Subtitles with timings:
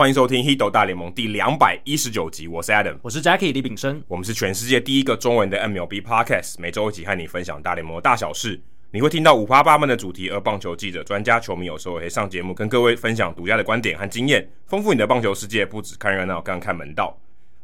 [0.00, 2.48] 欢迎收听《h i d o 大联盟》第两百一十九集。
[2.48, 4.02] 我是 Adam，我是 Jackie 李炳生。
[4.08, 8.58] 我们是全世界第一个中文的 MLB Podcast，每周一起和你分享大联盟的大小事。
[8.92, 15.66] 你会听到五花八门的主题，而棒球记者、专家、球迷有时候也会上节目，跟各位分享独家的观点和经验，丰富你的棒球世界。
[15.66, 17.14] 不止看热闹，更看门道。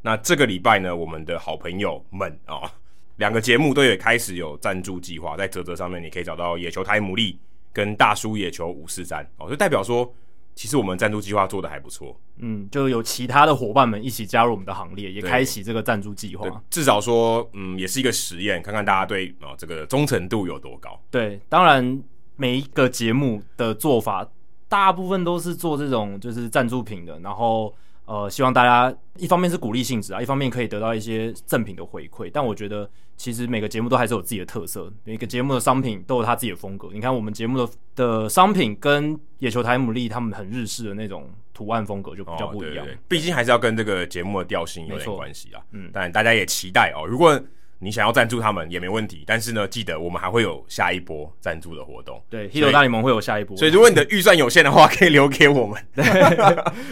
[0.02, 2.70] 那这个礼拜呢，我们的好朋友们啊、哦，
[3.16, 7.34] 两个节目都有开始有赞助计划，在泽泽上面你可以找到野球台牡蛎
[7.72, 10.14] 跟大叔野球五四三哦，就代表说。
[10.56, 16.62] 其实我们赞助计划做的还不错，嗯，就有其他的伙伴们一起加入我们的行列，也开启这个赞助计划。
[16.68, 20.98] 至少说，嗯，也是一个实验，看看大家对啊、哦、这个忠诚度有多高。
[21.10, 22.02] 对，当然
[22.34, 24.26] 每一个节目的做法，
[24.68, 27.72] 大部分都是做这种就是赞助品的，然后。
[28.06, 32.30] 呃，希望大家一方面是鼓励性质啊，一方面可以得到一些赠品的回馈。
[32.32, 36.88] 但我觉得，其实每个节目都还是有自己的特色，每个节目的商品都有它自己的风格。
[36.92, 42.86] 你看，我们节目的的商品跟野球台姆利他们很日式的那种图案风格就比较不一样。
[43.08, 45.60] 毕、哦、竟还是要跟这个节目的调性有点关系啊。
[45.72, 47.38] 嗯，但大家也期待哦，如果。
[47.78, 52.22] 你想要赞助他们也没问题，但是呢，记得我们还会有下一波赞助的活动。
[52.30, 53.56] 对，Hito 大联盟会有下一波。
[53.56, 55.82] 所以如果你的预算有限的话， 可以留给我们。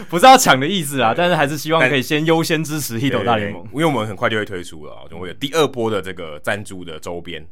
[0.07, 7.45] 不是要抢的意思啊，但是还是希望可以先优先支持 Hito 大联盟，因为我们很快就会推出了，就会有第二波的这个赞助的周边。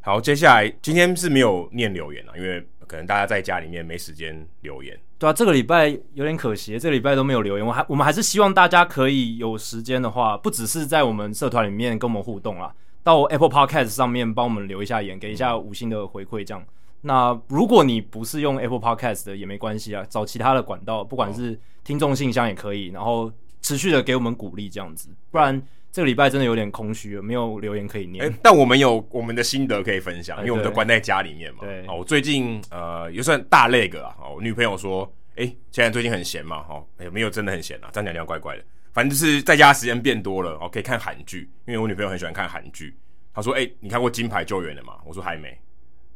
[0.00, 4.98] 好，接下来今天是没有念留言了，因为可能大家在家里面没时间留言。
[5.16, 7.64] 对啊，这个礼拜有点可惜，这个礼拜都没有留言。
[7.64, 12.74] 我还我们还是希望大家可以有时间的话，不只是在我们社团里面跟我们互动啦，
[13.04, 16.42] 到 Apple Podcast 上面帮我们留一下言，给一下五星的回馈。
[16.42, 16.66] 这样，
[17.02, 23.30] 那如果你不是用 Apple Podcast 的也没关系啊，找其他的管道，不管是听众信箱也可以，然后
[23.62, 25.10] 持续的给我们鼓励，这样子。
[25.30, 25.62] 不然
[25.92, 28.24] 这个礼拜真的有点空虚了，没有留言可以念。
[28.24, 31.60] 欸，但我们有我们的心得可以分享，因为我们都关在家里面嘛。
[31.62, 34.16] 对，我最近呃也算大累个啊。
[34.34, 35.12] 我女朋友说。
[35.36, 38.64] 哎、欸，现在最近很闲嘛，哈，哎，没有真的很闲啊，这样讲讲怪怪的。
[38.92, 42.94] 反正就是在家时间变多了，哦，可以看韩剧，因为我女朋友很喜欢看韩剧。
[43.32, 45.48] 她说：“哎、欸，你看过《金牌救援》了吗？”我说：“还没。”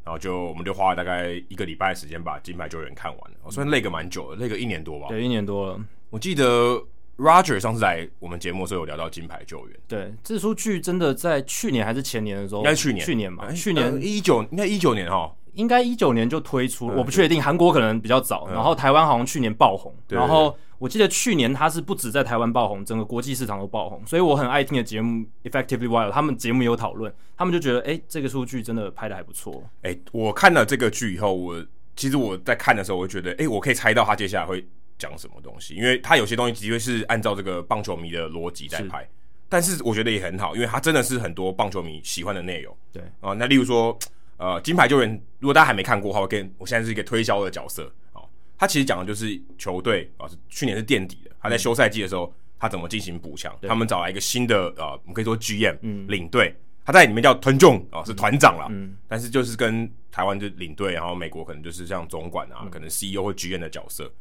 [0.05, 3.39] 然后就我们就花了大概一个礼拜的时间把《金牌救援》看完了。
[3.45, 5.07] 我算累个蛮久的，累个一年多吧。
[5.09, 5.81] 对，一年多了。
[6.11, 6.85] 我记得
[7.17, 9.77] Roger 上次来我们节目的时候有聊到《金牌救援》。
[9.87, 15.35] 对，这出剧真的在去年还是前年的时候，应该去年，去年嘛，欸、去年一九、呃，应该一九年哈。
[15.55, 29.63] 应该一九年就推出，我不确定，韩国可能比较早，然后台湾好像去年爆红，然后我记得去年它是不止在台湾爆红，整个国际市场都爆红，所以我很爱听的节目 Effectively Wild，他们节目有讨论，他们就觉得，哎，这个出剧真的拍的还不错。
[29.83, 31.65] 哎，我看了这个剧以后，我
[31.95, 34.67] 其实我在看的时候，我就觉得，哎，我可以猜到他接下来会
[34.99, 39.09] 讲什么东西，因为他有些东西的确是按照这个棒球迷的逻辑在拍，
[39.49, 42.77] 但是我觉得也很好，因为他真的是很多棒球迷喜欢的内容。
[42.93, 43.99] 对啊，那例如说。
[44.37, 47.85] 呃，金牌救援，如果大家还没看过的话，我跟我现在是一个推销的角色
[48.15, 48.29] 哦。
[48.59, 53.57] 他其实讲的就是球队啊，是去年是垫底的，他在休赛季的时候，他怎么进行补强？
[53.63, 56.53] 他们找来一个新的呃，我们可以说 GM、嗯、领队，
[56.85, 58.67] 他在里面叫团中啊，是团长啦。
[58.71, 64.13] 嗯，但是就是跟台湾就领队，然后美国可能就是像总管啊，嗯、可能 CEO 或 GM 的角色，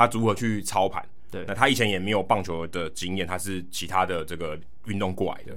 [0.00, 1.06] 他如何去操盘？
[1.30, 5.56] 对，那他以前也没有棒球的经验，他是其他的这个运动过来的，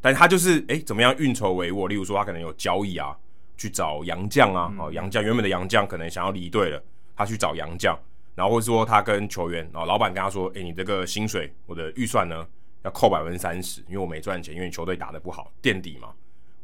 [0.00, 1.88] 但他就是哎、欸，怎么样运筹帷幄？
[1.88, 3.16] 例如说，他可能有交易啊。
[3.56, 6.82] 去找洋将啊，哦，洋将原本的洋将可能想要离队了，
[7.14, 7.96] 他去找洋将，
[8.34, 12.44] 然后或者说他跟球员，然后老板跟他说，诶、欸，你这个薪水，我的预算呢
[12.82, 16.08] 要扣百分之三十，因为我没赚钱，因为球队打得不好，垫底嘛，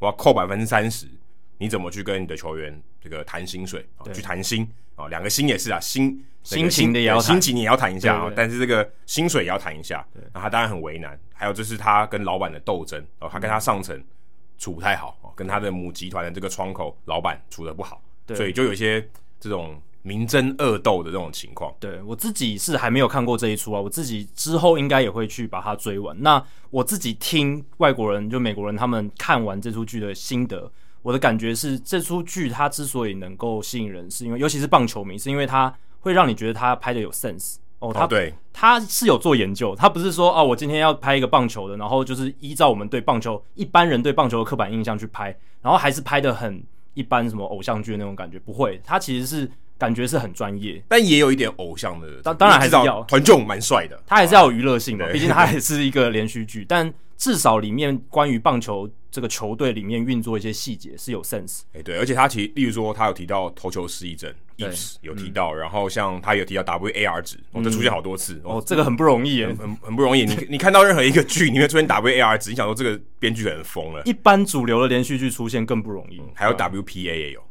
[0.00, 1.06] 我要扣百分之三十，
[1.60, 4.10] 你怎么去跟你的球员这个谈薪水啊？
[4.12, 14.02] 去谈薪啊，两个薪也是啊，薪心情的也要心情也要谈一下啊，但是这个薪水也要谈一下，那他当然很为难，还有就是他跟老板的斗争，哦，他跟他上层。
[14.58, 19.00] 处不太好，跟他的母集团的这个窗口老板处的不好，对，所以就有一些
[19.40, 21.74] 这种明争恶斗的这种情况。
[21.80, 26.14] 对，我自己是还没有看过这一出啊，我自己之后应该也会去把它追完。
[26.20, 30.70] 那我自己听外国人就美国人他们看完这出剧的心得，
[31.02, 37.56] 我的感觉是这出剧它之所以能够吸引人，是因为尤其是棒球迷，是因为它会让你觉得它拍的有 sense。
[37.80, 46.62] 哦，他对，他是有做研究，他不是说哦，我今天要拍一个棒球的，然后就是依照我们对棒球一般人对棒球的刻板印象去拍，然后还是拍的很
[46.92, 53.02] 一般，什么偶像剧的那种感觉，不会，他其实是感觉是很专业，但也有一点偶像的，当当然还是要。
[53.04, 64.32] 团众蛮帅的，他还是要有娱乐性的，毕竟他还是一个连续剧，但至少里面关于棒球这个球队里面运作一些细节是有 sense，哎、欸、对，而且他提，例如说他有提到投球失忆症。
[65.00, 70.26] 有提到，然后像他有提到 WAR 值，哦，这出现好多次，哦，这个很不容易，很 很很不容易。
[70.26, 74.02] 你你看到任何一个剧，你会出现 WAR 值，你想说这个编剧可能疯了。
[74.04, 77.46] 一般主流的连续剧出现更不容易，还有 WPA 也有，哇，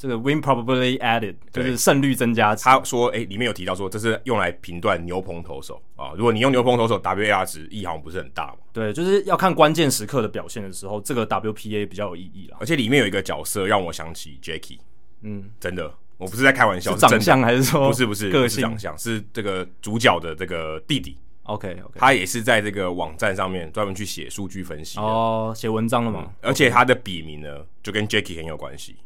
[0.00, 2.56] 这个 win probability added 就是胜率增加。
[2.56, 6.12] 他说，哎、欸，里面有提到说这是用来评断牛棚投手啊。
[6.16, 8.54] 如果你用牛棚投手，WAR 值意义好像不是很大嘛。
[8.72, 12.56] 对，就是要看关键时刻的表现的时候，这个 WPA 比较有意义了。
[12.58, 14.78] 而且里面有一个角色让我想起 Jackie，
[15.20, 21.18] 嗯，真的，我不是在开玩笑，是长相还是说不是不是个性长相，是这个主角的这个弟弟。
[21.42, 26.32] OK OK，他也是在这个网站上面专门去写数据分析哦，写文章了嘛、嗯。
[26.40, 28.96] 而且他的笔名呢，就跟 Jackie 很有关系。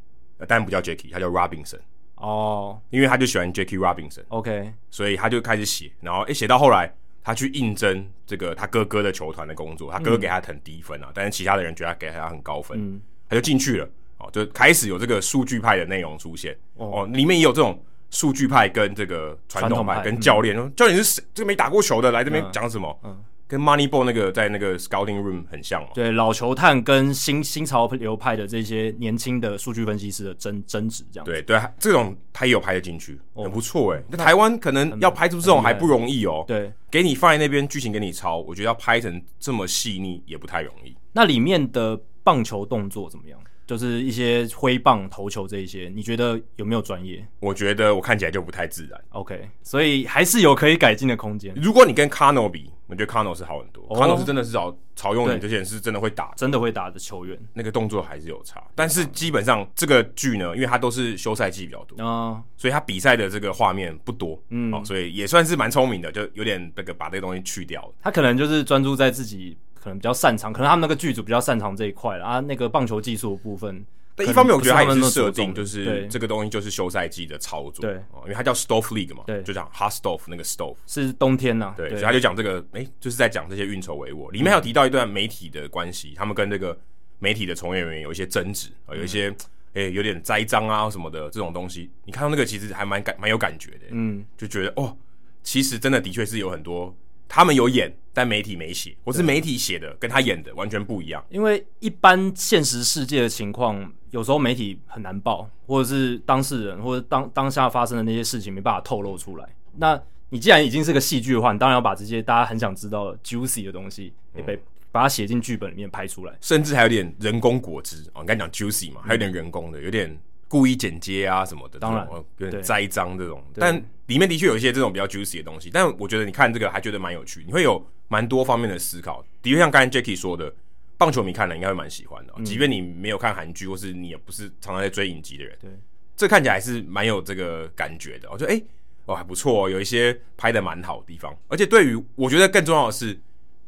[0.46, 1.80] 但不叫 Jackie，他叫 Robinson
[2.16, 4.22] 哦，因为他就喜欢 Jackie Robinson。
[4.28, 6.92] OK，所以他就开始写，然后诶写到后来，
[7.22, 13.88] 他去应征这个他哥哥的球团的工作，他哥哥给他很低分啊，嗯、但是其他的人觉得他给他很高分，嗯、他就进去了。
[14.18, 16.56] 哦，就开始有这个数据派的内容出现。
[16.76, 21.24] 哦，哦里面也有这种数据派跟这个传统派跟教练，教练是谁？
[21.34, 23.00] 这个没打过球的来这边讲什么？
[23.02, 23.10] 嗯。
[23.10, 25.88] 嗯跟 Moneyball 那个在那个 Scouting Room 很像嘛？
[25.94, 31.24] 对，老球探跟新新潮流派的这些年轻的数据分析师的争争执这样。
[31.24, 34.02] 对对，这种他也有拍得进去，很不错哎。
[34.08, 36.44] 那台湾可能要拍出这种还不容易哦。
[36.46, 40.96] 对，给你放在那边剧情给你抄，我觉得要拍成这么细腻也不太容易。
[41.12, 43.38] 那里面的棒球动作怎么样？
[43.66, 47.26] 就是一些挥棒投球这一些，你觉得有没有专业？
[47.40, 49.00] 我觉得我看起来就不太自然。
[49.10, 51.54] OK，所以还是有可以改进的空间。
[51.56, 53.82] 如果你跟 Cano 比，我觉得 Cano 是好很多。
[53.88, 58.62] Oh, Cano 是真的是找曹用你这些人是真的会打，真的会打的球员，那个动作还是有差。
[58.74, 67.94] 但是基本上这个剧呢，因为它都是休赛季比较多啊，uh, 所以他比赛的这个画面不多，嗯，哦，所以也算是蛮聪明的，就有点那个把这个东西去掉了。
[68.02, 73.84] 他可能就是专注在自己可能比较擅长，可能他们那个剧组比较擅长这一块了啊，那个棒球技术的部分。
[74.16, 84.30] 但一方面，我觉得他们是设定，就是这个东西就是休赛季的操作，对，因为它叫 Stove League 嘛，对，就讲 Hot Stove 那个 Stove 是冬天呐，对，所以他就讲这个，哎、欸，就是在讲这些运筹帷幄。
[84.32, 86.78] 里面还有提到一段媒体的关系，他们跟这个
[87.18, 89.28] 媒体的从业人员有一些争执啊，有一些
[89.74, 91.90] 诶、欸、有点栽赃啊什么的这种东西。
[92.04, 94.96] 你看到那个其实还蛮感蛮有感觉的，嗯，就觉得哦，
[95.42, 96.96] 其实真的的确是有很多。
[97.34, 101.20] 他们有演，但媒体没写，我是媒体写的跟他演的完全不一样。
[101.30, 109.48] 因为一般现实世界的情况，有时候媒体很难报，或者是当事人或者当当下发生的那些事情没办法透露出来。
[109.78, 118.22] 那你既然已经是个戏剧的话，你当然要把这些大家很想知道的 juicy 的东西，也被、嗯、把它写进剧本里面拍出来，甚至还有点人工果汁哦。
[118.22, 120.16] 你刚才讲 juicy 嘛，还有点人工的，有点。
[120.46, 122.06] 故意剪接啊什么的，当然
[122.36, 125.70] 有点栽赃这种，但里面的确有一些这种比较 juicy 的东西。
[125.70, 129.24] 但我觉得你看这个还觉得蛮有趣，你会有蛮多方面的思考。
[129.42, 130.54] 的确像刚才 Jacky 说的，
[130.96, 135.70] 棒球迷看了应该会蛮喜欢的，嗯、即便你没有看韩剧，或是你也不是常常在追影集的人，对，
[136.16, 138.30] 这看起来还是蛮有这个感觉的。
[138.30, 138.62] 我觉得哎，
[139.06, 141.36] 哦还不错，有一些拍的蛮好的地方。
[141.48, 143.18] 而且对于我觉得更重要的是，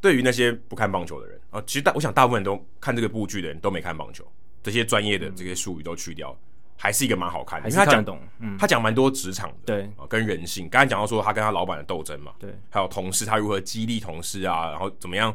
[0.00, 4.25] 对于那些不看棒球的人啊，其实大我想大部分人都看这个部剧的人都没看棒球，
[4.62, 6.31] 这些专业的这些术语都去掉。
[6.33, 6.38] 嗯
[6.76, 10.69] 还是一个蛮好看的，因为他讲懂，嗯，他讲蛮多职场的，对啊，跟人性。
[10.69, 15.35] 刚才讲到说他跟他老板的斗争嘛，对，还有同事他如何激励同事啊，然后怎么样？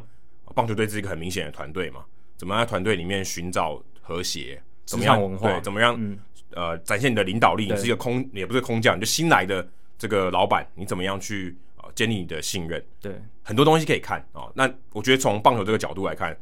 [0.54, 2.04] 棒球队是一个很明显的团队嘛，
[2.36, 4.62] 怎么样在团队里面寻找和谐？
[4.84, 5.50] 怎么样文化？
[5.50, 5.96] 对，怎么样？
[5.98, 6.18] 嗯，
[6.50, 7.66] 呃，展现你的领导力。
[7.70, 12.84] 你是一个空，也不是空降，就新来的这个老板，你怎么样去啊建立你的信任？
[13.00, 14.50] 对，很多东西可以看啊。
[14.54, 16.36] 那我觉得从棒球这个角度来看，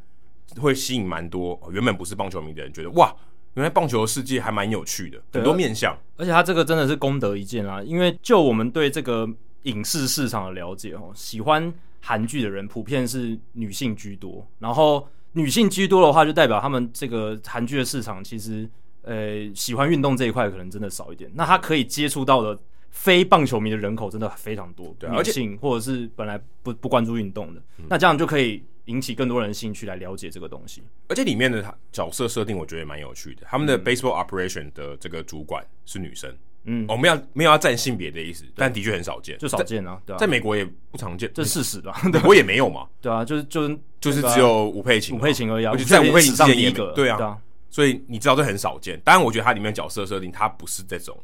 [0.58, 3.14] 会吸引蛮多原本不是棒球迷的人，觉得哇。
[3.60, 7.82] 原来棒球的世界还蛮有趣的，很多面向，而且他这个真的是功德一件啊！
[7.82, 9.28] 因为就我们对这个
[9.64, 18.66] 影视市场的了解哦，喜欢韩剧的人普遍是女性居多，然后女性居多的话，就代表他们这个韩剧的市场其实
[19.02, 21.30] 呃喜欢运动这一块可能真的少一点。
[21.34, 28.62] 那他可以接触到的非棒球迷的人口真的非常多，对，女性或者是本来不不关注运动的，那这样就可以。
[28.90, 33.42] 引起更多人兴趣来了解这个东西，而且里面的角色设定我觉得也蛮有趣的。
[33.48, 42.00] 他们的 baseball operation 的这个主管是女生，嗯，我们要没有要占性别的意思，但的确很少见，就少见啊，对啊，在美国也不常见，这是事实吧？
[42.12, 47.38] 美国也没有嘛， 对啊，就是就是就是只有吴佩琴，吴佩琴而已，而且在吴佩琴之前一个，对啊，对啊，
[47.70, 49.00] 所以你知道这很少见。
[49.04, 51.16] 当然，我觉得它里面角色设定它不是这种。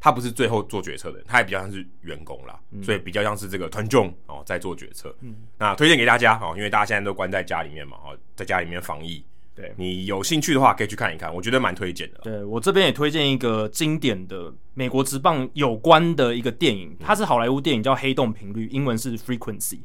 [0.00, 5.14] 他不是最后做决策的人，他也比较像是员工啦，嗯、所以比较像是这个团众哦在做决策。
[5.20, 9.24] 嗯，那推荐给大家哦，因为大家现在都关在家里面嘛，哦，在家里面防疫。
[9.54, 12.20] 对，你有兴趣的话可以去看一看，我觉得蛮推荐的。
[12.22, 19.80] 对，我这边也推荐一个经典的美国职棒有关的一个电影，它是好莱坞电影，叫《黑洞频率》，英文是 Frequency。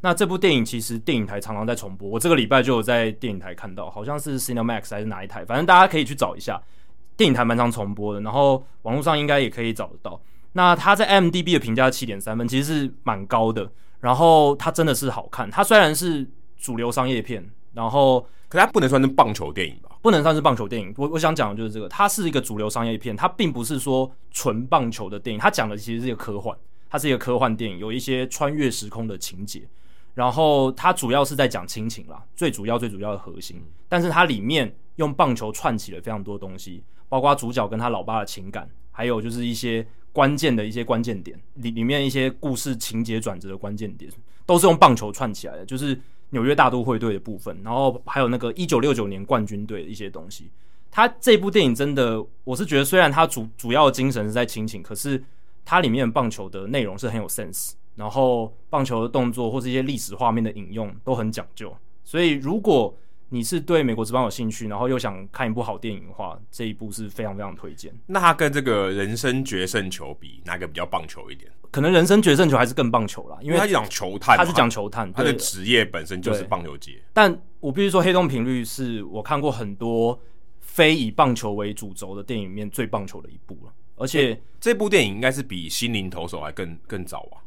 [0.00, 6.62] 那这部电影其实电影台常常在重播，我这个礼拜就有在电影台看到，好像是 Cinemax 还是哪一台，反正大家可以去找一下。
[7.16, 10.20] 电影台蛮常重播的，然后网络上应该也可以找得到。
[10.52, 13.70] 那它在 IMDB 的评价七点三分，其实是蛮高的。
[14.00, 15.50] 然后它真的是好看。
[15.50, 19.90] 它虽然是主流商业片，然后，可它不能算是棒球电影吧？
[20.02, 20.94] 不能算是棒球电影。
[20.96, 25.40] 我我想讲的就是这个，它是一个主流商业片，它并不是说纯棒球的电影。
[25.40, 26.56] 它讲的其实是一个科幻，
[26.88, 29.66] 它是一个科幻电影，有一些穿越时空的情节。
[30.14, 33.62] 然后它主要是在讲亲情啦，最主要最主要的核心。
[33.88, 44.10] 但是它里面用棒球串起了非常多东西，包括主角跟他老爸的情感，还有就是一些关键的一些关键点里里面一些故事情节转折的关键点，
[44.44, 45.98] 都是用棒球串起来的，就是
[46.30, 50.50] 纽约大都会队的部分，然后还有那个 一九六九年冠军队的一些东西。
[50.90, 55.22] 它这部电影真的，我是觉得虽然它主主要的精神是在亲情，可是
[55.64, 57.72] 它里面棒球的内容是很有 sense。
[57.96, 62.94] 然后棒球的动作或是一些历史画面的引用都很讲究，所以如果
[63.28, 67.92] 你是对美国职棒有兴趣，然后又想看一部好电影的话，这一部是非常非常推荐。
[68.06, 71.50] 那它跟这个人生决胜球比，哪个比较棒球一点？
[71.72, 77.02] 可能人生决胜球还是更棒球啦，因为它是讲球探，它是讲球探，它的职业本身就是棒球界。
[77.12, 80.18] 但我必须说，黑洞频率是我看过很多
[80.60, 87.42] 非以棒球为主轴的电影里面最棒球的一部了，而且这部电影应该是比心灵投手还更更早啊。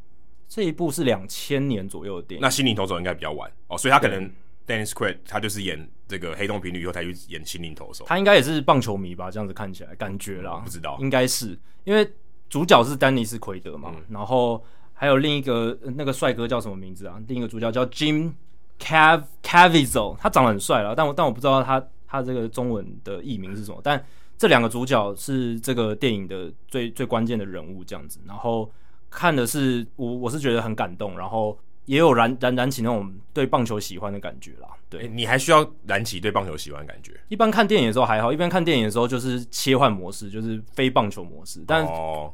[0.48, 4.30] 这一部是两千年左右的电影，那心灵投手应该比较晚哦，所以他可能
[4.70, 9.32] Dennis Quaid 他就是演这个黑洞频率以后才去演心灵投手，他应该也是棒球迷吧？
[9.32, 12.08] 这样子看起来感觉啦，不知道，应该是因为
[12.48, 17.20] 主角是丹尼斯奎德嘛，嗯、然后还有另一个那个帅哥叫什么名字啊？
[17.28, 18.32] 另一个主角叫 Jim
[18.80, 24.06] Cav Caviezel，他长得很帅了，但我但我不知道他他这个中文的译名是什么，但
[24.38, 28.72] 这两个主角是这个电影的最最关键的人物，这样子，然后。
[29.12, 31.58] 看的是我，我是觉得很感动，然后
[31.89, 34.67] 也有燃燃燃起那种对棒球喜欢的感觉啦。
[34.88, 37.19] 对，你还需要燃起对棒球喜欢的感觉。
[37.29, 41.63] 一般看电影的时候还好，一般看电影的时候就是切换模式，就是非棒球模式。
[41.65, 41.84] 但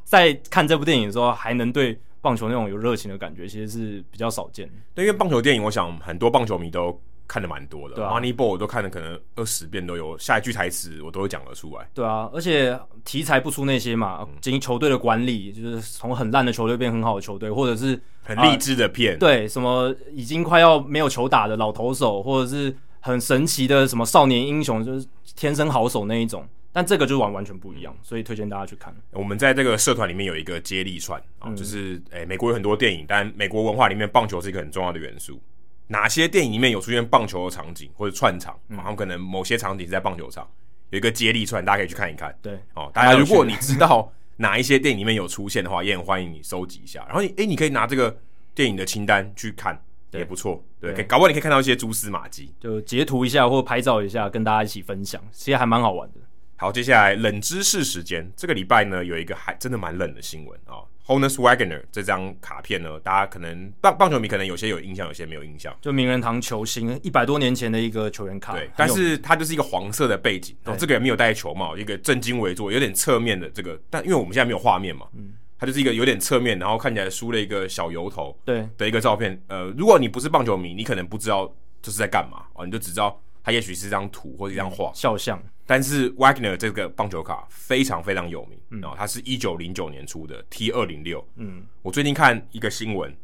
[0.04, 4.74] 在看这部电影的时候，还能对棒球那种有热情的感觉，其实是比较少见的。
[4.94, 7.00] 对，因为棒球电影，我想很多棒球迷都。
[7.28, 11.88] 看的蛮多的，对啊，Moneyball 我都看了，可能二十遍都有，下一句台词我都会讲得出来。
[11.94, 19.20] 对啊，而且题材不出那些嘛，经球队的管理，就是从很烂的球队变很好的球队，或者是很励志的片、啊。
[19.20, 26.48] 对，什么已经快要没有球打的老投手，或者是很神奇的什么少年英雄，就是天生好手那一种。
[26.72, 28.94] 但这个就完完全不一样，所以推荐大家去看。
[29.12, 35.42] 我们在这个社团里面有一个接力串啊，嗯、就是诶、欸，美国有很多电影，但美国文化里面棒球是一个很重要的元素。
[35.88, 38.60] 哪些电影里面有出现棒球的场景或者串场？
[38.68, 40.50] 然后、嗯、可能某些场景是在棒球场，
[40.90, 42.36] 有一个接力串，大家可以去看一看。
[42.42, 47.06] 对，哦，大家如果你知道哪一些电影里面有出现的话， 也很欢迎你收集一下。
[47.08, 48.18] 然后你，哎，你可以拿这个
[48.54, 49.80] 电影的清单去看，
[50.12, 50.64] 也不错。
[50.80, 56.20] 对，对搞不好你可以看到一些蛛丝马迹，就截图一下或拍照一下，跟大家一起分享，其实还蛮好玩的。
[56.56, 60.82] 好，接下来冷知识时间，这个礼拜呢有一个还真的蛮冷的新闻啊。
[60.82, 65.76] 哦 Honus Wagner 这张卡片呢，大家可能棒棒球迷可能有些有印象，有些没有印象。
[65.80, 79.40] 就名人堂球星一百多年前的一个球员卡，对，但是它就是一个黄色的背景，然后这个也没有戴球帽，一个正襟危坐，有点侧面的这个，但因为我们现在没有画面嘛，嗯，它就是一个有点侧面，然后看起来梳了一个小油头，对的一个照片。
[79.48, 85.40] 呃，如果你不是棒球迷，你可能不知道这是在干嘛哦，你就只知道它也许是一张图或者一张画肖像。
[85.66, 93.16] 但是 Wagner 这个棒球卡非常非常有名，嗯，哦它是一九零九年出的 T 二零六，嗯，我最近看一个新闻，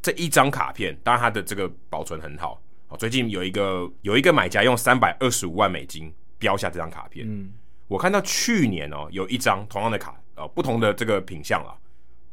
[0.00, 7.52] 这一张卡片，当然它的这个保存很好，哦，最近有一个有一个买家用三百二十五万美金标下这张卡片，嗯，
[7.86, 11.76] 我看到去年哦有一张同样的卡，呃，不同的这个品相啊，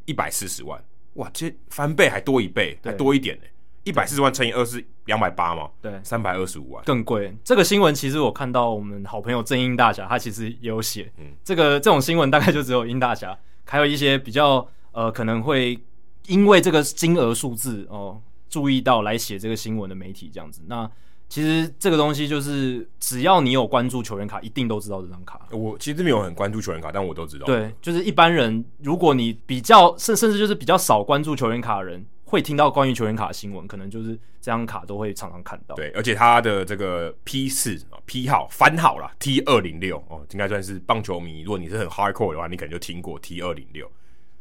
[0.06, 0.82] 一百四十万，
[1.16, 3.44] 哇，这翻倍还多一倍，还多一点呢。
[3.86, 5.70] 一百四十万乘以二是两百八嘛？
[5.80, 7.34] 对，三百二十五万更贵。
[7.44, 15.80] 这个新闻其实我看到我们好朋友郑英大侠他其实也有写，嗯，这个这种新闻大概就只有英大侠，还有一些比较呃可能会
[16.26, 20.64] 因为这个金额数字哦注意到来写这个新闻的媒体这样子。
[20.66, 20.90] 那
[21.30, 25.40] 其实这个东西就是只要你有关注球员卡，一定都知道这张卡。
[25.52, 27.46] 我其实没有很关注球员卡，但我都知道。
[27.46, 32.04] 对，就是一般人，如果你比较甚甚至就是比较少关注球员卡的人。
[32.26, 35.76] 会听到关于球员卡的新闻，可能就是这张卡都会常常看到。
[35.76, 41.44] 对，而且它的这个 P 四啊 P 号番号啦 T 二零六哦，应该算是棒球迷。
[41.44, 43.90] 如果你是很 hardcore 的话，你可能就听过 T 二零六。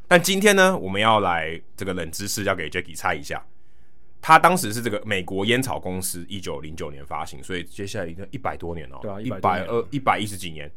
[0.08, 3.42] 但今天呢，我们要来这个冷知识，要给 Jacky 猜一下。
[4.20, 8.98] 他当时是这个美国烟草公司一九零九年发行，所以接下来已经一百多年了。
[9.02, 10.70] 对啊，一百二一百一十几年。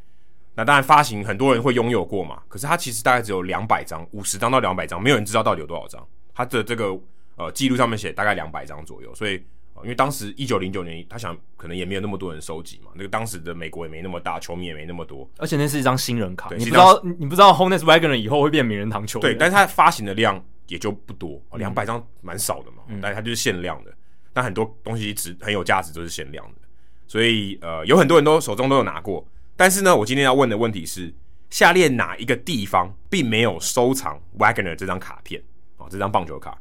[0.53, 6.05] 那当然发行很多人会拥有过嘛，可是它其实大概只有两百张，五十张到两百张，没有人知道到底有多少张。
[6.37, 6.95] 它的这个。
[7.39, 9.35] 呃，记录上面写大概两百张左右，所以，
[9.75, 23.93] 呃、因为当时一九零九年，他想可能也没有那么多人收集嘛，那个当时的美国也没那么大，球迷也没那么多，而且那是一张新人卡，你不知道你不知道 Honest Wagner 以后会变名人堂球员，对，但是它发行的量也就不多，两百张蛮少的嘛，嗯、但是它就是限量的。
[24.33, 26.61] 但很多东西值很有价值都是限量的，
[27.05, 29.23] 所以呃，有很多人都手中都有拿过。
[29.55, 31.13] 但是呢，我今天要问的问题是：
[31.51, 35.39] 下列哪一个地方并没有收藏 Wagner 这张卡片
[35.87, 36.59] 哦，这张棒球卡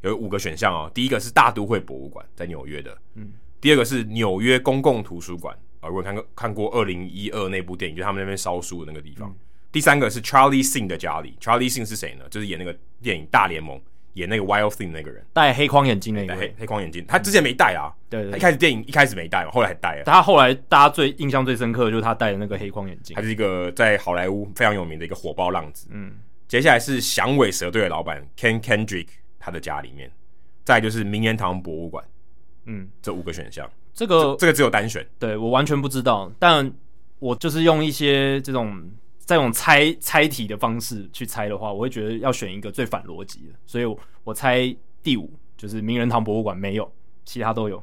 [0.00, 0.90] 有五个选项哦。
[0.94, 2.96] 第一个是大都会博物馆，在纽约的。
[3.14, 3.32] 嗯。
[3.60, 9.28] 第二个是纽约公共图书馆啊，如果看过看过二零一二那部电影，就是他们那边烧书的那个地方。
[9.28, 9.36] 嗯。
[9.70, 12.24] 第三个是 Charlie Sing 的家里，Charlie Sing 是谁呢？
[12.30, 13.78] 就是演那个电影《大联盟》。
[14.14, 17.88] 演那个 Wild Thing 那个人，戴黑框眼镜那个黑黑框眼镜，他之前没戴啊。
[18.10, 20.04] 对，对，对，他一开始电影一开始没戴嘛，后来还戴了。
[20.04, 23.16] 他后来大家最印象最深刻的就是他戴的那个黑框眼镜。
[23.16, 25.88] 他是一个在好莱坞非常有名的一个火爆浪子。
[25.90, 26.12] 嗯，
[26.52, 29.06] 接下来是响尾蛇队的老板 Ken Kendrick
[29.38, 30.12] 他的家里面，
[30.64, 32.04] 再就是名人堂博物馆。
[32.66, 35.02] 嗯，这五个选项，这个这，这个只有单选。
[35.18, 36.70] 对，我完全不知道，但
[37.20, 38.86] 我就是用一些这种。
[39.20, 43.84] 在用猜猜题的方式去猜的话，我会觉得要选一个最反逻辑的，所以
[44.24, 46.92] 我猜第五就是名人堂博物馆没有，
[47.24, 47.82] 其他都有。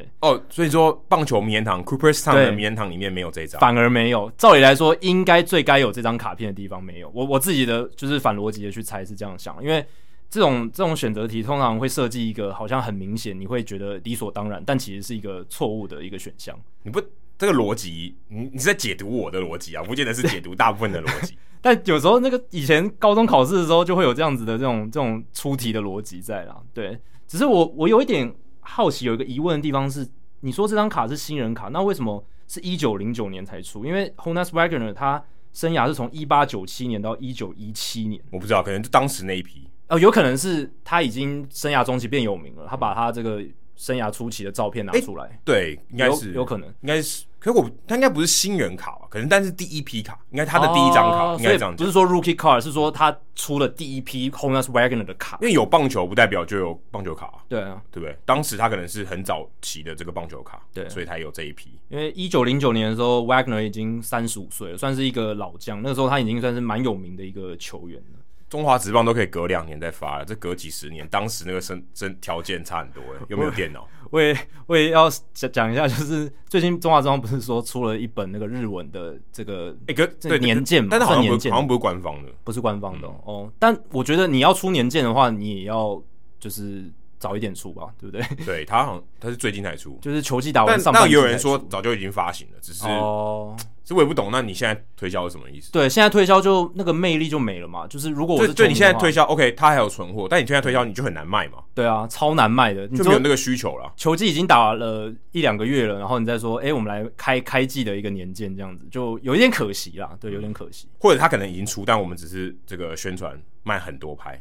[0.00, 4.30] 对哦，所以说棒球名人堂 Cooperstown 的名人堂里面没有这张，反而没有。
[4.38, 7.10] 照理来说，应该最该有这张卡片的地方没有。
[7.14, 9.84] 我我自己的就是反逻辑的去猜是这样想，因为
[10.28, 16.58] 这种这种选择题通常会设计一个好像很明显，你会觉得理所当然，但其实是一个错误的一个选项。
[16.82, 17.02] 你不。
[17.38, 21.34] 这个逻辑，你你是在解读我的逻辑啊，不见得是解读大部分的逻辑。
[21.62, 26.54] 但有时候那个以前高中考试的时候，就会有这样子的这种这种出题的逻辑在啦。
[26.74, 30.06] 对，只是我我有一点好奇，有一个疑问的地方是，
[30.40, 33.84] 你说这张卡是新人卡，那为什么是一九零九年才出？
[33.84, 43.42] 因为 Honus Wagner 他生涯是从一八九七年到一九一七年，我不知道，可能就当时那一批哦，有可能是他已经生涯中期变有名了，他把他这个
[43.74, 47.24] 生涯初期的照片拿出来，对，应该是有，有可能，应该是。
[47.38, 48.99] 可是我他应该不是新人卡吧？
[49.10, 51.76] 可能但是第一批卡，应该他的第一张卡，应该这样讲。
[51.76, 55.36] 不是说 rookie card，是说他出了第一批 Honus Wagner 的卡。
[55.42, 58.16] 因为有棒球不代表就有棒球卡，对啊，对不对？
[58.24, 61.70] 当时他可能是很早期的这个棒球卡，对，所以才有这一批。
[61.88, 65.82] 因为一九零九年的时候，Wagner 已经三十五岁了，算是一个老将。
[65.82, 68.19] 那个时候他已经算是蛮有名的一个球员了。
[68.50, 73.88] 中华职棒都可以隔两年再发了，这隔几十年，当时那个生生条件差很多哎，有没有电脑？
[74.10, 74.36] 我也
[74.66, 83.52] 我也要讲讲一下，就是最近中华职棒不是说出了一本那个日文的这个哎个对年鉴嘛，但是好像不好像不是官方的，不是官方的、嗯、哦。
[83.58, 86.02] 但我觉得你要出年鉴的话，你也要
[86.38, 86.84] 就是。
[87.20, 88.26] 早一点出吧，对不对？
[88.44, 91.14] 对，他好像他是最近才出，就是球季打完上半季。
[91.14, 93.54] 那有人说早就已经发行了，只是哦，
[93.84, 94.30] 这我也不懂。
[94.32, 95.70] 那你现在推销是什么意思？
[95.70, 97.86] 对，现在推销就那个魅力就没了嘛。
[97.86, 101.58] 就是如果我是对，你现在推销，OK，他还有存货，但你现在推销你就很难卖嘛。
[101.74, 103.92] 对啊，超难卖的，就没有那个需求了。
[103.96, 110.16] 球季已经打了一两个月了，然后你再说，哎，我们来开开季的一个年鉴，这样子就有一点可惜啦。
[110.18, 110.88] 对，有点可惜。
[110.98, 114.40] 或者他可能已经出，但我们只是这个宣传卖很多拍。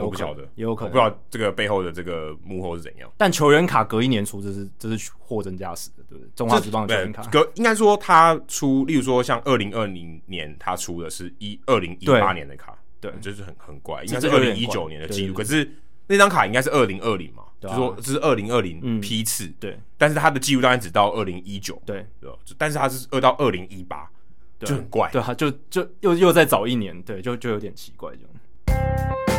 [0.00, 3.10] 我不晓得，也有可能，我不知道这个背后的这个幕后是怎样。
[3.16, 6.30] 但球员卡隔一年出，这是这是货真价实的，对不对？
[6.34, 15.34] 中华职棒球员卡隔应该说他出，例如说像二零二零年他出的是一二零一八年的卡，对，对就是很很怪，应该是二零一九年的记录。
[15.34, 15.70] 可是
[16.06, 19.78] 那张卡应该是二零二零嘛，就是说这是二零二零批次，对。
[19.96, 22.30] 但是他的记录当然只到二零一九，对，对。
[22.58, 24.10] 但是他是二到二零一八，
[24.58, 29.31] 就很怪，对，他就就又又再早一年，对，就就有点奇怪这样。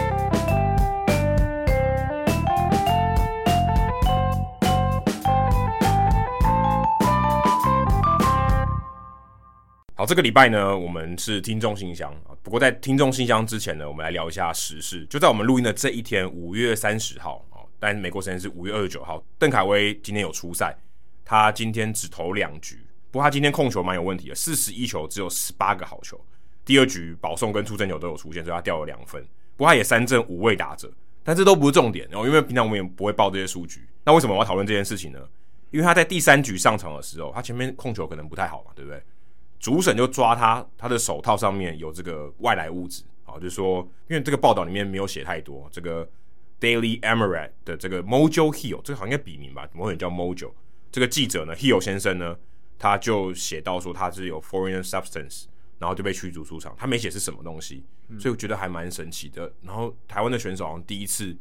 [10.05, 12.35] 这个礼拜呢，我们是听众信箱啊。
[12.41, 15.05] 不过在听众信箱之前呢，我们来聊一下时事。
[15.05, 19.23] 就在我们录音的这一天，五月三十号啊，但美国时间是五月二十九号。
[19.37, 20.75] 邓凯威今天有出赛，
[21.23, 22.79] 他今天只投两局，
[23.11, 26.19] 不过他今天控球蛮有问题的，四十一球只有十八个好球。
[26.65, 29.21] 第二局保送跟出真球都有出现，所以他掉了两分。
[29.55, 30.91] 不过他也三振五位打者，
[31.23, 33.87] 但这都不是重点然哦，因为平常我们也不会报这些数据。
[34.03, 35.19] 那为什么我要讨论这件事情呢？
[35.71, 39.01] 因为他在第三局上场的时候，他前面控球可能不太好嘛，对不对？
[39.63, 46.06] 主审就抓他，他的手套上面有这个外来物质，好，就是说，因为这个报道里面没有写太多，这个
[46.60, 50.52] Daily Emirate 的这个 Mojo Hill，这个好像应该笔名吧，怎么会叫 Mojo？
[50.91, 52.36] 这个记者呢，Hill 先生呢，
[52.78, 55.45] 他就写到说他是有 foreign substance，
[55.80, 57.86] 然后就被驱逐出场，他没写是什么东西，
[58.19, 59.49] 所以我觉得还蛮神奇的。
[59.62, 61.34] 然后台湾的选手好像第一次。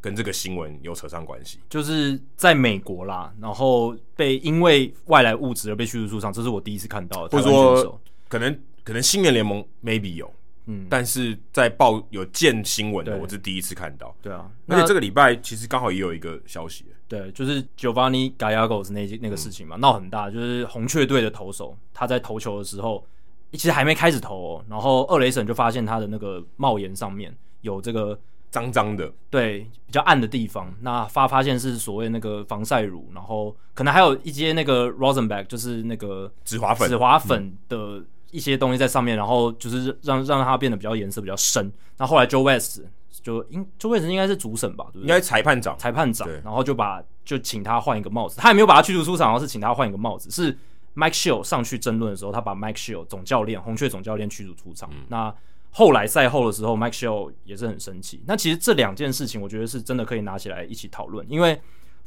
[0.00, 7.36] 跟这个新闻有扯上关系，就是在美国啦，然后被因为外来物质而被驱逐出场，这是我第一次看到的。
[7.36, 10.32] 或者说，可能可能新人联盟 maybe 有，
[10.66, 14.14] 嗯，但是在报有见新闻的，我是第一次看到。
[14.22, 23.04] 对啊，而且这个礼拜其实刚好也有一个消息，对，就是 Giovanni Gallegos 那那个事情嘛，闹、嗯、很大，就是红雀队的投手他在投球的时候，
[23.50, 28.16] 其实还没开始投、哦，然后二雷神就发现他的那个帽檐上面有这个。
[28.50, 30.72] 脏脏的，对，比较暗的地方。
[30.80, 41.70] 那发发现是所谓那个防晒乳，然后可能还有一些那个 Rosenbach，就是那个止滑粉，止滑粉的一些东西在上面，嗯、然后就是让让它变得比较颜色比较深。
[41.96, 42.80] 那后来 Joe West
[43.22, 45.02] 就应 Joe West 应该是主审吧，对不对？
[45.02, 50.30] 应该裁判长，裁判长，然后就把就请他换一个帽子，他也没有把他驱逐出场，而是请他换一个帽子。
[50.30, 50.56] 是
[50.94, 54.88] Mike Shea 上去争论的时候，他把 Mike Shea 总教练红雀总教练驱逐出场。
[54.92, 55.34] 嗯、那
[55.70, 58.22] 后来赛后的时候，Mike s h e l 也是很生气。
[58.26, 61.60] 那其实这两件事情，我觉得是真的可以拿起来一起讨论，因为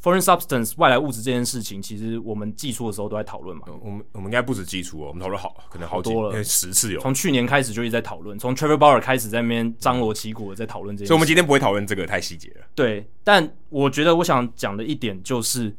[0.04, 3.64] foreign substance 外来物质这件事情，其实我们寄出的时候都在讨论嘛。
[3.82, 7.00] 我们我们应该不止寄出哦，我们讨论好可能好多了，十次有。
[7.00, 11.08] 从去年开始就一直在讨论，从 Trevor Bauer 开始在那边张罗旗鼓的在讨论这件事。
[11.10, 12.66] 所以，我们今天不会讨论这个太细节了。
[12.74, 15.74] 对，但我觉得我想讲的一点就是，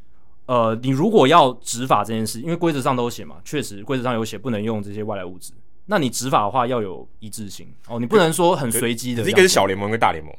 [0.47, 5.53] 呃，你如果要执法这件事，因为规则上都写嘛，确实规则上有写不能用这些外来物质。
[5.87, 9.29] 那你执法的话要有一致性哦，你不能说很随机的。
[9.29, 10.33] 一个是小联盟跟大联盟，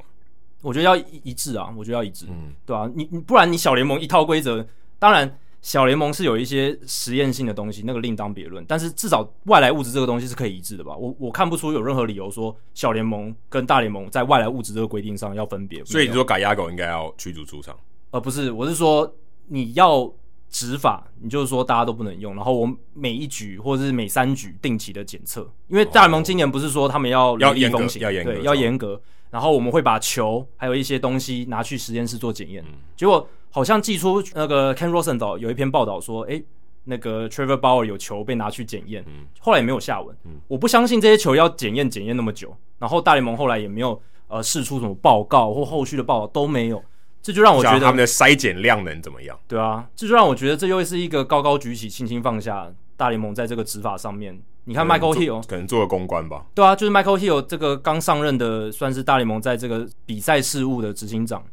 [0.61, 4.65] 我觉得要一致啊，我觉得要一致，嗯，对啊，你你不然你小联盟一套规则，
[4.97, 8.63] 当然小联盟是有一些实验性的东西，那个另当别论。
[8.67, 10.95] 但是至少外来物质这个东西是可以一致的吧？
[10.95, 15.83] 我我看不出有任何理由说小联盟跟大联盟在外来物质这个规定上要分别。
[15.83, 17.77] 所以你说改牙狗应该要驱逐出场？
[18.11, 19.13] 呃，不是，我是说
[19.47, 20.11] 你要。
[20.53, 29.01] 执法，你就是说大家都不能用，然后我每一局或者是每三局定期的检测，因为大联盟今年不是说他们要要严格，要严格，对，要严格。
[29.31, 32.63] 然后我们会把球还有一些东西拿去实验室做检验。
[32.67, 36.45] 嗯、结果好像寄出那个 Ken Rosenthal 有一篇报道说，诶，
[36.83, 40.15] 那个 Trevor Bauer 有球被拿去检验，嗯、后来也没有下文。
[40.25, 46.83] 嗯、我不相信这些球要检验检验那么久，然后大联盟后来也没有呃试出什么报告或后续的报道都没有。
[47.23, 49.35] 这就让我觉得他们的筛检量能怎么样？
[49.47, 52.71] 对啊，这就让我觉得这又是一个高高举起、轻轻放下。
[52.95, 56.45] 大联盟在这个执法上面，你看 Michael Hill 可能做了公关吧？
[56.53, 61.43] 对啊，就是 Michael Hill 这个刚上任的，算是大联盟在这个比赛事务的执行长。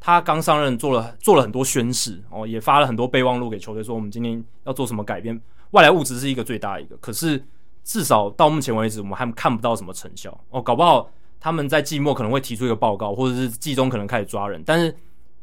[0.00, 5.38] 他刚上任做了做了很多宣誓哦，也发了很多备忘录给球队，说我们今天要做什么改变。
[5.72, 7.44] 外来物质是一个最大一个，可是
[7.84, 10.62] 至少到目前为止，我们还看不到什么成效哦。
[10.62, 11.08] 搞不好
[11.38, 14.96] 他们在季末可能会提出一个报告，或者是季中可能开始抓人，但是。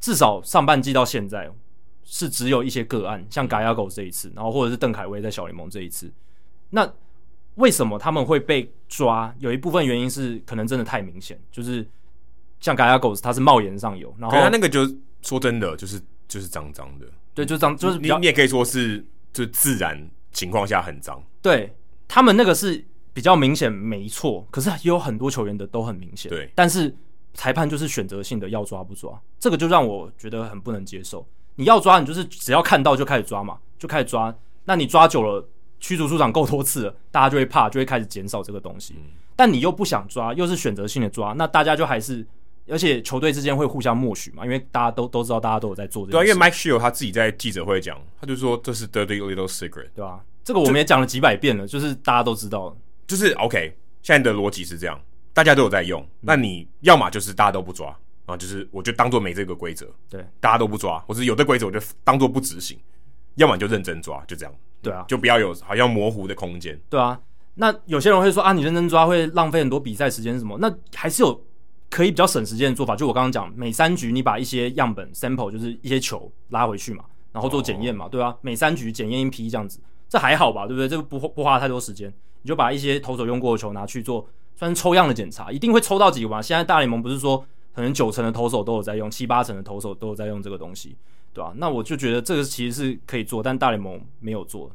[0.03, 1.49] 至少上半季到现在
[2.03, 6.11] 是只有一些个案，像 Gallegos 这一次，然后或者是邓凯威在小联盟这一次。
[6.71, 6.93] 那
[7.55, 9.33] 为什么他们会被抓？
[9.39, 11.87] 有一部分原因是可能真的太明显，就是
[12.59, 14.85] 像 Gallegos 他是帽檐上有，然后他那个就
[15.21, 21.23] 说真的就是就是脏脏的，对，就脏就是你也可以说是就自然情况下很脏。
[21.41, 21.73] 对，
[22.09, 26.93] 他们那个是比较明显没错，可是也有很多球员的都很明显，对，但是。
[27.33, 31.25] 裁判就是选择性的要抓不抓，这个就让我觉得很不能接受。
[31.55, 34.35] 你要抓，你就是只要看到就开始抓嘛，就开始抓。
[34.65, 35.47] 那你抓久了，
[35.79, 38.95] 驱逐出场够多次了，大家就会怕，就会开始减少这个东西。
[38.97, 42.25] 嗯、但你又不想抓，又是选择性的抓，那大家就还是，
[42.67, 46.11] 而且球队之间会互相默许嘛，因为大家都都知道大家都有在做这个。
[46.13, 50.19] 对啊，因为 Mike Shea 他自己在记者会讲，他就说这是 dirty little secret，对吧、啊？
[50.43, 53.77] 这个我们也讲了几百遍了，就，就是大家都知道，就是 OK。
[54.01, 54.99] 现在的逻辑是这样。
[55.33, 57.93] 大家都有在用，那你要么就是大家都不抓
[58.25, 62.79] 啊，就是我就当做没这个规则，对，大家都不抓，或者有的规则我就当做不执行，
[63.35, 67.19] 要么就认真抓，就这样，对啊，就不要有好像模糊的空间，对啊。
[67.55, 70.57] 那有些人会说啊，你认真抓会浪费很多比赛时间什么？
[70.59, 71.43] 那还是有
[71.89, 78.37] 可以比较省时间的做法，就我刚刚讲，每三局你把一些样本 sample 就是一些球拉回去嘛，然后做检验嘛，哦、对吧、啊？
[78.41, 80.87] 每三局检验一批这样子，这还好吧，对不对？
[80.87, 84.27] 这个不不花太多时间，你就把一些投手用过的球拿去做。
[84.55, 86.41] 算抽样的检查，一定会抽到几个吧？
[86.41, 90.95] 现在大联盟不是说可能九成的投手都有在用，七八成的投手都有在用这个东西，
[91.33, 94.71] 对吧、那我就觉得这个其实是可以做，但大联盟没有做，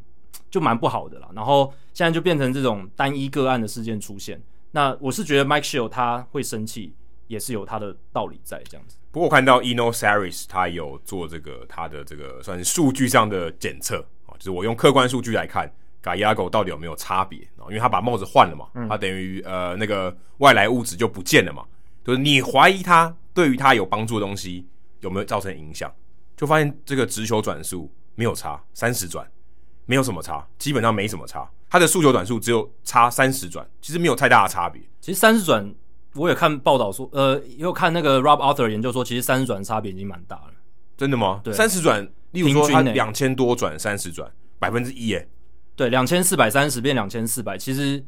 [0.50, 1.28] 就蛮不好的啦。
[1.34, 4.40] 然后现在就变成这种单一个案的事件出现，
[4.72, 6.92] 那我是觉得 Mike Shea 他会生气，
[7.28, 8.96] 也是有他的道理在这样子。
[9.12, 15.72] 不过我看到 Eno Sarris 他有做这个他的这个算是数据上的检测啊，就是我用客观数据来看。
[16.00, 17.40] g a y a g o 到底有没有差别？
[17.68, 21.64] 因为他把帽子换了嘛，他等于呃那个外来物质就不见了嘛。
[22.04, 24.66] 就是你怀疑他对于他有帮助的东西
[25.00, 25.92] 有没有造成影响，
[26.36, 29.26] 就发现这个直球转速没有差，三十转
[29.86, 31.48] 没有什么差，基本上没什么差。
[31.70, 34.80] 他的速球转速只有差三十转，其实没有太大的差别。
[35.00, 35.74] 其实三十转
[36.14, 40.52] 我也看报道说，呃，也有看那个 Rob Arthur 研究说，其实三十转差别已经蛮大了。
[40.96, 41.42] 真的吗？
[41.44, 45.28] 对，三十转，例如说他两千多转三十转，百分之一耶。
[45.78, 48.04] 对，两千四百三十变两千四百，其实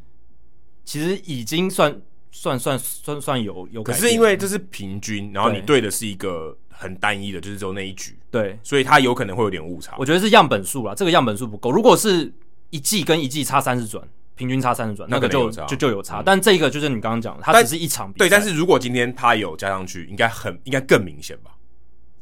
[0.84, 1.96] 其实已经算
[2.32, 3.80] 算算算算有有。
[3.80, 9.94] 可是因为这是平均，然后你对的是一个很单一的，就是只有那一局，对，所以它有可能会有点误差。
[10.00, 11.70] 我觉得是样本数啦，这个样本数不够。
[11.70, 12.32] 如果是
[12.70, 14.04] 一季跟一季差三十转，
[14.34, 16.22] 平均差三十转，那，个就就就有差。
[16.22, 18.18] 嗯、但这个就是你刚刚讲的，它只是一场比赛。
[18.18, 21.52] 对，但是如果今天它有加上去，应该很应该更明显吧？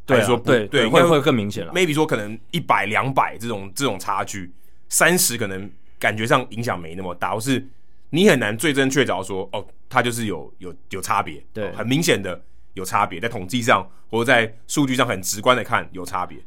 [0.04, 1.72] 对、啊，说对对，会会更明显了。
[1.72, 4.50] maybe 说可能一百两百这种这种差距，
[4.88, 7.66] 三十可能感觉上影响没那么大，或是
[8.10, 12.40] 你很难最真确凿说哦，他就是有有有差别，对，哦、很明显的
[12.74, 16.38] 有差别，在统计上或者在数据上很直观的看有差别，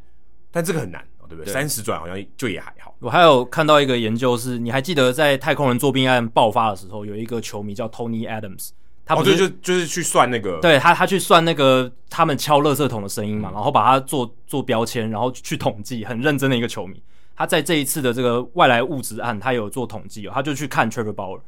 [0.52, 1.04] 但这个很难。
[1.30, 1.54] 对不对？
[1.54, 2.94] 三十转好像就也还好。
[3.00, 8.72] 我还有看到一个研究是，你还记得在太空人作弊案爆发的时候，有一个球迷叫 Tony Adams，
[9.06, 17.02] 他不是、哦、就就是去算那个，对他他去算那个他们敲垃圾桶的声音嘛，嗯、然后把它做做标签，然后去统计，很认真的一个球迷。
[17.42, 21.40] 他在这一次的这个外来物质案，他有做统计哦，他就去看 Trevor Bauer，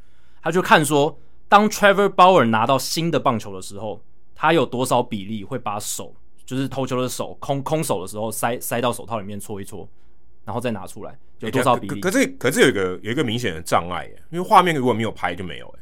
[0.42, 1.16] 他就看说，
[1.48, 4.00] 当 Trevor Bauer 拿到新的棒球的时候，
[4.34, 6.12] 他有多少比例会把手。
[6.44, 9.88] 就是投球的手空空手的时候塞塞到手套里面搓一搓，
[10.44, 12.00] 然后再拿出来，有多少比例？
[12.00, 15.80] 可是可是有一个有一个明显的障碍耶，因为画面如果没有拍就没有哎。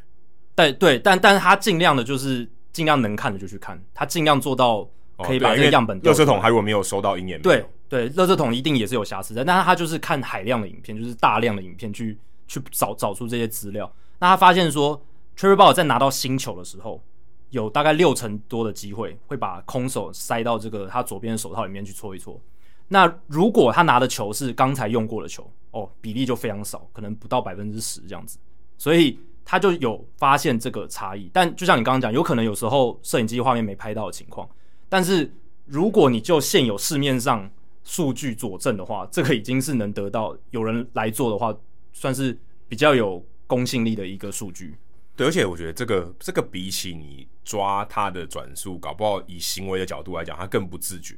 [0.54, 6.00] 对对，但但是他尽量的就是尽量能看的就去看，他尽量做到可以把这个样本。
[6.02, 13.92] 垃圾桶还如果没有收到鹰眼，对对，垃圾桶一定也是有瑕疵的，但是他就是看海量的影片，就是大量的影片去去找找出这些资料。
[14.18, 14.98] 那他发现说
[15.36, 17.02] ，Trevor b a l l 在拿到新球的时候。
[17.50, 22.40] 有大概六成多的机会会把空手塞到这个他左边的手套里面去搓一搓。
[22.88, 28.38] 那如果他拿的球是刚才用过的球，哦，比例就非常少，可能不到百分之十这样子。
[28.78, 31.28] 所以他就有发现这个差异。
[31.30, 34.48] 但就像你刚刚讲，有可能有时候摄影机画面没拍到的情况。
[34.88, 35.30] 但是
[35.66, 37.46] 如果你就现有市面上
[37.84, 41.54] 数据佐证的话，这个已经是能得到有人来做的话，
[41.92, 44.76] 算是比较有公信力的一个数据。
[45.14, 51.16] 对，而且我觉得这个这个比起你抓他的转速，搞不好以行为的角度来讲，他更不自觉。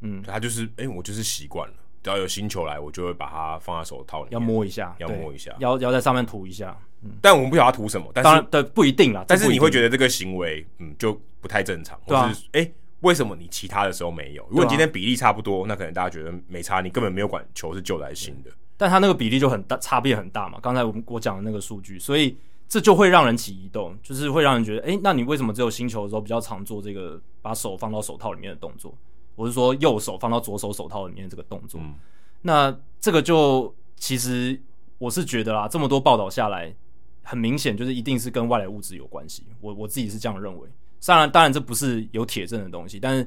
[0.00, 6.76] 嗯，他就是，哎，我就是习惯了，只要有新球来，我就会把它放在手套里面，要摸一下，要摸一下，要要在上面涂一下。
[7.02, 9.24] 嗯，但我们不晓得他涂什么，但是当然对不一定啦。
[9.28, 12.00] 但是你会觉得这个行为，嗯，就不太正常。
[12.06, 12.70] 或是，哎，
[13.04, 14.44] 为什么你其他的时候没有？
[14.48, 18.50] 如果你今天比例差不多，那可能大家觉得没差，你根本没有管球是旧的还是新的。
[18.76, 20.58] 但他那个比例就很大，差别很大嘛。
[20.60, 22.36] 刚才我们我讲的那个数据，所以。
[22.66, 28.92] 这就会让人起疑动，就是会让人觉得，诶，那你为什么只有新球的时候比较常做这个把手放到手套里面的动作？
[29.36, 31.78] 我是说右手放到左手手套里面的这个动作。
[31.84, 31.94] 嗯、
[32.40, 34.58] 那这个就其实
[34.96, 36.74] 我是觉得啦，这么多报道下来，
[37.22, 39.44] 很明显就是一定是跟外来物质有关系。
[39.60, 40.68] 我我自己是这样认为。
[41.06, 43.26] 当然，当然这不是有铁证的东西，但是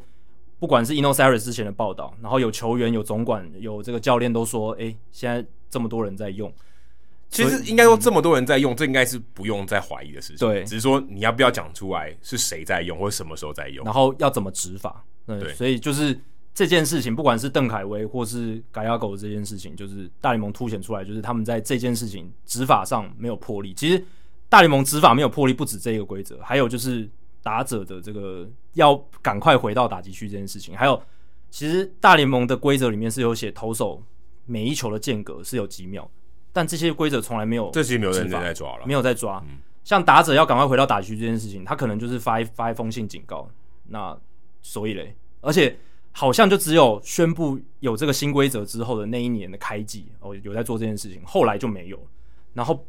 [0.60, 6.52] 不管是 Inosiris 之前的报道，然后有球员、有总管、有这个教练都说，诶，现在这么多人在用。
[7.30, 10.48] 其实应该说，这么多人在用，嗯、这应该是不用再怀疑的事情。
[10.48, 15.04] 对，只是说你要不要讲出来是谁在用，或者什么时候在用，然后要怎么执法。
[15.26, 16.18] 对，对，所以就是
[16.54, 23.74] 这件事情，不管是邓凯威或是嘎亚狗这件事情，就是大联盟凸显出来，就是他们在这件事情执法上没有魄力。
[23.74, 24.02] 其实
[24.48, 27.10] 大联盟执法没有魄力，不止这一个规则，还有就是
[27.48, 31.02] 打者的这个要赶快回到打击区这件事情，还有
[31.50, 34.04] 其实大联盟的规则里面是有写投手
[34.46, 36.12] 每一球的间隔是有几秒。
[36.52, 39.42] 但这些规则从来没有，这些没有人在抓了，没有在抓。
[39.48, 43.50] 嗯、像打者要赶快回到打击区这件事情，他可能就是发一发一封信警告。
[43.86, 44.18] 那
[44.62, 45.78] 所以嘞，而且
[46.12, 51.98] 好像就只有宣布有这个新规则之后的那一年的开季哦，有在做这件事情，后来就没有。
[52.54, 52.86] 然后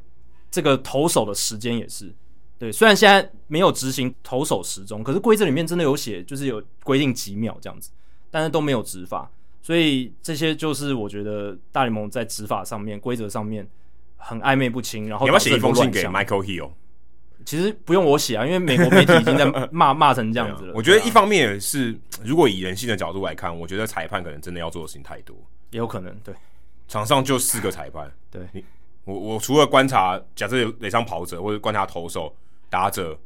[0.51, 2.13] 这个投手的时间也是
[2.59, 7.91] 对，虽然现在没有执行投手时钟，可是规则里面真的有写，就是有规定几秒这样子，
[8.31, 9.31] 但是都没有执法。
[9.63, 13.67] 所以这些就是我觉得大联盟在执法上面、规则上面
[14.17, 15.09] 很暧昧不清。
[15.09, 16.71] 然后你要写一封信给 Michael Hill？
[17.45, 20.73] 其实不用我写啊，因为美国媒体已经在 骂骂成这样子了。
[20.75, 25.37] 我觉得一方面是，如果以人性的角度来看，我觉得裁判可能真的要做的事情太多，
[25.71, 26.35] 也有可能对。
[26.89, 28.65] 场上就四个裁判， 对你，
[29.05, 32.35] 我我除了观察，假设有垒上跑者或者观察投手、
[32.71, 33.19] 打者，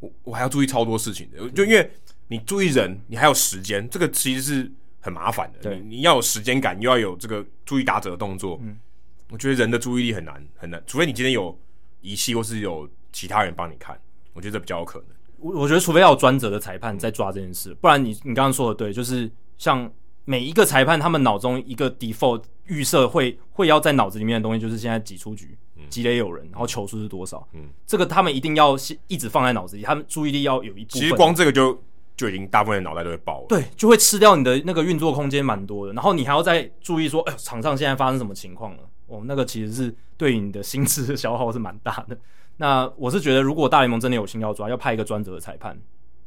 [0.00, 1.48] 我我还要注意超多事情的。
[1.50, 1.90] 就因为
[2.28, 4.72] 你注意人，你还有时间，这个其实是。
[5.04, 8.58] 很麻烦的，对，你要有时间感，又要有这个注意打者的动作。
[8.62, 8.74] 嗯，
[9.28, 11.54] 我觉得人的注意力很难很难，除非你今天有
[12.00, 14.00] 仪器或是有其他人帮你看，
[14.32, 15.08] 我觉得这比较有可能。
[15.36, 19.92] 我我觉得除非要有专责的裁判在抓这件事，不然你你刚刚说的对，就是像
[20.24, 25.54] 每一个裁判，他们脑中一个 default 预设会会要在脑子里面的东西，就是现在几出局，
[25.88, 31.00] 击垒有人，然后球数是多少，嗯，这个他们一定要一直放在脑子里，他们注意力要有一部分。
[31.00, 31.80] 其实光这个就。
[32.16, 35.92] 就已经大部分人脑袋都会爆了，对，就会吃掉你的那个运作空间蛮多的。
[35.94, 38.84] 然后你还要再注意说，哎，场上现在发生什么情况了？
[39.08, 42.16] 哦，那个其实是对你的心智的消耗是蛮大的。
[42.58, 45.76] 那我是觉得，如果大联盟真的有心要抓，要派一个专职的裁判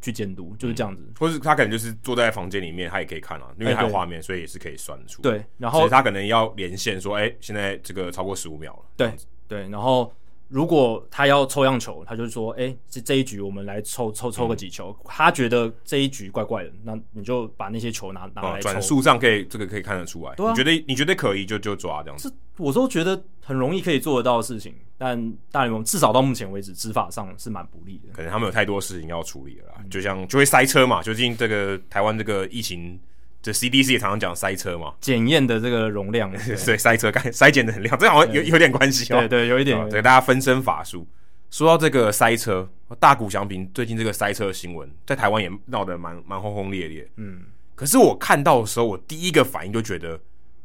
[0.01, 1.01] 去监督，就是这样子。
[1.07, 5.21] 嗯、或是他可能就是坐在房间里面，他也可以看啊，因为还有画面，所以也是可以算出。
[5.21, 8.79] 对，然后他可能要连线说，哎，现在这个超过十五秒了。
[8.97, 9.13] 对
[9.47, 10.13] 对，然后
[10.49, 14.95] 如果他要抽样球，他就说：“哎、欸，这这一局我们来抽抽抽个几球。
[14.99, 18.69] 嗯”他觉得这一局怪怪的，那你就把那些球拿拿来抽。
[18.69, 20.35] 转速上可以，这个可以看得出来。
[20.35, 22.33] 对啊，你觉得你觉得可以就就抓这样子。
[22.57, 28.13] 我都觉得很容易可以做得到的事情，但大联盟至少到目前为止执法上是蛮不利的。
[28.13, 31.01] 可能他们有太多事情要处理了啦，嗯、就像就会塞车嘛。
[31.01, 32.99] 最近这个台湾这个疫情。
[33.41, 36.31] 这 CDC 也常常讲塞车嘛，检验的这个容量，
[36.65, 39.19] 对塞车，塞检的很亮，这好像有有点关系哦。
[39.19, 39.89] 对对，有一点。
[39.89, 41.07] 给大家分身乏术。
[41.49, 42.69] 说到这个塞车，
[42.99, 47.09] 大谷翔平最近这个塞车的新闻，在台湾也闹得蛮蛮轰轰烈烈。
[47.15, 50.19] 嗯，可是我看到的时候，我第一个反应就觉得，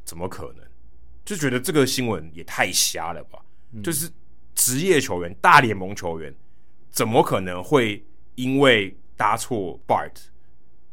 [0.04, 0.66] 怎么可能？
[1.24, 3.38] 就觉得这个新闻也太瞎了吧？
[3.72, 4.10] 嗯、就是
[4.56, 6.34] 职业球员、大联盟球员，
[6.90, 8.04] 怎么可能会
[8.34, 10.10] 因为搭错 BART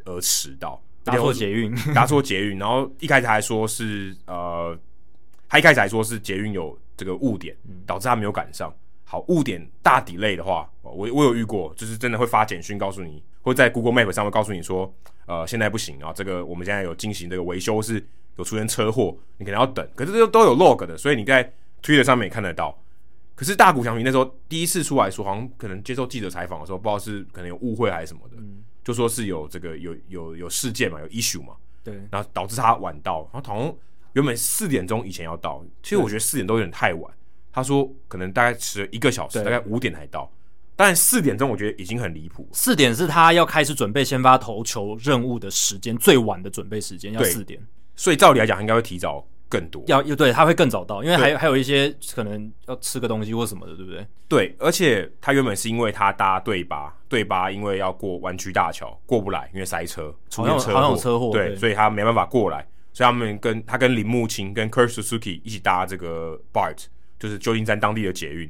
[0.06, 0.80] 而迟到？
[1.10, 4.78] 搭错捷运，搭错捷运，然后一开始还说是呃，
[5.48, 8.74] 他一开始还说是捷运有这个误点，导致他没有赶上。
[9.04, 14.94] 好，误点大 delay 的话，我我有遇过，就是真的会发简讯告诉你，或在 Google Map 上面告诉你说，
[15.26, 19.88] 呃，现在不行啊，这个我们现在有进行这个维修，是有出现车祸，你可能要等。
[19.96, 21.44] 可是这都有 log 的，所以你在
[21.82, 22.80] Twitter 上面也看得到。
[23.34, 28.36] 可是大谷翔平那时候第一次出来说，好像可能接受记者采访的时候，不知道是可能有误会还是什么的。
[28.38, 33.76] 嗯就说是有这个有有有事件嘛，有 issue 嘛，对，然后导致他晚到，然后好像
[34.14, 37.14] 原本四点钟以前要到，其实我觉得四点都有点太晚。
[37.52, 40.32] 他说可能大概迟了一个小时，大概五点才到，
[40.76, 42.48] 但四点钟我觉得已经很离谱。
[42.54, 47.60] 四点是他要开始准备先发投球任务的时间，最晚的准备时间要四点，
[47.96, 49.28] 所以照理来讲应该会提早。
[49.50, 54.08] 更多要又对他会更早到，因为还有还有一些可能要吃个东西或什么的，对不对？
[54.28, 66.86] 对，而且他原本是因为他搭对巴，对巴因为要过弯曲大桥过不来，因为塞车出现车祸，有车祸，对，对，所以他没办法过来，所以他们跟他跟铃木清跟 Kurt Suzuki 一起搭这个 BART，
[67.18, 68.48] 就是旧金山当地的捷运。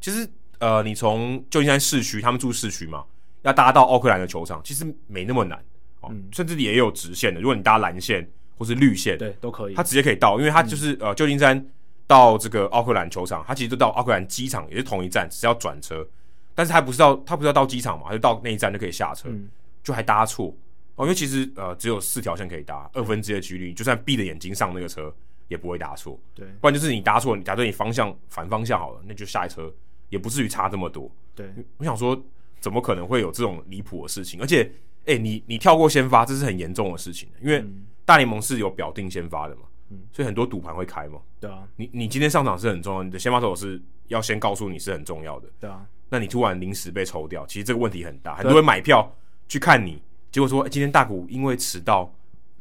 [0.00, 3.04] 其实呃，你从旧金山市区，他们住市区嘛，
[3.42, 5.56] 要搭到奥克兰的球场，其实没那么难，
[6.00, 7.40] 哦，嗯，甚至也有直线的。
[7.40, 8.28] 如果你搭蓝线。
[8.60, 9.74] 或是绿线，对，都可以。
[9.74, 11.66] 他直接可以到，因为他就是、嗯、呃，旧金山
[12.06, 16.06] 到这个奥克兰球场，他其实都到奥克兰机场，也是同一站，只是要转车。
[16.54, 19.48] 但是他不是到，他不是要到机场嘛，他就到那一站就可以下车，嗯、
[19.82, 20.54] 就还搭错
[20.96, 21.06] 哦。
[21.06, 25.10] 因为其实呃，只有四条线可以搭，二分之一的几率，就算闭着眼睛上那个车
[25.48, 26.20] 也不会搭错。
[26.34, 29.72] 对，不然就是你搭错，你假设你方向反方向好了，那就下一车
[30.10, 31.10] 也不至于差这么多。
[31.34, 32.20] 对，我想说，
[32.60, 34.38] 怎么可能会有这种离谱的事情？
[34.40, 34.64] 而且，
[35.06, 37.60] 哎、欸，你你跳过先发，这是很严重的事情，因为。
[37.60, 49.14] 嗯大联盟是有表定先发的嘛，嗯，所以很多赌盘会开嘛，对啊，你你今天上场是很重要，你的先发投手是要先告诉你是很重要的，对啊，那你突然临时被抽掉，其实这个问题很大，很多人买票
[49.48, 52.12] 去看你，结果说、欸、今天大谷因为迟到，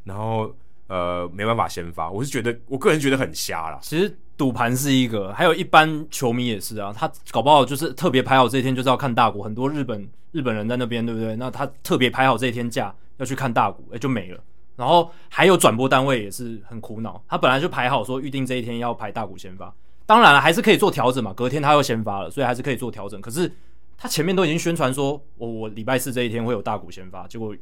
[0.03, 0.53] 然后
[0.87, 3.79] 呃没办法先发，我是觉得我个人觉得很瞎啦。
[3.81, 11.35] 其实赌盘是一个，还有一般球迷也是啊，他搞不好就是特别排好这一天就是要看大谷，很多日本日本人在那边，对不对？
[11.35, 14.39] 那他特别排好这一天假要去看大谷，哎、欸，就没了。
[14.79, 23.19] 然后还有转播单位也是很苦恼，他本来就排好说预定这一天要排大股先发，当然了还是可以做调整嘛，隔天他又先发了，所以还是可以做调整。
[23.19, 23.51] 可是
[23.97, 27.53] 他前面都已经宣传说，我我礼拜四这一天会有大股先发，结果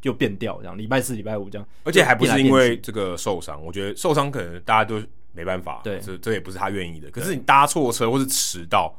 [0.00, 4.98] 就变掉这样，礼拜四、礼拜五这样，而且还不是因为这个受伤，我觉得受伤可能大家都
[5.32, 7.10] 没办法，对，这这也不是他愿意的。
[7.10, 8.94] 可是你搭错车或是迟到。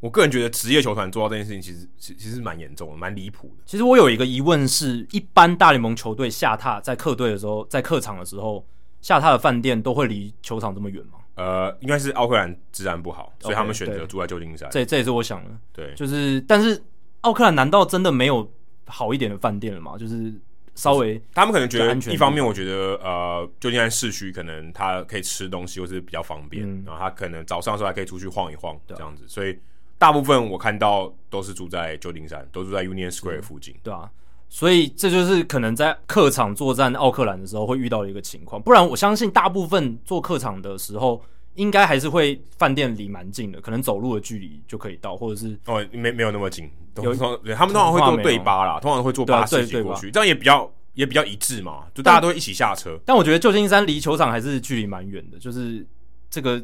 [0.00, 3.62] 我个人觉得职业球团做到这件事情，其实其其实蛮严重的，蛮离谱的。
[3.64, 8.64] 其实我有一个疑问是，一般大联盟球队下榻在客队的时候，在客场的时候
[9.00, 11.18] 下榻的饭店都会离球场这么远吗？
[11.36, 14.68] 呃，应该是奥克兰治安不好所以他们选择住在旧金山。
[14.70, 15.50] 这这也是我想的。
[15.72, 16.80] 对，就是，但是
[17.22, 18.50] 奥克兰难道真的没有
[18.86, 19.96] 好一点的饭店了吗？
[19.98, 20.32] 就是
[20.74, 29.58] 稍微他们可能觉得，一方面我觉得呃，旧金山市区可能他可以吃东西或是比较方便，嗯、然后他可能早上的时候还可以出去晃一晃这样子，所以。
[29.98, 34.10] 大部分我看到都是住在旧金山，都住在 Union Square 附近，对啊，
[34.48, 38.60] 所以这就是可能在客场作战奥克兰的时候会遇到的一个情况。
[38.60, 41.22] 不然我相信大部分做客场的时候，
[41.54, 46.70] 应该还是会饭店离蛮近的，可能走路的距离就可以到，或者是哦，没没有那么近。
[47.02, 52.98] 有对他们通常会坐对巴啦，通常会坐巴士过去，这样也比较也比较一致嘛，就大家都会一起下车。
[53.04, 55.86] 但我觉得旧金山离球场还是距离蛮远的，就是
[56.30, 56.62] 这个，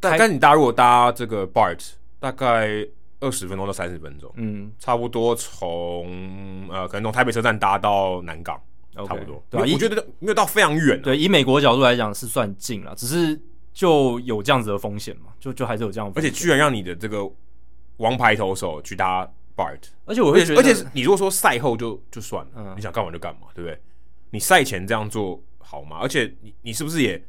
[0.00, 1.78] 但但你搭如果搭这个 BART。
[2.22, 2.86] 大概
[3.18, 8.56] 二十分钟到三十分钟，嗯，差不多从呃，可能从台北车站搭到南港
[8.94, 9.44] ，okay, 差不多。
[9.50, 11.02] 对、啊，我觉得没有到非常远、啊。
[11.02, 13.36] 对，以美国角度来讲是算近了，只是
[13.72, 16.12] 就有这样子的风险嘛，就就还是有这样。
[16.14, 17.28] 而且居然让你的这个
[17.96, 23.76] 王牌投手去搭 BART，而且我会觉得，而且你如果说赛后就就算了，嗯、你想干嘛就干嘛，对不对？
[24.30, 25.98] 你赛前这样做好吗？
[26.00, 27.20] 而且你你是不是也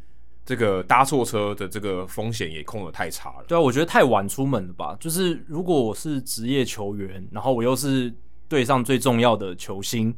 [0.46, 3.46] 这个搭错车的这个风险也控得太差了。
[3.48, 4.96] 对啊，我觉得太晚出门了吧？
[5.00, 8.14] 就是如果我是职业球员，然后我又是
[8.48, 10.14] 队上最重要的球星，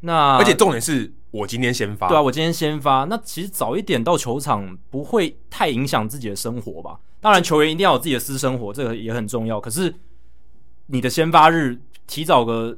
[0.00, 7.00] 那而且重点是我今天先发，对啊，我今天先发，那其实早一点到球场不会太影响自己的生活吧？
[7.20, 9.60] 当然，球员一定要有自己的私生活，这个也很重要。
[9.60, 9.94] 可是
[10.86, 12.76] 你的先发日提早个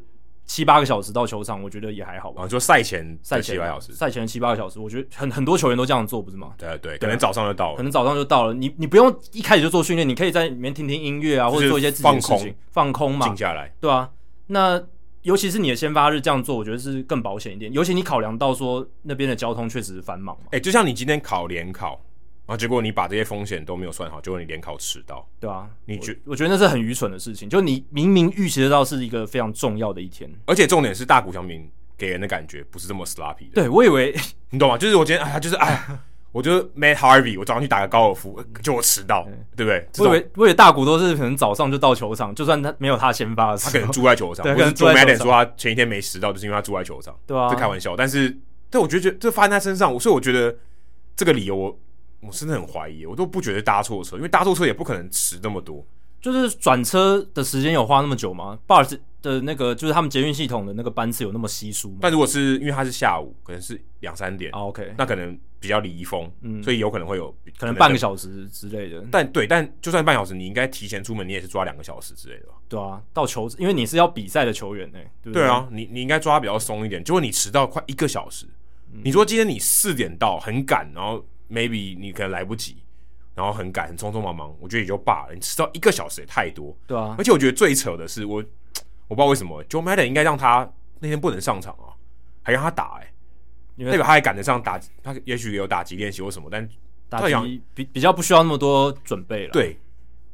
[0.53, 2.43] 七八个小时到球场，我觉得也还好吧。
[2.43, 6.53] 啊，就赛前赛前七八小时，赛前七八个小时，我觉得很很多球员都这样做，不是吗？
[6.59, 8.53] 对对，可能早上就到了，可能早上就到了。
[8.53, 14.11] 你你不用一开始就做训练，你可以在里面听听音乐啊，或者做一些自己的事情，放空嘛，静下来，对啊。
[14.49, 14.79] 那
[15.23, 17.73] 尤其是你的先发日这样做，我觉得是更保险一点。
[17.73, 20.49] 尤其你考量到说那边的交通确实是繁忙嘛。
[20.51, 21.99] 哎，就像你今天考联考。
[22.45, 27.49] 然后结果你把这些风险都没有算好，结果你联考迟到，对啊，你觉我，我觉得那是很愚蠢的事情。
[27.49, 33.55] 就你明明预期得到是一个非常重要的一天，而且重点是大谷翔平给人的感觉不是这么 sloppy 的。
[33.55, 34.15] 对，我以为
[34.51, 34.77] 你懂吗？
[34.77, 35.87] 就是我今天哎呀，就是哎，
[36.33, 39.23] 我觉得 Matt Harvey，我早上去打个高尔夫，就我迟到，
[39.57, 40.05] 对，对不对？
[40.05, 44.43] 我以为我以为大谷都是可能早上就到球场，就算他没有他先发的时候，他可能住在球场。
[44.43, 47.17] 对，可能 Joe Maddon 说他前一天没迟到，就是因为他住在球场。
[47.25, 47.95] 对啊，这开玩笑。
[47.97, 48.37] 但是，
[48.69, 50.57] 但我觉得这发生在他身上，所以我觉得
[51.15, 51.79] 这个理由我。
[52.23, 55.85] 我真的很怀疑，我都不觉得搭错车，因为搭错车也不可能迟那么多。
[56.21, 61.99] 就是转车的时间有花那么久吗？BART 的那个就是他们捷运系统的那个班次有那么稀疏吗？
[62.01, 69.05] 但如果是因为它是下午，可能是两三点，oh，OK，那可能比较离峰，嗯，所以有可能会有可能半个小时之类的。
[69.11, 72.53] 但对，但就算半小时，你应该提前出门，你也是抓两个小时之类的吧？
[72.69, 75.43] 对啊，到球，因为你是要比赛的球员呢，对不对？
[75.43, 77.03] 对啊，你你应该抓比较松一点。
[77.03, 78.47] 结果你迟到快一个小时，
[78.93, 82.77] 嗯，你说今天你四点到很赶，然后 maybe 你可能来不及。
[83.35, 85.33] 然后很赶，很匆匆忙忙，我觉得也就罢了。
[85.33, 87.15] 你迟到一个小时也太多，对啊。
[87.17, 88.45] 而且我觉得最扯的是，我
[89.09, 91.97] 我不知道为什么，Joe Madden 应该让他那天不能上场啊，
[92.43, 93.13] 还让他打哎、欸，
[93.77, 96.69] 因为代表他还赶得上打，他也许有打击练习或什么，但
[97.09, 99.53] 打击比比较不需要那么多准备了。
[99.53, 99.79] 对，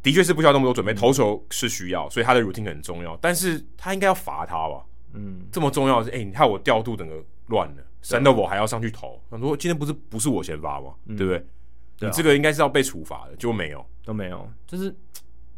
[0.03, 3.17] 的确是不需要那么多准备，投球是需要，所以他的 routine 很重要。
[3.23, 4.85] 但是他应该要罚他吧？
[5.13, 10.95] 嗯，这么重要的是，哎、欸，你看我调度整个乱了，Sandoval 还要上去投，他说今天不是不是我先发吗？
[11.07, 11.45] 嗯、对不对？
[12.01, 14.49] 你这个应该是要被处罚的，结果没有，都没有。
[14.67, 14.89] 就是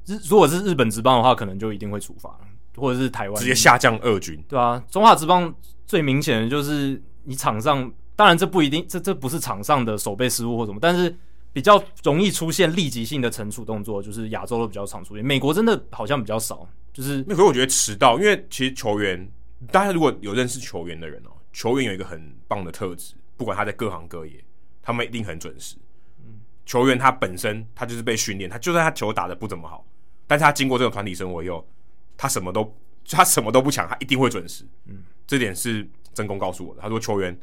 [0.07, 2.34] 日，如果是日本职棒的话，可能就一定会处罚，
[2.76, 5.55] 或者是台湾直接下降二军，对啊，中华职棒
[5.86, 11.14] 最明显的就是你场上，当然这不一定，这这不是场上的守备失误或什么，但是
[11.53, 16.66] 比较容易出现立即性的惩处动作，就是亚洲都比较常出现，美国真的好像比较少。
[16.93, 19.30] 就是，那可是我觉得迟到，因为其实球员，
[19.70, 24.43] 大家如果有认识球员的人哦，球员有一个很棒的特质，不管他在各行各业，
[24.83, 25.77] 他们一定很准时。
[26.67, 29.85] 球员他本身他就是被训练，他就算他球打的不怎么好，
[30.27, 31.67] 但是他经过这个团体生活以后，
[32.17, 32.77] 他什么都
[33.09, 34.65] 他什么都不抢，他一定会准时。
[34.87, 36.81] 嗯，这点是真功告诉我的。
[36.81, 37.37] 他说球员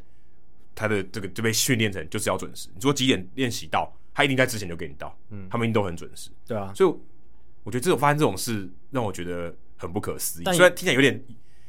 [0.74, 2.70] 他的这个就被训练成就是要准时。
[2.74, 5.14] 你说几点练习到，他一定在之前就给你到。
[5.28, 6.30] 嗯，他们一定都很准时。
[6.46, 6.90] 对啊，所以
[7.64, 10.44] 我觉得这种发生这种事让我觉得很不可思议。
[10.44, 11.22] 虽然听起来有点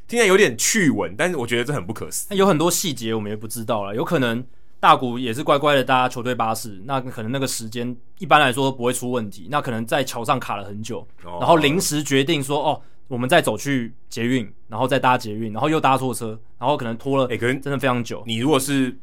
[0.09, 2.37] 听起来有点趣闻，但是我觉得这很不可思议。
[2.37, 4.43] 有很多细节我们也不知道了，有可能。
[4.81, 9.45] 大谷也是乖乖的搭球队巴士，那可能那个时间一般来说不会出问题。
[9.51, 18.97] 那可能在桥上卡了很久，哦、然后临时决定说：“哦，我们再走去捷运，然后再搭捷运，然后又搭错车，然后可能拖了，哎、欸，可能真的非常久。”你如果是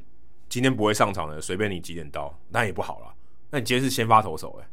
[0.49, 3.13] 今天不会上场的，随便你几点到，那也不好了。
[3.51, 4.69] 那你今天是先发投手、欸，哎，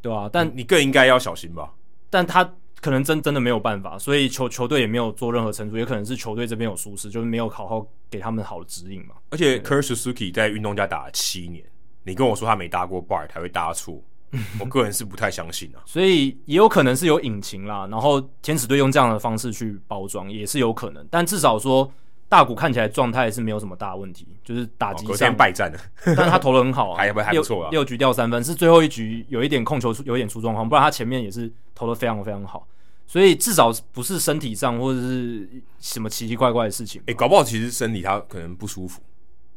[0.00, 1.74] 对啊，但你更应该要小心吧？
[2.08, 2.54] 但他。
[2.80, 9.16] 可能真真的没有办法，所以球球队也没有做任何惩处，也可能是球队这边有疏失，就是没有好好给他们好的指引嘛。
[9.30, 11.64] 而且 Kurt Suzuki 在运动家打了七年，
[12.04, 14.00] 你跟我说他没搭过 bar 才会搭错，
[14.60, 15.82] 我个人是不太相信啊。
[15.84, 21.90] 所以也有可能是有隐情啦，然后天使队用这样的方式去包装也是有可能，但至少说
[22.28, 25.78] 大谷看起来状态是没有什么大问题，就是打击上、败战了，
[26.16, 32.66] 但他投的很好啊，还不还不错啊，六局掉三分，是最后一局有一点控球有一点出状况，不然他前面也是投的非常非常好。
[33.06, 35.48] 所以至少不是身体上或者是
[35.80, 37.00] 什么奇奇怪怪的事情。
[37.02, 39.00] 哎、欸，搞不好其实身体他可能不舒服，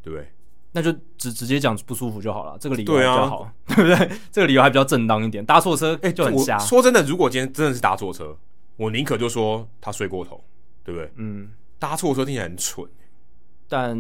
[0.02, 0.26] 对不对？
[0.72, 4.18] 那就直直接讲不舒服就好了，这个理由比较好，对，啊、对不对？
[4.32, 5.46] 这个理由还比较正当一点。
[5.46, 6.58] 搭错车，就很瞎。
[6.58, 8.38] 说真的，如果今天真的是搭错车，
[8.78, 10.42] 我宁可就说他睡过头，
[10.86, 11.12] 对不对？
[11.18, 11.50] 嗯，
[11.82, 12.88] 搭错车听起来很蠢，
[13.68, 13.98] 但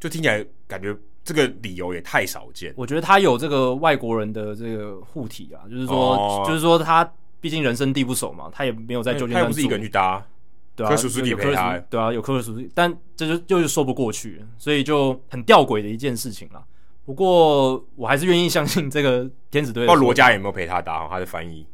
[0.00, 2.72] 就听起来感觉这个理由也太少见。
[2.76, 7.12] 我觉得他有这个外国人的这个护体啊，就是说，哦、就是说他。
[7.38, 10.26] 毕竟人生地不熟嘛，他也没有在旧金山住，他也不是一个人去搭，
[10.74, 16.64] 对啊，科叔叔也陪他，对啊，有科叔叔，但这就就是说不过去，所以就很吊诡的一件事情了。
[17.04, 19.86] 不过我还是愿意相信这个天使队。
[19.86, 21.06] 不知道罗家有没有陪他搭？
[21.08, 21.64] 他的翻译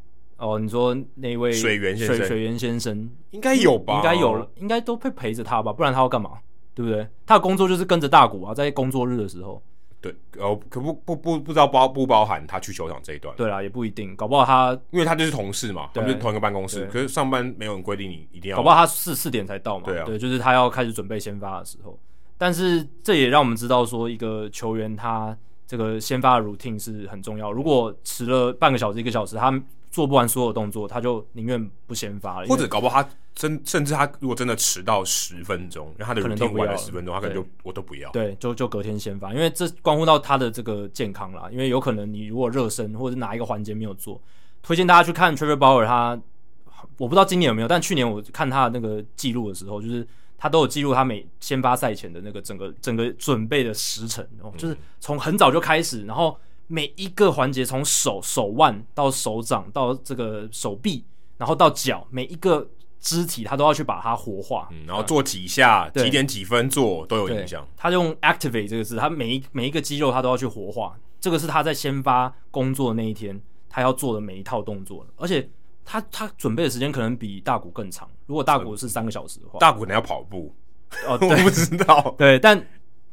[0.42, 3.96] 哦，你说那位水源先生，水源先生应该有吧？
[3.96, 5.72] 应该有，应该都会陪着他吧？
[5.72, 6.32] 不然他要干嘛？
[6.74, 7.06] 对不对？
[7.24, 9.62] 他的工作就是跟着大谷啊，在工作日的时候。
[10.00, 13.32] 对，哦，可不不不不知道包不包含他去球场这一段？
[13.36, 21.96] 对啦，也不一定，搞不好他因为他就是同事嘛，他们是同一个办公室，可是上班没有人规定你一定要，搞不好他四四点才到嘛，对啊，对，就是他要开始准备先发的时候。
[22.36, 25.36] 但是这也让我们知道说，一个球员他
[25.68, 27.52] 这个先发的 routine 是很重要。
[27.52, 29.52] 如果迟了半个小时、一个小时，他
[29.92, 32.48] 做不完所有动作，他就宁愿不先发了。
[32.48, 38.10] 或者搞不好他真甚至他如果真的迟到十分钟，那他的 routine 晚了十分钟，他可能就我都不要。
[38.10, 41.48] 对，就就隔天先发，因为这关乎到他的这个健康啦。
[41.52, 44.20] 因为有可能你如果热身或者是哪一个环节没有做，
[44.62, 45.86] 推荐大家去看 Trevor Bauer。
[45.86, 46.20] 他
[46.96, 50.04] 我不知道今年有没有，但去年我看他的那个记录的时候，就是。
[50.38, 56.36] 他都有记录他每先发赛前的那个整个整个准备的时程，哦，就是从很早就开始，然后
[56.72, 61.04] 每一个环节从手手腕到手掌到这个手臂，
[61.36, 62.66] 然后到脚，每一个
[62.98, 67.66] 肢体他都要去把它活化，嗯，然后做几下，几点几分做都有影响。
[67.76, 75.48] 他用 activate 这个字，他每一每一个肌肉他都要去活化，这个是他在先发工作的那一天他要做的每一套动作，而且。
[75.84, 78.08] 他他准备的时间可能比大谷更长。
[78.26, 80.54] 如果大谷是三个小时的话，大谷可能要跑步。
[81.08, 82.14] 哦， 我不知道。
[82.16, 82.56] 对，但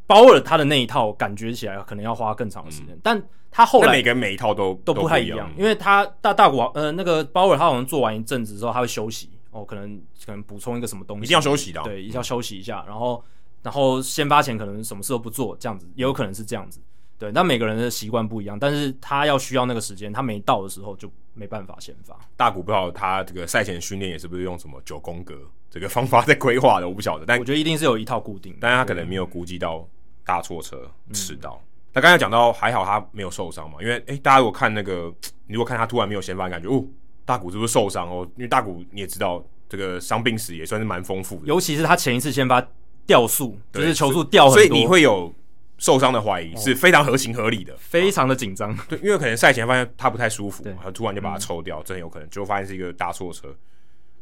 [0.10, 2.96] 鲍尔他的那一套感觉起来可能要花更长的时间。
[2.96, 11.84] 嗯、但他后来每个人每一套都都不太一样，因为他大大谷呃那个鲍尔他好像做完一阵子之后他会休息哦，可能可能补充一个什么东西，一定要休息的。
[11.84, 13.24] 对，一定要休息一下，然后
[13.62, 16.82] 然后先发前可能什么事都不做，这样子也有可能是这样子。
[17.20, 22.18] 对，那每个人的习惯不一样，但是他要需要那个时间，他没到的时候就没办法先发。
[22.36, 25.36] 大股不知道他这个赛前训练也是不是用什么九宫格
[25.70, 27.26] 这个方法在规划的，我不晓得。
[27.26, 29.86] 但我觉得一定是有一套固定，但他可能没有估计到
[30.30, 30.80] 大错车
[31.12, 31.60] 迟到。
[31.92, 35.12] 那刚才讲到还好他没有受伤嘛，因为诶，大家如果看那个，
[35.48, 36.86] 你如果看他突然没有先发，感觉哦，
[37.26, 38.24] 大谷是不是受伤哦？
[38.36, 42.64] 因为大谷你也知道，这个伤病史也算是蛮丰富的，尤其是他前一次先发
[43.08, 45.34] 掉速，就是球速掉很多，所以你会有。
[45.82, 48.76] 受伤的怀疑是非常合情合理的，哦、非常的紧张。
[48.90, 53.48] 对，因为可能赛前发现他不太舒服，他突然就把他抽掉，真的有可能，就发现是一个大错车。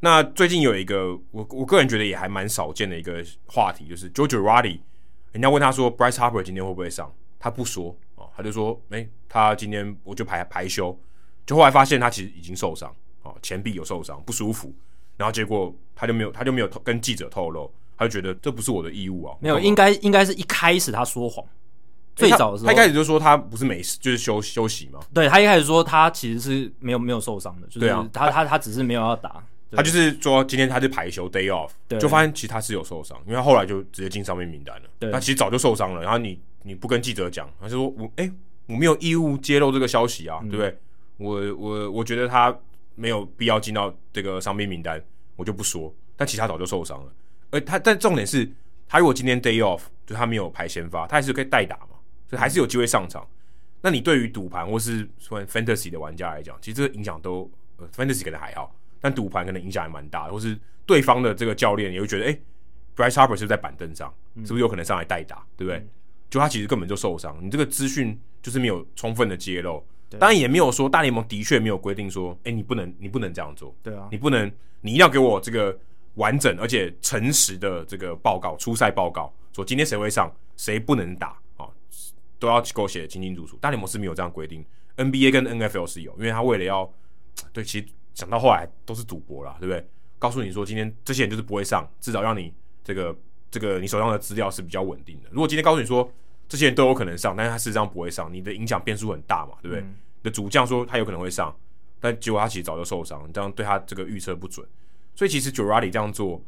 [0.02, 4.82] 那最近有一个我我个人觉得也还蛮少见的一个话题，就是 Joe Girardi，
[5.32, 10.98] 人家问他说 Bryce Harper 今天会不会上，他不说哦，他就说，诶、欸，他今天我就排排休，
[11.46, 14.74] 就后来发现他其实已经受伤哦，前臂有受伤，不舒服，
[15.18, 17.72] 然后结果他就没有他就没有跟记者透露。
[18.00, 21.44] 他就觉得这不是我的义务啊，没有，应该应该是一开始他说谎，
[22.16, 25.00] 最早的时候他，他一开始就说他不是没事，就是休休息嘛。
[25.12, 34.90] 对，他一开始说他其实是没有没有受伤的，就是他他他只是没有要打，他就是说今天他是排休 day off，就发现其实他是有受伤，因为他后来就直接进伤病名单了。
[35.00, 38.34] 对，他其实早就受伤了，然后你你不跟记者讲，他就说我哎、欸、
[38.68, 40.78] 我没有义务揭露这个消息啊，嗯、对不对？
[41.18, 42.56] 我我我觉得他
[42.96, 45.04] 没有必要进到这个伤病名单，
[45.36, 47.12] 我就不说，但其实他早就受伤了。
[47.50, 48.50] 而他，但重点是，
[48.88, 51.96] 他如果今天 day off，就他没有排先发，他还是可以代打嘛，
[52.30, 53.28] 所以还是有机会上场。
[53.82, 60.34] 那你对于赌盘或是说 fantasy 的玩家来讲，其实这个影响都、呃、fantasy 可能还好，但赌盘可能影响还蛮大的。
[60.34, 62.42] 或是对方的这个教练也会觉得，哎、欸、
[62.96, 65.80] ，Bryce Harper 是不是在板凳上，是不是有可能上来代打，对不对？
[65.80, 65.90] 嗯、
[66.30, 69.86] 就他其实根本就受伤，你这个资讯就是没有充分的揭露，
[70.20, 75.78] 当然也没有说大联盟的确没有规定说，哎、欸，你不能，你不能这样做，对啊，你不能，你一定要给我这个。
[76.18, 81.28] 完整而且诚实的这个报告，初赛报告，说今天谁会上，谁不能打
[81.58, 81.74] 啊、哦，
[82.40, 83.56] 都要给我写清清楚楚。
[83.62, 86.92] 大联盟是没有这样规定，NBA 跟 NFL 是有，因为他为了要
[87.54, 87.86] 对，其实
[88.18, 89.88] 讲到后来都是赌博啦，对不对？
[90.18, 92.52] 告诉你说今天这些人就是不会上，至少让你
[92.84, 93.16] 这个
[93.52, 95.30] 这个你手上的资料是比较稳定的。
[95.32, 96.12] 如果今天告诉你说
[96.50, 99.82] 这些人都有可能上，但是他事实上不会上，你的影响变数很大嘛，对不对？
[99.82, 101.56] 嗯、你的主将说他有可能会上，
[102.00, 104.68] 但结果他其实早就受伤，你这样对他这个预测不准。
[105.14, 106.42] 所以其实 Girardi 这样做，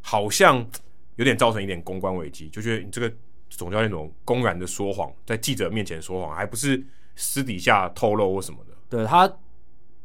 [0.00, 0.64] 好像
[1.16, 3.12] 有点造成一点公关危机，就觉得你这个
[3.50, 6.80] 总教练那种公然的说谎，在记者面前说谎，还不是
[7.16, 8.74] 私底下透露或什么的。
[8.88, 9.28] 对，他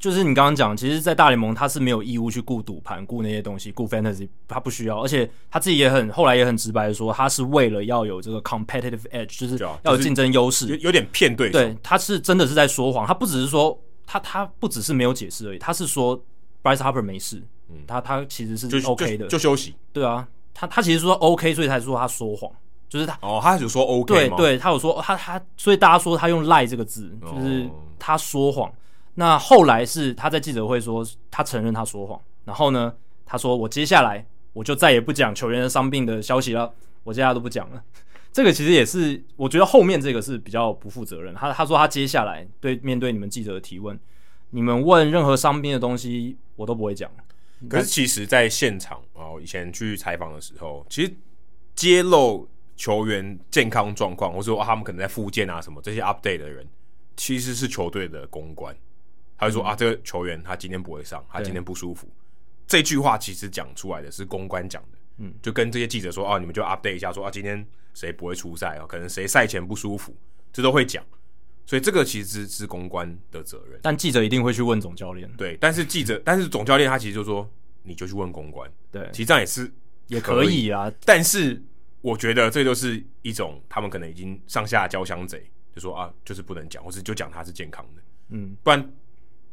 [0.04, 5.02] 就是你刚刚讲，其实，在大联盟他是没有义务去顾赌盘、顾那些东西、顾 fantasy，他不需要。
[5.02, 11.54] 而且他自己也很后来也很直白的说，他是为了要有这个 competitive edge，就是要有竞争优势，有有点骗对手。
[11.54, 16.22] 对，他是真的是在说谎，他不只是说他他不只是没有解释而已，他是说
[16.62, 17.42] Bryce Harper 没事。
[17.70, 19.74] 嗯，他他其实是 OK 的，就休息。
[19.94, 22.52] 对啊，他他其实说 OK，所以才说他说谎，
[22.90, 28.70] 就是他哦，他有说 OK 对对，他有说他他，所以大家说他用赖这个字，就是他说谎。
[29.16, 32.94] 那后来是他在记者会说他承认他说谎，然后呢，
[33.26, 37.84] 他说我接下来我就再也不讲球员的伤病的消息了，我接下来都不讲了。
[38.34, 41.36] 这个其实也是我觉得后面这个是比较不负责任。
[41.36, 44.00] 他他说他接下来对面对你们记者的提问，
[44.50, 47.10] 你们问任何伤病的东西，我都不会讲。
[47.70, 51.14] 可是其实，在现场哦，以前去采访的时候，其实
[51.76, 56.68] 揭露球员健康状况，或者说、他们可能在复健啊什么这些 update 的人，
[57.16, 58.76] 其实是球队的公关。
[59.44, 62.08] 他就说、嗯、啊，这个球员他今天不会上，他今天不舒服。
[62.66, 68.86] 这句话其实讲出来的是公关讲的，嗯，就跟这些记者说啊，你们就 update 一下说，说啊，今天谁不会出赛啊？
[68.88, 70.16] 可能谁赛前不舒服，
[70.52, 71.04] 这都会讲。
[71.66, 75.32] 所以这个其实是，是公关的责任，但记者一定会去问总教练。
[75.38, 77.50] 对，但是记者，但是总教练他其实就说，
[77.84, 78.70] 你就去问公关。
[78.92, 79.72] 对，其实这样也是
[80.08, 80.92] 也可以啊。
[81.06, 81.62] 但是
[82.02, 88.02] 我觉得这就是一种他们可能已经上下交相贼，就说啊，就是不能讲，或是就讲他是健康的。
[88.30, 88.94] 嗯，不然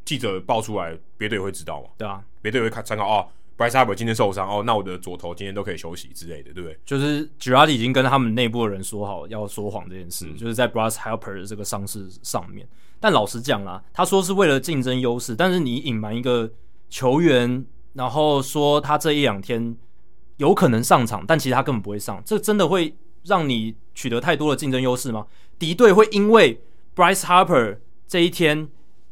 [0.05, 1.89] 记者爆出来，别队也会知道嘛。
[1.97, 3.27] 对啊，别队会看参考哦。
[3.57, 6.79] Bryce Harper 今天受伤哦，那我的左投今天都可以休息之类的，对不对？
[6.83, 12.67] 就是 Girardi 已经跟他们内部的人说好要说谎这件事，嗯、就是在 Bryce Harper 的这个伤势上面。
[12.99, 16.51] 但老实讲啦，他说是为了竞争优势，但是你隐瞒一个
[16.89, 19.75] 球员，然后说他这一两天
[20.37, 22.95] 有可能上场，但其实他根本不会上，这真的会
[23.25, 25.27] 让你取得太多的竞争优势吗？
[25.59, 26.59] 敌队会因为
[26.95, 27.77] Bryce Harper
[28.07, 28.67] 这一天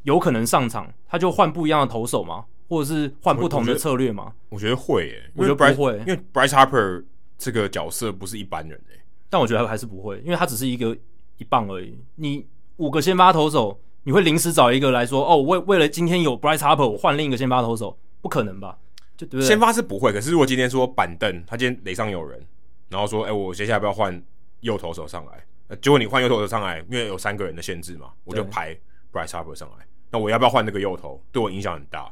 [0.10, 2.46] 有可能上场，他就换不一样的投手吗？
[2.68, 4.34] 或者是换不同的策略吗？
[4.50, 7.04] 我觉得会诶、欸，我觉得不会，因为 Bryce Harper
[7.38, 9.02] 这个角色不是一般人诶、欸。
[9.30, 10.98] 但我觉得还是不会，因为他只是一个
[11.38, 11.96] 一棒而已。
[12.16, 12.48] 你
[12.78, 18.76] 五个先发投手，你会临时找一个来说，哦，为为了今天有 Bryce Harper，我换另一个先发投手，不可能吧？
[19.16, 19.48] 就对不对？
[19.48, 22.44] 先发是不会，可是如果今天说板凳，他今天垒上有人，
[22.90, 24.20] 然后说，哎，我接下来不要换
[24.62, 28.76] 右投手上来，结果你换右投手上来，因为有三个人的限制嘛，我就排
[29.12, 31.24] Bryce Harper 上来，那我要不要换那个右投？
[31.32, 32.12] 对我影响很大。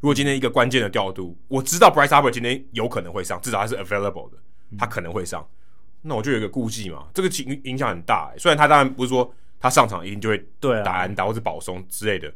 [0.00, 4.36] 如果今天一个关键的调度，我知道 Bryce Harper 今天有可能会上，至少他是 available 的，
[4.78, 5.44] 他可能会上，
[6.02, 7.08] 那我就有一个顾忌嘛。
[7.12, 12.32] 这个影影响很大、欸，虽然他当然不是说他上场一定就会对打安打或者保送之类的，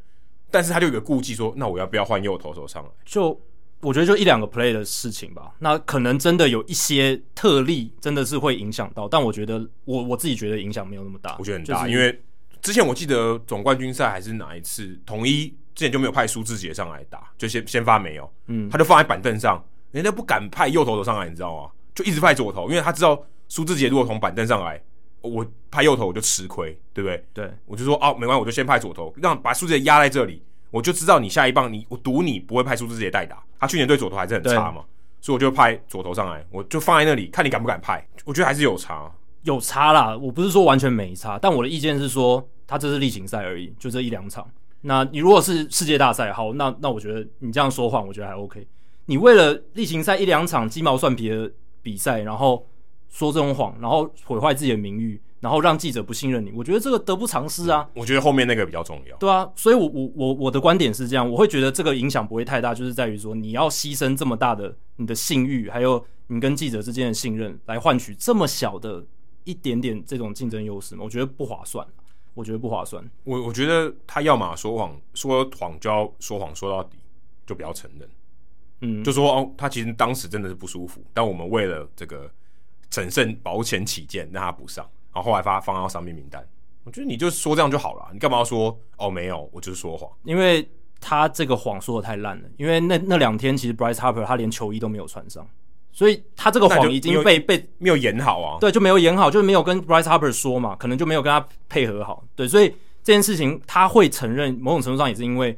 [0.50, 2.90] 但是他就有个顾忌，说那我要不要换右投手上来？
[3.04, 3.40] 就
[3.80, 5.54] 我觉得就一两个 play 的事情吧。
[5.60, 11.36] 那可能真的有一些特例，真的是会影响到，但我觉得我我自己觉得影响没有那么大。
[11.38, 12.20] 我觉得很大，就是、因为
[12.62, 15.54] 之前我记得总冠军赛还是哪一次统一。
[15.74, 21.70] 之前就没有派苏志杰上来打，就先先发没有，嗯，他就放在板凳上，人家不敢派右投手上来，你知道吗？
[21.94, 24.78] 就一直派左投，因为他知道苏志杰如果从板凳上来，
[25.22, 27.24] 我派右投我就吃亏，对不对？
[27.32, 34.84] 对，我就说哦，没关系，我就先派左投，让把苏志杰压在这里，我就知道你下一棒你我赌你不会派苏志杰代打，他去年对左投还是很差嘛，
[35.22, 39.10] 所以我就派左投上来，我就放在那里看你敢不敢派，我觉得还是有差，
[39.44, 44.51] 有差啦，我不是说完全没差，但我的意见是说他这是例行赛而已，就这一两场。
[44.81, 48.66] 那你如果是世界大赛，好，那那我觉得你这样说谎，我觉得还 OK。
[49.05, 51.53] 你为了例行赛一两场鸡毛蒜皮的
[51.83, 52.66] 比赛，然后
[53.11, 57.87] 说这种谎，然后毁坏自己的名誉，然后让记者不信任你，我觉得这个得不偿失啊。
[57.95, 59.16] 我觉得后面那个比较重要。
[59.18, 69.05] 对啊，所以我我我我的观点是这样，我会觉得这个影响不会太大，就是在于说你要牺牲这么大的你的信誉，还有你跟记者之间的信任，来换取这么小的
[69.45, 71.03] 一点点这种竞争优势吗？
[71.05, 71.87] 我觉得不划算。
[72.35, 73.05] 我觉得不划算。
[73.24, 76.99] 我我觉得他要么说谎，说谎就要说谎说到底，
[77.47, 78.09] 就不要承认。
[78.80, 82.30] 嗯，就说哦，他其实当时真的是不舒服，但我们为了这个
[82.91, 86.47] 审慎保险起见，让他不上，然后后来发放到伤病名单。
[86.85, 89.49] 我觉得你就说这样就好了，你干嘛要说哦没有？
[89.53, 90.68] 我就是说谎，因为
[91.01, 92.49] 他这个谎说的太烂了。
[92.57, 95.47] 因为那那两天其实 Bryce Harper 他连球衣都没有穿上。
[95.93, 102.68] 所以他这个谎已经被被没有演好啊，对，就没有演好，就没有跟 Bryce Harper 说嘛，可能就没有跟他配合好，对，所以
[103.05, 105.57] 这件事情他会承认，某种程度上也是因为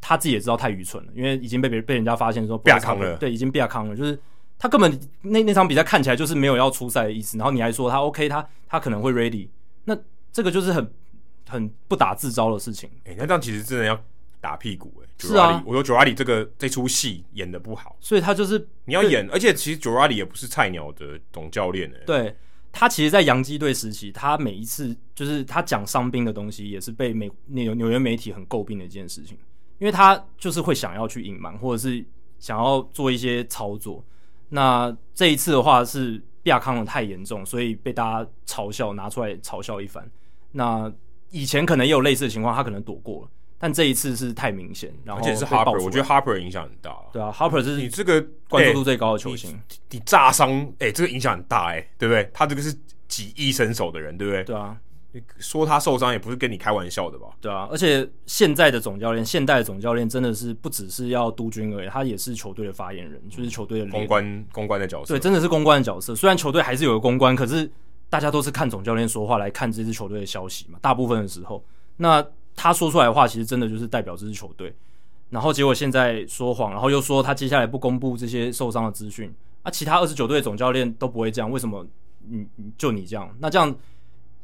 [0.00, 4.18] 他自己也知道太愚蠢了，因为已经被别人被人家发现说不亚康了，对，已经不亚康了，就是
[4.58, 9.48] 他根本那那场比赛看起来就是没有要出赛的意思，然后你还说他 OK，他他可能会 ready，
[9.84, 9.96] 那
[10.32, 10.92] 这个就是很
[11.46, 14.00] 很不打自招的事情，哎、欸，那这样其实真的要。
[14.42, 22.36] 打屁股哎、欸，是啊，我说 Girardi 这个这出戏演的不好，所以他就是你要演，而且其实 Girardi 也不是菜鸟的总教练哎、欸，对，
[22.72, 29.36] 他其实，在洋基队时期，他每一次就是他讲伤兵的东西，也是被美纽纽约媒体很诟病的一件事情，
[29.78, 32.04] 因为他就是会想要去隐瞒，或者是
[32.38, 34.04] 想要做一些操作。
[34.48, 40.08] 那这一次的话是亚康的太严重，所以被大家嘲笑，拿出来嘲笑一番。
[40.52, 40.92] 那
[41.30, 43.28] 以前可能也有类似的情况，他可能躲过了。
[43.62, 46.96] 但这一次是太明显，然后而且是 Harper，我觉得 Harper 影响很大。
[47.12, 49.56] 对啊，Harper 这是你这个关注度最高的球星，欸、
[49.90, 52.30] 你，你炸伤，哎、欸，这个影响很大、欸，哎，对不对？
[52.32, 52.74] 他这个是
[53.06, 54.44] 几亿身手的人，对不对？
[54.44, 54.74] 对啊，
[55.12, 57.26] 你说他受伤也不是跟你开玩笑的吧？
[57.38, 65.12] 对啊，而且现在的总教练，现代的总教练真的是不只是要督军而已，他也是球队的发言人，就是球队的公关公关的角色。
[65.12, 66.14] 对，真的是公关的角色。
[66.14, 67.70] 虽然球队还是有个公关，可是
[68.08, 71.62] 大家都是看总教练说话来看这支球队的消息嘛，大部分的时候，
[71.98, 72.26] 那。
[72.62, 74.70] 他说出来的话，其实真的就是代表这支球队，
[75.30, 81.86] 然后结果现在说谎，然后又说他接下来不公布这些受伤的资讯，啊，其他二十九队总教练都不会这样，为什么
[82.28, 82.46] 你
[82.76, 83.74] 就你这样，那这样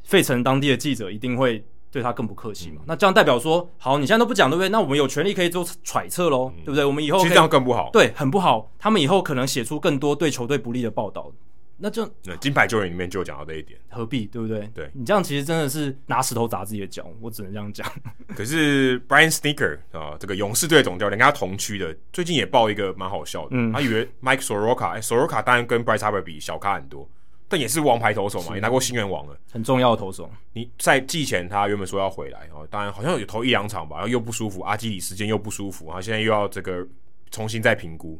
[0.03, 2.77] 费城当地的记者一定会对他更不客气嘛？
[2.79, 4.69] 嗯、那这样代表说，好，你现在都不讲，对不对？
[4.69, 6.83] 那我们有权利可以做揣测喽，嗯、对不对？
[6.83, 8.71] 我们以后其实这样更不好，对，很不好。
[8.79, 11.31] 他们以后可能写出更多对球队不利的报道。
[11.79, 14.67] 那就那金牌救援里面就有讲到这一点，何必对不对？
[14.73, 17.87] 对你这样其实真的是拿石头砸自己的脚，我只能这样讲。
[18.35, 27.07] 可是 Brian Sneaker 啊，这个勇士队总教练跟他同区的，最近也爆一个蛮好笑的，嗯、他以为 Mike Soroka，哎，Soroka 当然跟 Bryce Harper 比小咖很多，
[27.47, 30.27] 但也是王牌投手嘛，也拿过新人王了，很重要的投手。
[30.53, 36.83] 你在季前他原本说要回来哦，当然好像有投一两场吧，然后又不舒服，阿基里时间又不舒服，然后现在又要这个
[37.29, 38.19] 重新再评估。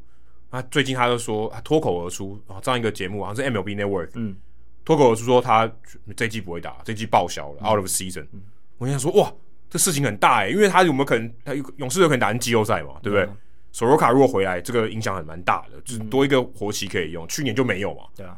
[0.58, 4.36] 那最近他就说，他脱口而出啊，这样一个节目好像是 MLB Network，嗯，
[4.84, 5.72] 脱口而出说他
[6.16, 8.26] 这季不会打，这季报销了，嗯，out of season。
[8.32, 8.42] 嗯，
[8.80, 9.32] 我想说，哇，
[9.70, 13.30] 这事情很大诶，因为他有没有可能，他勇士有可能打进季后赛嘛，对不对？
[13.72, 18.36] 索罗卡如果回来，这个影响还蛮大的，就是多一个活期可以用，去年就没有嘛，对啊，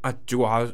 [0.00, 0.68] 啊，结果他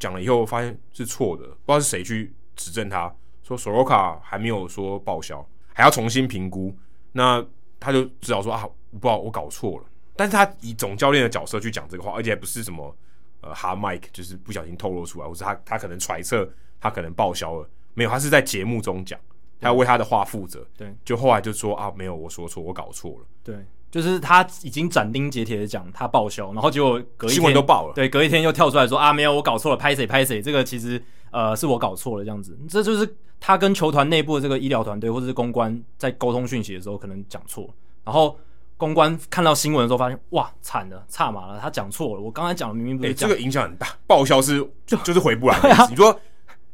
[0.00, 3.14] 讲了以后发现是错的，不知道是谁去指证他，
[3.44, 6.76] 说索罗卡还没有说报销，还要重新评估，
[7.12, 7.40] 那
[7.78, 9.84] 他就只好说啊，我不知道我搞错了。
[10.16, 12.96] 但是他以总教练的角色去讲这个话，而且还不是什么
[13.40, 16.48] 呃哈麦克，就是不小心透露出来，或者他他可能揣测
[16.80, 19.18] 他可能报销了，没有，他是在节目中讲，
[19.60, 20.64] 他要为他的话负责。
[20.76, 23.26] 对，就后来就说啊，没有，我说错，我搞错了。
[23.42, 23.56] 对，
[23.90, 31.02] 就是他已经斩钉截铁的讲他报销，然后结果隔一天新闻都报了，对，隔一天又跳出来说啊，没有，我搞错了，拍谁拍谁，这个其实
[31.32, 37.68] 呃是我搞错了这样子，这就是他跟球团内部的这个医疗团队或者是公关在沟通讯息的时候可能讲错，
[38.04, 38.38] 然后。
[38.76, 42.20] 公关看到新闻的时候，发现哇，惨了，差马了，他讲错了。
[42.20, 45.70] 我刚才讲的明明不是、欸、这个影响很大，报销是就就是回不来的。
[45.74, 46.18] 啊、你说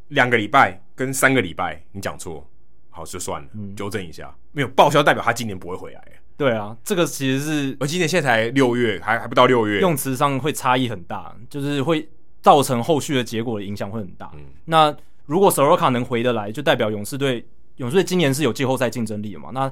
[0.09, 2.47] 两个礼拜跟三个礼拜你讲错，
[2.89, 4.35] 好就算了，纠、嗯、正一下。
[4.53, 6.03] 没有报销代表他今年不会回来。
[6.37, 12.09] 对啊，这个其实是而今年现在才六月，还还不到六月，用词上会差异很大，就是会
[12.41, 14.31] 造成后续的结果的影响会很大。
[14.35, 14.97] 嗯、那
[15.27, 17.47] 如果 Soroka 能回得来，就代表勇士队
[17.77, 19.51] 勇士队今年是有季后赛竞争力的嘛？
[19.53, 19.71] 那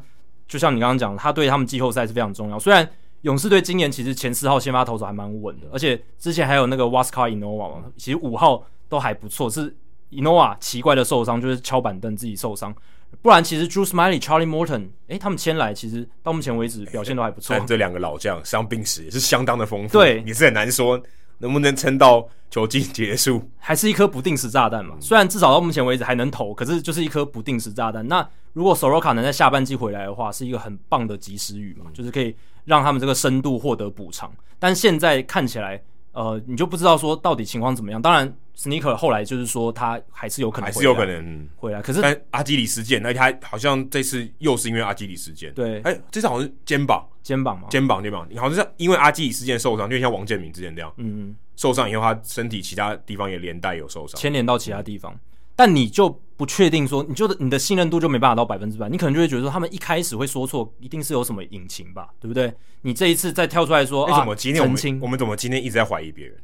[0.49, 2.59] 就像你刚刚讲，他对他们季后赛是非常重要。
[2.59, 2.89] 虽然
[3.21, 9.51] 勇士队今年其实前四号先发投手还蛮稳的，而且之前还有那个 Huascar Ynoa 嘛，其实五号都还不错。
[9.51, 9.77] 是
[10.11, 12.75] Inova 奇怪的受伤，就是敲板凳自己受伤。
[13.21, 17.55] 不然其实 Drew Smyly、Charlie Morton，诶、欸，他们签来其实到目前为止表现都还不错。
[17.57, 20.99] 但 这两个老将伤病史也是相当的丰富，对，也是很难说
[21.39, 24.95] 能不能撑到球季结束，还是一颗不定时炸弹嘛。
[25.01, 28.07] 虽然至少到目前为止还能投，可是就是一颗不定时炸弹。
[28.09, 32.35] 那如果 Soroka 能在下半季回来的话，是一个很棒的及时雨嘛，就是可以
[32.65, 34.33] 让他们这个深度获得补偿。
[34.59, 35.81] 但现在看起来，
[36.19, 38.03] 呃，你就不知道说到底情况怎么样。
[38.03, 41.81] 当然，Snitker 后来就是说他还是有可能还是有可能回来。
[41.81, 45.55] 可是但阿基里斯腱，而且他好像这次又是因为阿基里事件。
[45.55, 55.17] 对，哎、欸，这次好像是肩膀，肩膀嘛，肩膀肩膀，你好像是因为阿基里事件受伤，就像王建民之前那样，嗯嗯，受伤以后他身体其他地方也连带有受伤，牵连到其他地方。
[55.59, 62.55] 但你就不确定说，你就你的信任度就没办法到百分之百，你可能就会觉得说，他们一开始会说错，一定是有什么隐情吧，对不对？
[62.83, 66.37] 你这一次再跳出来说，为什么今天我们清我们怎么今天一直在怀疑别人？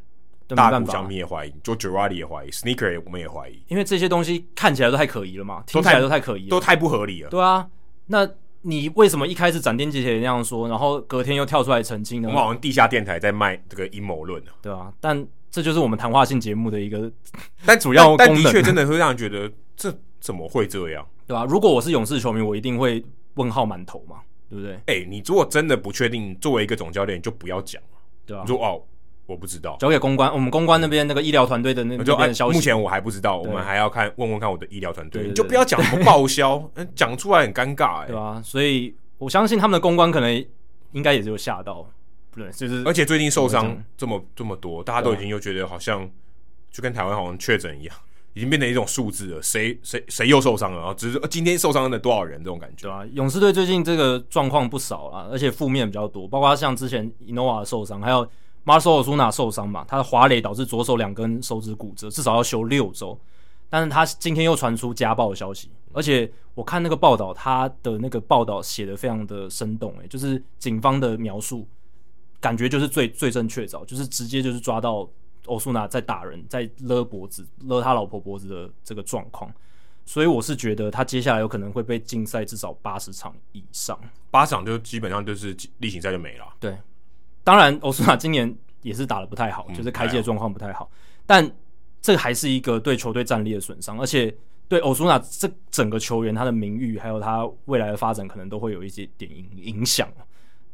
[0.48, 7.30] 大谷翔平也怀疑，就 Girardi 也怀疑，Sneaker 也我们也怀疑，因为这些东西看起来都太可疑了嘛，听起来都太可疑了，都太不合理了。
[7.30, 7.64] 对啊，
[8.08, 8.28] 那
[8.62, 12.26] 你为什么一开始斩钉截铁那样说，然后隔天又跳出来澄清呢？
[12.26, 15.24] 我们好像地下电台在卖这个阴谋论呢，对啊，但。
[15.54, 17.08] 这就是我们谈话性节目的一个，
[17.64, 21.44] 但 主要但，但的确真的会让人觉得这怎么会这样， 对吧、啊？
[21.48, 23.00] 如果我是勇士球迷，我一定会
[23.34, 24.16] 问号满头嘛，
[24.50, 24.74] 对不对？
[24.86, 28.42] 哎、欸，你如果真的不确定，作为一个总教练，你就不要讲了，对吧、啊？
[28.44, 28.82] 你说哦，
[29.26, 38.42] 我不知道，交给公关，我们公关那边那个医疗团队的那就边的消息，目前我还不知道，我们还要看问问看我的医疗团队，你就不要讲什么报销， 讲出来很尴尬、欸，对吧、啊？
[38.44, 40.44] 所以我相信他们的公关可能
[40.90, 41.88] 应该也就吓到，
[42.34, 46.10] 对，就是而且最近受伤这么这么多，大家都已经又觉得好像。
[46.74, 47.96] 就跟台湾好像确诊一样，
[48.34, 49.40] 已经变成一种数字了。
[49.40, 50.78] 谁谁谁又受伤了？
[50.78, 52.88] 然后只是今天受伤的多少人这种感觉。
[52.88, 58.26] 对啊，勇士队最近这个状况不少啊，而且负面比较多，包括像之前伊诺瓦受伤，还有
[58.64, 63.16] Marcell Ozuna 受伤嘛，他的滑垒导致左手两根手指骨折，至少要休六周。
[63.70, 71.68] 但是他今天又传出家暴的消息，而且我看那个报道，他的那个报道写的非常的生动，诶，就是警方的描述，
[72.44, 75.08] 感觉就是最最正确凿，就是直接就是抓到。
[75.46, 79.52] 欧苏纳在打人，在勒脖子，勒他老婆脖子的这个状况，
[80.06, 86.46] 所以我是觉得他接下来有可能会被禁赛至少八十场以上，八场就基本上就是例行赛就没了。
[86.58, 86.74] 对，
[87.42, 91.56] 当然欧苏纳今年也是打的不太好，嗯、就是开季的状况不太好，嗯、但
[92.00, 94.34] 这还是一个对球队战力的损伤，而且
[94.66, 100.08] 对欧苏纳这整个球员他的名誉还有他未来的发展可能都会有一些点影影响，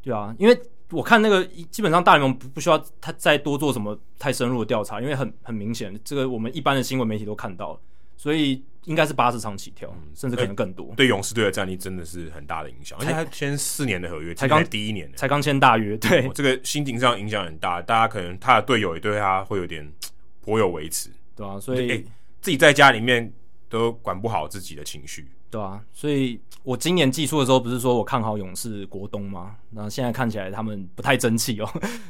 [0.00, 0.56] 对啊，因为。
[0.90, 7.80] 我看那个基本上大联盟不不需要他再多做什么太深入的调查，因为很很明显，这个我们一般的新闻媒体都看到了，
[8.16, 10.92] 所以应该是八十场起跳，嗯、甚至可能更多。
[10.96, 19.86] 对勇士队的战力真的是很大的影响，而且他签四年的合约，才刚第一年，才刚签大约，对、哦、这个心情上影响很大，大家可能他的队友也对他会有点
[20.42, 22.04] 颇有维持，对啊，所以、欸、
[22.40, 23.32] 自己在家里面
[23.68, 25.28] 都管不好自己的情绪。
[25.50, 29.56] 对啊，所以我今年季初的时候不是说我看好勇士国东吗？
[29.70, 31.68] 那现在看起来他们不太争气哦。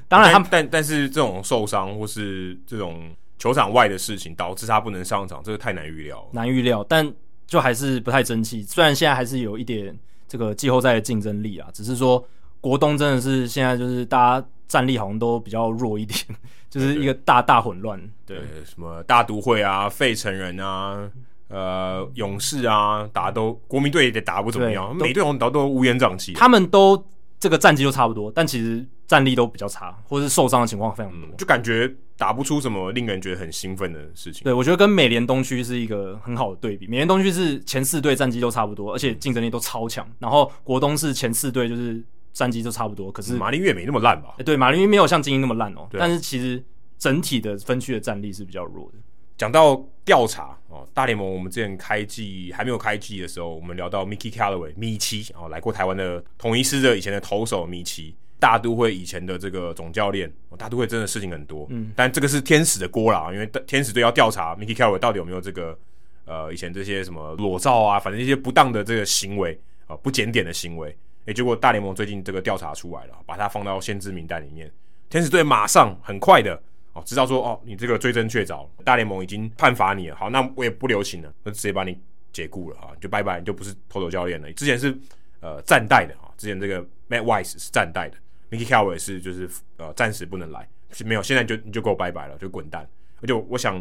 [0.08, 6.28] 当然他们，但但但是这种受伤或是这种球场外的事情导致他不能上场，这个太难预料。
[6.32, 7.10] 难预料，但
[7.46, 8.62] 就还是不太争气。
[8.62, 12.22] 虽然现在还是有一点这个季后赛的竞争力啊，只是说
[12.60, 16.18] 国东真的是现在就是大家战力好像都比较弱一点，
[16.68, 17.98] 就是一个大大混乱。
[18.26, 21.10] 对，对，什么大都会啊，费城人啊。
[21.50, 26.32] 呃，勇士啊，打都国民队也打不怎么样，每队好像打都乌烟瘴气。
[26.32, 27.04] 他们都
[27.38, 34.44] 这个战绩都差不多，但其实战力都比较差，或者是受伤的情况非常多，嗯，就感觉打不出什么令人觉得很兴奋的事情。
[34.44, 36.86] 对，我觉得跟美联东区是一个很好的对比。
[36.86, 42.00] 美联东区是前四队战绩都差不多，而且竞争力都超强，然后国东是前四队就是
[42.32, 44.34] 战绩都差不多，可是马林鱼没那么烂吧？
[44.44, 46.62] 对，马林鱼没有像精英那么烂哦，但是其实
[46.96, 48.98] 整体的分区的战力是比较弱的。
[49.40, 65.78] 讲到调查哦，大联盟我们之前开季还没有开季的时候，我们聊到 Mickey Callaway 米奇哦，来过台湾的统一狮的以前的投手米奇，大都会以前的这个总教练，大都会真的事情很多，嗯，但这个是天使的锅啦，因为天使队要调查 Mickey Callaway 到底有没有这个
[66.26, 74.70] 呃以前这些什么裸照啊，反正一些不当的这个行为啊，不检点的行为，诶，结果大联盟最近这个调查出来了，把它放到先知名单里面，
[75.08, 76.62] 天使队马上很快的。
[76.92, 80.16] 哦，知道说哦，你这个追证确凿，大联盟已经判罚你了。
[80.16, 81.96] 好，那我也不留情了，那直接把你
[82.32, 84.52] 解雇了哈，就拜拜，你就不是投手教练了。
[84.54, 84.98] 之前是
[85.40, 88.16] 呃暂代的哈，之前这个 Matt Weiss 是暂代的
[88.50, 92.88] ，Mickey Callaway 是就是呃暂时不能来，是没有，现在就你就给我拜拜了，就滚蛋。
[93.22, 93.80] 而且我想，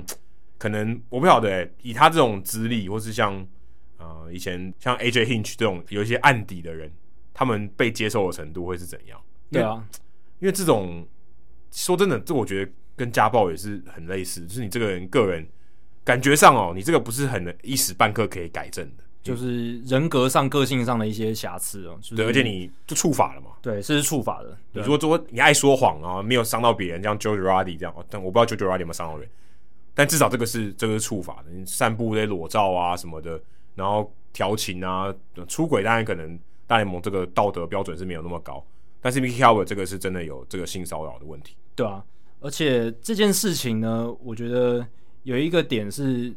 [0.60, 3.44] 可能我不晓得，以他这种资历，或是像
[3.98, 6.92] 呃以前像 AJ Hinch 这种有一些案底的人，
[7.34, 9.20] 他们被接受的程度会是怎样？
[9.52, 9.84] 对啊，
[10.40, 11.08] 因为这种
[11.72, 12.72] 说真的，这我觉得。
[13.00, 15.48] 跟家暴也是很类似，就是你这个人个人
[16.04, 21.98] 感觉上哦，你这个不是很一时半刻可以改正的，就是人格上、个性上的一些瑕疵哦。
[22.14, 23.52] 对，而且你就触法了嘛。
[23.62, 24.58] 对，这是触法的。
[24.74, 29.30] 你如果说你爱说谎啊，没有伤到别人，像 Joe Girardi 这样，但我不知道 Joe Girardi 有没有伤到人，
[29.94, 31.52] 但至少这个是这个是触法的。
[31.54, 33.42] 你散布那些裸照啊什么的，
[33.76, 35.14] 然后调情啊、
[35.48, 36.38] 出轨，当然可能
[36.68, 38.62] 大联盟这个道德标准是没有那么高，
[39.00, 42.04] 但是 Mickey Callaway 这个是真的有这个性骚扰的问题，对啊。
[42.40, 44.86] 而且这件事情呢，我觉得
[45.24, 46.34] 有一个点是，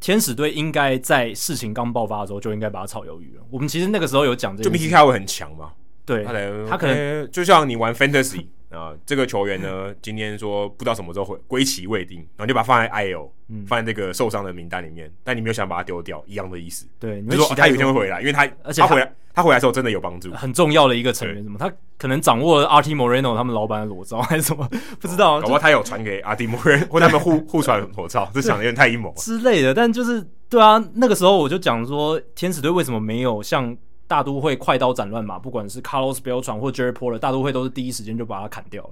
[0.00, 3.42] 天使队应该在事情刚爆发的时候就应该把他炒鱿鱼了。
[3.50, 5.72] 我们其实那个时候有讲，这就 Mickey Callaway 很强嘛，
[6.04, 6.24] 对，
[6.68, 8.46] 他可能就像你玩 Fantasy
[8.76, 16.86] 啊，这个球员呢， 今天说不知道什么时候会归期未定，然后就把他放在 IL，嗯，放在这个受伤的名单里面，但你没有想把他丢掉，一样的意思。
[16.98, 19.12] 对，你就说他有一天会回来，因为他而且他回来。
[19.36, 21.42] 他回来的时候真的有帮助，很重要的一个成员。
[21.42, 21.58] 什么？
[21.58, 21.68] 他
[21.98, 24.64] 可能掌握了 Arte Moreno 他们老板的裸照还是什么？
[25.00, 25.40] 不知道。
[25.40, 29.74] 搞不好他有传给 Arte Moreno，或他们互 互传裸照，这想的有点太阴谋之类的。
[29.74, 33.76] 但就是对啊，那个时候我就讲说，天使队为什么没有像
[34.06, 35.38] 大都会快刀斩乱麻？
[35.38, 38.90] 不管是 Carlos Beltran 或 Jerry Porter，大都会都是第一时间就把他砍掉了，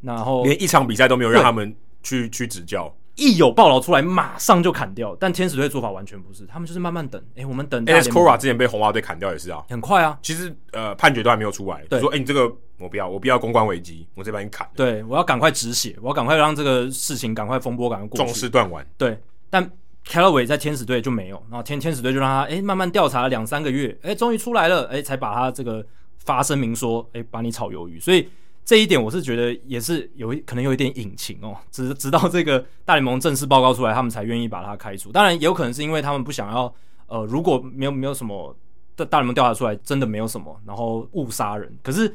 [0.00, 2.94] 然后连一场比赛都没有让他们去去指教。
[3.16, 5.14] 一有报道出来，马上就砍掉。
[5.20, 7.20] 但天使队做法完全不是，他们就是慢慢等。
[7.34, 7.84] 哎、欸，我们等。
[7.84, 10.18] Alex Cora 之前被红袜队砍掉也是啊，很快啊。
[10.22, 14.66] 其实呃，判决都还没有出来，说哎、欸，你这个我不要，我不要公关危机，我直接把你砍。
[14.74, 18.86] 对，我要赶快止血，我要赶快让这个事情赶快风波赶快过去，壮士断腕。
[18.96, 19.18] 对，
[19.50, 19.70] 但
[20.06, 25.84] Callaway 在天使队就没有，然后天天使队就让他哎、慢慢调查了两三个月，哎、终于出来了，哎、才把他这个
[26.18, 28.28] 发声明说，哎、把你炒鱿鱼，所以。
[28.64, 35.10] 这一点我是觉得也是有可能有一点隐情哦，直直到这个大联盟正式报告出来，他们才愿意把他开除。
[35.10, 36.72] 当然，也有可能是因为他们不想要，
[37.08, 38.56] 呃，如果没有没有什么
[38.94, 41.76] 大大联盟调查出来，真的没有什么，然后误杀人。
[41.82, 42.14] 可是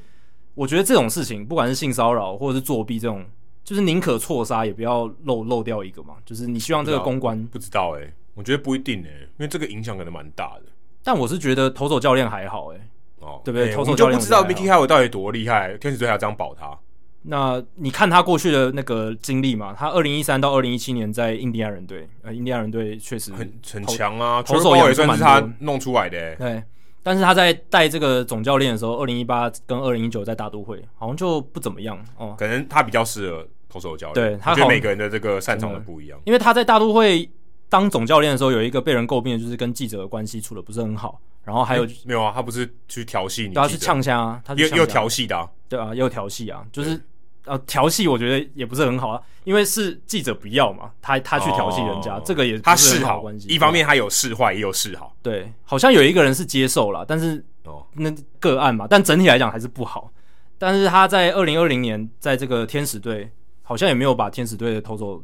[0.56, 3.26] 我觉得这种事情，不管是性骚扰或者是作弊这种，
[3.68, 6.16] 就是宁可错杀也不要漏漏掉一个嘛。
[6.26, 10.64] 就是你希望这个公关不知道诶、欸，我觉得不一定诶、欸，因为这个影响可能蛮大的。
[11.04, 12.90] 但我是觉得投手教练还好诶、欸。
[13.20, 13.72] 哦，对不对？
[13.72, 16.78] 欸、我们就不知道 Mickey Callaway 到底多厉害，天使队还要这样保他。
[17.24, 19.76] 那你看他过去的那个经历嘛？
[19.78, 26.36] 他二零一三到二零一七年在印第安人队，呃，印第安人队确实很很强啊，投手也算是他弄出来的、欸。
[26.36, 26.64] 对，
[27.04, 32.36] 但是他在带这个总教练的时候，二零一八跟二零一九在大都会好像就不怎么样哦。
[32.38, 33.46] 可能他比较适合
[33.78, 36.20] 投手教练，对，他觉得每个人的这个擅长的不一样。
[36.26, 37.30] 因为他在大都会
[37.70, 41.22] 当总教练的时候，有一个被人诟病的就是跟记者的关系处的不是很好。
[41.44, 42.32] 然后还有、欸、没有啊？
[42.36, 47.02] 他不是去调戏你，他去呛声啊，他又又调戏的、啊，对啊，也有调戏啊，就是
[47.46, 53.48] 呃调戏，我觉得也不是很好啊，因为是记者不要嘛，他他去调戏人家，哦、这个也他是很好关系。
[53.48, 55.16] 一方面他有示坏，也有示好。
[55.22, 60.12] 对，好像有一个人是接受了，但是哦，那个案嘛，但整体来讲还是不好。
[60.58, 63.32] 但是他在二零二零年在这个天使队，
[63.68, 65.22] 好像也没有把天使队的投手，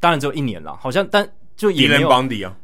[0.00, 2.08] 当然只有一年了，好像但就也没有。
[2.08, 2.56] 邦迪啊，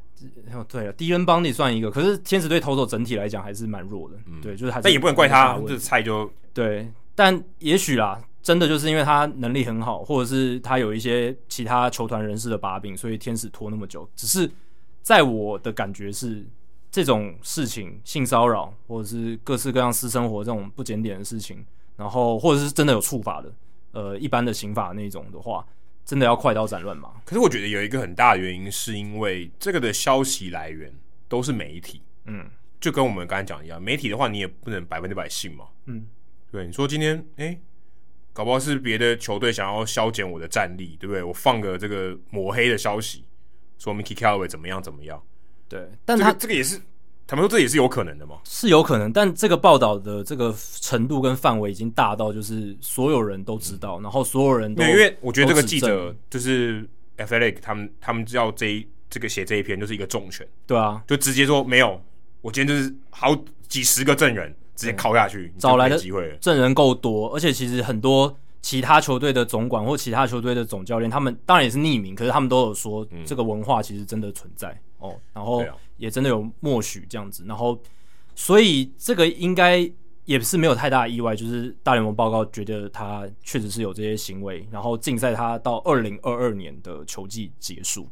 [0.67, 4.85] 对了，迪伦邦迪算一个，可是天使队投手整体来讲还是蛮弱的，嗯、对，就是还是。
[4.85, 14.09] 但也不能怪他，这菜就对，但也许啦，真的就是因为他能力很好，或者是他有一些其他球团人士的把柄，所以天使拖那么久。
[14.17, 14.51] 只是
[15.03, 16.43] 在我的感觉是，
[16.91, 21.63] 这种事情，性骚扰或者是各式各样私生活这种不检点的事情。
[21.97, 23.53] 然后，或者是真的有触法的，
[23.93, 25.67] 呃，一般的刑法那种的话，
[26.05, 27.11] 真的要快刀斩乱麻。
[27.25, 30.93] 可是我觉得有一个很大的原因，是因为这个的消息来源
[31.29, 32.49] 都是媒体，嗯，
[32.81, 36.07] 就跟我们刚才讲一样，媒体的话你也不能百分之百信嘛，嗯，
[36.51, 37.59] 对，你说今天，哎，
[38.33, 41.23] 搞不好是别的球队想要削减我的战力，对不对？
[41.23, 43.25] 我放个这个抹黑的消息，
[43.79, 45.23] 说 Mickey Callaway 怎么样怎么样，
[45.69, 46.81] 对，但他、这个、这个也是。
[47.31, 48.39] 他们说这也是有可能的吗？
[48.43, 56.85] 是有可能，但这个报道的这个程度跟范围已经大到，就是所有人都知道，嗯、然后所有人都因为我觉得这个记者就是
[57.19, 62.03] Athletic 他们他们要这一这个写这一篇就是一个重拳，对啊，就直接说没有，
[62.41, 63.33] 我今天就是好
[63.69, 74.69] 几十个证人直接拷下去，找来的机会，证人够多，而且其实很多其他球队的总管或其他球队的总教练，他们当然也是匿名，可是他们都有说这个文化其实真的存在。
[74.71, 75.65] 嗯哦，然后
[76.01, 77.79] 也真的有默许这样子，然后
[78.35, 79.89] 所以这个应该
[80.25, 88.09] 也是没有太大的意外，就是大联盟报告觉得他确实是有这些行为，然后禁赛他到二零二二年的球季结束。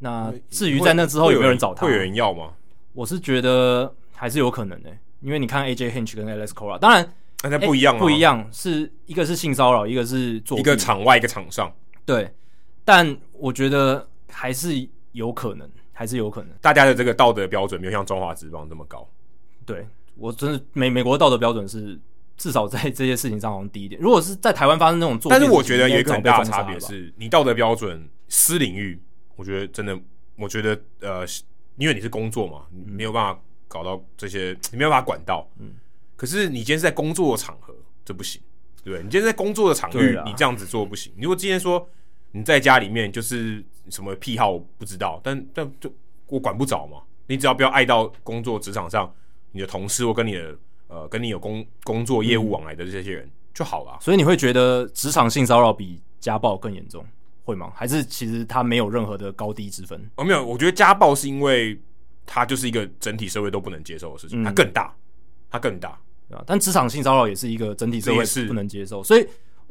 [0.00, 2.54] 那至于在那之后有没有人找他，会有人要吗？
[2.92, 7.14] 我是觉得还是有可能的，因为你看 AJ Hinch 跟 Alex Cora，当然
[7.44, 11.72] 那不一样啊，不一样，是一个是性骚扰，一个是做一个场外一个场上，
[12.04, 12.32] 对，
[12.84, 15.70] 但我觉得还是有可能。
[15.98, 19.04] 还是有可能，大家的这个道德标准没有像中华职棒这么高。
[19.66, 19.84] 对，
[20.14, 21.98] 我真的美美国的道德标准是
[22.36, 24.00] 至少在这些事情上好像低一点。
[24.00, 28.96] 如果是在台湾发生那种做，但是我觉得有一个很大的差别是，你道德标准私领域，
[29.34, 29.98] 我觉得真的，
[30.36, 31.26] 我觉得呃，
[31.78, 35.50] 因为你是工作嘛，你没有办法搞到这些，你没有办法管到。
[35.58, 35.72] 嗯。
[36.14, 37.74] 可是你今天是在工作的场合，
[38.04, 38.40] 这不行，
[38.84, 38.98] 对？
[38.98, 41.12] 你今天在工作的场域，你这样子做不行。
[41.16, 41.88] 你如果今天说。
[42.32, 45.90] 你在家里面就是什么癖好不知道，但但就
[46.26, 46.98] 我管不着嘛。
[47.26, 49.12] 你只要不要爱到工作职场上
[49.52, 50.56] 你的同事或跟你的
[50.86, 53.98] 呃跟你有工工作业务往来的这些人就好了。
[54.00, 57.04] 所以你会觉得职场性骚扰比家暴更严重，
[57.44, 57.72] 会吗？
[57.74, 60.10] 还是其实它没有任何的高低之分？
[60.16, 61.78] 哦，没有，我觉得家暴是因为
[62.24, 64.94] 它就是一个整体社会都不能接受的事情，它更大，
[65.50, 66.44] 它更大，对吧？
[66.46, 69.26] 但职场性骚扰也是一个整体社会是不能接受，所以。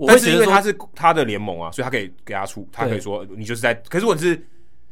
[0.06, 3.74] 但是因为他是他的联盟啊，所以他可以给他出，他可以说你就是在。
[3.90, 4.46] 可是如果是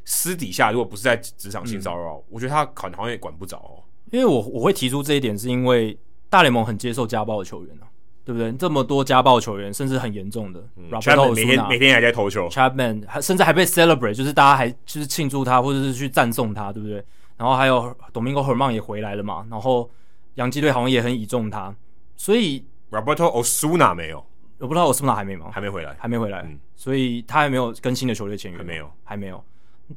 [0.04, 3.84] 私底下，如果不是在职场性骚扰，嗯、我觉得他可能好像也管不着哦。
[4.12, 5.98] 因为我我会提出这一点，是因为
[6.30, 7.86] 大联盟很接受家暴的球员啊，
[8.24, 8.52] 对不对？
[8.54, 17.04] 这么多家暴球员，甚至很严重的，嗯、Chapman 每天每天还在投球，Chapman 还甚至还被 celebrate，就是大家还就是庆祝他，或者是去赞颂他，对不对？
[17.38, 19.90] 然后还有 Domingo Germán 也回来了嘛，然后
[20.36, 21.76] 洋基队好像也很倚重他，
[22.16, 24.26] 所以 Roberto Osuna 没有。
[24.58, 25.50] 我不知道我是不是还没吗？
[25.52, 29.44] 还没回来，还没回来，嗯、所以他还没有跟新的球队签约，还没有，还没有。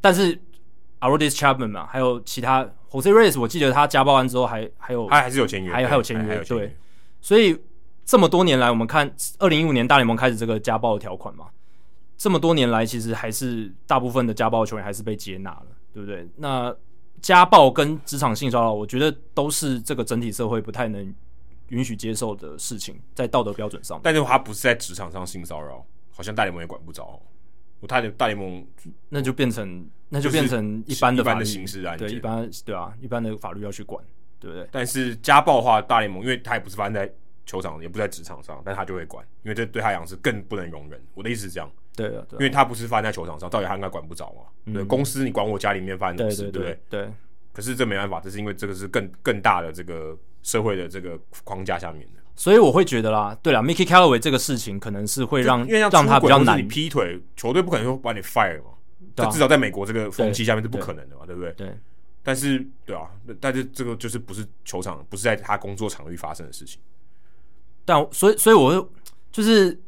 [0.01, 0.37] 但是
[1.01, 6.77] Aroldis Chapman 嘛，还有其他 Jose Reyes，我记得他家暴完之后还还有，他还是有签约，还有还有签约，对。
[7.21, 7.57] 所以
[8.05, 11.47] 这么多年来，我们看二零一五年大联盟开始这个家暴的条款嘛，
[12.17, 16.29] 这么多年来，其实还是大部分的家暴球员还是被接纳了，对不对？
[16.37, 16.75] 那
[17.23, 21.15] 家暴跟职场性骚扰，我觉得都是这个整体社会不太能。
[21.69, 27.21] 允许接受的事情，在道德标准上，但是他不是在职场上性骚扰，好像大联盟也管不着。
[27.81, 28.67] 我大联大联盟
[29.09, 34.05] 那就变成那就变成一般的法律的刑事案件，对，一般对啊，一般的法律要去管，
[34.41, 34.67] 对不对？
[34.73, 37.09] 但是家暴的话，大联盟因为他也不是发生在
[37.47, 41.01] 球场，也不在职场上，但他就会管，因为这对他来讲是更不能容忍。
[41.15, 44.43] 我的意思是这样，对啊，对啊，因为他不是发生在球场上，到底他应该管不着嘛？
[44.65, 47.13] 嗯、对，公司你管我家里面发生的事，对，对，对。
[47.53, 50.17] 可是这没办法，这是因为这个是更更大的这个
[50.49, 52.23] 社会的这个框架下面的。
[52.35, 56.57] 所以我会觉得啦，对啦，Mickey Callaway 这个事情可能是会让让他比较难。
[56.57, 58.71] 你劈腿，球队不可能说把你 fire 嘛，
[59.17, 61.53] 啊、至少在美国这个风气下面是不可能的嘛，对，对不对？
[61.53, 61.79] 对。
[62.23, 66.81] 但是，对啊，但是这个就是不是球场，不是在他工作场域发生的事情。
[67.85, 68.91] 但所以，所以我
[69.33, 69.79] 就是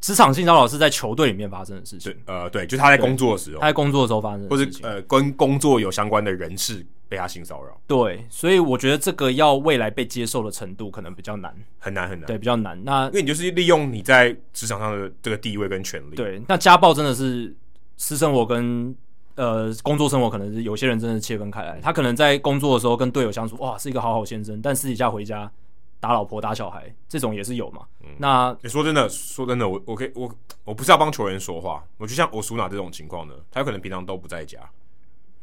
[0.00, 2.14] 职场性骚扰是在球队里面发生的事情。
[2.26, 6.84] 呃，对，就是他在工作的时候，他在工作的时候发生的，或者呃跟工作有相关的人士。
[7.14, 7.80] 被他性骚扰。
[7.86, 12.82] 对，所以我觉得这个要未来被接受的程度可能比较难，很难很难，对，比较难。
[12.82, 16.16] 那因为你就是利用你在职场上的这个地位跟权利。
[16.16, 17.54] 对，那家暴真的是
[17.96, 18.92] 私生活跟
[19.36, 25.48] 呃工作生活可能是有些人真的是切分开来，他可能在工作的时候跟队友相处，哇，是一个好好先生，但私底下回家。
[26.00, 27.80] 打老婆打小孩这种也是有嘛？
[28.02, 30.30] 嗯、那你说真的，说真的，我我可以我
[30.62, 34.58] 我不是要帮球员说话，我就像我苏娜这种情况呢，他有可能平常都不在家，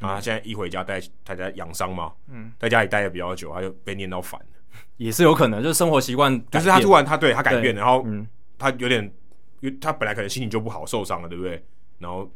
[0.01, 4.47] 嗯、啊，他现在一回家待他在养伤嘛，嗯，在家里待的比较久，他就被念到烦了，
[4.97, 8.05] 也是有可能，就是生活习惯，就是他突然他对他改变，然后
[8.57, 9.03] 他有点，
[9.61, 11.63] 因为他本来可能心情就不好，受伤了，对不对？
[11.99, 12.29] 然后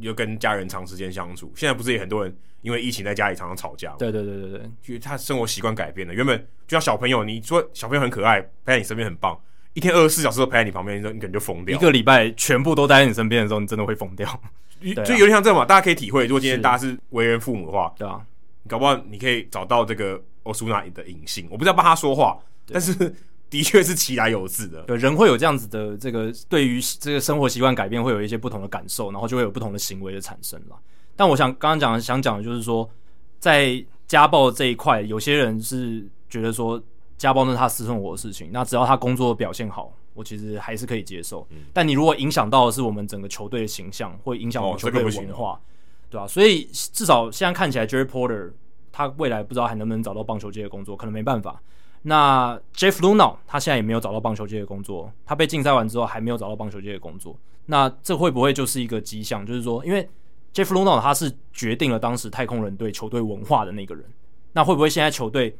[0.00, 2.36] 又跟家人长时间相处，现在不是也很多人。
[2.62, 6.14] 因为疫情在家里常常吵架，对对对对对，因为他生活习惯改变了。
[6.14, 9.36] 原本就像小朋友，你说小朋友很可爱，陪在你身边很棒，
[9.74, 11.76] 一天二十四小时都陪在你旁边，你说你可能就疯掉。
[11.76, 14.40] 一个礼拜全部都待在你身边的时候，你真的会疯掉。
[14.82, 16.26] 就有点像这样嘛，大家可以体会。
[16.26, 18.20] 如果今天大家是为人父母的话，对啊，
[18.68, 21.46] 搞不好你可以找到这个欧苏娜的隐性。
[21.50, 22.94] 我不知道帮他说话，但是
[23.48, 24.82] 的确是其来有自的。
[24.82, 30.76] 对，人会有这样子的这个对于这个生活习惯改变，会有一些不同的感受，然后就会有不同的行为的产生了。
[31.14, 32.88] 但我想刚刚讲的，想讲的就是说，
[33.38, 36.82] 在家暴这一块，有些人是觉得说
[37.18, 41.46] 家暴那是他私生活的事情，那只要他工作表现好，我其实还是可以接受。
[41.50, 45.60] 嗯、但你如果影响到的是我们整个球队的形象，会影响我们球队的文化，
[46.10, 46.26] 对吧、啊？
[46.26, 48.52] 所以至少现在看起来，Jerry Porter
[48.90, 51.60] 他未来不知道还能不能找到棒球界的工作，可能没办法。
[52.02, 59.46] 那 Jeff Luhnow 他现在也没有找到棒球界的工作，他被禁赛完之后还没有找到棒球界的工作，那这会不会就是一个迹象？
[59.46, 60.08] 就是说，因为
[60.52, 64.04] Jeff Luhnow 他是决定了当时太空人队球队文化的那个人，
[64.52, 65.56] 那会不会现在球队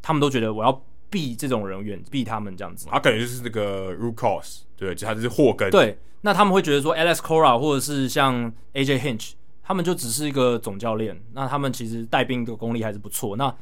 [0.00, 0.82] 他们都觉得我要
[1.12, 2.88] 避这种人远，避他们这样子？
[2.90, 5.70] 他可能就是那个 root cause，对，就他就是祸根。
[5.70, 9.32] 对，那他们会觉得说，Alex Cora 或者是像 AJ Hinch，
[9.62, 13.36] 他们就只是一个总教练，那他们其实带兵的功力还是不错。
[13.36, 13.54] 那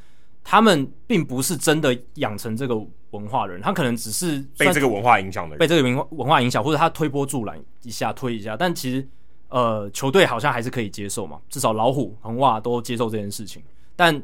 [0.45, 2.75] 他们并不是真的养成这个
[3.11, 9.07] 文化的人，他可能只是被这个文化影响的人，被这个文化文化影响，或者他推波助澜一下推一下，但其实。
[9.53, 13.61] 呃，球队好像还是可以接受嘛，至少老虎、横袜都接受这件事情，
[13.97, 14.23] 但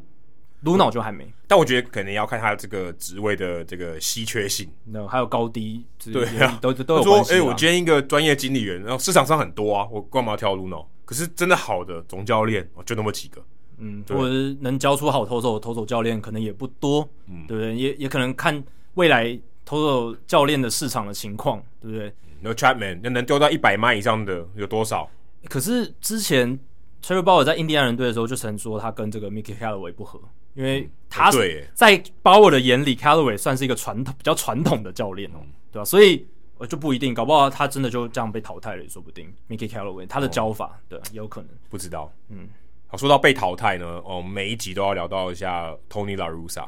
[0.67, 1.33] 鲁脑就还没、嗯。
[1.47, 7.03] 但我觉得可能要看他这个职位的这个稀缺性，那还有高低，对啊，都都有。
[7.03, 10.87] 说，哎、欸，我今天一个专业经理人，然后市场上很多啊，我干嘛要挑鲁诺？
[11.05, 13.41] 可是真的好的总教练，就那么几个，
[13.79, 17.77] 嗯，或者是能教出好投手的投手教练可能也不多，嗯，对不对？
[17.77, 18.63] 也也可能看
[18.95, 25.09] 未来投手教练的市场的情况，对不对？No Chapman，那能丢到一百迈以上的有多少？
[25.49, 26.59] 可是之前
[27.01, 30.21] Trevor Bauer 在印第安人队的时候就曾说他跟这个 Mickey Callaway 不合，
[30.57, 31.31] 因为他
[31.75, 35.39] 在 Bauer 的眼里 Callaway 算是一个传统比较传统的教练哦，
[35.71, 35.85] 对吧？
[35.85, 36.27] 所以
[36.59, 39.33] 我就不一定，搞不好他真的就这样被淘汰了也说不定。
[39.49, 42.11] Mickey Callaway 他的教法，对，也有可能不知道。
[42.31, 42.49] 嗯，
[42.87, 46.67] 好，说到被淘汰呢，哦，每一集都要聊到一下 Tony La Russa，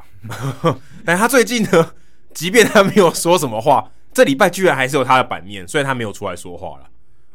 [1.03, 1.93] 但他最近呢，
[2.33, 6.89] 即便他没有说什么话，这礼拜居然还是有他的版面，虽然他没有出来说话了。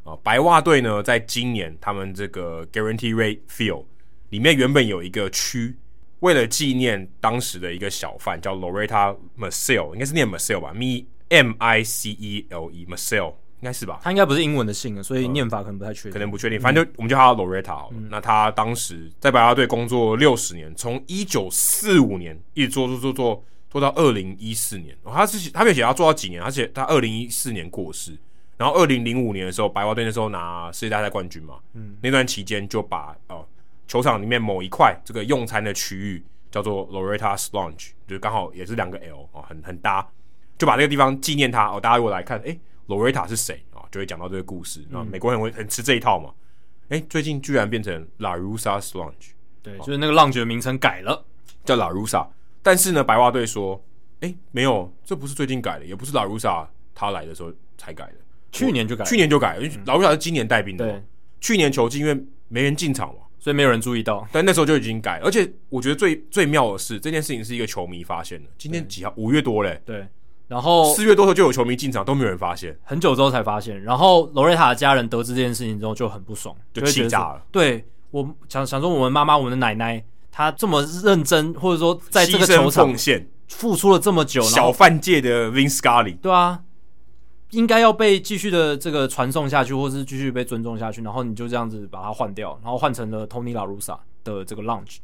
[0.05, 3.87] 啊，白袜队呢，在今年他们这个 Guaranteed Rate Field
[4.29, 5.77] 里面原本有一个区，
[6.25, 10.73] 为了纪念当时的一个小贩叫 Loretta Marcel，应该是念 Marcel 吧
[11.29, 14.01] ，M I C E L E Marcel 应该是吧？
[14.03, 16.59] 他应该不是英文的姓，所以念法可能不太确定，可能不确定。
[16.59, 17.97] 反正就、嗯、我们叫他 Loretta 好了。
[17.99, 24.97] 嗯、那他当时在白袜队工作六十年，从一九四五年一直做做做做做到二零一四年。
[25.03, 28.17] 哦、他是他没有写他做到几年，而且他二零一四年过世。
[28.57, 33.45] 然后，二零零五年的时候，白袜队那时候拿世界大赛冠军嘛，嗯，那段期间就把哦
[33.87, 40.07] 球场里面某一块这个用餐的区域叫做 Loretta's Lounge，就是刚好也是两个 L 哦，很很搭，
[40.57, 41.81] 就把这个地方纪念他哦。
[41.81, 42.59] 大家如果来看，诶
[42.89, 43.89] ，Loretta 是谁啊、哦？
[43.91, 45.01] 就会讲到这个故事啊。
[45.03, 46.33] 嗯、美国人会很吃这一套嘛？
[46.89, 49.33] 诶，最近居然变成 La Russa's Lounge，
[49.63, 51.25] 对，就是那个 Lounge 的名称改了，
[51.65, 52.27] 叫 La Russa。
[52.63, 53.83] 但是呢，白袜队说，
[54.21, 58.15] 诶，没有，这不是最近改的，也不是 La Russa 他来的时候才改的。
[58.53, 60.87] 去年就改，去年就改，因为老小是今年带兵的。
[60.87, 61.03] 对，
[61.41, 64.27] 去年球季因为没人进场嘛，所以没有人注意到。
[64.33, 68.49] 但那时候就已经改，而且我觉得最最妙的是，这件事情是一个球迷发现的。
[68.57, 69.13] 今天几号？
[69.17, 69.79] 五月多嘞。
[69.85, 70.09] 对，
[70.49, 73.83] 然后四月多的时候就有球迷进场，都没有人发现，很久之后才发现。
[73.83, 77.43] 然后罗瑞塔的家人得知这件事情之后就很不爽，就气炸了。
[77.53, 80.03] 对，我想想说，我们妈妈，我们的奶奶，
[80.33, 86.61] 她这么认真，或者说在这个球场奉献付出了这么久，小贩界的 Vin Scully，对啊。
[87.55, 94.99] 应该要被继续的这个传送下去，或是继续被尊重下去，然后你就这样子把它换掉，然后换成了 Tony La Russa 的这个 Lounge，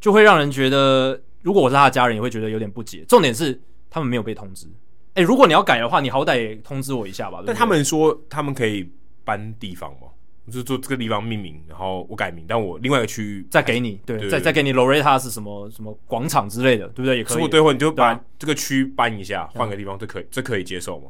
[0.00, 3.04] 就会让人觉得，如果我是他的家人，也会觉得有点不解。
[3.08, 3.60] 重点是
[3.90, 4.66] 他们没有被通知。
[5.14, 7.42] 哎，如果你要改的话，你好歹也通知我一下吧。
[7.46, 8.88] 但他们说他们可以
[9.24, 10.08] 搬地方吗？
[10.46, 17.16] 就是做这个地方命名，然后我改名，但我另外一个区域再给你，对，再再给你 Loretta 是什么什么广场之类的，对不对？
[17.16, 17.34] 也可以。
[17.34, 21.06] 如果对，或你就把这个区搬一下，换个地方，这可以，这可以接受吗？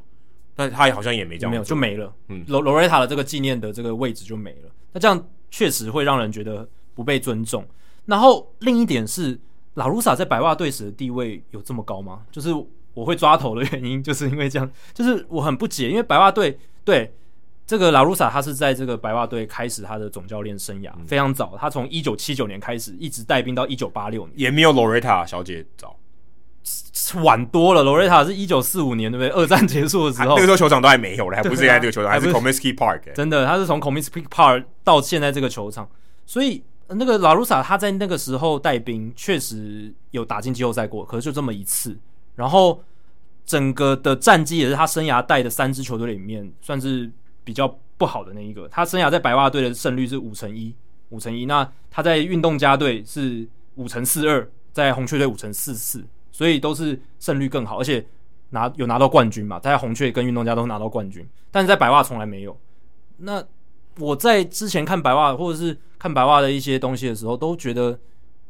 [0.57, 2.13] 但他也好像也没这样，没有就没了。
[2.29, 4.71] 嗯，Loretta 的这个纪念的这个位置就没了。
[4.93, 7.65] 那这样确实会让人觉得不被尊重。
[8.07, 9.39] 然后另一点是，
[9.75, 12.23] 拉鲁萨在白袜队时的地位有这么高吗？
[12.33, 12.51] 就是
[12.95, 17.13] 我会抓头的原因，就是因为这样，就是我很不解，因为白袜队对。
[17.69, 25.99] 这个拉鲁萨他是在这个白袜队开始他的总教练生涯、嗯、非常早，他从一九七九年开始一直带兵到一九八六年，也没有 Loretta 小姐早，
[27.23, 27.83] 晚多了。
[27.83, 29.31] Loretta 是一九四五年，对不对？
[29.31, 33.13] 二战结束的时候，那个时候球场都还没有了，还不是现在这个球场，还是 Comiskey Park、欸。
[33.15, 35.89] 真的，他是从 Comiskey Park 到现在这个球场，
[36.25, 41.97] 所以那个拉鲁萨他在那个时候带兵确实有打进季后赛过，可是就这么一次。
[42.35, 42.83] 然后
[43.45, 47.11] 整个的战绩也是他生涯带的三支球队里面算是。
[47.47, 50.75] 比较不好的那一个，他生涯在白袜队的胜率是五成一，
[51.11, 51.47] 五成一。
[51.47, 56.05] 那他在运动家队是五成四二，在红雀队五成四四，
[56.37, 58.05] 所以都是胜率更好，而且
[58.51, 59.59] 拿有拿到冠军嘛。
[59.59, 62.55] 他在红雀跟运动家都拿到冠军，但是在白袜从来没有。
[63.17, 63.43] 那
[63.99, 67.99] 我在之前看白袜或者是看白袜的一些东西的时候，都觉得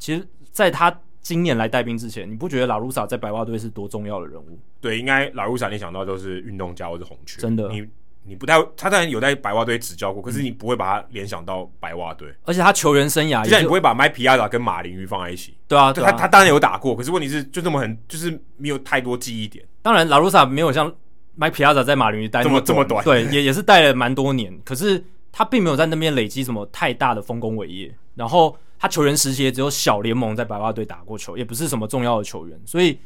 [0.01, 4.59] 其实在他今年来带兵之前，你不觉得拉鲁萨在白袜队是多重要的人物？
[4.81, 7.87] 对，应该拉鲁萨你想到就是运动家或者红雀，真的你。
[8.27, 19.65] 你不太，他当然有在白袜队执教过，可是你不会把他联想到白袜队，而且他球员生涯，就像你不会把麦皮亚达跟马林鱼放在一起，对啊，对啊，他他当然有打过，可是问题是就这么很，就是没有太多记忆点。
[19.83, 20.93] 当然，拉鲁萨没有像
[21.35, 27.95] 麦皮亚达在马林鱼待这么这么短，对，也也是待了蛮多年，可是他并没有在那边累积什么太大的丰功伟业。
[28.15, 32.99] 然后他球员时期也只有小联盟在白袜队打过球，也不是什么重要的球员，所以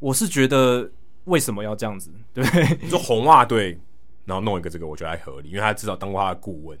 [0.00, 0.90] 我是觉得
[1.24, 2.10] 为什么要这样子？
[2.34, 2.44] 对？
[2.82, 3.78] 你说红袜队。
[4.26, 6.78] 然后弄一个这个，我觉得还合理，因为他至少当过他的顾问，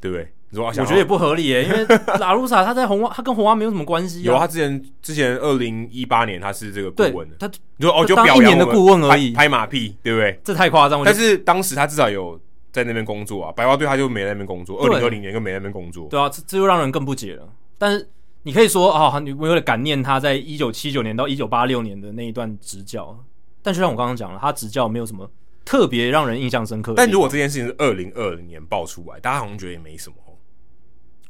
[0.00, 0.32] 对不对？
[0.48, 1.86] 你说我觉得也不合理耶，因为
[2.20, 4.22] 拉鲁萨他在红袜，他跟红袜没有什么关系、啊。
[4.22, 7.46] 有，他之前之前二零一八年他是这个顾问的，他
[7.78, 10.38] 你说哦，就表当一年的顾问而已，拍马屁，对不对？
[10.44, 11.02] 这太夸张。
[11.02, 12.38] 但是当时他至少有
[12.70, 16.06] 在那边工作啊，白袜队他就没在那边工作，二零二零年就没在那边工作。
[16.10, 17.48] 对啊，这这就让人更不解了。
[17.78, 18.06] 但是
[18.42, 23.18] 你可以说啊，你为了感念他在一九七九年到一九八六年的那一段执教，
[23.62, 25.26] 但就像我刚刚讲了，他执教没有什么。
[25.64, 26.94] 特别让人印象深刻。
[26.96, 30.16] 但如果这件事情是二零二零年爆出来，大家好像觉得也没什么。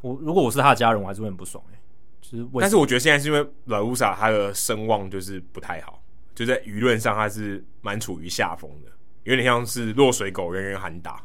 [0.00, 1.78] 我如果我是他的家人，我还是会很不爽哎、欸。
[2.20, 6.02] 就是，但是我觉得现在是因为老乌萨他的声望就是不太好，
[6.34, 8.90] 就在舆论上他是蛮处于下风的，
[9.24, 11.22] 有点像是落水狗，人人喊打。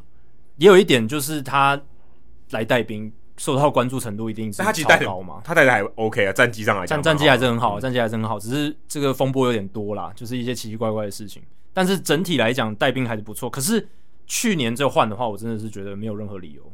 [0.56, 1.80] 也有一点就是他
[2.50, 11.42] 来带兵受到关注程度一定是超高嘛，他带的还 OK 啊，战绩上来讲，战绩还是很好，战绩还是很好，只是这个风波有点多啦，就是一些奇奇怪怪的事情。
[11.78, 13.48] 但是整体来讲，带兵还是不错。
[13.48, 13.88] 可是
[14.26, 16.72] 去年这换的话，我真的是觉得没有任何理由。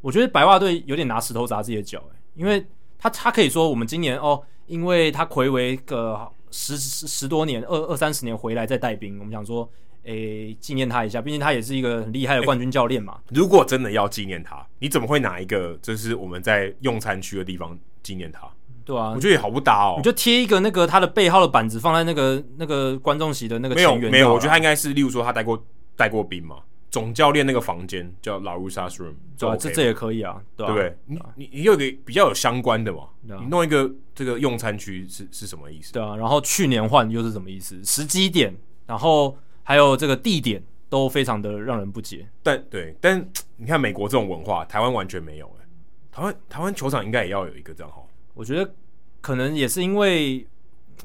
[0.00, 2.64] 我觉得白袜队有点拿石头砸自己的脚，哎，因为
[2.96, 9.68] 他他可以说我们今年哦，因为他魁违个十十十多年，二二三十年回来再带兵，我们想说，
[10.04, 13.20] 诶，纪念他一下，毕竟他也是一个很厉害的冠军教练嘛。
[13.30, 18.48] 如果真的要纪念他，你怎么会拿一个就是我们在用餐区的地方纪念他？
[18.84, 19.94] 对啊，我觉得也好不搭哦。
[19.96, 23.74] 你就贴一个那个他的背号的板子放在那个那个观众席的那个。
[23.74, 25.64] 没有没有，我觉得他应该是，例如说他带过
[25.96, 26.56] 带过兵嘛，
[26.90, 30.96] 总教练那个房间叫 La Russa's Room，对啊，这这也可以啊，对不对？
[31.06, 33.08] 你你你有一个比较有相关的嘛？
[33.22, 35.92] 你弄一个这个用餐区是是什么意思？
[35.92, 37.82] 对啊，然后去年换又是什么意思？
[37.84, 38.54] 时机点，
[38.86, 42.26] 然后还有这个地点都非常的让人不解。
[42.42, 43.24] 但对，但
[43.56, 45.66] 你看美国这种文化，台湾完全没有哎。
[46.12, 48.02] 台湾台湾球场应该也要有一个这样哈。
[48.40, 48.74] 我觉得
[49.20, 50.46] 可能也是因为，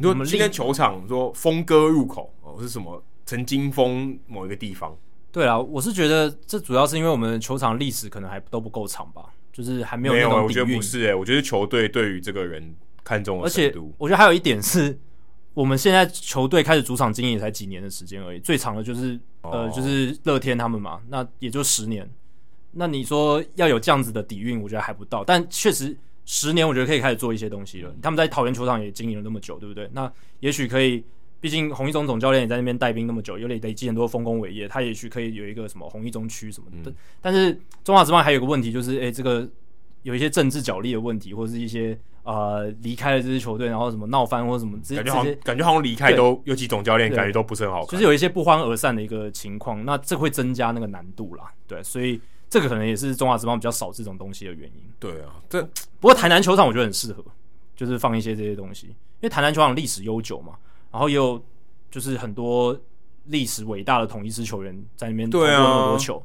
[0.01, 4.97] 我们今天球场说峰哥入口哦，是什么曾经封某一个地方？
[5.33, 10.43] 对啊，我是觉得这主要是因为我们球场历史可能还都不够长吧，就是还没有那种底蕴。
[10.45, 14.97] 我觉得不是诶、欸，我觉得球队对于这个人看重的程度，我觉得还有一点是，
[15.53, 22.09] 我们现在球队开始主场经营也才几年的时间而已，最长的就是、哦、呃就是乐天他们嘛，那也就十年。
[22.71, 25.97] 那你说要有这样子的底蕴，我觉得还不到，但确实。
[26.25, 27.95] 十年，我觉得可以开始做一些东西了。
[28.01, 29.87] 他们在桃园球场也经营了那么久，对不对？
[29.93, 31.03] 那也许可以，
[31.39, 36.89] 毕竟洪一中总教练也在那边带兵那么久，有累累积很多丰功伟业，他也许可以有一个什么洪一中区什么的。
[36.89, 37.53] 嗯、但是
[37.83, 39.47] 中华职棒还有个问题，就是诶、欸，这个
[40.01, 49.85] 有一些政治角力的问题，或者是一些呃离开了这支球队，然后什么闹翻或者什么感觉好像感觉好像离开都尤其总教练感觉都不是很好看，就是有一些不欢而散的一个情况。
[49.85, 52.19] 那这会增加那个难度啦，对，所以。
[52.55, 54.81] 这个可能也是中华职棒比较少这种东西的原因。
[54.97, 55.61] 对啊，这
[55.99, 57.21] 不过台南球场我觉得很适合，
[57.75, 60.53] 就是放一些这些东西，因为台南球场历史悠久嘛，
[60.89, 61.43] 然后也有
[61.91, 62.79] 就是很多
[63.25, 66.17] 历史伟大的统一师球员在那边投过那么多球，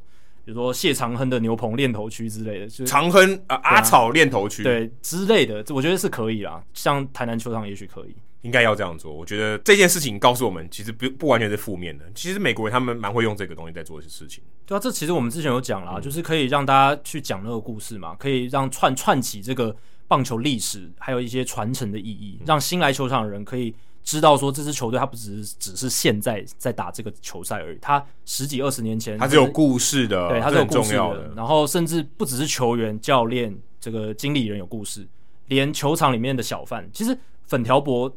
[0.45, 6.63] 比如说谢长亨的牛棚练头区之类的，就长亨啊，啊阿草练头区对之类的，我觉得是可以啦。
[6.73, 9.13] 像台南球场也许可以，应该要这样做。
[9.13, 12.05] 我觉得这件事情告诉我们，其实不不完全是负面的。
[12.13, 14.43] 其实美国人他们蛮会用这个东西在做一些事情。
[14.65, 19.75] 对啊，这其实我们之前有讲啦，嗯、就是可以让大家去讲那个故事嘛，可以让串串起这个
[20.07, 23.73] 棒球历史，还有一些传承的意义，让新来球场的人可以。
[24.03, 31.33] 知道说这支球队，它不只是只是现在在打这个球赛而已，它十几二十年前，它是有故事的，对，它是有故事的，的。
[31.35, 35.07] 然后甚至不只是球员、教练、这个经理人有故事，
[35.49, 37.15] 连球场里面的小贩，其实
[37.45, 38.11] 粉条博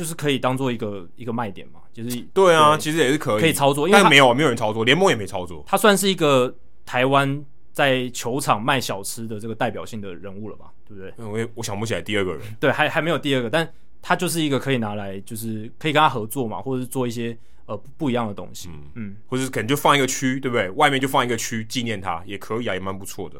[0.00, 6.54] 就是可以当做一个一个卖点嘛，就是对啊，对其实也是可以可以操作，因为没有没有人操作，联盟也没操作，他算是一个
[6.86, 11.12] 台湾在球场卖小吃的这个代表性的人物了吧，对不对？
[11.26, 13.70] 我也我想不起来第二个人，对，还还没有第二个，但。
[14.02, 17.36] 他就是一个可以拿来，就是可以跟他合作嘛，或者是做一些
[17.66, 20.70] 呃不一样的东西，嗯，嗯或者是可能就放一个区，对不对？
[20.70, 23.38] 外面就放一个区纪念他，也可以啊，也蛮不错的。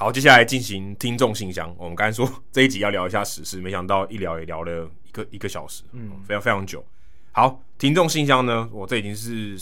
[0.00, 1.74] 好，接下来进行听众信箱。
[1.76, 6.86] 我们刚才说这一集要聊一下时事，没想到一聊也聊了一个一个小时，嗯，非常非常久。
[7.32, 9.58] 好，听众信箱呢，我这已经是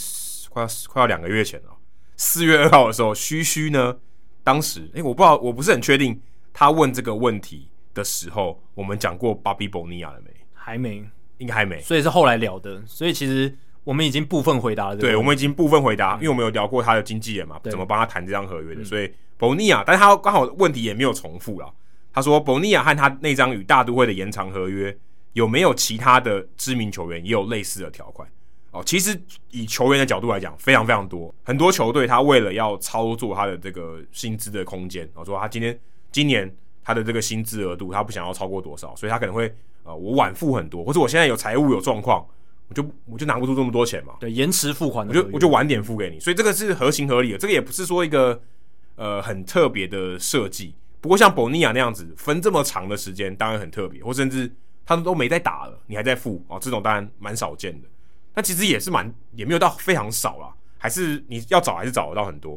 [0.51, 1.71] 快要快要两个月前了。
[2.19, 3.97] 四月二号的时候，嘘嘘呢，
[4.45, 6.21] 当时哎、欸，我不知道，我不是很确定
[6.53, 10.31] 他问这个问题的时候，我们讲过 Bobby Bonilla 了没？
[10.53, 11.03] 还没，
[11.39, 12.85] 应该还没，所以是后来聊的。
[12.87, 14.97] 所以其实我们已经部分回答了。
[14.97, 18.85] 对，我们已经部分回答，因为我们有聊过他的经纪人嘛，怎么帮他谈这张合约的。
[18.85, 21.73] 所以 Bonilla，但是他刚好问题也没有重复了。
[22.13, 24.97] 他说 Bonilla 和他那张与大都会的延长合约。
[25.33, 28.27] 有没有其他的知名球员也有类似的条款？
[28.71, 29.15] 哦，其实
[29.51, 31.35] 以球员的角度来讲，非常非常多。
[31.45, 35.79] 很多球队他为了要操作他的这个薪资的空间，我说他今天
[36.11, 36.51] 今年
[36.83, 42.27] 他的这个薪资额度，他不想要超过多少，所以他可能会呃，我晚付很多，或者我现在有财务有状况，
[42.69, 44.15] 我就我就拿不出这么多钱嘛。
[44.19, 47.37] 对，延迟付款的，我就我就晚点付给你，所以这个是合情合理的。
[47.37, 48.41] 这个也不是说一个
[48.97, 50.75] 呃很特别的设计。
[51.01, 54.53] 不过像 Bonilla 那样子分这么长的时间，当然很特别，或甚至。
[54.89, 56.61] 他们都没在打了，你还在付哦？
[56.63, 57.89] 这种当然蛮少见的，
[58.33, 62.57] 但其实也是蛮也没有到非常少啦，还是你要找还是找得到很多。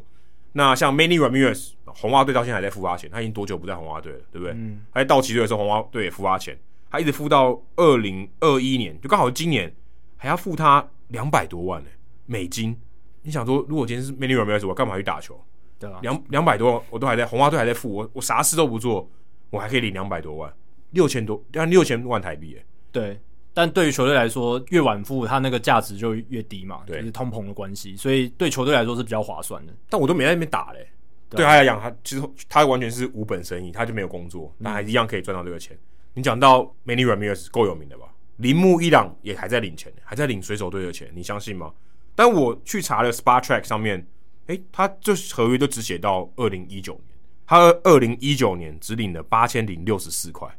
[0.51, 4.53] 那像 Manny Ramirez，红袜队到现在还在付他钱，他已经多久不在红袜队了，对不对？
[4.53, 4.81] 嗯。
[4.93, 6.55] 他在道奇队的时候，红袜队也付他钱，
[6.91, 9.75] 他一直付到二零二一年，就刚好今年
[10.15, 11.97] 还要付他两百多万呢、欸、
[12.27, 12.79] 美金。
[13.23, 15.43] 你想说，如果今天是 Manny Ramirez，我干嘛去打球？
[15.79, 19.09] 对啊，两两百多万我都还在红花队还在付我，我啥事都不做，
[19.49, 20.53] 我还可以领两百多万。
[20.91, 22.65] 六千多，但六千万台币耶。
[22.91, 23.19] 对，
[23.53, 29.73] 但对于球队来说，越晚付，它那个价值就越低嘛，对，就是通膨的关系，所以对球队来说是比较划算的。
[29.87, 30.87] 但我都没在那边打嘞，
[31.29, 35.77] 对，对他来讲，他其实他完全是无本生意，他就没有工作，但还一样可以赚到这个钱。
[35.77, 35.79] 嗯、
[36.15, 38.05] 你讲到 Manny Ramirez 够有名的吧？
[38.37, 41.71] 铃木一朗也还在领钱，还在领水手队的钱，你相信吗？
[42.15, 44.05] 但我去查了 SPA Track 上面，
[44.49, 47.03] 诶、欸，他这合约就只写到二零一九年，
[47.45, 50.49] 他二零一九年只领了八千零六十四块。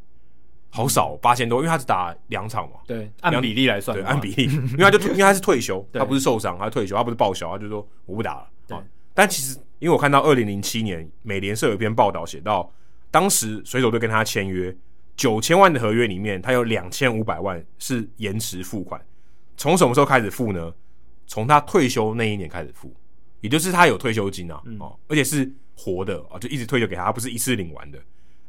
[0.73, 2.77] 好少八千多，因为他只打两场嘛。
[2.87, 3.97] 对，按比例来算。
[3.97, 8.49] 对，按比例，因为他就因为他是退休，他不是受伤，他退休，他不是报销，他就说我不打了。
[8.69, 8.79] 对。
[9.13, 12.73] 但其实，因为我看到二零零七年美联社有一篇报道写到，
[13.11, 14.73] 当时水手队跟他签约
[15.17, 19.05] 九千万的合约里面，他有两千五百万是延迟付款。
[19.57, 20.73] 从什么时候开始付呢？
[21.27, 22.95] 从他退休那一年开始付，
[23.41, 27.99] 也就是他有退休金啊，哦，而且是活的啊，就一直退休给他，他不是一次领完的。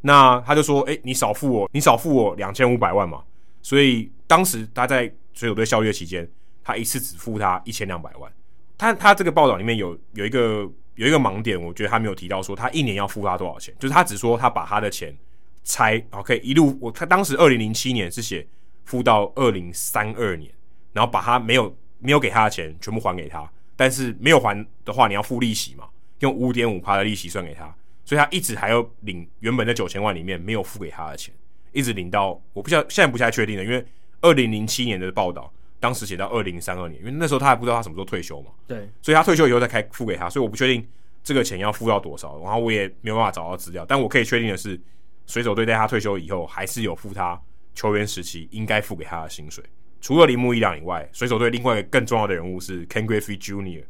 [0.02, 3.22] 那他就说：“哎、欸，你少付我，你少付我两千五百万嘛。”
[3.62, 5.04] 所以当时他在
[5.34, 6.28] 水手队效力期间，
[6.64, 8.32] 他一次只付他一千两百万。
[8.78, 15.16] 他他这个报道里面有有一个有一个盲点，我觉得他没有提到说他一年要付他多少钱，就是他只说他把他的钱
[15.64, 18.46] 拆，OK，一路我他当时二零零七年是写
[18.86, 20.52] 付到二零三二年，
[20.94, 23.48] 然后把他没有没有给他的钱全部还给他，
[23.82, 25.86] 但是没有还的话，你要付利息嘛，
[26.20, 27.76] 用五点五趴的利息算给他。
[28.06, 31.34] 所以他一直还要领原本的九千万里面没有付给他的钱，
[31.72, 33.84] 一直领到我不知道现在不太确定了，因为
[34.22, 38.52] 二零零七年的报道当时写到二零三二年，因为那时候他还不知道他什么时候退休嘛。
[38.68, 40.88] 对，所以他退休以后再开付给他，所以我不确定
[41.24, 44.80] 这个钱要付到多少，然后我也没有办法找到资料，但我可以确定的是，
[45.26, 47.42] 水手队在他退休以后还是有付他
[47.74, 49.64] 球员时期应该付给他的薪水。
[50.02, 53.84] 除了铃木一朗以外，水手队另外一个更重要的人物是 Ken Griffey Jr.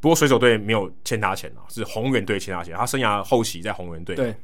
[0.00, 2.74] 不过水手队没有欠他钱啊，是红人队欠他钱。
[2.76, 4.16] 他生涯后期在红人队。
[4.16, 4.34] 对。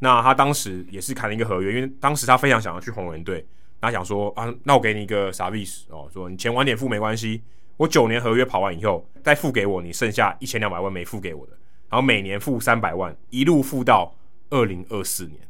[0.00, 3.46] 那他当时也是谈了一个合约，因为当时他非常想要去红人队，
[3.80, 7.40] 他想说啊，那我给你一个 service 哦，说你钱晚点付没关系，
[7.76, 11.52] 我九年合约跑完以后再付给我你剩下一千两百万没付给我的，
[11.88, 14.14] 然后每年付三百万，一路付到
[14.50, 15.40] 二零二四年。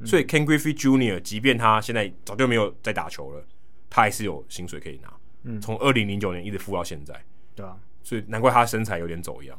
[0.00, 1.20] 嗯、所以 Ken Griffey Jr.
[1.20, 3.42] 即便他现在早就没有在打球了，
[3.90, 5.08] 他还是有薪水可以拿。
[5.44, 7.14] 嗯，从二零零九年一直付到现在，
[7.54, 9.58] 对啊，所以难怪他身材有点走样，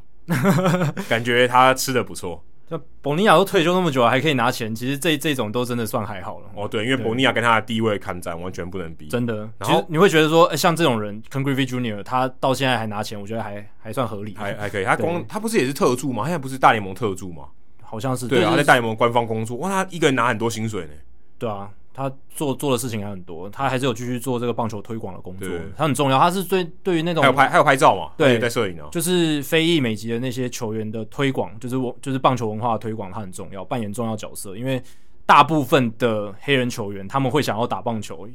[1.08, 2.44] 感觉他吃的不错。
[2.70, 6.50] 那博尼亚都退休那么久了，还可以拿钱，其实这这种都真的算还好了。
[6.54, 9.48] 哦，对，因为博尼亚跟他的地位看战完全不能比，真的。
[9.56, 14.84] 然后你会觉得说，像这种人 c o n g r e v y Junior，他到现在还拿钱，我觉得还还算合理，还还可以。
[14.84, 16.24] 他光他不是也是特助吗？
[16.24, 17.48] 他现在不是大联盟特助吗？
[17.82, 18.28] 好像是。
[18.28, 20.92] 对啊，他在大联盟官方工作，哇，他一个人拿很多薪水呢。
[21.38, 21.70] 对啊。
[21.98, 26.18] 他做做的事情还很多，他还是有继续做这个棒球推广的工作，他很重要。
[26.18, 28.12] 他是最对于那种还有拍还有拍照嘛？
[28.16, 34.56] 对，在摄影哦，就是非裔美籍的那些球员的推广，就是我就是棒球文化的推广，他很重要，扮演重要角色。
[34.56, 34.80] 因为
[35.26, 38.28] 大部分的黑人球员他们会想要打棒球，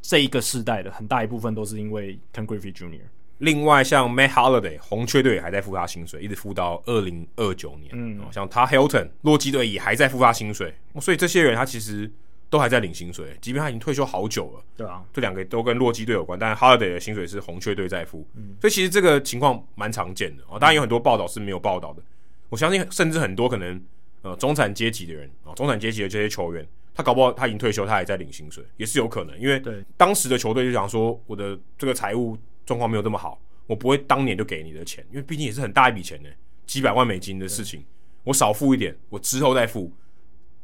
[0.00, 3.00] 这一个世代的很大一部分都是因为 Ken Griffey Jr.
[3.38, 7.90] 另外，像 Matt Holliday 红雀队还在付他薪水，一直付到二零二九年。
[7.92, 12.08] 嗯，像他 Hilton 洛基队也还在付他薪水，所以这些人他其实。
[12.50, 14.64] 都还在领薪水，即便他已经退休好久了。
[14.76, 20.58] 对啊，这两个都跟洛基队有关，但是 Holiday 的薪水是红雀队在付，嗯，所以其实这个情况蛮常见的哦。
[20.58, 22.02] 当然有很多报道是没有报道的，
[22.48, 23.82] 我相信甚至很多可能
[24.22, 29.38] 呃中产阶级的人啊，中产阶级的这些球员，他搞不好他已经退休，他还在领薪水，也是有可能。
[29.38, 29.62] 因为
[29.96, 36.28] 当时的球队就想说，我的这个财务状况没有这么好，我不会当年就给你的钱，因为毕竟也是很大一笔钱呢，
[36.66, 37.84] 几百万美金的事情，
[38.24, 39.92] 我少付一点，我之后再付。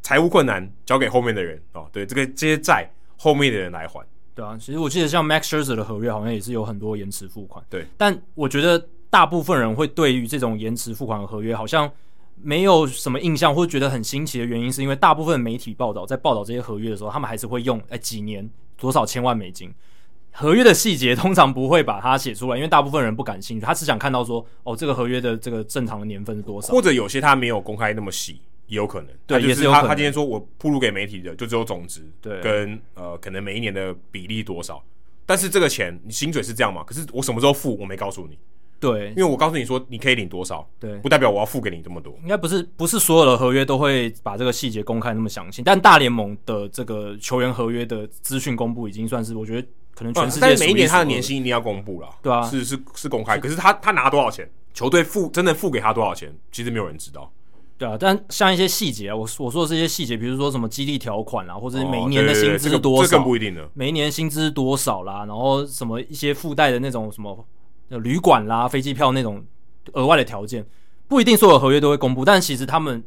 [0.05, 2.87] 财务困难交给后面的人哦，对，这个这些债
[3.17, 4.07] 后面的人来还。
[4.35, 7.65] 对啊，其实我记得像 Max Scherzer 的合约好像也是有很多延迟付款。
[7.71, 11.91] 对，但我觉得大部分人会对于这种延迟付款的合约好像
[12.37, 19.73] 没有什么印象，或者觉得很新奇的原因，是因为大部分媒体报道在报道这些合约的时候，他们还是会用哎几年多少千万美金，
[20.33, 28.39] 合约的细节通常不会把它写出来，因为大部分人不感兴趣，他只想看到说哦这个合约的这个正常的年份是多少，或者有些他没有公开那么细。
[28.75, 29.89] 也有可能，对，就是他也是有可能。
[29.89, 34.83] 他今天说我铺路给媒体的，就只有总值，对，跟呃，可能每一年的比例多少。
[35.27, 36.85] 但是这个钱，你薪水是这样嘛？
[36.85, 38.39] 可是我什么时候付，我没告诉你。
[38.79, 42.15] 对，因为我告诉你说你可以领多少，对，不代表我要付给你这么多。
[42.23, 45.63] 应该不是，不是所有的合约都会把这个细节公开那么详细。
[45.63, 50.49] 但大联盟的这个球员合约的资讯公布，已经算是我觉得可能全世界、啊。
[50.49, 53.39] 但是每一年他的年薪一定要公布了，对啊，是是是公开。
[53.39, 57.33] 可是他他拿多少钱，球队付真的付给他多少钱，其实没有人知道。
[57.77, 63.69] 对啊，但像一些细节啊，我我说的这些细节，比如说什么激励条款啦，或者是每一年的薪资多少，哦，对对对，这个，这更不一定的。
[63.75, 67.47] 每一年薪资多少啦，然后什么一些附带的那种什么
[67.89, 69.45] 旅馆啦、飞机票那种
[69.93, 70.65] 额外的条件，
[71.09, 73.03] 不一定所有合约都会公布，但其实他们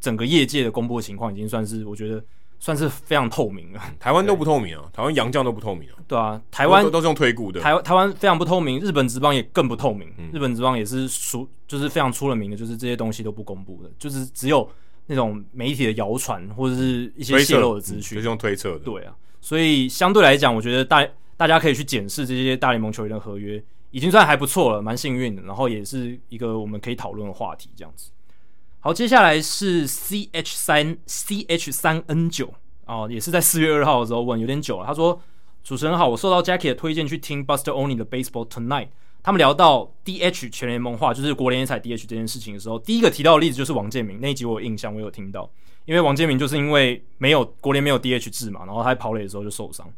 [0.00, 2.22] 整个业界的公布的情况已经算是我觉得。
[2.64, 5.96] 算是非常透明了， 台湾都不透明啊，台湾洋将都不透明啊。
[6.08, 7.60] 对啊，台湾都，都是用推估的。
[7.60, 10.10] 台湾台湾非常不透明，日本职棒也更不透明。
[10.16, 14.66] 嗯、日本职棒也是出，就是非常出了名的，就是这些东西都不公布的，就是只有
[15.04, 18.78] 那种媒体的谣传或者是一些泄露的资讯，就是用推测的。
[18.78, 25.42] 对啊，所以相对来讲，我觉得大大家可以去检视这些大联盟球员的合约，已经算还不错了，蛮幸运的。
[25.42, 28.10] 然后也是一个我们可以讨论的话题，这样子。
[28.84, 32.52] 好，接下来是 C H 三 C H 三 N 九。
[32.84, 34.84] 哦，也是在四月二号的时候问，有点久了。
[34.86, 35.18] 他说
[35.64, 38.88] ：“主持人好，我受到 Jackie 的推荐去听 Buster Only 的 Baseball Tonight。
[39.22, 45.50] 他们聊到 DH 全联盟化，就是国联才 DH 这件事情的时候，第一个提到的例子就是王建民那一集，我有印象，我有听到。
[45.86, 49.90] 因为王建民就是因为没有国联没有 DH 制嘛，然后他在跑垒的时候就受伤，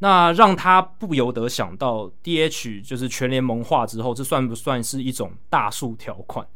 [0.00, 6.46] 那让他不由得想到 DH 就是全联盟化之后，这算不算是一种大数条款？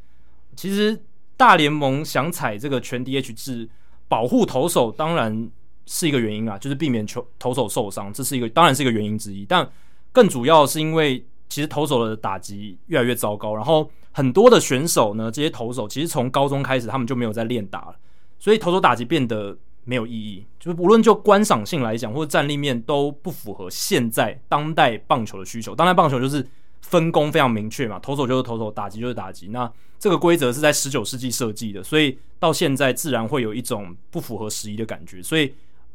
[0.55, 1.03] 其实
[1.37, 3.69] 大联盟想采这个全 DH 制。”
[4.07, 5.51] 保护投手当然
[5.87, 9.47] 是一个原因啊，就是避免球投手受伤，这是一个当然是一个原因之一。
[9.47, 9.69] 但
[10.13, 17.97] 更主要是因为其实投手的打击越来越糟糕，然后很多的选手呢，这些投手其实从高中开始他们就没有在练打了，
[18.39, 20.45] 所以投手打击变得没有意义。
[20.61, 25.75] 就是无论就观赏性来讲，或者战力面都不符合现在当代棒球的需求。
[25.75, 26.47] 当代棒球就是
[26.85, 29.49] 分工非常明确嘛，投手就是投手，打击就是打击。
[29.49, 35.23] 那这个规则是在十九世纪设计的，所以到现在自然会有一种不符合时宜的感觉。
[35.23, 35.53] 所以，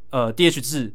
[0.09, 0.91] 呃，DH 制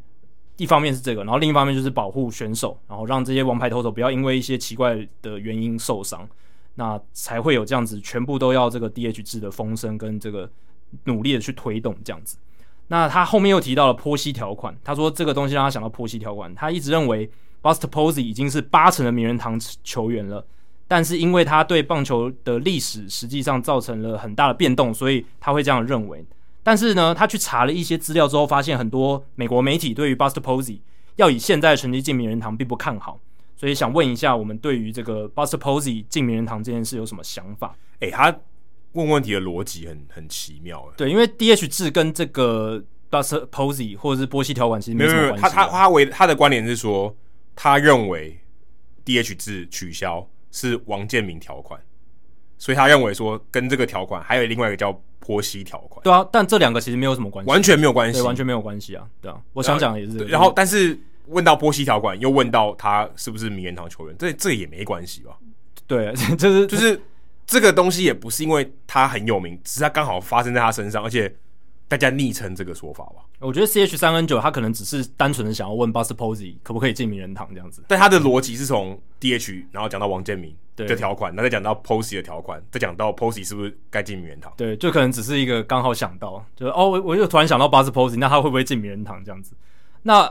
[0.57, 6.29] 一方面是这个，然后另一方面就是保护选手，然后让这些王牌投手不要因为一些奇怪的原因受伤，
[6.75, 10.51] 那才会有这样子全部都要这个 DH 制的风声跟这个
[11.05, 12.37] 努力的去推动这样子。
[12.89, 17.31] 那他后面又提到了波西条款，他说这个东西让他想到波西条款，他一直认为
[17.65, 20.47] Buster Posey 已经是八成的名人堂球员了。
[20.87, 26.23] 但是因为他对棒球的历史实际上造成了很大的变动，所以他会这样认为。
[26.63, 30.81] 但是呢，他去查了一些资料之后，发现很多美国媒体对于 Buster Posey
[31.17, 33.19] 要以现在的成绩进名人堂并不看好，
[33.57, 37.75] 所以想问一下，我们对于这个 Buster Posey 进名人堂这件事有什么想法？
[38.01, 38.39] 诶、欸，他
[38.93, 40.87] 问问题的逻辑很很奇妙。
[40.99, 45.43] 对，因为 DH 制跟这个 Buster Posey 或者是波西条款其实没什么关系。
[45.43, 47.15] 他他他为他的观点是说，
[47.57, 48.39] 他认为
[49.05, 51.81] DH 制取消是王建民条款，
[52.59, 56.03] 所以他认为说跟这个条款还有另外一个叫波西条款。
[56.03, 59.07] 对啊，但这两个其实没有什么关系，完全没有关系，完全没有关系啊。
[59.21, 60.25] 对啊，我想讲的也是、这个。
[60.27, 65.37] 然后，但是问到波西条款，又问到他是不是名人堂球员，这这也没关系吧？
[65.87, 67.01] 对， 就是就是
[67.47, 71.35] 这个东西也不是因为他很有名，只是他刚好发生在他身上，而且。
[71.87, 73.25] 大家昵称这个说法吧。
[73.41, 84.53] 我觉得 C H 三 N 九他可能只是单纯的想要问 Buster Posey 可不可以进名人堂这样子，但他的逻辑是从 D H 然后讲到王建民的条款，那再讲到 Posey 的条款，再讲到 Posey 是不是该进名人堂？
[84.57, 89.55] 对，就可能只是一个刚好想到，就是哦，我我又突然想到 Buster Posey，那他会不会进名人堂这样子？
[90.03, 90.25] 那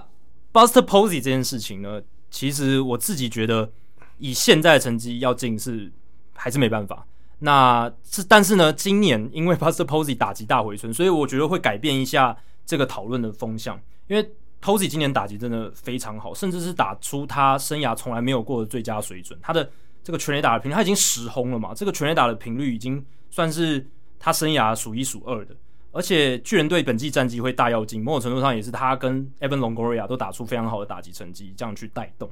[0.52, 2.02] Buster Posey 这件事情呢，
[2.32, 3.72] 其实我自己觉得
[4.18, 5.92] 以现在的成绩要进是
[6.34, 7.06] 还是没办法。
[7.46, 13.78] 那是，但是呢，今年因为 Buster Posey 打击大回春，所以我觉得会改变一下这个讨论的风向。
[14.08, 14.24] 因为
[14.62, 19.38] Posey 今年打击真的非常好，甚至是打出他生涯从来没有过的最佳水准。
[19.42, 19.70] 他的
[20.02, 23.86] 这个全垒打的频率，他已经十轰了嘛，这个全垒打的频率已经算是
[24.18, 25.54] 他生涯数一数二的。
[25.92, 32.30] 而且巨人队本季战绩会大跃进，某种程度上也是他跟 Evan Longoria 都打出非常好的打击成绩，这样去带动。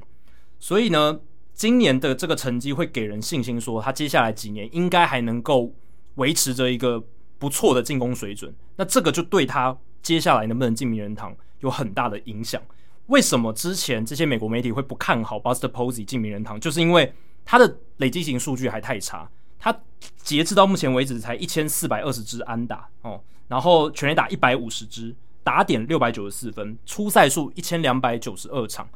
[0.58, 1.20] 所以呢，
[1.62, 5.72] 今年的这个成绩会给人信心，说他接下来几年应该还能够
[6.16, 7.00] 维持着一个
[7.38, 8.52] 不错的进攻水准。
[8.78, 12.60] 那这个就对他接下来能不能进名人堂有很大的影响。
[13.06, 16.60] 为什么之前这些美国媒体会不看好 Buster Posey 进名人堂？
[16.60, 17.14] 就是因为
[17.46, 19.30] 他的累积型数据还太差。
[19.60, 19.72] 他
[20.18, 28.90] 截至到目前为止才一千四百二十支安打哦，然后全垒打一百五十支，打点六百九十四分，出赛数一千两百九十二场。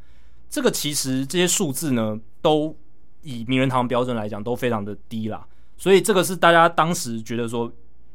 [0.55, 2.73] 这个其实这些数字呢，都
[3.23, 5.45] 以名人堂标准来讲都非常的低啦，
[5.75, 7.69] 所以这个是大家当时觉得说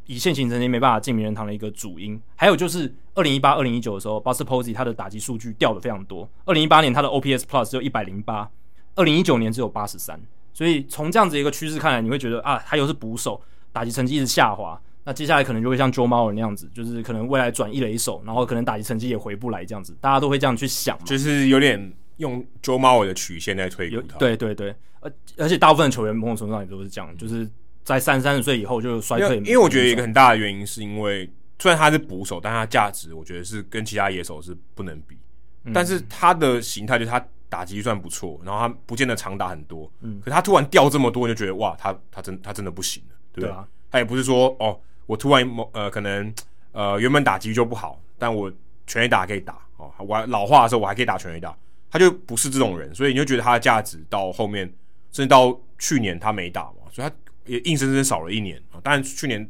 [0.07, 2.19] 以现行成绩没办法进名人堂的一个主因。
[2.37, 6.27] 还有就是二零一八、二零一九的时候，Bus Posey 他的打击数据掉的非常多。
[6.47, 8.51] 二零一八年他的 OPS Plus 只有一百零八，
[8.95, 10.19] 二零一九年只有八十三。
[10.55, 13.39] 所以从这样子一个趋势看来，你会觉得啊，他又是捕手，
[13.71, 14.81] 打击成绩一直下滑。
[15.05, 21.93] 那接下来可能就会像 Joe Mauer 那样子，就是可能未来转一垒手，然后可能打击成绩也回不来这样子，大家都会这样去想，就是有点。
[22.21, 27.49] 用 Joe Mauer 的曲线在推估他，对对对，而而且大部分球员某种程度上也都是这样，就是
[27.83, 29.39] 在三三十岁以后就衰退。
[29.39, 31.29] 因为我觉得一个很大的原因是因为，
[31.59, 35.19] 虽然他是捕手，但他价值我觉得是跟其他野手是不能比。
[35.65, 46.33] 嗯、但是他的形态就是他打击算不错，然后他不见得长打很多，嗯，可是他突然掉这么多，你就觉得哇，他他真他真的不行了，对啊、他也不是说哦，我突然某呃可能
[46.73, 48.51] 呃原本打击就不好，但我
[48.87, 51.55] 全垒打可以打哦，我还老化的时候我还可以打全垒打。
[51.91, 54.65] 他就不是这种人，所以你就觉得他的价值到后面，
[55.11, 57.15] 甚至到去年他没打嘛，所以他
[57.47, 58.79] 也硬生生少了一年啊。
[58.83, 59.49] 当然去年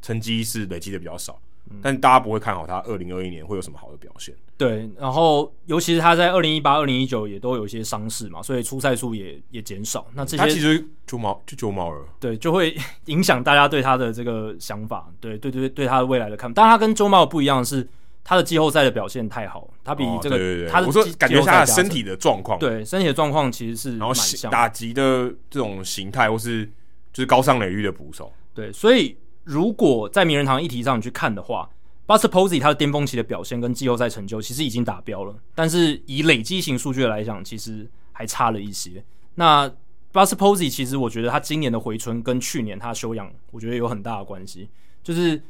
[0.00, 1.38] 成绩是累积的比较少，
[1.82, 4.34] 但大家不会看好他二零二一年会有什么好的表现。
[4.56, 10.06] 对，然后尤其是他在二零一八、二零一九也都有一些伤势嘛，所以出赛数也也减少。
[10.14, 12.74] 那这些他其实就毛就九毛了，对，就会
[13.06, 16.54] 影响大家对他的这个想法，对对对对他的未来的看法。
[16.54, 17.86] 但他跟周茂不一样的是。
[18.24, 26.64] 他的季后赛的表现太好，他比这个、他的我说感觉他的身体的状况，对身体的状况其实是蛮像打击的这种形态，或是
[27.12, 28.32] 就是高上垒率的捕手。
[28.54, 31.68] 对，所以如果在名人堂议题上你去看的话
[32.06, 39.02] ，Buster Posey 他的巅峰期的表现跟季后赛成就其实已经达标了，但是以累积型数据来讲，其实还差了一些。
[39.34, 39.68] 那
[40.12, 44.68] Buster Posey 其实我觉得他今年的回春跟去年他休养，我觉得有很大的关系，
[45.02, 45.42] 就是。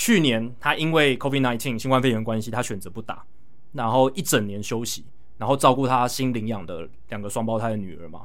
[0.00, 3.22] 去年他因为 COVID-19 新冠肺炎关系，他选择不打，
[3.72, 5.04] 然后一整年休息，
[5.36, 8.22] 然后照顾他新领养的两个双胞胎的女儿嘛。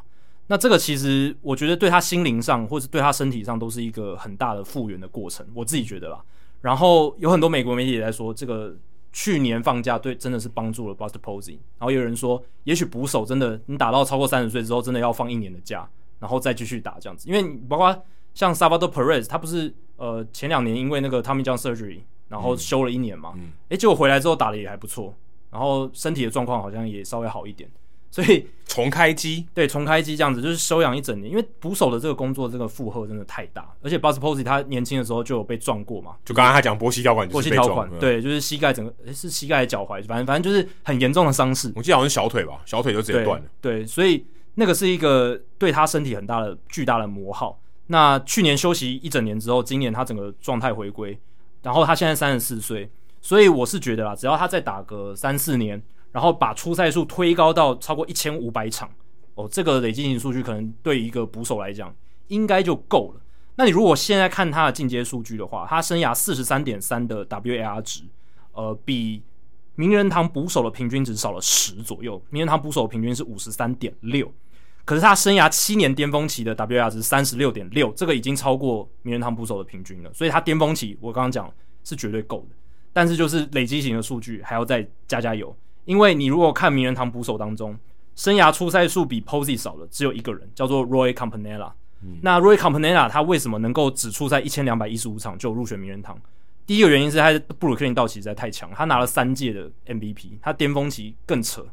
[0.47, 6.23] 那这个其实我觉得对他心灵上或者对他身体上都是一个很大的复原的过程，我自己觉得啦。
[6.61, 8.73] 然后有很多美国媒体也在说，这个
[9.11, 11.57] 去年放假对真的是帮助了 Buster Posey。
[11.77, 15.85] 然后有人说，也许捕手真的你打到超过三十岁之后，真的要放一年的假，
[16.21, 19.75] 然后再继续打这样子，因为包括像 Salvador Perez，他不是。
[19.97, 25.15] 呃，前两年因为那个 Tommy John surgery，然后休了一年嘛，哎、嗯，嗯、结果回来之后打的也还不错，
[25.51, 27.69] 然后身体的状况好像也稍微好一点，
[28.11, 43.45] 所以 重开机，对，重开机这样子就是休养一整年，因为捕手的这个工作这个负荷真的太大，而且 Buster Posey 他年轻的时候就有被撞过嘛，就刚刚他讲波西条款，波西条款，对，就是膝盖整个诶是膝盖脚踝，反正反正就是很严重的伤势，我记得好像是小腿吧，小腿就直接断了。
[43.61, 47.57] 对，对，所以那个是一个对他身体很大的巨大的磨耗。
[47.87, 51.17] 那去年休息一整年之后，今年他整个状态回归，
[51.61, 52.89] 然后他现在三十四岁，
[53.21, 55.81] 所以我是觉得啦，只要他再打个三四年，
[56.11, 58.89] 然后把出赛数推高到超过一千五百场，
[59.35, 61.93] 哦，这个累积型数据可能对一个捕手来讲
[62.29, 63.21] 应该就够了。
[63.57, 68.01] 那你如果现在看他的进阶数据的话，他生涯四十三点三的 WAR 值，
[68.51, 69.21] 呃，比
[69.75, 72.21] 名人堂捕手的平均值少了十左右。
[72.29, 74.29] 名人堂捕手平均是五十三点六，
[74.85, 80.13] 可是他生涯七年巅峰期的 WAR 值三十六点六，这个已经超过名人堂捕手的平均了。
[80.13, 81.51] 所以他巅峰期我刚刚讲
[81.83, 82.55] 是绝对够的，
[82.93, 85.53] 但是就是累积型的数据还要再加加油。
[85.85, 87.77] 因为你如果看名人堂捕手当中，
[88.15, 91.71] 生涯出赛数比 Posey 少了只有一个人，叫做 Roy Campanella。
[92.01, 96.15] 嗯、那 Roy Campanella 他为什么能够只出赛一千两百一十五场就入选名人堂？
[96.67, 101.65] 第一个原因是他布鲁克林道奇实在太强，他拿了三届的 MVP，他巅峰期更扯。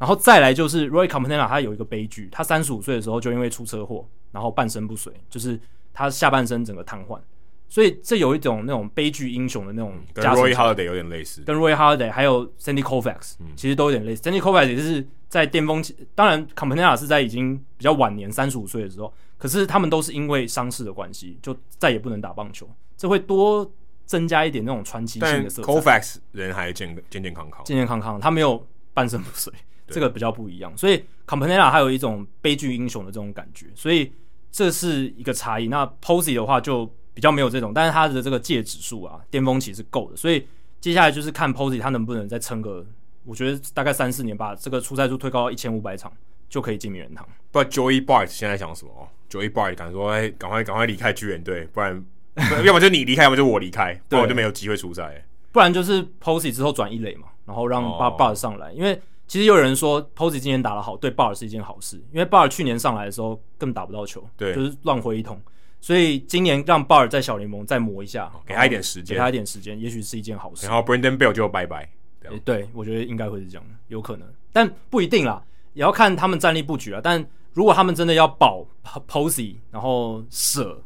[0.00, 5.60] 然后再来就是 Roy Campanella 他有一个悲剧，他三十五岁的时候就因为出车祸，然后半身不遂，就是
[5.92, 7.20] 他下半身整个瘫痪。
[7.68, 14.22] 所以这有一种那种悲剧英雄的那种，跟 Roy Halladay 有点类似，跟 Roy Halladay 还有 Sandy Koufax、嗯、其实都有点类似。
[14.22, 23.70] Sandy Koufax 也是在巅峰期，当然 Campanella 是在已经比较晚年三十五岁的时候，可是他们都是因为伤势的关系，就再也不能打棒球，这会多
[24.04, 25.72] 增加一点那种传奇性的色彩。
[25.72, 29.52] Koufax 人还健健健康康，健健康康，他没有半身不遂，
[29.90, 30.76] 这个比较不一样。
[30.76, 34.12] 所以 Campanella 还有一种悲剧英雄的这种感觉，所以
[34.50, 35.68] 这是一个差异。
[35.68, 36.90] 那 Posey 的话就。
[37.12, 40.46] 比较没有这种，但是他的这个戒指数啊，巅峰期是够的，所以
[40.80, 42.86] 接下来就是看 Posey 他能不能再撑个，
[43.26, 46.10] 我觉得大概三四年把，这个出赛数推高到一千五百场
[46.48, 47.28] 就可以进名人堂。
[47.50, 52.02] 不然 Joey Bart 现在想什么？Joey Bart 敢说哎，赶快赶快离开巨人队，不然
[52.64, 55.22] 要么就你离开，要么就我离开，不然我就没有机会出赛。
[55.52, 58.98] 不然就是 Posey 之后转一垒嘛，然后让 Bart 上来，因为
[59.30, 65.40] 其实有人说 Posey 今年打得好，对 Bart 是一件好事，因为 Bart 去年上来的时候根本打不到球，对，就是乱挥一通。
[65.80, 70.66] 所以今年让鲍尔在小联盟再磨一下，给他一点时间，给他一点时间，也许是一件好事。
[70.66, 71.88] 然后 Brandon Bell 就拜拜。
[72.20, 75.40] 对，对，我觉得应该会是这样，有可能，但不一定啦，
[75.74, 77.00] 也要看他们战力布局啊。
[77.00, 78.66] 但如果他们真的要保
[79.06, 80.82] Posey，然后舍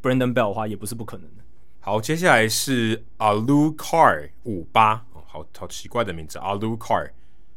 [0.00, 1.42] Brandon Bell 的话，也不是不可能的。
[1.80, 7.10] 好，接下来是 Alucard 五八，好好奇怪的名字 Alucard。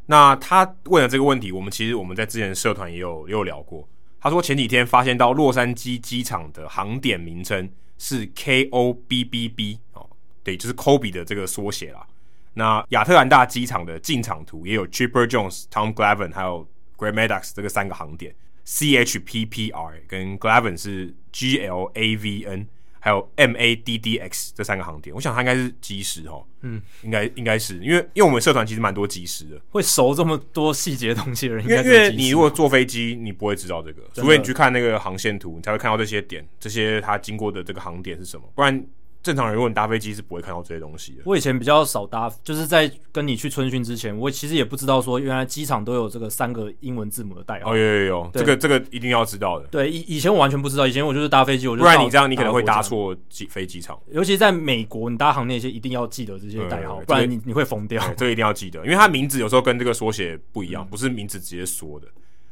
[0.05, 3.87] 那他问了这个问题，我们其实我们在之前社团也有也有聊过。
[4.19, 10.09] 他说前几天发现到洛杉矶机场的航点名称是 K O B B B 哦，
[10.43, 12.05] 对，就是 Kobe 的这个缩写啦。
[12.53, 16.67] 那亚特兰大机场的进场图也有 Chipper Jones、Tom Glavin 还有
[16.97, 22.67] Greg Maddux 这个三个航点，C H P P R 跟 Glavine 是 G L A V N。
[23.03, 38.81] 还有 M A D D X 这三个航点，我想它应该是机师哦，嗯，应该应该是因为因为我们社团其实蛮多机师的，会熟这么多细节东西的人，因为因为你如果坐飞机，你不会知道这个，除非你去看那个航线图，你才会看到这些点，这些它经过的这个航点是什么，不然。
[39.23, 41.21] 正常人如果你搭飞机是不会看到这些东西的。
[41.23, 47.71] 我以前比较少搭，就是在跟你去春训之前，我其实也不知道说原来机场都有这个三个英文字母的代号。
[47.71, 49.65] 哦，有有有，这个这个一定要知道的。
[49.67, 53.97] 对，以以前我完全不知道，以前我就是搭飞机，我就不然你这样你可能会搭错机飞机场。
[54.11, 58.03] 尤其在美国，你搭航那些一定要记得这些代号，不然你你会疯掉。
[58.17, 62.07] 这个一定要记得，因为它名字有时候跟这个缩写不一样，不是名字直接说的。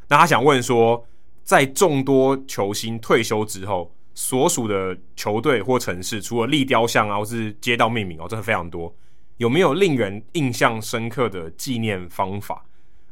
[0.07, 1.06] 那他想问说，
[1.43, 3.91] 在众多球星退休之后。
[4.14, 8.94] 所属的球队或城市，除了立雕像啊，或是街道命名哦，这是非常多。
[9.38, 12.64] 有没有令人印象深刻的纪念方法？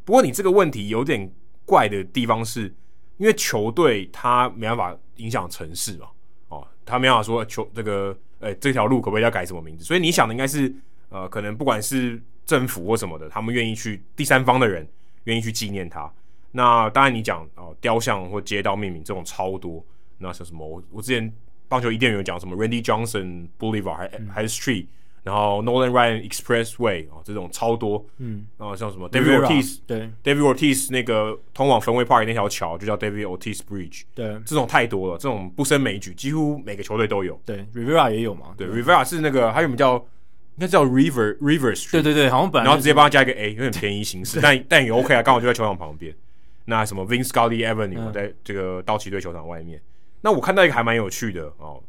[0.05, 1.31] 不过你这个问题有点
[1.65, 2.73] 怪的地方是，
[3.17, 6.07] 因为球队它没办法影响城市嘛，
[6.49, 9.83] 哦，他没办法说球这个，呃、这条路可不可以要改什么名字？
[9.83, 10.71] 所以你想的应该是，
[11.09, 14.87] 呃，可能不管是政府或什么的，他们愿意去第三方的人
[15.23, 16.11] 愿意去纪念他。
[16.51, 19.83] 那当然你讲哦，雕像或街道命名这种超多。
[20.19, 20.67] 那像什么？
[20.67, 21.33] 我我之前
[21.67, 24.85] 棒球伊甸园有讲什么？Randy Johnson Boulevard 还、嗯、还是 Street，
[25.23, 28.05] 然后 Nolan Ryan Expressway 啊、哦，这种超多。
[28.17, 34.03] 嗯，然后像什么 David Ortiz 对 David Ortiz 那个通往芬威 Park 那条桥就叫 David Ortiz Bridge。
[34.13, 37.39] 对，这种太多了，这种不胜枚举，几乎每个球队都有。
[37.45, 38.53] 对，Rivera 也有嘛？
[38.57, 41.91] 对，对，Rivera 是那个还有名叫应该叫 River River Street。
[41.91, 46.13] 对对对，好像本来、就是、然后直接帮他加一个 A，有点便宜形式，但但也 OK 啊，刚好就在球场旁边。
[46.65, 49.81] 那什么 Vin Scully Avenue、嗯、在这个道奇队球场外面。
[50.21, 51.81] 那我看到一个还蛮有趣的哦，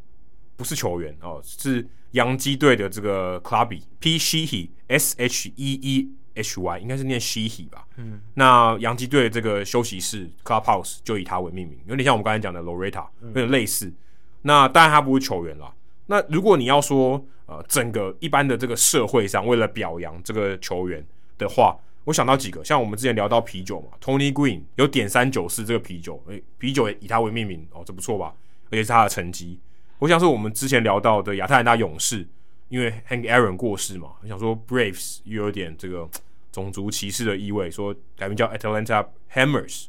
[0.55, 7.85] 不是球员哦，是洋基队的这个 Clubby Pete Sheehy S H E E H Y，应该是念 Sheehy 吧？
[7.97, 13.87] 嗯，那洋基队这个休息室 Clubhouse 就以他为命名，有点像我们刚才讲的 Loretta，有点类似。
[13.87, 13.95] 嗯、
[14.43, 15.73] 那当然他不是球员啦。
[16.05, 21.05] 那如果你要说呃，整个一般的这个社会上为了表扬这个球员
[21.37, 21.77] 的话。
[22.03, 28.33] 我想到几个，像我们之前聊到啤酒嘛，Tony Green 有点三九四这个啤酒，诶、欸，啤酒也以他为命名哦，这不错吧？
[28.69, 29.59] 而且是他的成绩。
[29.99, 32.27] 我想是我们之前聊到的亚特兰大勇士，
[32.69, 36.09] 因为 Hank Aaron 过世嘛，我想说 Braves 又有点这个
[36.51, 39.85] 种族歧视的意味，说改名叫 Atlanta Hammers，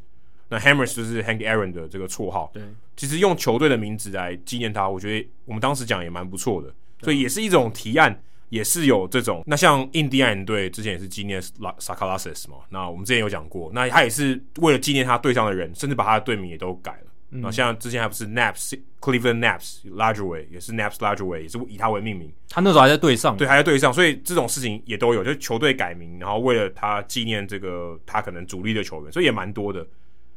[0.51, 2.51] 那 Hammers 就是 Hank Aaron 的这个绰号。
[2.53, 2.63] 对，
[2.95, 8.23] 其实用球队的名字来纪念他，我觉得我们当时讲也蛮不错的，所以也是一种提案。
[8.53, 9.43] 也是有这种。
[9.47, 17.07] 那像印第安人队之前也是纪念拉萨卡拉斯嘛，那我们之前有讲过，那他也是为了纪念他队上的人，甚至把他的队名也都改了。
[17.31, 22.31] 那、嗯、像之前还不是 Naps Cleveland Naps Large Way 也是 Naps Large Way 也是以他为命名。
[22.51, 29.87] 他那时候还在队上，对，还在队上，所以这种事情也都有，就球队改名，然后为了他纪念这个他可能主力的球员，所以也蛮多的。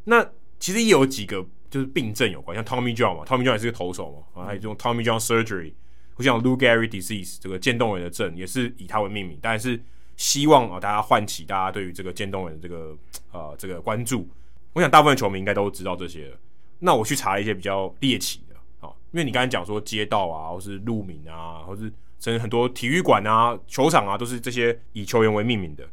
[0.05, 0.25] 那
[0.57, 5.73] 其实也有几个就是病症有关，像 Tommy John 嘛，Tommy John 也是个投手嘛，啊，还有这种 Tommy John Surgery，
[6.15, 9.79] 我想 Lou Gehrig Disease 这个渐冻人的症也是以他为命名，但是
[10.15, 12.97] 希望啊大家唤起大家对于这个渐冻人的这个
[13.31, 14.27] 呃这个关注。
[14.73, 16.37] 我想大部分球迷应该都知道这些了。
[16.79, 18.55] 那我去查一些比较猎奇的，
[18.85, 21.83] 啊，因为你刚才讲说街道啊，或是路名啊，或是
[22.19, 25.87] 甚至很多体育馆啊、球场啊，都是这些以球员为命名的。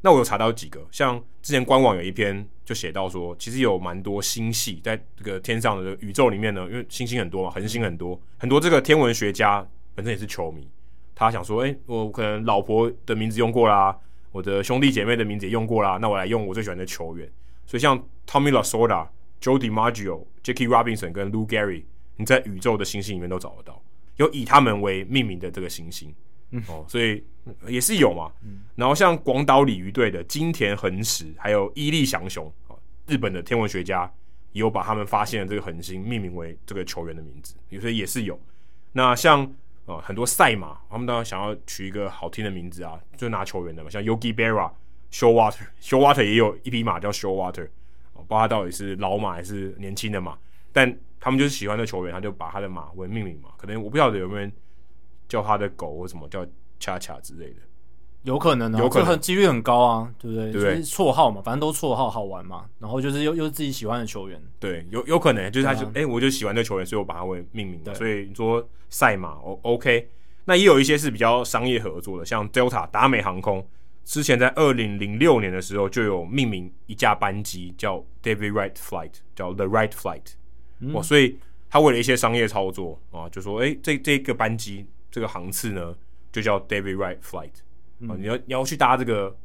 [0.00, 10.68] 那我有查到几个，像之前官网有一篇就写到说，其实有蛮多星系在这个天上的宇宙里面呢，因为星星很多嘛，恒星很多，很多这个天文学家本身也是球迷，
[11.14, 13.96] 他想说，哎、我可能老婆的名字用过啦，
[14.32, 17.30] 我的兄弟姐妹的名字也用过啦，那我来用我最喜欢的球员。
[17.66, 19.08] 所以像 Tommy Lasorda。
[19.40, 21.84] Joe DiMaggio、Jackie Robinson 跟 Lou Gehrig，
[22.16, 23.80] 你在宇宙的星星里面都找得到，
[24.16, 26.12] 有以他们为命名的这个行星，
[26.50, 27.24] 嗯、哦，所以
[27.66, 28.30] 也是有嘛。
[28.42, 32.52] 嗯、然后像广岛鲤鱼队的金田恒实，还有伊利祥雄，
[33.06, 34.10] 日本的天文学家
[34.52, 38.38] 也有把他们发现的这个恒星命名为这个球员的名字，所以也是有。
[38.92, 39.40] 那像
[39.86, 44.70] 呃、哦、很多赛马，他们当然想要取一个好听的名字啊，就拿球员的嘛，像 Yogi Berra、
[45.10, 47.68] Showalter、Showalter 也有一匹马叫 Showalter。
[48.14, 50.36] 不知道他到底是老马还是年轻的马，
[50.72, 53.48] 但他们就是喜欢的球员，他就把他的马为命名嘛。
[53.56, 54.52] 可能我不晓得有没有人
[55.28, 56.46] 叫他的狗或什么叫
[56.80, 57.60] 恰恰之类的，
[58.22, 60.50] 有可能啊，有可能几率很高啊，对不对？
[60.50, 60.76] 对不对？
[60.76, 62.66] 就是绰号嘛，反正都绰号好玩嘛。
[62.78, 67.94] 然后就是又又是自己喜欢的球员，对，有有可能就是他就哎、啊欸，我就喜欢这球员，所以我把他为命名的。
[67.94, 70.08] 所以你说赛马，O OK，
[70.46, 73.66] 那也有一些是比较商业合作的，像 Delta 达美航空。
[74.04, 80.22] 之前在二零零六年的时候，就有命名一架班机叫 David Wright Flight，叫 The Wright Flight。
[80.80, 81.38] 嗯、哦，所以
[81.68, 85.94] 他为了一些商业操作啊，就说，哎、欸，这这个班机这个航次呢，
[86.30, 87.50] 就叫 David Wright Flight。
[88.08, 89.36] 啊，你要你要去搭这个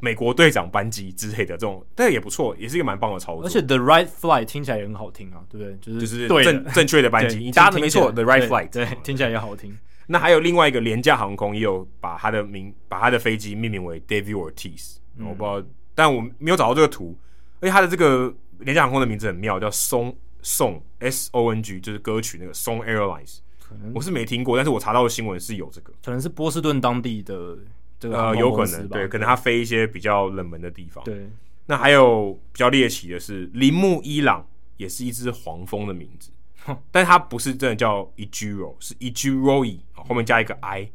[0.00, 3.44] 美国队长班机之类的这种，但也不错，也是一个蛮棒的操作。
[3.44, 5.76] 而且 The Right Flight 听起来也很好听啊，对不对？
[5.78, 9.78] 就是就是正正确的班机，你搭的没错，The Right Flight，对，听起来也好听。
[10.08, 14.96] 那还有另外一个廉价航空，也有把它的名，把它的飞机命名为 David Ortiz。
[15.16, 17.16] 嗯、我不知道，但我没有找到这个图。
[17.60, 23.38] 而且它的这个廉价航空的名字很妙，叫 Song Song S O N G，就是歌曲那个 Song Airlines。
[23.72, 27.58] 可能我是没听过，但是我查到的新闻是有这个，可能是波士顿当地的
[27.98, 31.02] 这个呃，有可能对，可能他飞一些比较冷门的地方。
[31.04, 31.30] 对，
[31.66, 34.46] 那还有比较猎奇的是铃木伊朗，
[34.76, 36.30] 也是一只黄蜂的名字。
[36.92, 40.88] 但它不是真的叫 Ichiro，是 Ichiroi，后面加一个 I。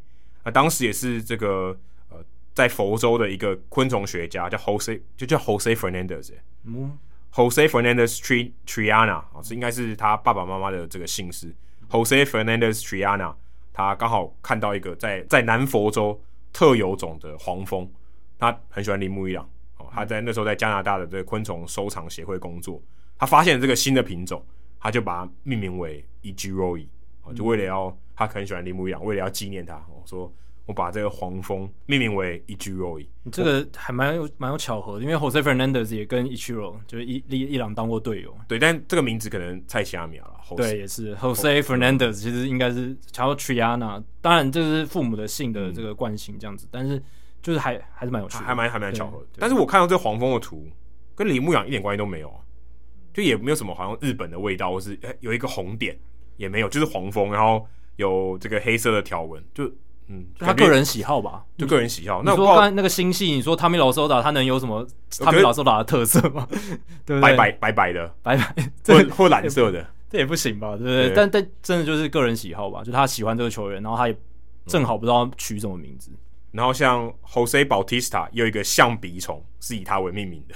[0.46, 1.78] 那当时也是这个
[2.10, 2.24] 呃，
[2.54, 6.32] 在佛州的一个昆虫学家叫 Jose，就叫 Jose Fernandez。
[6.64, 6.98] 嗯
[7.34, 11.54] ，Jose Fernandez Triana 啊，是应该是他爸爸妈妈的这个姓氏。
[11.90, 13.34] Jose Fernandez Triana，
[13.74, 17.90] 他刚好看到一个在在南佛州特有种的黄蜂，
[18.38, 22.82] 他很喜欢铃木一朗哦，他在那时候在加拿大的这个昆虫收藏协会工作，
[23.18, 24.44] 他发现了这个新的品种。
[24.80, 26.88] 他就把它命名为 Ichiroi，
[27.36, 30.32] 就为了要他很喜欢铃木一朗，为了要纪念他，我说
[30.68, 33.08] 我把这个黄蜂命名为 Ichiroi。
[33.32, 38.38] 这个还蛮有蛮有巧合的，因为 Jose Fernandez 也跟 Ichiro 就是伊伊伊朗当过队友。
[38.48, 40.34] 对，但这个名字可能太奇妙了。
[40.56, 47.02] 对，也是 Jose Fernandez，其实应该是叫 Triana，当然这是父母的姓的这个惯性这样子，但是
[47.42, 49.28] 就是还还是蛮有趣的，还蛮还蛮巧合的。
[49.40, 50.68] 但是我看到这个黄蜂的图，
[51.16, 52.40] 跟铃木一朗一点关系都没有啊。
[53.14, 55.98] 就也没有什么好像日本的味道，或是有一个红点
[56.36, 57.66] 也没有，就是黄蜂，然后
[57.96, 59.64] 有这个黑色的条纹，就
[60.10, 62.22] 嗯，他个人喜好吧，就个人喜好。
[62.24, 66.48] 那我说刚才那个星系，你说 Lasorda 他能有什么 Lasorda 的特色吗？
[67.06, 67.22] 对不对？
[67.22, 68.56] 白白白白的，白白
[68.86, 70.78] 或或蓝色的，这也不行吧？
[70.78, 71.12] 对不对？
[71.14, 74.18] 但但真的就是个人喜好吧，就他喜欢这个球员，然后他也
[74.66, 76.10] 正好不知道取什么名字。
[76.52, 80.56] 然后像 Jose Bautista 有一个象鼻虫，是以他为命名的。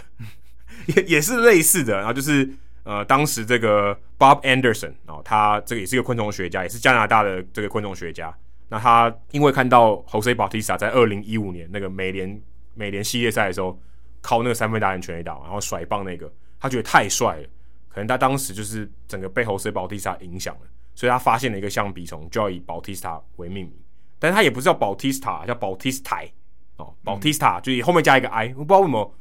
[0.95, 2.49] 也也是类似的，然后就是
[2.84, 8.34] 呃，当时这个 Bob Anderson 哦，他这个也是一个昆虫学家，也是加拿大的这个昆虫学家。
[8.72, 12.41] 那他因为看到 Jose Bautista 在二零一五年那个美联
[12.73, 13.77] 美联系列赛的时候，
[14.22, 17.48] 靠那个三分打人全垒打，然后甩棒那个，他觉得太帅了，
[17.89, 20.61] 可能他当时就是整个被 Jose Bautista 影响了，
[20.95, 23.73] 所以他发现了一个象鼻虫，就要以 Bautista 为命名。
[24.18, 26.30] 但是他也不是叫 Bautista，叫 Bautista
[26.77, 29.14] 哦，Bautista 就是后面加一个 I，我不知道为什么。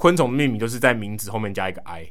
[0.00, 2.04] 昆虫的命名都是在名字后面加一个 i，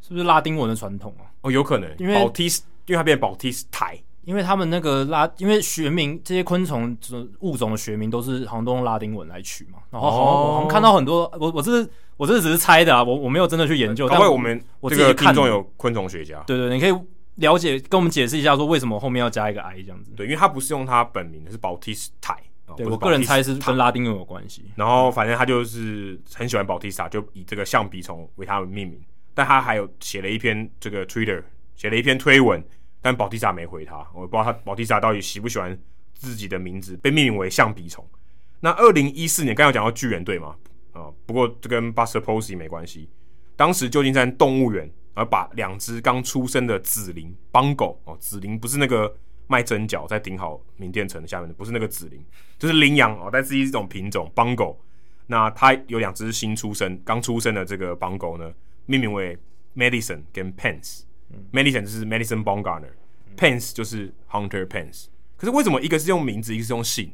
[0.00, 1.28] 是不是拉丁文的传统啊？
[1.42, 6.96] 哦，有可能，因为 Bautista，因为它变 Bautista，因为他们那个拉，因为学名这些昆虫
[7.40, 14.08] 物种的学名都是好像都用拉丁文来取嘛，然后好像、哦、我看到很多，我我这是我这只是猜的啊，我我没有真的去研究。
[14.10, 17.06] 因为我们我这个听众有昆虫学家，对，对对，你可以
[17.36, 20.12] 了解跟我们解释一下，说为什么后面要加一个 i 这样子？
[20.16, 22.36] 对，因为他不是用他本名，是 Bautista。
[22.78, 24.64] 对我个人猜是跟拉丁文有关系。
[24.74, 28.98] 然后反正他就是很喜欢 Bautista，就以这个象鼻虫为他们命名。
[29.34, 31.42] 但他还有写了一篇这个 Twitter，
[31.76, 32.64] 写了一篇推文。
[33.04, 35.78] 但保蒂萨没回他，我不知道他保蒂萨到底喜不喜欢
[36.14, 38.02] 自己的名字被命名为象鼻虫。
[38.60, 40.56] 那二零一四年刚刚讲到巨人队嘛，
[40.92, 43.10] 啊，不过这跟 Buster Posey 没关系。
[43.56, 49.14] 当时旧金山动物园而把两只刚出生的紫羚邦狗哦，紫羚不是那个
[49.48, 52.24] 卖蒸饺在顶好名店城下面的，不是那个紫羚，
[52.58, 54.80] 就是羚羊哦，但是一种品种邦狗。
[55.26, 58.50] 那它有两只新出生刚出生的这个邦狗呢，
[58.86, 59.38] 命名为
[59.76, 61.02] Medicine 跟 Pence。
[61.52, 62.94] Madison 就是 Madison b o n g a r n e r
[63.36, 65.06] p e n c e 就是 Hunter Pence。
[65.36, 67.10] 可是为什么一个是用名字，一个是用姓？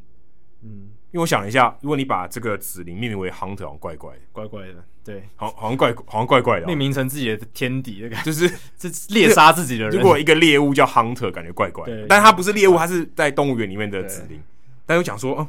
[0.63, 4.85] 嗯，因为我想了一下，如果你把这个紫羚命名为 Hunter，好像怪怪的，怪怪的。
[5.03, 6.67] 对，好，好像怪，好像怪怪的。
[6.67, 9.97] 命名成自己的天敌的感觉，就是这猎杀自己的人。
[9.97, 12.07] 如果一个猎物叫 Hunter，感觉怪怪的。
[12.07, 14.39] 但它不是猎物，它是在动物园里面的紫羚。
[14.85, 15.49] 但又讲说，哦，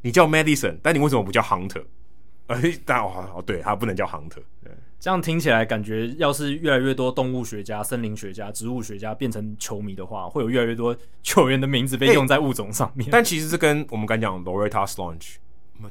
[0.00, 1.84] 你叫 Madison，但你为什么不叫 Hunter？
[2.46, 4.42] 呃，但哦，哦，对，它不能叫 Hunter。
[5.06, 5.06] 对。
[5.06, 13.08] 这样听起来，感觉要是越来越多动物学家、森林学家、植物学家变成球迷的话，会有越来越多球员的名字被用在物种上面。
[13.12, 15.20] 但其实这跟我们刚讲 Loretta Sloane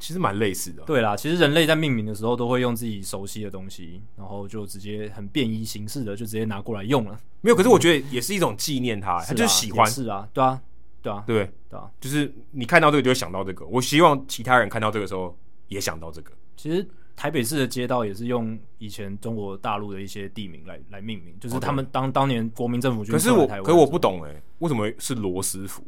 [0.02, 0.84] 其实蛮类似的。
[0.84, 7.18] 对啦，其实人类在命名的时候都会用自己熟悉的东西，然后就直接很便宜形式的就直接拿过来用了。
[7.40, 9.90] 没有，可是我觉得也是一种纪念他，他就是喜欢。
[9.90, 10.62] 是啊，对啊，
[11.02, 13.66] 对啊，对对啊，就是你看到这个就会想到这个。
[13.68, 15.38] 我希望其他人看到这个时候
[15.70, 16.34] 也想到这个。
[16.58, 16.86] 其实。
[17.16, 23.14] 台北市的街道也是用以前中国大陆的一些地名来来命名，就是他们当当年国民政府军。
[23.14, 25.84] 可是我，可是我不懂哎，为什么是罗斯福？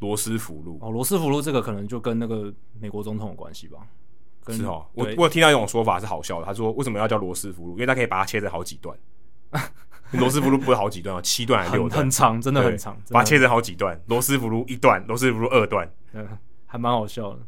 [0.00, 3.78] 罗斯福路哦，罗斯福路这个可能就跟那个美国总统有关系吧？
[4.48, 7.72] 是哦，我我有听到一种说法是好笑的，他说为什么要叫罗斯福路？
[7.72, 8.96] 因为他可以把它切成好几段。
[10.12, 12.00] 罗斯福路不是好几段啊，七段还是六段？
[12.02, 13.98] 很长，真的很长，把它切成好几段。
[14.06, 16.28] 罗斯福路一段，罗斯福路二段，嗯，
[16.66, 17.40] 还蛮好笑的。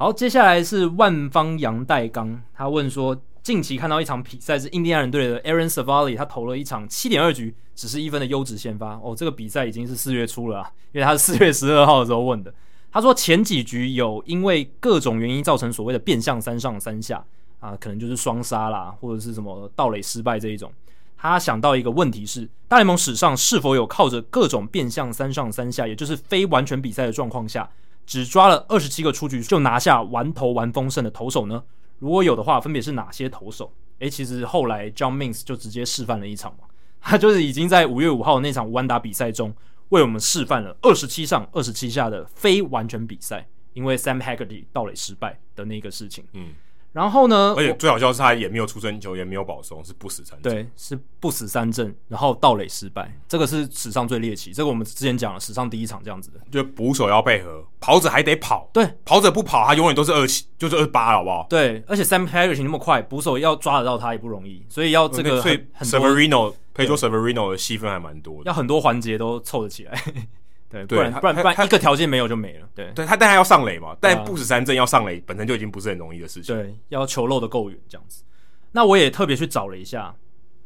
[0.00, 8.92] 好，接下来是万方杨代刚，他问说，近期看到一场比赛是印第安人队的 Aaron Savali，他投了一场七点二局，只是一分的优质先发。
[9.02, 12.54] 哦，这个比赛已经是四月初了啊，因为他是四月十二号的时候问的。
[12.92, 17.24] 他说前几局有因为各种原因造成所谓的变相三上三下
[17.58, 20.72] 啊，可能就是双杀啦，或者是什么盗垒失败这一种。
[21.16, 27.68] 他想到一个问题是，大联盟史上是否有靠着各种变相三上三下，也就是非完全比赛的状况下，
[28.08, 31.62] 只抓了二十七个出局就拿下完投完丰胜的投手呢？
[31.98, 33.70] 如果有的话，分别是哪些投手？
[33.98, 36.64] 诶，其实后来 John Means 就直接示范了一场嘛，
[37.02, 39.54] 他就是已经在五月五号那场无安打比赛中
[39.90, 46.24] 为我们示范了二十七上二十七下的非完全比赛，因为 Sam Haggerty 盗垒失败的那个事情。
[46.32, 46.54] 嗯。
[46.98, 47.54] 然后呢？
[47.56, 50.52] 而且最好笑是他也没有出生球，也没有保送，是不死三振。
[50.52, 54.52] 对，是不死三振，然后盗垒失败，这个是史上最猎奇。
[54.52, 58.68] 这个我们之前讲了，史上第一场这样子的，就捕手要配合，跑者还得跑。
[58.72, 61.46] 对，跑者不跑，他永远都是二七，就是二八，好不好？
[61.48, 70.02] 对，而且 Sam Haggerty 那么快，捕手要抓得到他也不容易，所以要这个很，所以 Severino Pedro Severino 的戏份还蛮多的，要很多环节都凑得起来。
[70.68, 72.68] 对，不然不然不然一个条件没有就没了。
[72.74, 76.54] 对，对他但他要上垒嘛，但不死三振要上垒本身就已经不是很容易的事情。
[76.54, 78.22] 对，要球漏的够远这样子。
[78.72, 80.14] 那我也特别去找了一下，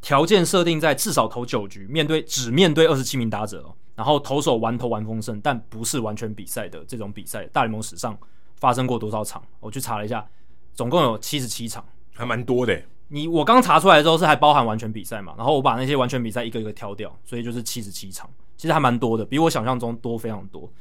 [0.01, 8.17] 条件设定在至少投九局，面对只面对二十七名打者哦，然后投手完投完封胜，但不是完全比赛的这种比赛，大联盟史上
[8.57, 9.41] 发生过多少场？
[9.61, 10.25] 我去查了一下，
[10.73, 12.81] 总共有七十七场，还蛮多的。
[13.07, 15.33] 你我刚查出来的时候是还包含完全比赛嘛？
[15.37, 18.29] 然后我把那些完全比赛一个一个挑掉，所以就是七十七场。
[18.55, 20.71] 其实还蛮多的，比我想象中多非常多。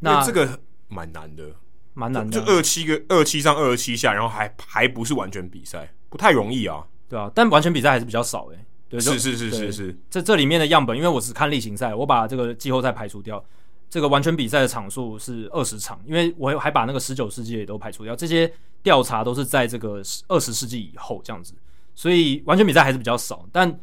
[0.00, 1.50] 那这个蛮难的，
[1.94, 2.40] 蛮难的。
[2.40, 6.86] 就二七个二七上二十七下，然后还还不是完全比赛，不太容易啊。
[7.08, 8.58] 对啊，但完全比赛还是比较少诶。
[8.88, 9.98] 对，是是是是是。
[10.08, 13.44] 这这里面的样本，因为我只看例行赛，我把这个季后赛排除掉。
[13.90, 18.14] 这个完全比赛的场数是二十场，因为我还把那个十九世纪也都排除掉。
[18.14, 18.52] 这些
[18.82, 21.54] 调查都是在这个二十世纪以后这样子，
[21.94, 23.48] 所以完全比赛还是比较少。
[23.50, 23.80] 但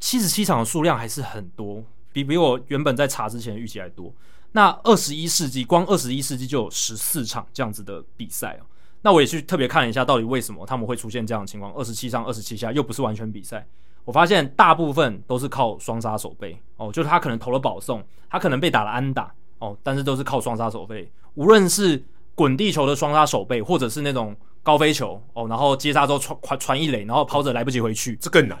[0.00, 1.84] 七十七场的数量还是很多。
[2.12, 4.12] 比比我原本在查之前预期还多。
[4.52, 8.66] 那二十一世纪，光二十一世纪就有十四场这样子的比赛哦。
[9.00, 11.72] 那我也去特别看了一下，到底为什么他们会出现这样的情况？
[11.74, 13.66] 二十七上二十七下又不是完全比赛。
[14.04, 21.10] 我发现大部分都是靠双杀守备哦，就是他可能投了保送，他可能被打了安打哦，但是都是靠双杀守备。
[21.34, 22.02] 无论是
[22.34, 28.58] 滚地球的双杀守备，或者是那种高飞球哦，然后接杀之后传传传一垒，然后跑者来不及回去，这更难。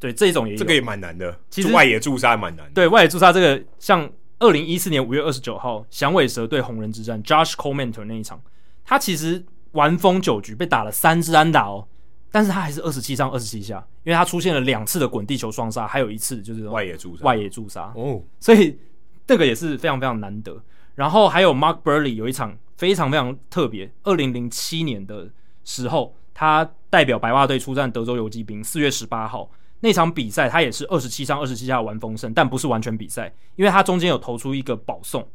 [0.00, 1.38] 对，这种也，这个也蛮难的。
[1.50, 2.72] 其实外野驻杀蛮难的。
[2.72, 8.42] 对，外野驻杀这个，像二零一四年五月二十九号响尾蛇对红人之战，Josh Co-Mentor 那一场，
[8.82, 11.86] 他其实完封九局，被打了三支安打哦，
[12.30, 18.78] 但是他还是二十七上二十七下，因为他出现了两次的滚地球双杀，还有一次就是外野驻杀，外野驻杀哦， 所以
[19.26, 20.58] 这个也是非常非常难得。
[20.94, 25.28] 然后还有 Mark Buehrle 有一场非常非常特别，二零零七年的
[25.62, 29.50] 时候，他代表白袜队出战德州游击兵，四月十八号。
[29.80, 35.26] 那场比赛他也是二十七上二十七下完封胜，但不是完全比赛，因为他中间有投出一个保送，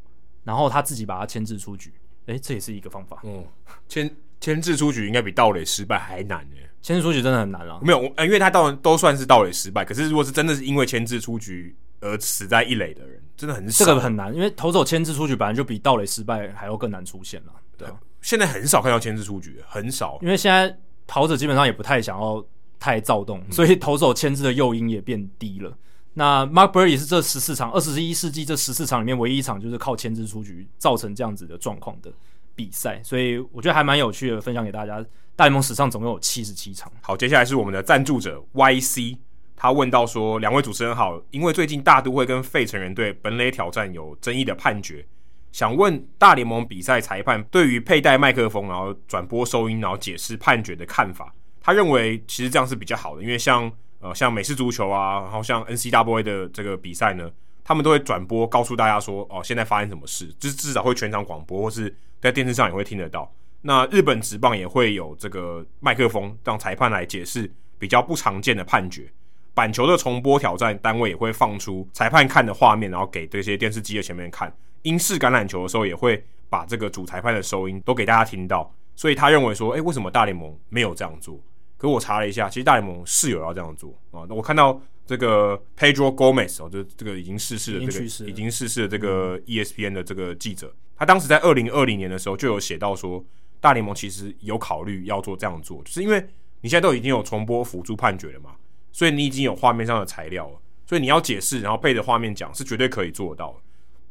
[0.44, 1.92] 然后他自己把他牵制出局。
[2.28, 3.20] 诶，这也是一个方法。
[3.24, 3.44] 嗯，
[3.88, 6.70] 牵牵制出局应该比盗垒失败还难耶。
[6.82, 7.80] 牵制出局真的很难啊。
[7.82, 13.84] 没有，因为他当然都算是盗垒失败，可是如果是真的是因为牵制出局而死在一垒的人，真的很少。
[13.84, 17.54] 这个很难，因为投手牵制出局本来就比盗垒失败还要更难出现了。
[17.78, 17.88] 对，
[18.22, 20.76] 现在很少看到牵制出局，很少，因为现在
[21.08, 22.46] 跑者基本上也不太想要。
[22.80, 25.78] 太躁动，所以投手牵制的诱因也变低了。
[26.14, 32.10] 那 Mark Buehrle 也是这十四场二十一世纪这十四场里面唯一一场就是靠牵制出局造成这样子的状况的
[32.56, 35.06] 比赛，所以我觉得还蛮有趣的，分享给大家。
[35.36, 36.90] 大联盟史上总共有七十七场。
[37.02, 39.18] 好，接下来是我们的赞助者 YC，
[39.58, 45.06] 他问到说：两位主持人好，因为最近大都会跟费城人队本垒挑战有争议的判决，
[45.52, 51.36] 想问大联盟比赛裁判对于佩戴麦克风然后转播收音然后解释判决的看法。
[51.66, 57.28] 他认为其实这样是比较好的，因为像呃像美式足球啊，然后像 N C W A 的这个比赛呢，
[57.64, 63.34] 他们都会转播告诉大家说哦现在发生什么事，就至少会全场广播，或是在电视上也会听得到。
[63.64, 69.12] 那日本职棒也会有这个麦克风让裁判来解释比较不常见的判决。
[69.56, 74.56] 板球的重播挑战单位也会放出裁判看的画面，然后给这些电视机的前面看。
[74.84, 78.72] 英式橄榄球的时候也会把这个主裁判的收音都给大家听到。
[78.96, 81.38] 所以他认为说，哎，为什么大联盟没有这样做？
[81.86, 84.26] 可我查了一下，其实大联盟是有要这样做啊。
[84.28, 93.24] 那我看到这个 Pedro Gomez 哦，就这个已经逝世的这个已经逝世的这个 ESPN 的这个记者，他当时在二零二零年的时候就有写到说，
[93.62, 96.20] 大联盟其实有考虑要做这样做，就是因为
[96.62, 98.56] 你现在都已经有重播辅助判决了嘛，
[98.92, 103.60] 所以你已经有画面上的材料了，所以你要解释，然后背着画面讲是绝对可以做到的。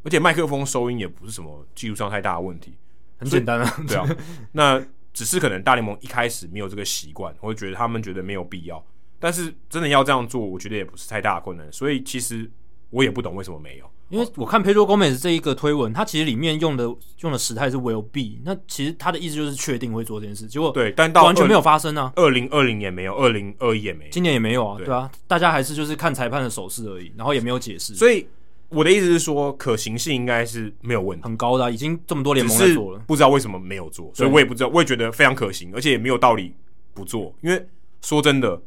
[0.05, 2.77] 而且麦克风收音也不是什么技术上太大的问题，
[3.19, 4.09] 很简单啊，对啊，
[4.53, 4.85] 那。
[5.15, 8.85] 只是可能大联盟一开始没有这个习惯，或者觉得他们觉得没有必要。
[9.19, 11.73] 但是真的要这样做，我觉得也不是太大的困难。
[11.73, 12.51] 所以其实
[12.91, 13.91] 我也不懂为什么没有。
[14.11, 16.85] 因为我看 Pedro Gomez 这一个推文，他其实里面用的
[17.20, 20.47] 用的时态是 will be，那其实他的意思就是确定会做这件事。
[20.47, 22.12] 结果对，但到完全没有发生啊。
[22.16, 24.77] 二零二零年没有，二零二一也没有，今年也没有啊。
[24.77, 27.95] 对，对啊，大家还是就是看裁判的手势而已，然后也没有解释。
[27.95, 28.27] 所以。
[28.75, 36.55] 我的意思是说，可行性应该是没有问题，很高的、啊，已经这么多联盟在做了，不知道为什么没有做，所以我也不知道，我也觉得非常可行，而且也没有道理
[36.93, 37.67] 不做，因为
[38.03, 38.61] 说真的，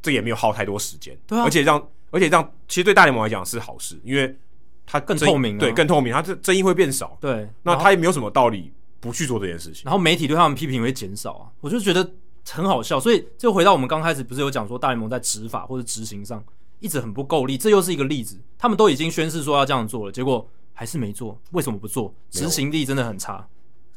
[0.00, 4.34] 这也没有耗太多时间，对啊，而且让而且让其实对大联盟来讲是好事，因为
[4.86, 12.12] 它更透明、啊，对，更透明，它这争议会变少，对，那它也没有什么道理不去做这件事情，然后媒体对他们批评会减少啊，我就觉得
[12.48, 16.42] 很好笑，所以就回到我们刚开始不是有讲说大联盟在执法或者执行上。
[16.80, 18.38] 一直很不够力，这又是一个例子。
[18.58, 21.40] 他们都已经宣誓说要这样做了，结果还是没做。
[21.52, 22.14] 为什么不做？
[22.30, 23.46] 执行力真的很差。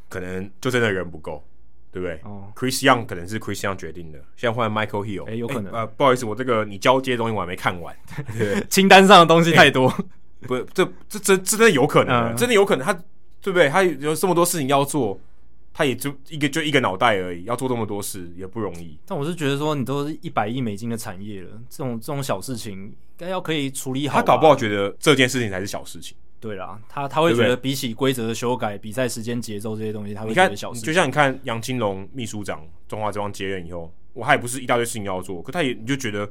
[0.10, 1.44] 可能就真的人不够，
[1.91, 2.20] 对不对？
[2.24, 4.20] 哦，Chris Young 可能是 Chris Young 决定的。
[4.36, 5.72] 现在换 Michael Hill，哎，有可能。
[5.72, 7.95] 呃，不好意思，我这个你交接的东西我还没看完，
[8.38, 9.90] 对清单上的东西太多。
[10.41, 12.86] 不，这这真真的有可能，嗯、真的有可能。
[12.86, 12.94] 他
[13.41, 13.70] 对不对？
[13.70, 15.20] 他有这么多事情要做。
[15.73, 18.98] 他也就一个就一个脑袋而已，要做这么多事也不容易。
[19.06, 24.19] 但我是觉得说，你都是一百亿美金的产业了，这种这种小事情应该要可以处理好。
[24.19, 26.18] 他搞不好觉得这件事情才是小事情。
[26.39, 30.88] 对啦，他他会觉得比起规则的修改、比赛时间、节奏这些东西，他会觉得小事情。
[30.88, 36.27] 就像你看杨金龙秘书长中华之邦接任以后，我还不是一大堆事情要做，可他也你就觉得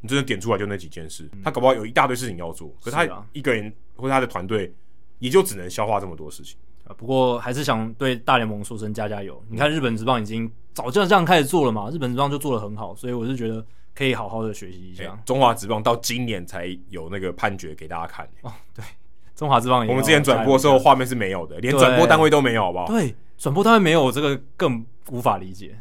[0.00, 4.72] 你真的点出来就那几件事，嗯、他搞不好有一大堆事情要做，可是他一个人或者他的团队
[5.18, 6.56] 也就只能消化这么多事情。
[6.96, 9.42] 不过还是想对大联盟说声加加油！
[9.48, 13.64] 你看日本职棒已经早就这样开始做了嘛，日本职棒就做的很好，所以我是觉得
[13.94, 15.04] 可以好好的学习一下。
[15.04, 18.52] 欸、中华职棒到今年才有那个判决给大家看哦。
[18.74, 18.84] 对，
[19.34, 22.86] 中华职棒我们之前转播的时候画面是没有的，连转播单位都没有，好不好？
[22.86, 25.78] 对，转播单位没有，这个更无法理解。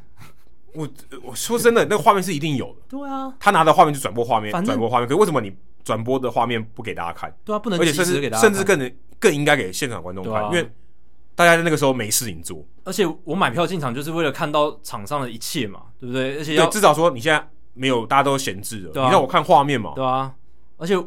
[0.74, 0.88] 我
[1.24, 2.82] 我说真的，那个画面是一定有的。
[2.90, 5.08] 对啊，他拿的画面就转播画面，转播画面。
[5.08, 5.52] 可是为什么你
[5.84, 7.34] 转播的画面不给大家看？
[7.44, 10.70] 对啊，不能，而且甚至甚至更更应该给现场观众看，因为。
[11.40, 16.38] 大家在那个时候没事情做，而且我买票进场就是为了看到场上的一切嘛，对不对？
[16.38, 17.42] 而且要至少说你现在
[17.74, 20.36] 没有，大家都闲置了，啊、你让我看画面嘛，对啊。
[20.76, 21.02] 而且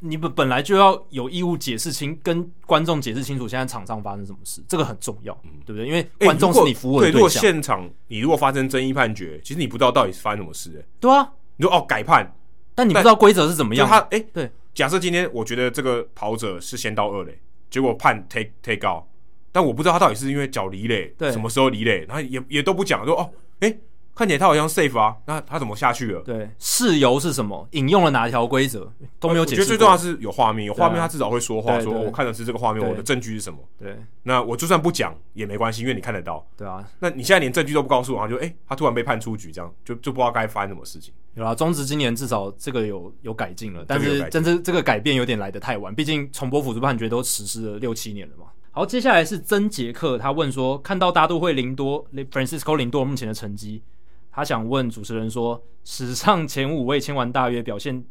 [0.00, 5.88] 你本本来就要有义务解释清，跟观众解释清楚现在场上发生什么事，这个很重要，嗯、对不对？
[5.88, 7.12] 因为观众是你服务的对象。
[7.12, 11.32] 对，如果现场你如果发生争议判决，其实你不知道到底是发生什么事，哎，对啊。
[11.56, 12.30] 你说哦改判，
[12.74, 13.88] 但你不知道规则是怎么样。
[13.88, 17.40] 他哎，欸、对，假设今天我觉得这个跑者是先到二垒，
[17.70, 19.04] 结果判 take take out，
[19.52, 23.30] 但我不知道他到底是因为脚离垒，对，什么时候离垒，然后也也都不讲，说哦，
[23.60, 23.78] 哎、欸。
[24.14, 26.20] 看起来他好像 safe 啊，那他怎么下去了？
[26.20, 27.66] 对，事由是什么？
[27.70, 29.62] 引用了哪条规则都没有解释。
[29.62, 33.58] 我觉得最重要是有画面，有画面他至少会说话，说我看的是这个画面，我的证据是什么？
[33.78, 36.46] 对，那我就算不讲也没关系，因为你看得到。
[36.58, 41.14] 对啊，那你现在连证据都不告诉我，然后就哎、欸，他突然被判出局，这样就就不知道该发生什么事情。
[41.32, 48.44] 有啦，中职今年至少这个有有改进了，但是真正这个改变有点来得太晚，毕竟重播辅助判决都实施了六七年了嘛。
[48.74, 53.82] 好，接下来是曾杰克，他问说，看到大都会林多 Francisco 林多目前的成绩。
[54.30, 58.02] 他想问主持人说：“史上前五位签完大约表现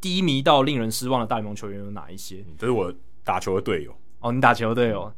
[0.00, 2.90] 低迷到令人失望的大联盟球员有哪一些？”这是我
[3.24, 5.12] 打球的队友哦，你打球的队友。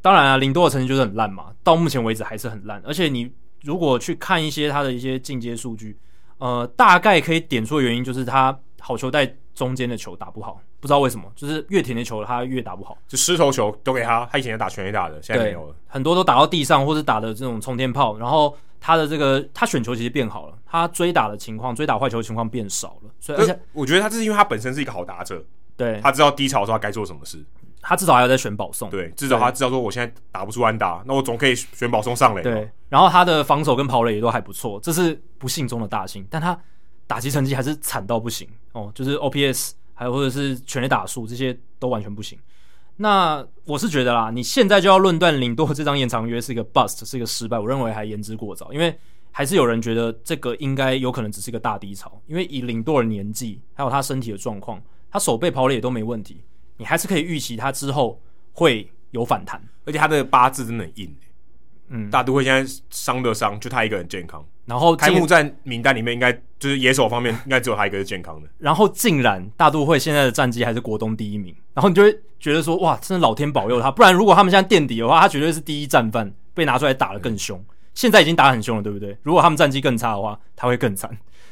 [0.00, 2.80] 当然啊，林多的成绩就是很烂嘛，到目前为止还是很烂。
[2.86, 3.32] 而且你
[3.62, 5.98] 如果去看一些他的一些进阶数据，
[6.38, 14.28] 呃，大概可以点出的原因就是他好球带中间的球打不好，不知道为什么，就是越甜的球他越打不好，就失头球都给他。
[14.30, 18.56] 他以前打全垒打的，现在没有了，很多都打到地上，或是打的这种冲天炮，然后。
[18.82, 25.44] 他的这个他选球其实变好了，他追打的情况、追打坏球的情况变少了，所以而且我觉得他这是因为他本身是一个好打者，
[25.76, 27.44] 对，他知道低潮的时候他该做什么事，
[27.82, 36.58] 他至少还要在选保送，对，至少他知道说我现在打不出安打，那我总可以选保送上垒，对，然后他的防守跟跑垒也都还不错，这是不幸中的大幸，但他
[37.06, 42.38] 打击成绩还是惨到不行哦，就是 OPS 还有或者是全垒打数这些都完全不行。
[42.96, 48.94] 那我是觉得啦，你现在就要论断领多这张延长约是一个 bust，是一个失败，我认为还言之过早，因为
[49.30, 56.42] 还是有人觉得这个应该有可能只是一个大低潮，因为以领多的年纪，还有他身体的状况，他手背跑垒也都没问题，
[56.76, 58.20] 你还是可以预期他之后
[58.52, 61.16] 会有反弹，而且他的八字真的很硬，
[61.90, 64.44] 嗯，大都会现在伤的伤，就他一个人健康。
[64.64, 68.48] 然后开幕战名单里面应该就是野手方面 应该只有他一个是健康的。
[68.58, 77.62] 然后竟然大都会现在的战绩还是国东第一名，然后你就会觉得说哇，真的老天保佑他，不然如果他们现在垫底的话，他绝对是第一战犯，被拿出来打的更凶。
[77.92, 79.18] 现在已经打得很凶了，对不对？
[79.22, 81.10] 如果他们战绩更差的话，他会更惨。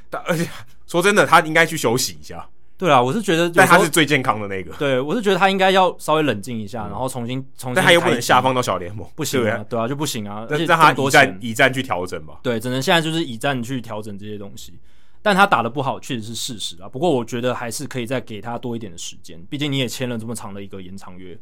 [0.08, 0.48] 但而且
[0.86, 2.48] 说真的，他应该去休息一下。
[2.78, 4.72] 对啊，我是觉得，但他是最健康的那个。
[4.74, 7.74] 对，我是觉得他应该要稍微冷静一下，然后重新重新。
[7.74, 10.46] 但他又不能下放到小联盟，不行啊，对啊，就不行啊。
[10.48, 12.38] 而且让他以战以战去调整吧。
[12.40, 14.78] 对，只能现在就是以战去调整这些东西。
[15.20, 16.88] 但他打的不好，确实是事实啊。
[16.88, 21.36] 不过我觉得还是可以再给他多一点的时间，毕竟你也签了这么长的一个延长约。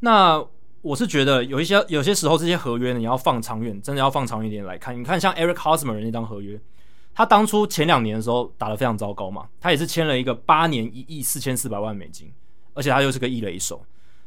[0.00, 0.44] 那
[0.80, 4.98] 我是觉得有一些有些时候这些合约呢，你要放长远，真的要放长远一点来看。
[4.98, 6.60] 你看像 Eric Hosmer 那张合约。
[7.14, 12.32] 他当初前两年的时候打得非常糟糕嘛，他也是签了一个八年一亿四千四百万美金，
[12.74, 13.84] 而且他又是个一垒手。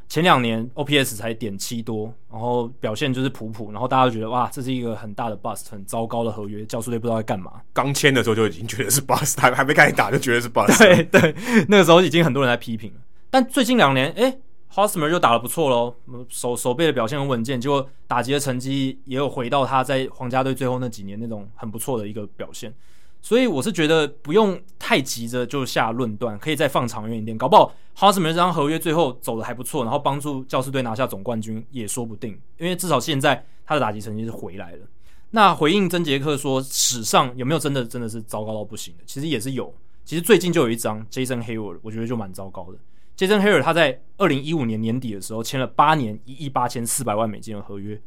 [0.07, 7.53] 前两年 OPS 才点七多，然后表现就是普普，然后大家都觉得哇，这是一个很大的 bust，很糟糕的合约，教书队不知道在干嘛。
[7.73, 10.77] 刚签的时候就已经觉得是 bust，还还没开始打就觉得是 bust。
[10.77, 11.35] 对对，
[11.67, 12.99] 那个时候已经很多人在批评了。
[13.31, 14.39] 但最近两年，诶。
[14.75, 15.95] Hosmer 就打得不错喽，
[16.27, 22.73] 手手背的表现很稳健，结果打击的成绩也有回到他在皇家队最后那几年那种很不错的一个表现，
[23.21, 34.79] 所以我是觉得不用太急着就下论断，可以再放长远一点，搞不好 Hosmer 这张合约最后走的还不错，然后帮助教师队拿下总冠军也说不定，因为至少现在他的打击成绩是回来了。
[35.31, 39.03] 那回应曾杰克说，史上有没有真的真的是糟糕到不行的？
[39.05, 39.73] 其实也是有，
[40.03, 42.77] 其实最近就有一张 Jason Heyward，我觉得就蛮糟糕的。
[43.17, 47.99] Jason Heyward 他在二零一五年年底的时候签了八年一亿八千四百万美金的合约。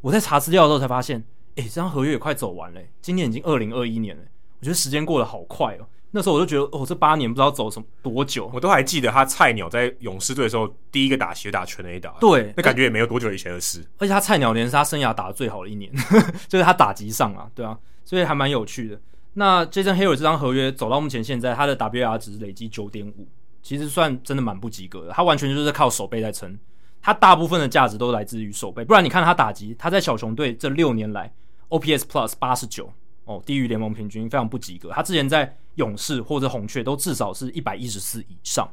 [0.00, 1.18] 我在查资料的时候才发现，
[1.56, 2.80] 诶、欸，这张合约也快走完了。
[3.00, 4.22] 今年已经二零二一年了，
[4.60, 5.86] 我觉得时间过得好快哦。
[6.12, 8.50] 那时候我就觉得，哦，这八年不知道走什么多久。
[8.52, 13.82] 我都还记得他菜鸟在勇士队的时候，第一个打席打全垒打，对，那感觉也没有多久以前的事。
[13.98, 15.90] 而且他菜鸟年是他生涯打的最好的一年，
[16.48, 19.00] 就是他打击上啊，对啊，所以还蛮有趣的。
[19.34, 23.26] 那 Jason Heyward 这张合约走到目前现在，他的 WAR 值累积九点五。
[23.62, 26.58] 其实算真的蛮不及格的，他完全就是靠手背在撑，
[27.00, 31.32] 他大部分的价值都来自于手背，不然你看他打击，他在小熊队这六年来
[31.68, 32.92] OPS Plus 八十九
[33.24, 34.90] 哦，低于联盟平均，非常不及格。
[34.90, 38.68] 他之前在勇士或者红雀都至少是一百一十四以上，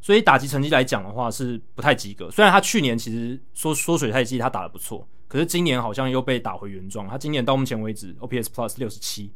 [0.00, 2.30] 所以打击成绩来讲的话是不太及格。
[2.30, 7.08] 虽然他去年其实缩缩水赛季他打得不错，可是今年好像又被打回原状。
[7.08, 9.32] 他今年到目前为止 OPS Plus 六十七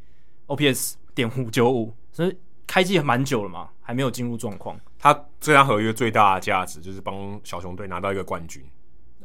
[0.49, 2.37] ，OPS 点五九五，所以。
[2.69, 4.79] 开季蛮久了嘛，还没有进入状况。
[4.97, 8.63] 他这张合约最大的价值就是帮小熊队拿到一个冠军。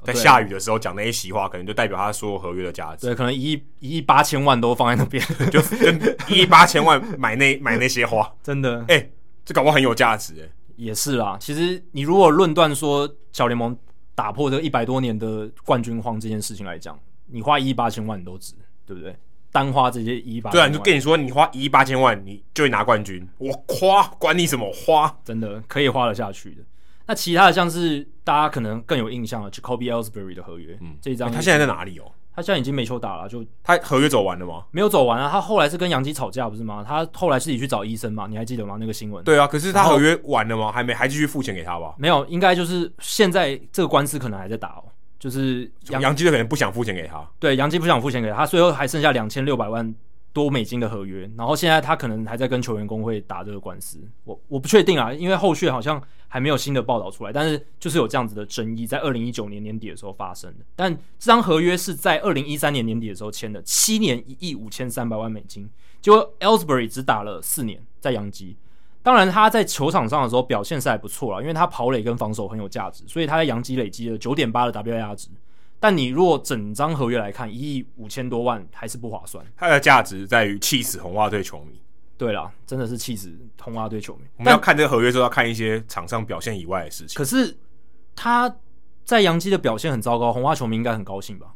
[0.03, 3.07] 在下雨的时候讲那些席话，可能就代表他所有合约的价值。
[3.07, 8.80] 对，可能一亿一亿八千万都放在那边， 就跟一亿八千万买那 买那些花，真的。
[8.90, 9.14] 哎、欸，
[9.45, 10.49] 这搞不好很有价值哎。
[10.76, 13.78] 也是啦，其实你如果论断说小联盟
[14.15, 18.56] 打破这个一百多年的冠军荒这件事情来讲，你花一亿八千万你都值，
[18.86, 19.15] 对不对？
[19.53, 26.63] 单花这些一亿八，对啊，就跟你说，你花一亿八千万，你就会拿冠军，我花管你什么花，真的可以花得下去的。
[27.05, 32.11] 那其他的像是大家可能更有印象的，Jacoby Ellsbury 的合约，嗯，这一张、欸、他现在在哪里哦？
[32.35, 34.63] 他现在已经没球打了，就他合约走完了吗？
[34.71, 36.84] 没有走完啊，他后来是跟杨基吵架不是吗？
[36.84, 38.77] 他后来自己去找医生嘛，你还记得吗？
[38.80, 39.23] 那个新闻？
[39.23, 40.71] 对啊，可是他合约完了吗？
[40.71, 41.93] 还没，还继续付钱给他吧？
[41.99, 44.84] 没有，应该就是现在这个官司可能还在打哦，
[45.23, 49.95] 就是杨基的可能不想付钱给他，对，杨基不想付钱给他，最后还剩下两千六百万
[50.33, 60.65] 多美金的合约，然后现在他可能还在跟球员工会打这个官司，我我不确定啊，因为后续好像还没有新的报道出来，但是就是有这样子的争议，在二零一九年年底的时候发生的。
[60.75, 65.69] 但这张合约是在二零一三年年底的时候签的，七年一亿五千三百万美金，
[66.01, 68.57] 结果 Ellsbury 只打了四年在杨基，
[69.03, 75.27] 当然他在球场上的时候表现是还不错啦，因为他跑垒跟防守很有价值，所以他在洋基累积了九点八的 WAR 值。
[75.80, 79.45] 但你如果整张合约来看，一亿五千多万还是不划算。
[79.57, 81.81] 它的价值在于气死红袜队球迷。
[82.17, 84.21] 对啦，真的是气死红袜队球迷。
[84.38, 87.17] 我们要看这个合约，就要看一些场上表现以外的事情。
[87.17, 87.53] 可是
[88.15, 88.55] 他
[89.03, 91.47] 在洋基的表现很糟糕，红袜球迷应该很高兴吧？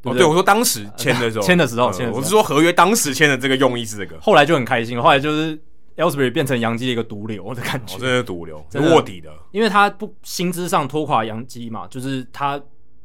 [0.00, 4.18] 对，对，哦、对我说当时签的时候，签、呃、的时候，签、呃、我是说合约当时签的这个用意是这个。
[4.22, 5.60] 后来就很开心，后来就是
[5.96, 12.60] Ellsbury 变成洋基的一个毒瘤的感觉，哦、真的是毒瘤，卧底的，因为他不薪资上拖垮洋基嘛，就是他。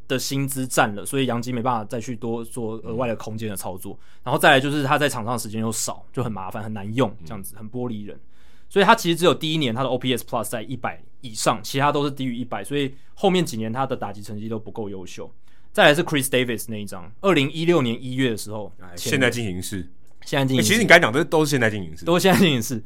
[0.08, 8.20] 的薪资占了，所以洋基没办法再去多做额外的空间的操作，嗯、然后再来就是他在场上时间又少，就很麻烦，很难用，这样子很玻璃人。
[8.68, 15.34] 所以他其实只有第一年他的 OPS Plus 在一百以上，其他都是低于一百，所以后面几年他的打击成绩都不够优秀。
[15.72, 19.90] 再来是 Chris Davis 那一张，二零一六年一月的时候，现在进行式，
[20.26, 20.68] 现在进行、欸。
[20.68, 22.84] 其实你刚才讲的都是现在进行式，都是现在进行式，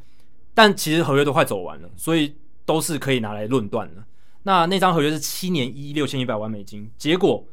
[0.54, 2.34] 但其实合约都快走完了，所以
[2.64, 4.04] 都是可以拿来论断的。
[4.42, 7.44] 那那张合约是七年一亿六千一百万美金，结果。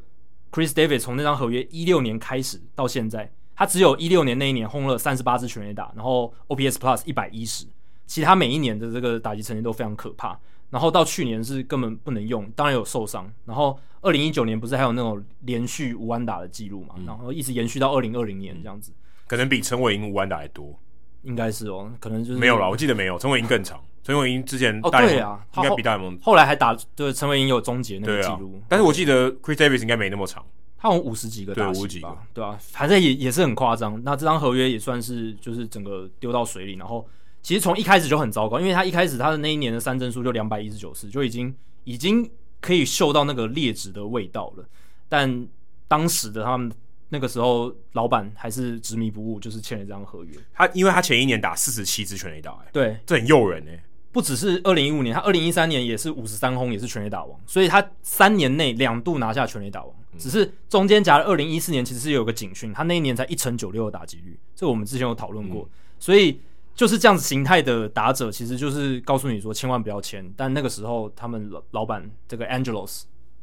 [0.52, 7.66] Chris Davis 从那张合约一六年开始到现在，他只有一六年那一年轰了三十八支全垒打，然后 OPS Plus 一百一十，
[8.06, 10.38] 其他每一年的这个打击成绩都非常可怕。
[10.70, 13.28] 然后到去年是根本不能用，当然有受伤。
[13.44, 16.94] 然后二零一九年不是还有那种连续无安打的记录嘛？
[16.98, 18.92] 嗯、然后一直延续到二零二零年这样子，
[19.26, 20.78] 可能比陈伟英无安打还多，
[21.22, 22.68] 应该是哦，可能就是没有了。
[22.68, 23.80] 我记得没有，陈伟英更长。
[24.02, 30.44] 陈伟英之前哦对啊，应该比大联盟后来还打，对陈伟英有终结那个记录、啊，但是我记得 Chris Davis 应该没那么长。
[30.76, 32.58] 他有五十几个大几吧，对吧、啊？
[32.60, 33.98] 反正也也是很夸张。
[34.04, 37.08] 那这张合约也算是就是整个丢到水里，然后
[37.40, 42.30] 其实从一开始就很糟糕，因为他一开始他的那一年的三振数就两百一十九次，就已经已经
[42.60, 44.64] 可以嗅到那个劣质的味道了。
[45.08, 45.48] 但
[45.88, 46.70] 当时的他们
[47.14, 50.34] 那个时候老板还是执迷不悟，就是签了这张合约。
[50.52, 53.80] 他因为他前一年打四十七支全垒打，哎，对，这很诱人哎。
[54.10, 59.94] 不只是二零一五年，他二零一三年也是五十三轰，也是全垒打王，所以他三年内两度拿下全垒打王。
[60.18, 65.62] 只是中间夹了二零一四年，其实是有个警讯，他那一年才一成九六的打击率，这我们之前有讨论过。
[65.62, 65.70] 嗯、
[66.00, 66.40] 所以
[66.74, 70.24] 就是这样子形态的打者，其实就是告诉你说，千万不要签。
[70.36, 73.02] 但那个时候，他们老老板这个 Angelos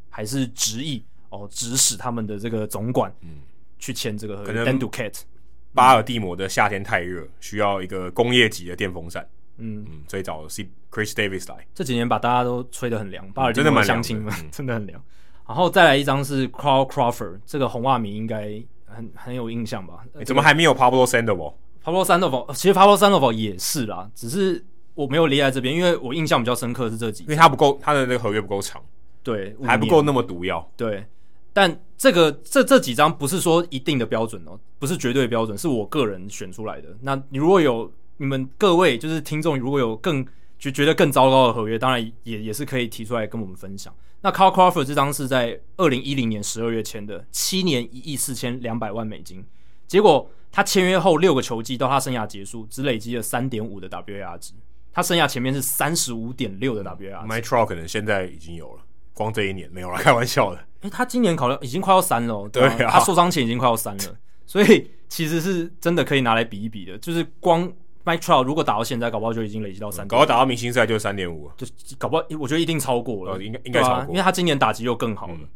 [0.09, 3.13] 还是执意哦，指使他们的这个总管
[3.81, 4.37] 去签这个。
[4.37, 5.23] 合约 Dan Duquette
[5.73, 9.27] 巴尔的摩的夏天太热，需要一个工业级的电风扇。
[9.57, 10.45] 嗯嗯，所以找
[10.89, 11.67] Chris Davis 来。
[11.73, 15.03] 这几年把大家都吹得很凉，巴尔的摩乡亲们 真的很凉。
[15.47, 20.05] 然后再来一张是 Carl Crawford，这个红袜迷应该很很有印象吧？
[20.15, 24.63] 欸、怎么还没有 Pablo Sandoval？Pablo Sandoval 其实 Pablo Sandoval 也是啦，只是
[24.93, 28.81] 我没有列在这边，因为我印象比较深刻是这几，因为他不够，他的那个合约不够长，
[29.23, 30.67] 对，还不够那么毒药。
[30.77, 31.05] 对，
[31.53, 36.87] 但这个这这几张不是说一定的标准哦，不是绝对标准，是我个人选出来的。
[37.01, 40.25] 那你如果有你们各位就是听众，如果有更
[40.57, 43.93] 就觉得更糟糕的合约，当然也也是可以提出来跟我们分享。
[44.21, 49.45] 那 Carl Crawford 这张是在二零一零年十二月签的，七年一亿四千两百万美金。
[49.87, 54.53] 结果他签约后六个球季到他生涯结束，只累积了三点五的 WAR 值。
[54.91, 57.27] 他生涯前面是三十五点六的 WAR。
[57.27, 58.81] Mytro 可能现在已经有了，
[59.13, 60.65] 光这一年没有了，开玩笑的。
[60.81, 64.03] 诶、欸，他今年考了已经快要三了，对啊，他受伤前已经快要三了，
[64.45, 67.71] 所以其实是真的可以拿来比一比的，就是光。
[68.03, 70.07] Mike Trout 如果打到现在，搞不好就已经累积到三、嗯。
[70.07, 71.67] 搞不好打到明星赛就是三点五，就
[71.99, 75.35] 搞不好，我觉得一定超过了，呃、应该应该超过、啊，因为他今年打击又更好了。
[75.39, 75.47] 嗯、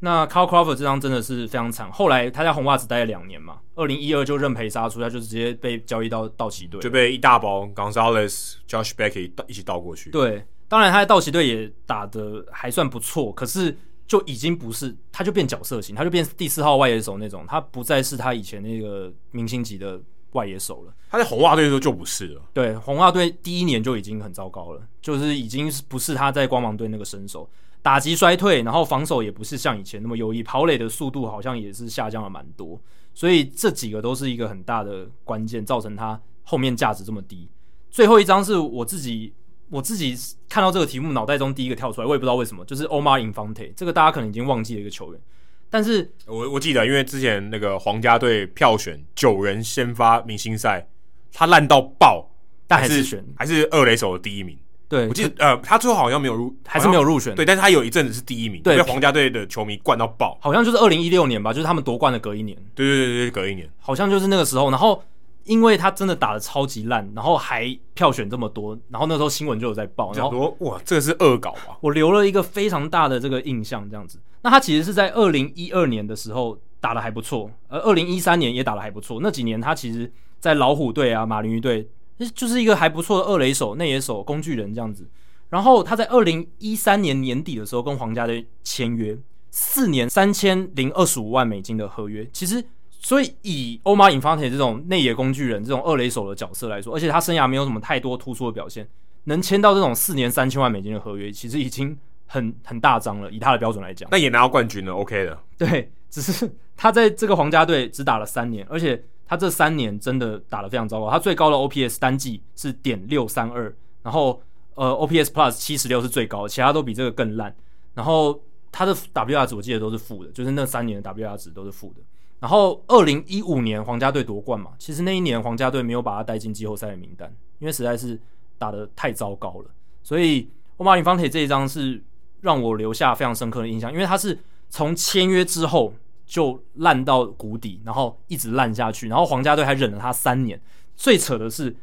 [0.00, 10.10] 那 Carl Crawford 这张真的是非常惨，后来他在红袜只待了两年嘛，二零一二就认赔杀出，他就直接被交易到道奇队，就被一大包 Gonzalez、Josh Beckett 一起倒过去。
[10.10, 13.74] 对，当然他在道奇队也打的还算不错，可是
[14.06, 20.00] 就已经不是，他就变角色型，他就变第四号外野手那种，他不再是他以前那个明星级的。
[20.34, 20.92] 外野手了。
[21.08, 22.42] 他在红袜队的时候就不是了。
[22.52, 27.48] 对，红袜队第一年就已经很糟糕了，就是已经不是他在光芒队那个身手，
[27.80, 32.76] 打击衰退，然后防守也不是像以前那么优异，跑垒的速度好像也是下降了蛮多。
[33.14, 37.48] 所以这几个都是一个很大的关键，造成他后面价值这么低。
[37.88, 39.32] 最后一张是我自己
[39.74, 40.16] 我自己
[40.48, 45.20] 看到这个题目，脑袋中第一个跳出来，我也不知道为什么，就是 Omar Infante，这个大家可能已经忘记了一个球员。
[45.68, 50.86] 但是我我记得，因为之前那个皇家队票选九人先发明星赛，
[51.32, 52.30] 他烂到爆，
[52.68, 54.56] 但还是选还是二垒手的第一名。
[54.88, 57.34] 对，我记得呃，他最后好像没有入，还是没有入选。
[57.34, 60.38] 对，但是他有一阵子是第一名，对，被皇家队的球迷灌到爆。
[60.40, 62.56] 好像就是二零一六年吧，就是他们夺冠的隔一年。
[62.76, 64.70] 对对对对，隔一年，好像就是那个时候。
[64.70, 65.02] 然后
[65.44, 71.76] 因为他真的打的超级烂，然后还票选这么多，然后那时候新闻就有在报，然后说哇，这个是恶搞啊！
[71.80, 74.18] 我留了一个非常大的这个印象，这样子。
[74.42, 79.20] 那他其实是在二零一二年的时候打的还不错，而二零一三年也打的还不错。
[79.22, 80.10] 那几年他其实，
[80.40, 81.88] 在老虎队啊、马林鱼队，
[82.34, 85.06] 就是一个还不错的二垒手、内野手、工具人这样子。
[85.50, 89.16] 然后他在二零一三年年底的时候跟皇家队签约
[89.50, 92.28] 四年三千零二十五万美金的合约。
[92.32, 92.64] 其实，
[93.04, 98.88] 所以以 Omar Infante 这种内野工具人、这种二垒手的角色来说，而且他生涯没有什么太多突出的表现，
[99.24, 103.30] 能签到这种四年三千万美金的合约，其实已经很很大张了。
[103.30, 105.38] 以他的标准来讲，那也拿到冠军了，OK 的。
[105.58, 111.10] 对，只是他在这个皇家队只打了三年，而且他这三年真的打得非常糟糕。
[111.10, 113.72] 他最高的 OPS 单季是点六三二，
[114.02, 114.42] 然后。
[114.76, 117.54] 呃，OPS Plus 七十六是最高的，其他都比这个更烂。
[117.94, 122.02] 然后他的 WR 值我记得都是负的，就是那三年的 WR 值都是负的。
[122.44, 128.20] 然后二零一五年皇家队夺冠嘛，其实那一年皇家队没有把他带进季后赛的名单，因为实在是
[128.58, 129.70] 打得太糟糕了。
[130.02, 132.04] 所以 Omar Infante 这一张是
[132.42, 134.38] 让我留下非常深刻的印象，因为他是
[134.68, 135.94] 从签约之后
[136.26, 140.60] 就烂到谷底，然后一直烂下去，然后皇家队还忍了他三年。
[140.94, 141.74] 最扯的是。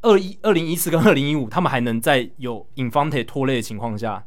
[0.00, 4.24] 二一二零一四跟二零一五，他们还能在有 Infante 拖累的情况下，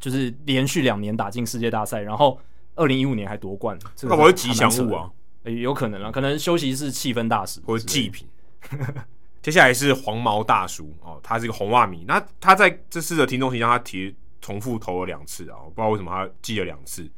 [0.00, 2.36] 就是连续两年打进世界大赛，然后
[2.76, 5.10] 二零一五年还夺冠，这个我是吉祥物啊，
[5.44, 8.28] 有可能啊，可能休息室气氛大使或者祭品。
[9.42, 17.08] 接下来是黄毛大叔哦，他是一个红袜迷，那他在这次的听众席上，他提重复投了两次啊，我不知道为什么他记了两次。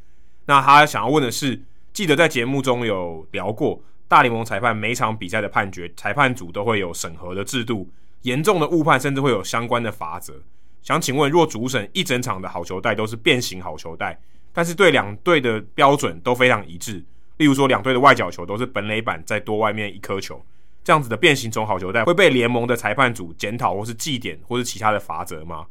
[0.47, 1.61] 那他想要问的是，
[1.93, 3.83] 记得在节目中有聊过。
[4.07, 7.87] 大联盟裁判每场比赛的判决，裁判组都会有审核的制度，
[8.23, 10.33] 严重的误判甚至会有相关的罚则。
[10.81, 14.19] 想请问，若主审一整场的好球带都是变形好球带，
[14.59, 16.95] 但是对两队的标准都非常一致，
[17.37, 20.45] 例如说两队的外角球都是本垒板再多外面一颗球，
[20.83, 25.65] 这样子的变形虫好球带会被联盟的裁判组检讨或是记点或是其他的罚则吗？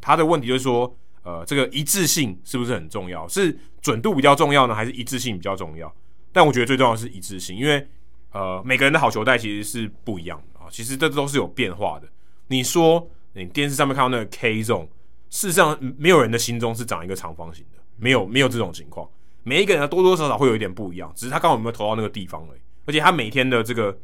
[0.00, 3.26] 他的问题就是说，呃，这个一致性是不是很重要？
[3.26, 5.92] 是准度比较重要呢，还是一致性比较重要？
[6.30, 7.84] 但我觉得最重要是一致性，因为
[8.30, 12.06] 呃每个人的好球带其实是不一样的啊，其实这都是有变化的。
[12.46, 14.86] 你说你电视上面看到那个 K zone，
[15.28, 19.08] 事实上没有人的心中是长一个长方形的，没有没有这种情况。
[19.42, 22.60] 每一个人多多少少会有一点不一样，只是他刚好有没有投到那个地方而已。
[22.86, 23.96] 而且他每天的这个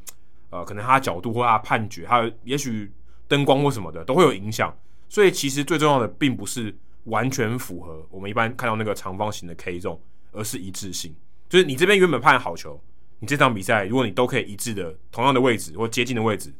[0.51, 2.93] 呃，可能他的角度或他判决，还有也许
[3.27, 4.75] 灯光或什么的都会有影响。
[5.09, 9.99] 所以其实最重要的并不是完全符合我们一般看到那个长方形的 K zone，
[10.33, 11.15] 而是一致性。
[11.49, 12.81] 就是你这边原本判好球，
[13.21, 16.53] 你这场比赛如果你都可以一致的同样的位置或接近的位置，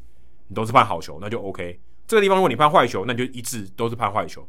[0.49, 1.81] 你都是判好球，那就 OK。
[2.07, 4.47] 这个地方如果你判坏球，那就一致都是判坏球。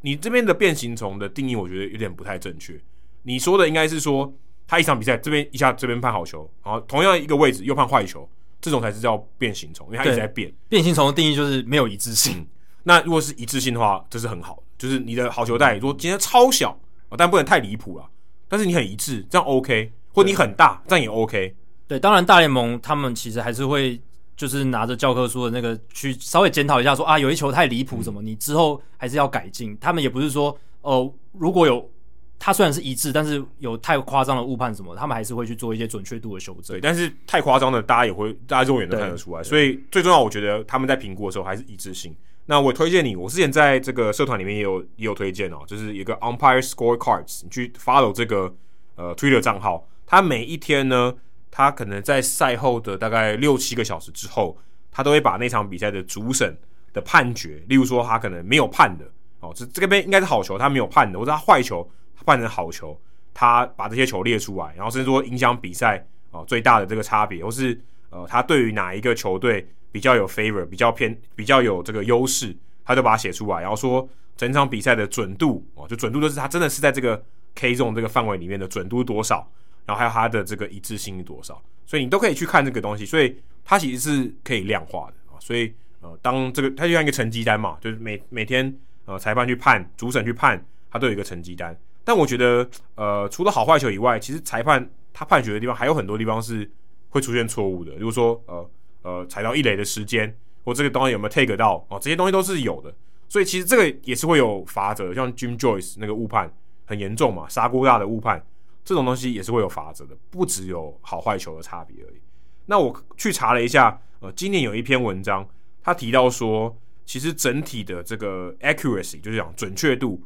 [0.00, 2.78] 你这边的变形虫的定义，我觉得有点不太正确。
[3.22, 4.32] 你说的应该是说，
[4.66, 8.28] 他一场比赛这边一下这边判好球，然后同样一个位置又判坏球，
[8.60, 10.52] 这种才是叫变形虫，因为他一直在变。
[10.68, 12.38] 变形虫的定义就是没有一致性。
[12.38, 12.46] 嗯。
[12.84, 16.78] 那如果是一致性的话，这是很好的，就是你的好球带如果今天超小，
[17.16, 18.08] 但不能太离谱了。
[18.48, 21.54] 但是你很一致，这样 OK，或你很大，这样也 OK。
[21.86, 24.00] 对，当然大联盟他们其实还是会
[24.38, 29.76] 就是拿着教科书的那个去稍微检讨一下说，说啊有一球太离谱，什么、嗯、你之后还是要改进。
[29.80, 31.90] 他们也不是说哦、呃，如果有
[32.38, 36.76] 他虽然是一致，但是有太夸张的误判什么，他们还是会去做一些准确度的修正。
[36.76, 39.42] 对，但是太夸张的，大家也会大家肉眼都看得出来。
[39.42, 42.14] 所以最重要，我觉得他们在评估的时候还是一致性。
[42.46, 48.54] 那我推荐你，我之前在这个社团里面也有也有推荐哦，就是一个 Umpire Scorecards，你去 follow 这个
[48.94, 51.12] 呃 Twitter 账号，他每一天呢，
[51.58, 54.56] 他可能在赛后的大概六七个小时之后，
[54.92, 56.56] 他都会把那场比赛的主审
[56.92, 59.04] 的判决，例如说他可能没有判的
[59.40, 62.96] 哦，这这边应该是好球，他没有判的，或者他坏球他判成好球，
[63.34, 67.76] 他把这些球列出来，然后甚至说影响比赛哦最大的这个差别，或是
[68.10, 69.68] 呃他对于哪一个球队。
[69.90, 72.54] 比较有 favor，比较偏，比较有这个优势，
[72.84, 74.06] 他就把它写出来，然后说
[74.36, 77.24] 整场比赛的准度哦，就准度就是他真的是在这个
[77.54, 79.50] K zone 这个范围里面的准度多少，
[79.88, 83.34] 然后还有它的这个一致性多少，所以你都可以去看这个东西，所以
[83.64, 85.40] 它其实是可以量化的啊。
[85.40, 88.72] 所以呃，当这个它就像一个成绩单嘛，就是每每天
[89.06, 91.74] 呃裁判去判，主审去判，它都有一个成绩单。
[92.04, 96.70] 但我觉得呃，除了好坏球以外，其实裁判他判决的地方还有很多地方是
[97.08, 98.70] 会出现错误的，比如说呃
[99.02, 102.94] 呃踩到一垒的时间，或这个东西有没有 take 到哦，这些东西都是有的。
[103.30, 106.50] 所以其实这个也是会有罚则，像 Jim Joyce 那个误判
[106.86, 108.42] 很严重嘛，砂锅大的误判，
[108.88, 112.22] 这种东西也是会有法则的，不只有好坏球的差别而已。
[112.64, 115.46] 那我去查了一下，呃，今年有一篇文章，
[115.82, 116.74] 他提到说，
[117.04, 120.22] 其实整体的这个 accuracy 就是讲准确度，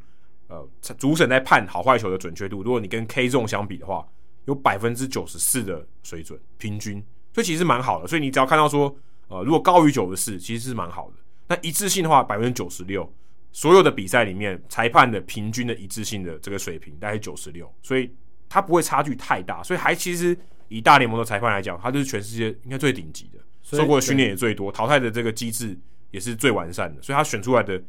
[0.47, 0.65] 呃，
[0.97, 4.07] 主审在判好坏球的准确度，如果你跟 K Zone 相比的话，
[4.45, 7.03] 有百分之九十四的水准平均，
[7.33, 8.07] 所以其实蛮好的。
[8.07, 8.95] 所以你只要看到说，
[9.27, 11.15] 呃，如果高于九十四，其实是蛮好的。
[11.49, 13.13] 那一致性的话，百分之九十六，
[13.51, 18.09] 所有的比赛里面，裁判的平均的一致性的这个水平大概九十六，所以
[18.53, 25.75] 它不会差距太大，所以还其实以大联盟的裁判来讲，他就是全世界应该最顶级的，受过的训练也最多，淘汰的这个机制
[26.11, 27.81] 也是最完善的，所以他选出来的，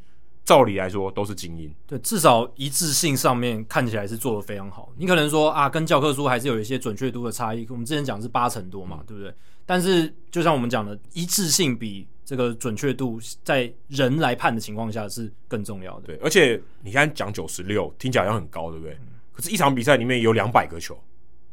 [0.43, 1.71] 照理来说都是精英。
[1.87, 4.91] 对，至少一致性上面看起来是做的非常好。
[4.97, 9.35] 你可能说啊，跟教科书还是有一些准确度的差异，我们之前讲是八成多嘛，对不对？
[9.67, 16.07] 但是就像我们讲的，一致性比这个准确度在人来判的情况下是更重要的。
[16.07, 18.95] 对，而且你现在讲九十六，听起来好像很高，对不对？
[18.95, 20.99] 嗯、可是，一场比赛里面有两百个球，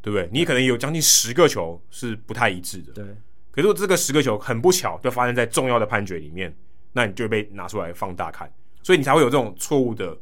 [0.00, 0.28] 对不对？
[0.32, 2.92] 你可能有将近十个球是不太一致的。
[2.92, 3.04] 对。
[3.50, 6.54] 可是，这个十个球很不巧，就发生在重要的判决里面，
[6.92, 8.50] 那你就会被拿出来放大看，
[8.82, 10.16] 所以你才会有这种错误的。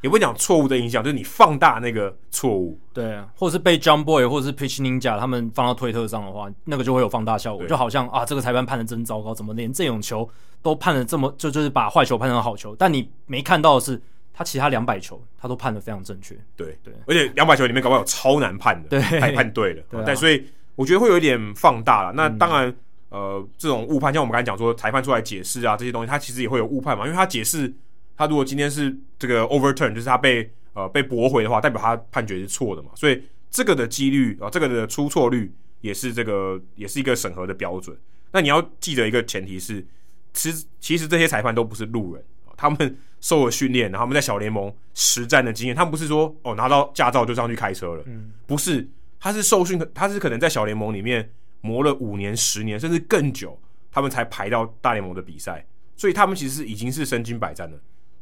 [0.00, 10.28] 也不会讲错误的影响，就是你放大那个错误，对啊，或者是被 Jomboy 或者是 Pitch Ninja 他们放到推特上的话，那个就会有放大效果，就好像啊，这个裁判判的真糟糕，怎么连这种球
[10.60, 14.02] 都判的这么就就是把坏球判成好球，但你没看到的是，
[14.32, 20.44] 他其他两百球他都判的非常正确，对对，而且两百球里面搞不好有超难判的，对，还判对了，对、啊，但所以
[20.74, 22.12] 我觉得会有一点放大了。
[22.12, 22.68] 那当然，
[23.10, 27.72] 嗯、呃，这种误判，像我们刚才讲说，裁判出来解释啊，这些东西，他其实也会有误判嘛，因为他解释，
[28.16, 32.88] 他如果今天是这个 overturn，就是他被呃，被驳回的话，代表他判决是错的嘛？
[32.94, 37.94] 所以这个的几率啊，这个的出错率也是这个，也是一个审核的标准。
[38.30, 39.86] 那你要记得一个前提是，
[40.32, 42.24] 其实其实这些裁判都不是路人，
[42.62, 51.28] 他们受了训练，然后他们在小联盟实战的经验，他们不是说哦拿到驾照就上去开车了，嗯，不是，他是受训，他是可能在小联盟里面
[51.60, 53.58] 磨了五年、十年，甚至更久，
[53.90, 55.66] 他们才排到大联盟的比赛，
[55.96, 57.76] 所以他们其实已经是身经百战了，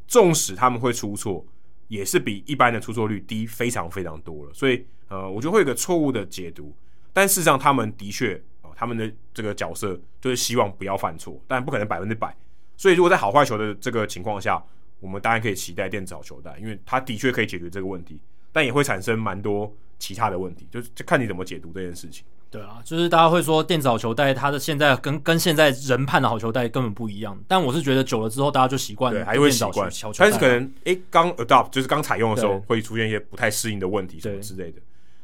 [0.07, 1.45] 纵使他们会出错。
[1.87, 6.73] 也是比一般的出错率低非常非常多了，所以呃，我觉得会有个错误的解读。
[7.11, 12.33] 但事实上，他们的确啊、呃，他们的这个角色就是希望不要犯错，但不可能百分之百。
[12.81, 14.59] 所以，如果在好坏球的这个情况下，
[14.99, 18.19] 我们当然可以期待电子好球带，因为它的确可以解决这个问题，
[18.51, 22.25] 但也会产生蛮多其他的问题，就是就看你怎么解读这件事情。
[22.49, 27.39] 对啊，就是大家会说电子好球带，它的现在跟跟现在人判的好球带根本不一样。
[27.47, 29.87] 但我是觉得久了之后，大家就习惯了，还会习惯。
[30.17, 34.81] 但是可能诶，刚 adopt 就是刚采用的时候，会出现一些不太适应的问题什么之类的。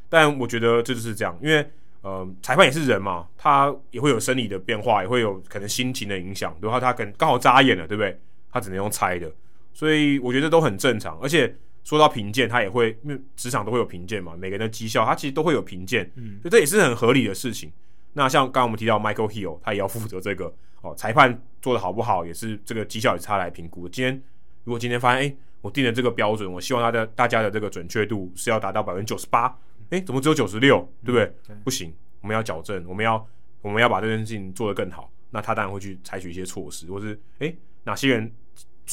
[0.08, 1.68] 但我觉得这就是这样，因为
[2.02, 6.56] 呃，裁判也是人嘛，他也会有生理的变化，也会有可能心情的影响。
[6.60, 8.18] 然后他可能刚好扎眼了，对不对？
[8.50, 9.30] 他只能用猜的，
[9.72, 11.54] 所以我觉得都很正常，而且。
[11.84, 17.72] 说到评鉴，他也会，因为职场都会有评鉴嘛，每个人的绩效，他其实都会有评鉴，嗯，所以这也是很合理的事情。
[18.12, 20.52] 那像刚刚我们提到 Michael Hill，他也要负责这个
[20.82, 23.88] 哦，裁判做的好不好，也是这个绩效也是他来评估。
[23.88, 24.22] 今天
[24.64, 29.56] 如果今天发现，哎，我定的这个标准，我希望他的大家的这个准确度是要达到百分之九十八，
[29.90, 30.80] 哎，怎么只有九十六？
[31.04, 31.26] 对不对？
[31.46, 33.26] 对不行，我们要矫正，我们要
[33.62, 35.10] 我们要把这件事情做得更好。
[35.30, 37.54] 那他当然会去采取一些措施，或是哎
[37.84, 38.32] 哪些人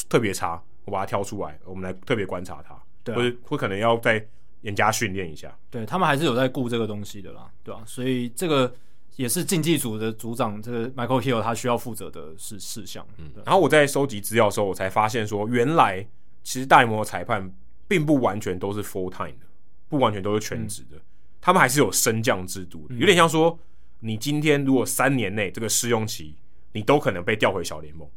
[0.08, 2.76] 特别差，我把他挑出来，我们来特别观察他。
[3.02, 4.22] 对、啊，或者会可能要再
[4.62, 5.56] 严加训练一下。
[5.70, 7.86] 对，他们还是有在顾这个东西的啦，对吧、啊？
[7.86, 8.72] 所以这个
[9.16, 13.06] 也是竞技组的组长这个 Michael Hill 他需要负责的事事项。
[13.16, 16.06] 嗯，然后我在收集资料的时候，我才发现说，原来
[16.42, 17.50] 其实大联盟的裁判
[17.88, 19.46] 并不完全都是 full time 的，
[19.88, 21.00] 不完全都是全职的，嗯、
[21.40, 23.58] 他们还是有升降制度的，有点像说，
[24.00, 26.34] 你今天如果三年内这个试用期，
[26.72, 28.08] 你都可能被调回小联盟，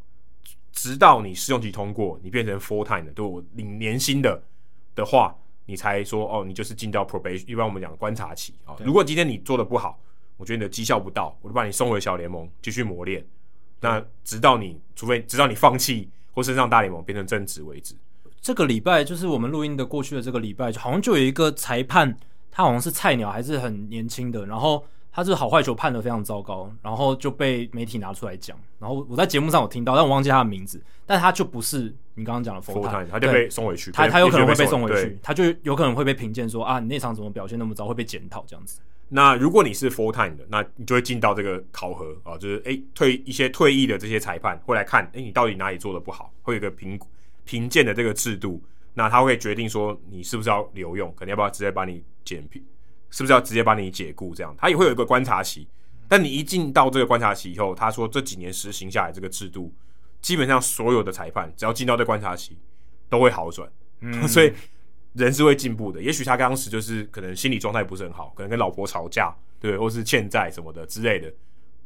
[0.72, 4.42] 直到你试用期通过，你变成 full time 的，都领年薪的。
[4.96, 5.34] 的话，
[5.66, 8.76] 你才说哦，你就是进到 probation，一般我们讲观察期啊。
[8.84, 9.98] 如果今天你做的不好，
[10.36, 13.26] 我觉得你的绩效不到，我就把你送回小联盟继续磨练。
[13.80, 17.96] 那直到你，除非直到你放弃或是让大联盟变成正职为止。
[18.42, 22.16] 这个礼拜就是我们录音的过去的这个礼拜，好像就有一个裁判，
[22.52, 28.58] 他好像是菜鸟，还是很年轻的，然后他这个好坏球判的非常糟糕，然后就被媒体拿出来讲。
[28.80, 30.82] 然后我在节目上有听到，但我忘记他的名字。
[31.06, 33.92] 但他就不是你刚刚讲的 full time，他就被送回去。
[33.92, 38.80] 他他有可能会被送回去，他就有可能会被评鉴说啊，你那场怎么表现那么糟，会被检讨这样子。
[39.08, 47.00] 那如果你是 full time 的，那你就会进到这个考核啊，就是诶退一些退役的这些裁判会来看，诶你到底哪里做的不好，会有一个评
[47.50, 48.64] 评鉴的这个制度。
[48.94, 52.64] 那他会决定说你是不是要留用，可能要不要直接把你减评。
[53.10, 54.36] 是不是要直接把你解雇？
[54.36, 55.68] 这样，他也会有一个观察期。
[56.08, 59.74] 但你一进到这个观察期以后，他说这几年实行下来这个制度，
[60.22, 62.56] 基本上所有的裁判只要进到这观察期，
[63.10, 63.68] 都会好转。
[64.02, 64.54] 嗯， 所以
[65.14, 66.00] 人是会进步的。
[66.00, 71.34] 也许他当时就是可能心理状态不是很好，可能跟老婆吵架，对，或是欠债什么的之类的。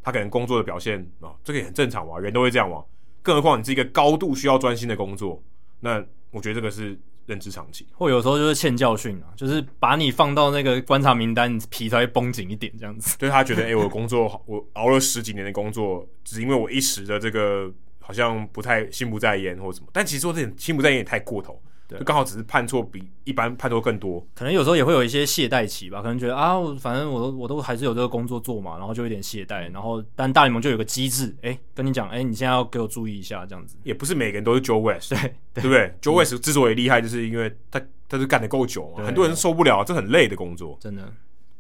[0.02, 2.84] 他可能工作的表现啊，哦，这个也很正常嘛，人都会这样嘛。
[3.22, 5.42] 更何况你是一个高度需要专心的工作，
[5.84, 6.98] 那我觉得这个是。
[7.26, 13.18] 认知长期，或有时候就是欠教训啊，就是把你放到那个观察名单，皮才会绷紧一点这样子。
[13.18, 21.58] 对他觉得，哎、欸，我工作我熬了十几年的工作，只因为我一时的这个好像不太心不在焉或什么，但其实说这点心不在焉也太过头。
[21.98, 33.76] 就刚好只是判错比一般判错更多，可能有时候也会有一些懈怠期吧，可能觉得啊，反正我都我都还是有这个工作做嘛，然后就有点懈怠，然后但大联盟就有个机制，哎、欸，跟你讲，哎、欸，你现在要给我注意一下，这样子。
[33.84, 35.20] 也不是每个人都是 Joe West，对
[35.54, 41.12] 对，对不对？Joe West 之所以厉害，就是因为他他是干得够久嘛，很多人受不了，这很累的工作，真的。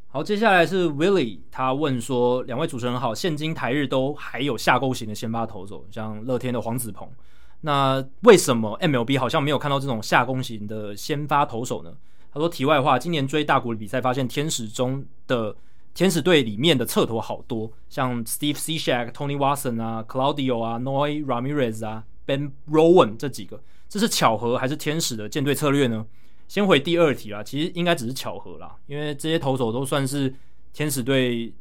[0.07, 7.10] 好，接下来是 Willie，他问说，两位主持人好，现今台日都还有下勾型的先发投手，像乐天的黄子鹏。
[7.65, 11.94] 那为什么 MLB 好像没有看到这种下攻型的先发投手呢？
[12.30, 15.56] 他说：“题外话，今年追大谷的比赛，发现天使中的
[15.94, 26.06] 天使队里面的侧投好多，像 Steve Cishek、Tony Watson 啊、Claudio 啊、Noy Ramirez 啊、Ben Rowan 这几个，这是巧合还是天使的建队策略呢？”
[26.49, 30.35] 先回第二题啦，其实应该只是巧合啦，因为这些投手都算是
[30.73, 31.53] 天使队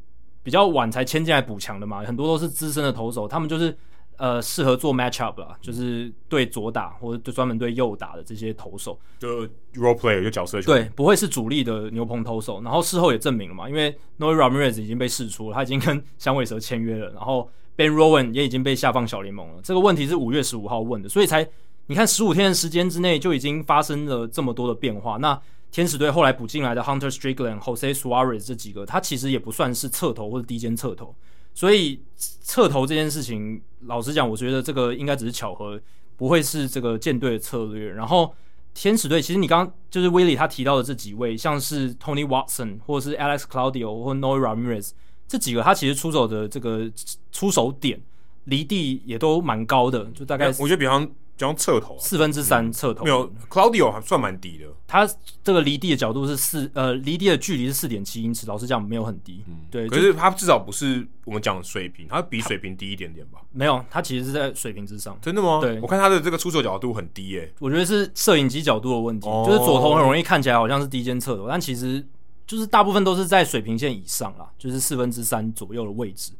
[0.43, 3.73] 比较晚才签进来补强的嘛，很多都是资深的投手，他们就是。
[4.17, 12.61] 呃，适合做 match up 啦，就是对左打或者就专门对右打的这些投手，就 role player 就角色球，对，不会是主力的牛棚投手。
[12.61, 19.61] 然后事后也证明了嘛，因为 Noe Ramirez 已经被释出了，他已经跟响尾蛇签约了，然后 Ben Rowan 也已经被下放小联盟了。
[19.63, 21.47] 这个问题是五月十五号问的，所以才
[21.87, 25.17] 你看十五天的时间之内就已经发生了这么多的变化。
[25.17, 25.39] 那
[25.71, 31.15] 天使队后来补进来的 Hunter Strickland、Jose Suarez 这几个，他其实也不算是侧投或者低肩侧投。
[31.53, 35.79] 所以侧投这件事情，老实讲，我觉得这个应该只是巧合，
[36.17, 37.89] 不会是这个舰队的策略。
[37.89, 38.33] 然后
[38.73, 44.91] 天使队，其实你刚就是威利他提到的这几位，像是 Tony Watson 或者是 Alex Claudio 或 Noe Ramirez
[45.27, 46.91] 这几个，他其实出手的这个
[47.31, 48.01] 出手点
[48.45, 51.09] 离地也都蛮高的，就大概我觉得比方。
[51.35, 54.65] 讲侧投四分之三侧投，没有 Claudio 还算蛮低的。
[54.87, 55.09] 他
[55.43, 58.45] 这个离地的角度是四呃，离地的距离是四点七英尺。
[58.45, 59.43] 老实讲，没有很低。
[59.47, 59.89] 嗯，对。
[59.89, 63.39] 可是他至少不是我们讲水平，他比水平低一点点吧？
[63.51, 65.17] 没有，他其实是在水平之上。
[65.21, 65.59] 真的吗？
[65.59, 67.51] 对，我看他的这个出手角度很低诶。
[67.59, 72.05] 我觉得是摄影机角度的问题，哦、就是左投很容易看起来好像是低肩侧投，但其实
[72.45, 76.31] 就是大部分都是在水平线以上啦，就是四分之三左右的位置。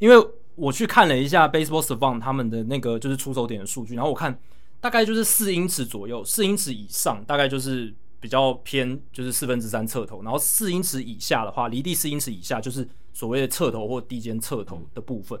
[0.00, 0.16] 因为
[0.60, 4.38] 我去看了一下 Baseball Savant 他们的那个就是出手点的数据，然后我看。
[4.82, 15.38] 大概就是四英尺左右，四英尺以上大概就是比较偏，就是四分之三侧投，然后四英尺以下的话，离地四英尺以下就是所谓的侧投或低肩侧投的部分。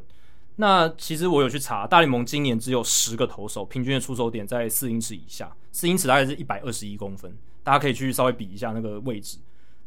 [0.56, 7.34] 那其实我有去查，大联盟今年只有十个投手平均的出手点在四英尺以下，四英尺大概是一百二十一公分，
[7.64, 9.38] 大家可以去稍微比一下那个位置。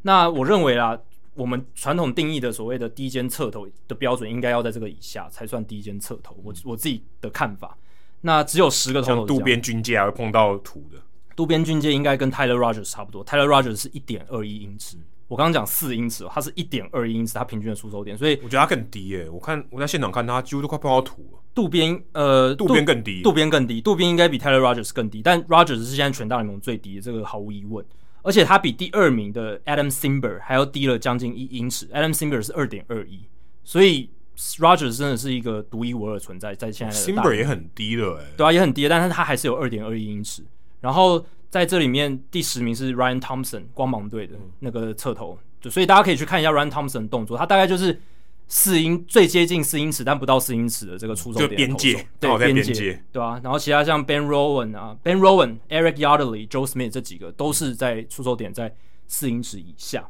[0.01, 0.99] 那我认为啦，
[1.35, 7.77] 我们传统定义的所谓的低肩侧头的标准应该要在这个以下才算低肩侧头，我我自己的看法。
[8.21, 10.97] 那只有十个投手，像渡边俊介还会碰到土的。
[11.35, 14.97] 渡边俊介应该跟 Tyler Rogers 差不多，Tyler Rogers 是一点二一英尺。
[15.27, 19.27] 我刚刚讲四英尺，他是一点二一英尺，他平均的出手点，所以我觉得他更低耶。
[19.29, 21.39] 我看我在现场看他几乎都快碰到土了。
[21.55, 27.83] 渡边呃，渡边更低，渡边更低，渡边应该比 Tyler Rogers 更低，但 Rogers 是现在全大联盟最低的，这个毫无疑问。
[28.23, 33.21] 而且他比第二名的 Adam Simber 还要低了将近一英尺，Adam Simber 是二点二一，
[33.63, 34.09] 所以。
[34.57, 40.43] Rogers 真的是一个独一无二的存在，在现在的 Simber 也很低了，哎，对啊，也很低，但是他还是有二点二一英尺。
[40.81, 48.01] 然后在这里面第十名是 Ryan Thompson 光芒队的那个侧头，就所以大家可以去看一下 Ryan Thompson 的动作，他大概就是
[48.47, 53.39] 四英最接近四英尺，但不到四英尺的这个出手点，边界，对边界，对啊。
[53.43, 58.75] 然后其他像 Ben Rowan 啊，Ben Rowan、Eric Yardley、Joe Smith 这几个都是在出手点在
[59.07, 60.07] 四英尺以下。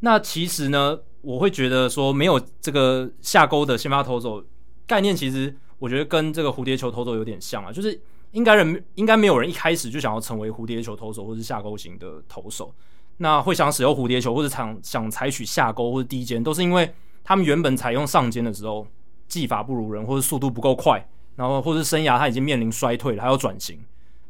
[0.00, 4.44] 那其实呢，我会觉得说没有这个下钩的先发投手
[4.86, 7.98] 概念，其实我觉得跟这个蝴蝶球投手有点像啊，就是
[8.32, 12.74] 应该人应该没有人一开始就想要成为蝴蝶球投手或是下钩型的投手，
[13.16, 16.92] 那会想使用蝴蝶球或者想想采取下钩或者低肩，都是因为
[17.26, 18.86] 他们原本采用上肩的时候，
[19.26, 21.04] 技法不如人，或者速度不够快，
[21.34, 23.76] 然后或者生涯他已经面临衰退了，还要转型，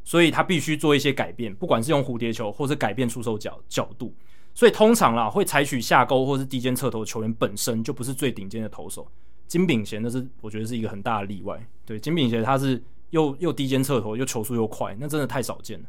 [0.03, 4.11] 所以他必须做一些改变，不管是用蝴蝶球，或者改变出手角角度。
[4.55, 9.07] 所以通常啦，会采取下勾或是低肩侧投球员本身就不是最顶尖的投手。
[9.45, 11.63] 金炳贤那是我觉得是一个很大的例外。
[11.85, 15.85] 对，金炳贤他是又又低肩侧投，又球速又快，那真的太少见了。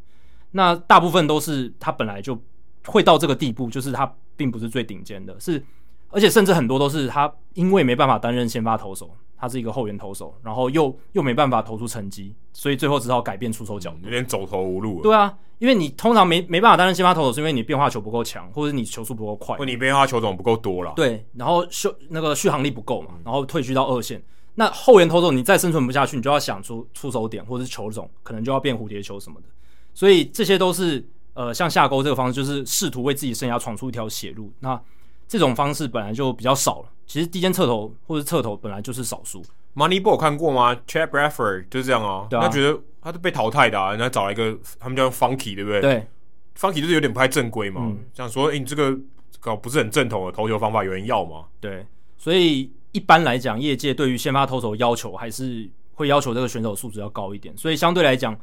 [0.51, 2.39] 那大部分都是他本来就
[2.85, 5.65] 会到这个地步，就是他并不是最顶尖的，是
[6.11, 15.03] 而且甚至很多都是他因为没办法担任先发投手，他是一个后援投手，然后又又没办法投出成绩，所以最后只好改变出手角度，有点走投无路了。
[15.03, 15.37] 对啊。
[15.59, 20.93] 因为你通常没没办法担任先发投手，是因为你变化球不够强，或者你球速不够快，或你变化球种不够多了。
[20.95, 24.23] 对，然后续那个续航力不够嘛，然后退居到二线。
[24.55, 29.49] 那后援投手你再生存不下去，你就要想出出手点或者是球种，可能就要变蝴蝶球什么的。
[29.95, 31.05] 所以这些都是
[31.35, 34.53] 呃，像下钩这个方式，就是试图为自己生涯闯出一条血路。
[34.61, 34.81] 那
[35.29, 36.89] 这种方式本来就比较少了。
[37.07, 39.45] 其实低肩侧投或者侧投本来就是少数。
[39.77, 42.27] Moneyball 看过吗？Chad Bradford 就是这样啊。
[42.31, 45.81] 他觉得他是被淘汰的啊，人家找了一个他们叫 Funky，对不对？
[45.81, 46.07] 对。
[46.59, 48.99] Funky 就是有点不太正规嘛，嗯、想说，哎、欸，你这个
[49.39, 51.45] 搞不是很正统的投球方法，有人要吗？
[51.61, 51.87] 对。
[52.17, 58.37] 所以一般来讲，业界对于先发投手要求还是会要求这个选手素质要高一点，所以相对来讲，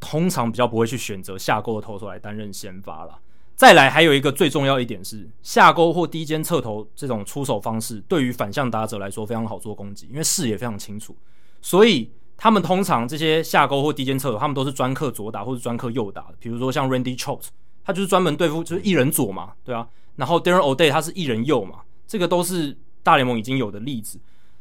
[0.00, 3.16] 通常比较不会去选择下钩的投手来担任先发啦。
[3.58, 11.12] 再来，还有一个最重要一点是，下钩或低肩侧投这种出手方式，对于反向打者来说非常好做攻击，因为视野非常清楚。
[11.60, 16.34] 所以他们通常这些下钩或低肩侧投，他们都是专克左打或者专克右打的。
[16.38, 17.40] 比如说像 Randy Chott，
[17.84, 19.88] 他就是专门对付就是一人左嘛，对啊。
[20.14, 24.20] 然后 Darren O'Day 他是一人右嘛，这个都是大联盟已经有的例子。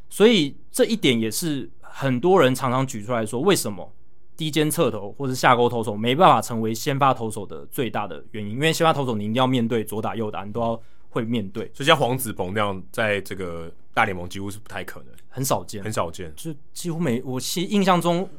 [0.10, 3.94] 所以这一点也是很多人常常举出来说，为什么？
[4.38, 11.68] 低肩侧投或者下勾投手没办法成为先发投手的最大的原因，因为先发投手你一定要面对左打右打，你都要会面对。
[11.74, 16.32] 就像黄子鹏那样，在这个大联盟几乎是不太可能，很少见，很少见。
[16.36, 18.30] 就几乎没，我其印象中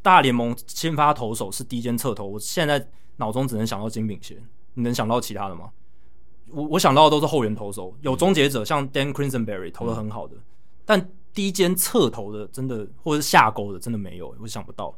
[0.00, 4.36] 大联盟先发投手是低肩侧投，我现在脑中只能想到金炳贤，
[4.74, 5.70] 你能想到其他的吗？
[6.52, 10.42] 我我想到的都是后援投手，有终结者，像 Dan Crinsenberry 投的很好的，嗯、
[10.84, 14.94] 但低肩侧投的真的或者是下勾的真的没有，我想不到。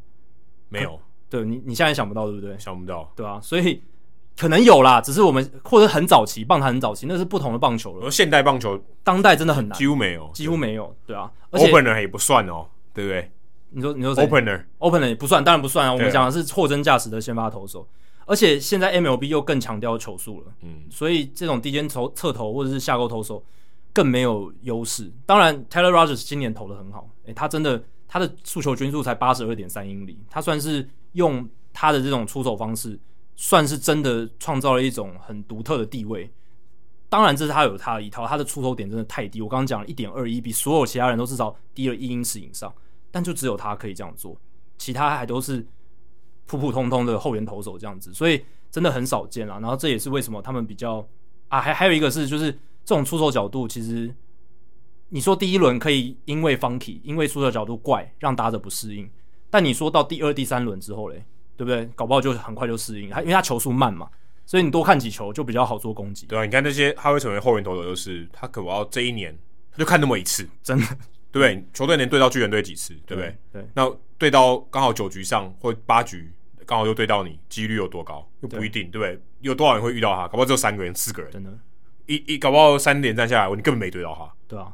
[0.72, 2.58] 没有，对你，你现在想不到，对不对？
[2.58, 3.82] 想不到，对啊，所以
[4.38, 8.06] 可能有啦，只是我们或者很早期，棒坛很早期，那是不同的棒球了。
[8.06, 11.30] 而现代棒球，当代真的很难，几乎没有，几乎没有，对啊。
[11.50, 13.30] 而且 Opener 也不算哦，对不对？
[13.70, 15.92] 你说，你说 Opener，Opener 也不算，当然不算啊。
[15.92, 17.86] 我们讲的是货真价实的先发投手，
[18.24, 23.44] 而且现在 MLB 又更强调球速了，嗯，所以这种低肩投侧投或者是下钩投手
[23.92, 25.12] 更没有优势。
[25.26, 27.82] 当然，Taylor Rogers 今年投的很好，诶，他真的。
[28.12, 33.00] 他的诉求均速才八十二点三英里，他算是用他的这种出手方式，
[33.36, 36.30] 算是真的创造了一种很独特的地位。
[37.08, 39.40] 当然，这是他有他的一套，他的出手点真的太低。
[39.40, 42.70] 我刚刚讲了一点二一，比所有其他人都至少低了一英尺以上，
[43.10, 44.36] 但就只有他可以这样做，
[44.76, 45.66] 其他还都是
[46.44, 49.58] 普普通通的后援投手这样子，所以真的很少见啦。
[49.58, 51.02] 然后这也是为什么他们比较
[51.48, 52.52] 啊，还还有一个是就是
[52.84, 54.14] 这种出手角度其实。
[55.14, 59.06] 你说第一轮可以因为 funky，因为输的角度怪，让打者不适应。
[59.50, 61.22] 但你说到第二、第三轮之后嘞，
[61.54, 61.84] 对不对？
[61.94, 63.10] 搞不好就很快就适应。
[63.10, 64.08] 他因为他球速慢嘛，
[64.46, 66.24] 所以你多看几球就比较好做攻击。
[66.24, 69.38] 对啊，你看那些他会成为后援投手，就是他可不要这一年
[69.70, 70.86] 他就看那么一次，真的，
[71.30, 71.62] 对不对？
[71.74, 73.36] 球队能对到巨人队几次，对不对？
[73.52, 73.68] 对。
[73.74, 76.32] 那对到刚好九局上或八局
[76.64, 78.26] 刚好又对到你，几率有多高？
[78.40, 79.22] 又不一定，对，对不对？
[79.42, 80.22] 有多少人会遇到他？
[80.22, 81.52] 搞不好只有三个人、四个人，真的。
[82.06, 84.32] 一一搞不好三连战下来，你根本没对到他。
[84.48, 84.72] 对啊。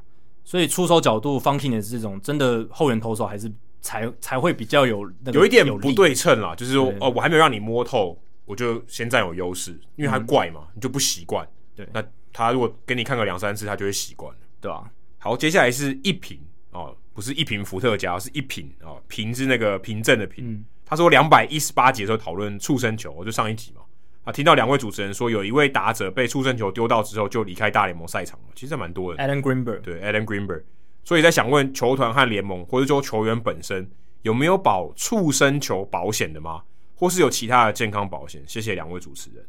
[0.48, 3.52] 所以出手角度，funkiness 这种真的后援投手还是
[3.82, 11.46] 才才会比较有那个有，有一点不对称啦，就是说哦，我还没有让你摸透，我就先占有优势，因为他怪嘛，嗯、你就不习惯。
[11.76, 12.02] 对，那
[12.32, 14.90] 他如果给你看个两三次，他就会习惯了，对啊。
[15.18, 20.42] 好，接下来是一瓶哦，不是一瓶伏特加，是一瓶哦，瓶是那个凭证的瓶。
[20.48, 23.82] 嗯、他说两百一十八集的时候讨论触身球，我就上一集嘛。
[24.28, 29.24] 啊，听到两位主持人说，有一位打者被触身球丢到之后就离开大联盟赛场了，其实蛮多的。
[29.24, 30.64] Alan Greenberg 对 Alan Greenberg，
[31.02, 33.90] 所以在想问球团和联盟，或者说球员本身
[34.20, 36.60] 有没有保触身球保险的吗？
[36.94, 38.44] 或是有其他的健康保险？
[38.46, 39.42] 谢谢两位主持人。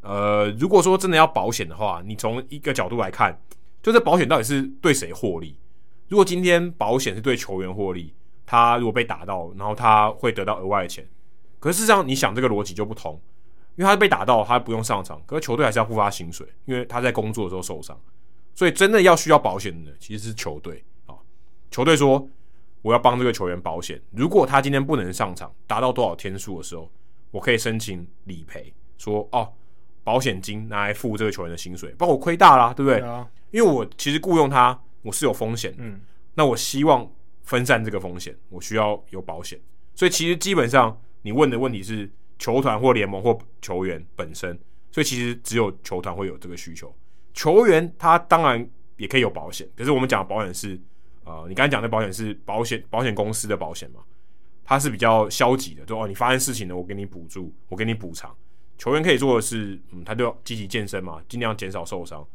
[0.00, 3.40] 呃，如果说真的要保险的话，你从一个角度来看，
[3.80, 5.56] 就这保险到底是对谁获利？
[6.08, 8.12] 如果今天保险是对球员获利，
[8.44, 11.06] 他如果被打到，然后他会得到额外的钱，
[11.60, 13.20] 可是事实上你想这个逻辑就不同。
[13.76, 17.98] 因为他被打到，他不用上场，可是球队还是要付他薪水，因为他在工作的时候受伤，
[18.54, 21.14] 所以真的要需要保险的其实是球队啊。
[21.70, 22.28] 球队说
[22.82, 26.90] 我要帮这个球员保险，如果他今天不能上场，达到多少天数的时候，
[27.30, 29.52] 我可以申请理赔，说哦，
[30.02, 33.00] 保险金拿来付这个球员的薪水，包括我亏大啦，对不对？
[33.00, 36.00] 对啊，因为我其实雇佣他，我是有风险，嗯，
[36.34, 37.06] 那我希望
[37.42, 39.60] 分散这个风险，我需要有保险。
[39.94, 42.08] 所以其实基本上你问的问题是
[42.38, 44.58] 球团或联盟或球员本身，
[44.90, 46.94] 所以其实只有球团会有这个需求。
[47.32, 50.80] 球员他当然也可以有保险，可是我们讲的保险是，
[51.24, 54.00] 呃，你刚才讲的保险是保险保险公司的保险嘛？
[54.64, 58.34] 它是比较消极的，就哦，你发生事情了，我给你补助，我给你补偿。
[58.78, 62.26] 球员可以做的是，嗯，他就积极健身嘛，尽量减少受伤，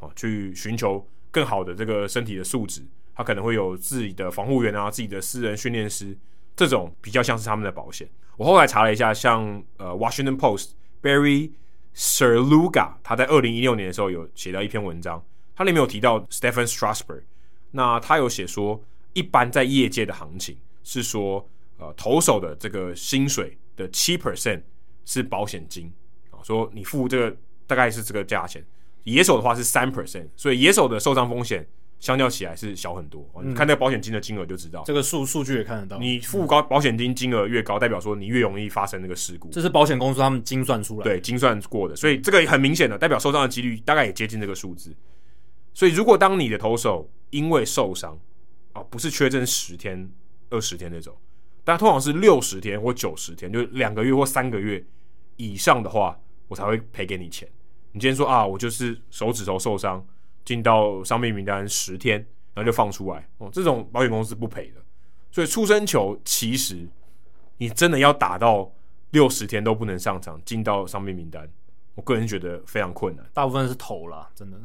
[0.00, 2.82] 啊，去寻求更好的这个身体的素质。
[3.14, 6.16] 他可能会有自己的防护员啊，自己的私人训练师，
[6.56, 8.08] 这种比较像是他们的保险。
[8.36, 10.70] 我后来查了一下，像呃《Washington Post》
[11.02, 11.52] Barry
[11.94, 17.22] Svrluga，他在二零一六年的时候有写到一篇文章，他里面有提到 Stephen Strasburg，
[17.70, 18.82] 那他有写说，
[19.12, 21.48] 一般在业界的行情是说。
[21.76, 24.62] 呃，投手的这个薪水的七 percent
[25.04, 25.92] 是保险金
[26.30, 28.64] 啊，说你付这个大概是这个价钱。
[29.02, 31.66] 野手的话是三 percent，所以野手的受伤风险
[32.00, 33.28] 相较起来是小很多。
[33.36, 35.98] 嗯、你看那个保险金的金额就知道，这个数数据也看得到。
[35.98, 39.48] 你付高保险金金额越高，代表说你越容易发生那个事故。
[39.50, 44.94] 这是保险公司他们精算出来的，对，精算过的，所以这个很明显的代表受伤的几率大概也接近这个数字。
[45.72, 48.18] 所以如果当你的投手因为受伤
[48.72, 50.10] 啊，不是缺阵十天、
[50.50, 51.16] 二十天那种。
[51.66, 54.84] 但通常是六十天或九十天，就两个月或三个月
[55.36, 57.48] 以上的话，我才会赔给你钱。
[57.92, 60.06] 你今天说啊，我就是手指头受伤，
[60.44, 62.18] 进到伤病名单十天，
[62.54, 64.80] 然后就放出来哦，这种保险公司不赔的。
[65.30, 66.88] 所以出生球其实
[67.58, 68.70] 你真的要打到
[69.10, 71.48] 六十天都不能上场，进到伤病名单，
[71.94, 73.24] 我个人觉得非常困难。
[73.32, 74.56] 大部分是投啦，真的，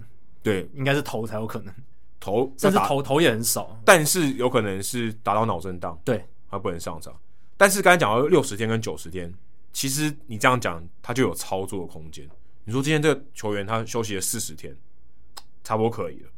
[0.43, 1.73] 对，应该是投才有可能，
[2.19, 6.23] 投甚至投投也很少，但是有可能是打到脑震荡，对。
[6.51, 7.15] 他不能上场，
[7.57, 9.31] 但是刚才讲到六十天跟九十天，
[9.71, 12.27] 其实你这样讲，他就有操作的空间。
[12.63, 14.75] 你说今天这个球员他休息了四十天，
[15.63, 16.29] 差不多可以了。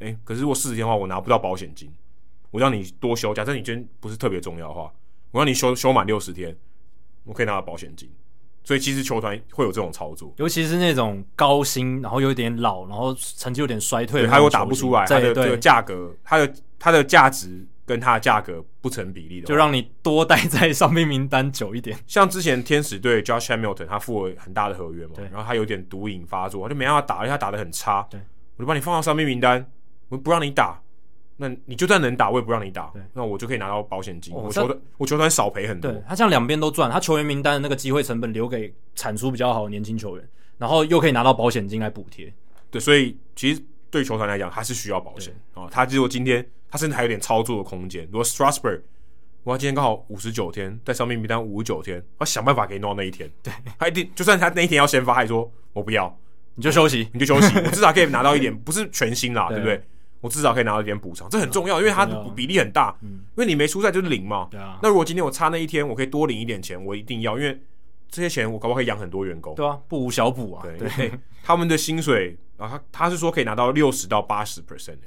[0.00, 1.92] 哎、欸，可是如果四十天的话，我拿不到保险金。
[2.50, 4.92] 我让你多休，假设你今天不是特别重要的话，
[5.30, 6.56] 我让你休休满六十天，
[7.24, 8.10] 我可以拿到保险金。
[8.64, 17.66] 所以其实球团会有这种操作，尤其是那种高薪，然后有点老，然后成绩有点衰退，他又打不出来，他的这个价格，他的他的价值。
[17.88, 21.98] 跟他的价格不成比例的，就让你多待在伤病名单久一点。
[22.06, 28.06] 像之前天使队 Josh Hamilton，他付了很大的合约嘛，然后他有点毒瘾发作，他就没办法打，而且他打的很差。
[28.10, 28.20] 对，
[28.58, 29.64] 我就把你放到伤病名单，
[30.10, 30.78] 我不让你打，
[31.38, 32.92] 那你就算能打，我也不让你打。
[33.14, 35.90] 那我就可以拿到保险金，我球队我球团少赔很多。
[35.90, 40.28] 对，他这样两边都赚，他球员名单的那个机会成本留给产出比较好的年轻球员，
[40.58, 42.30] 然后又可以拿到保险金来补贴。
[42.70, 45.66] 对，所以其实对球团来讲，他是需要保险啊。
[45.70, 46.46] 他如果今天。
[46.70, 48.06] 他甚至还有点操作的空间。
[48.12, 48.82] 如果 Strasburg，
[49.42, 53.26] 我今天刚好五十九天，在伤病名单五十九天，他想办法给你弄到那一天。
[53.42, 56.14] 对，他一定就算他那一天要先发，还说我不要，
[56.58, 59.80] 你就休息，你就休息， 我至少可以拿到一点，不是全薪啦，对不对？
[60.20, 62.04] 我至少可以拿到一点补偿，这很重要，因为他
[62.34, 62.92] 比例很大。
[63.00, 64.48] 因为你没出赛就是零嘛。
[64.50, 64.76] 对啊。
[64.82, 67.56] 那如果今天我差那一天，我可以多领一点钱，我一定要，因为
[68.10, 69.54] 这些钱我搞不好可以养很多员工。
[69.54, 70.66] 对啊，不无小补啊。
[70.76, 71.12] 对，
[71.44, 74.98] 他们的薪水啊，他他是说可以拿到六十到八十 percent，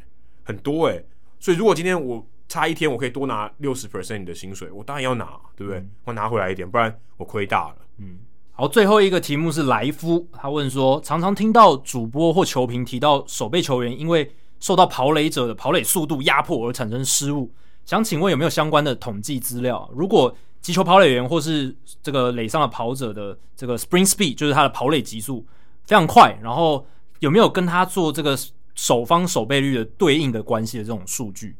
[0.43, 1.03] 很多哎。
[1.37, 5.79] 所以，如果今天我差一天，我可以多拿六十 percent 你的薪水，我当然要拿，对不对？
[5.81, 7.75] 嗯、我拿回来一点，不然我亏大了。
[7.97, 8.19] 嗯，
[8.51, 17.51] 好，最后一个题目是莱夫，他问说，常常听到主播或球评提到守备球员因为受到跑垒者的跑垒速度压迫而产生失误，
[17.85, 19.89] 想请问有没有相关的统计资料？
[19.93, 25.45] 如果击球跑垒员或是这个垒上的跑者的这个 spring speed，就是他的跑垒极速
[25.85, 26.85] 非常快，然后
[27.19, 28.37] 有没有跟他做这个？
[28.73, 31.53] 守方守备率的对应的关系的这种数据，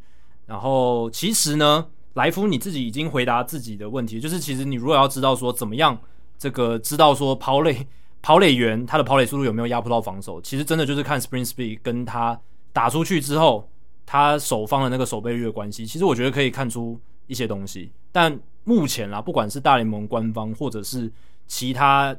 [0.46, 5.96] 然后其实呢，莱夫你自己已经回答自己的问题，就是其实你如果要知道说怎么样
[6.42, 7.86] 这个知道说跑垒
[8.24, 12.40] 跑垒员他的跑垒速度有没有压迫到防守，其实真的就是看 Spring speed 跟他
[12.74, 13.70] 打出去之后
[14.06, 21.12] 他守方的那个守备率的关系，其实我觉得可以看出一些东西，但目前啦，不管是大联盟官方或者是
[21.46, 22.16] 其他。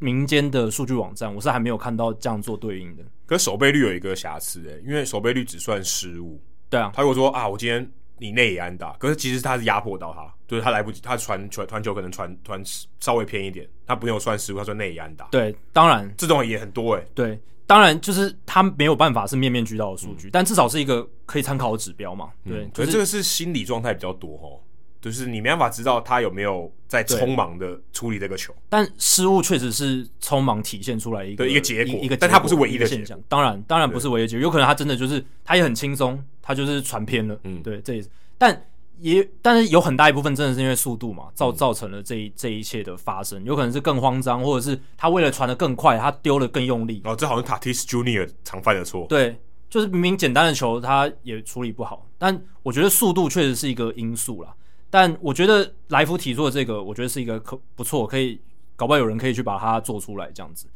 [0.00, 3.02] 民间的数据网站，我是还没有看到这样做对应的。
[3.26, 6.40] 可守备率有一个瑕疵诶、欸，因为守备率只算失误。
[6.70, 12.62] 对啊，他如果说啊，我今天你内野安打，可是其实他是压迫到他，就是他来不及，他传传传球可能传传
[13.00, 15.26] 稍微偏一点，他不用算失误，他说内野安打。
[15.30, 17.08] 对，当然这种也很多诶、欸。
[17.14, 22.30] 对，当然就是他没有办法是面面俱到的数据，嗯、但至少是一个可以参考的指标嘛。
[22.44, 24.60] 对，嗯、可是这个是心理状态比较多哦。
[25.00, 33.16] 就是你没办法知道他有没有在匆忙的处理这个球，但失误确实是匆忙体现出来一个一个结果，一个，但他不是唯一的现象。
[33.28, 37.38] 当然，当然不是唯一的结果，有可能他真的就是他也很轻松，他就是传偏了。
[37.44, 38.08] 嗯，对，这也是。
[38.38, 38.66] 但
[39.00, 43.44] 也，但是有很大一部分真的是因为速度嘛，造造成了这一这一切的发生。
[43.44, 47.02] 有可能是更慌张，或者是他为了传的更快，他丢了更用力。
[47.04, 49.04] 哦，这好像 Tatis Junior 常犯的错。
[49.10, 52.06] 对，就是明明简单的球他也处理不好。
[52.16, 54.54] 但我觉得速度确实是一个因素啦。
[54.88, 58.40] 但我觉得来福提出的这个，我觉得是一个可不错，可以
[58.74, 60.66] 搞不好有人可以去把它做出来这样子。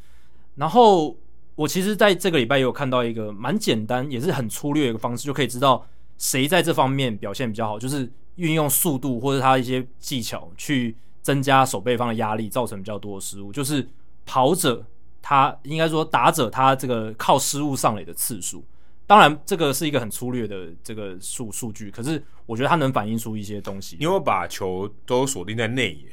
[0.54, 1.16] 然后
[1.54, 5.86] 我其实在这个礼拜也有看到一个蛮简单，也是很粗略的一个方式，就可以知道。
[6.18, 7.76] 谁在这方面表现比较好？
[7.80, 13.50] 就是运用速度或者他一些技巧去增加守备方的压力，造成比较多的失误。
[13.52, 13.84] 就是
[14.24, 14.84] 跑者
[15.20, 18.62] 他应该说打者他这个靠失误上垒的次数，
[19.04, 23.96] 当然这个是一个很粗略的这个数数据，可是我觉得它能反映出一些东西。
[23.98, 26.04] 你有没有把球都锁定在内野？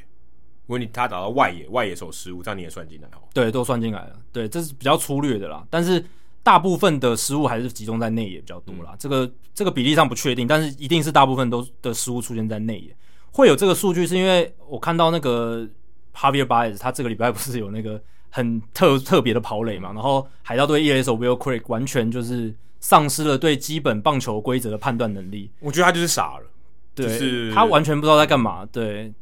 [0.70, 3.20] 如果你他打到外野，外野手失误，这样你也算进来哦？
[3.34, 4.12] 对，都算进来了。
[4.32, 6.04] 对，这是比较粗略的啦，但是。
[6.42, 12.96] 大部分的失误还是集中在内野比较多啦，嗯、这个这个比例上不确定，但是一定是大部分都的失误出现在内野。
[13.30, 15.68] 会有这个数据是因为我看到那个
[16.14, 25.50] Javier Baez 他这个礼拜不是有那个很特 特别的跑垒嘛，然后海盗队一垒手 Will Craig 完全就是丧失了对基本棒球规则的判断能力。
[25.60, 26.46] 我觉得他就是傻了，
[26.94, 28.66] 对，就是、他完全不知道在干嘛。
[28.72, 29.12] 对，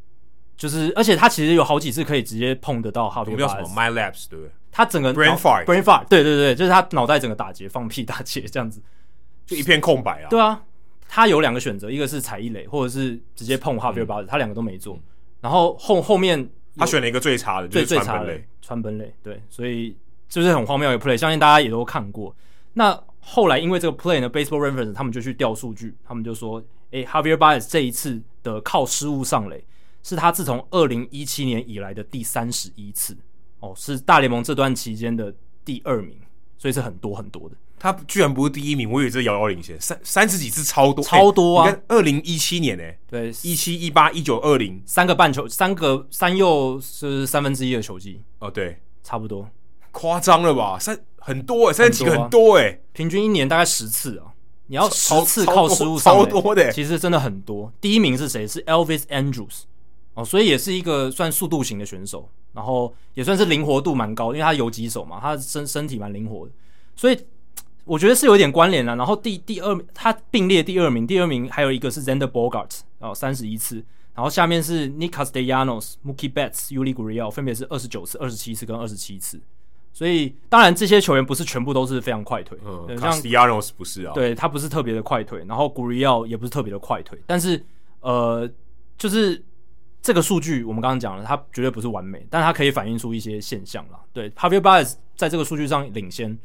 [0.59, 3.49] 就是而且他其实有好几次可以直接碰得到 Javier Baez。
[3.49, 4.51] 什么 Mylapse 对不对？
[4.70, 8.83] 他整个 brain fart，brain fart，对对对，就是他脑袋整个打结，放屁打结这样子，
[9.47, 10.28] 就一片空白啊。
[10.28, 10.61] 对啊，
[11.09, 14.99] 他有两个选择，一个是踩一垒，或者是直接碰 Javier Baez，他两个都没做。
[15.41, 19.97] 然后后后面他选了一个最差的，最最差的川本垒，对，所以
[20.28, 22.35] 就是很荒谬的 play，相信大家也都看过。
[22.75, 29.65] 那后来因为这个 play 呢，Baseball Reference 他们就去调数据，他们就说，诶，Javier Baez 这一次的靠失误上垒，
[30.02, 33.17] 是他自从二零一七年以来的第三十一次。
[33.60, 36.17] 哦，是大联盟这段期间的第二名，
[36.57, 37.57] 所以是很多很多的。
[37.77, 41.77] 他居然不是第一名，我以为这遥遥领先，三三十几次超多，超多啊！
[41.89, 49.49] 二零一七年呢、欸，对，一七一八一九二零，三个半球，三个三又是三分之一的球季哦，对，差不多，
[49.91, 50.78] 夸张了吧？
[50.78, 54.35] 三很多哎、欸，三十几个很多哎、欸，平均一年大概十次啊！
[54.68, 57.73] 你要十次靠失误超多的、欸，其实真的很多。
[57.81, 58.47] 第一名是谁？
[58.47, 59.62] 是 Elvis Andrus。
[60.19, 66.51] 哦，所以也是一个算速度型的选手，然后也算是灵活度蛮高，因为他游击手嘛，他身身体蛮灵活的，
[66.97, 67.17] 所以
[67.85, 68.97] 我觉得是有点关联啦。
[68.97, 73.77] 然后第第二，他并列第二名，第二名还有一个是 Xander Bogaerts，哦，三十一次，
[74.13, 79.41] 然后下面是 Nick Castellanos、Mookie Betts、Yuli Gurriel，分别是二十九次、二十七次跟二十七次。
[79.93, 87.65] 所以当然这些球员不是全部都是非常快腿，嗯，Castellanos 不是啊，对他不是特别的快腿，然后 Gurriel 也不是特别的快腿，但是
[88.01, 88.51] 呃，
[88.97, 89.41] 就是。
[90.01, 93.99] 这个数据我们刚刚讲了，它绝对不是完美，但它可以反映出一些现象了。
[94.12, 96.36] 对 h a v i e r Baez 在这个数据上领先，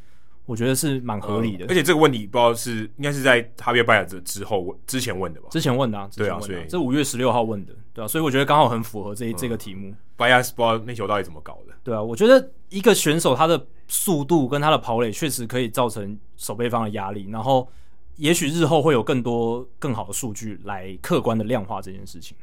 [0.45, 1.65] 我觉得是蛮合理的。
[1.65, 5.47] 嗯、而且这个问题不知道是应该是在 h a v i e r Baez 之后之前问的吧？
[5.51, 9.93] 之前问的啊，之前问的啊，对啊，所以这五月十六号问的，对啊，所以我觉得刚好很符合这、嗯、这个题目。
[10.17, 11.73] 知道那球到底怎么搞的？
[11.83, 17.67] 对啊，我觉得一个选手他的速度跟他的跑垒确实可以造成守备方的压力，然后
[18.15, 22.37] 也许日后会有更多更好的数据来客观的量化这件事情。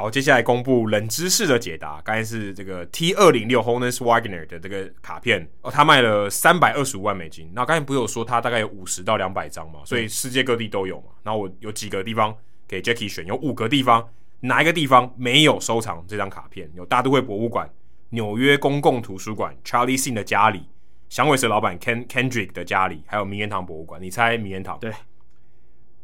[0.00, 2.00] 好，接下来公布冷知识的解答。
[2.02, 7.50] 刚才是这个 T 二零六 Honus Wagner 的这个卡片哦，他卖了三百二十五万美金。
[7.52, 9.80] 那刚才不是有说他大概有五十到两百张嘛？
[9.84, 11.06] 所以世界各地都有嘛。
[11.24, 12.32] 然后我有几个地方
[12.68, 16.70] 给 Jackie 选，有五个地方，哪一个地方没有收藏这张卡片？
[16.76, 17.68] 有大都会博物馆、
[18.10, 20.62] 纽约公共图书馆、Charlie Sing 的家里、
[21.08, 24.00] 响尾蛇老板 Ken Kendrick 的家里，还有名人堂博物馆。
[24.00, 24.78] 你猜名人堂？
[24.78, 24.92] 对，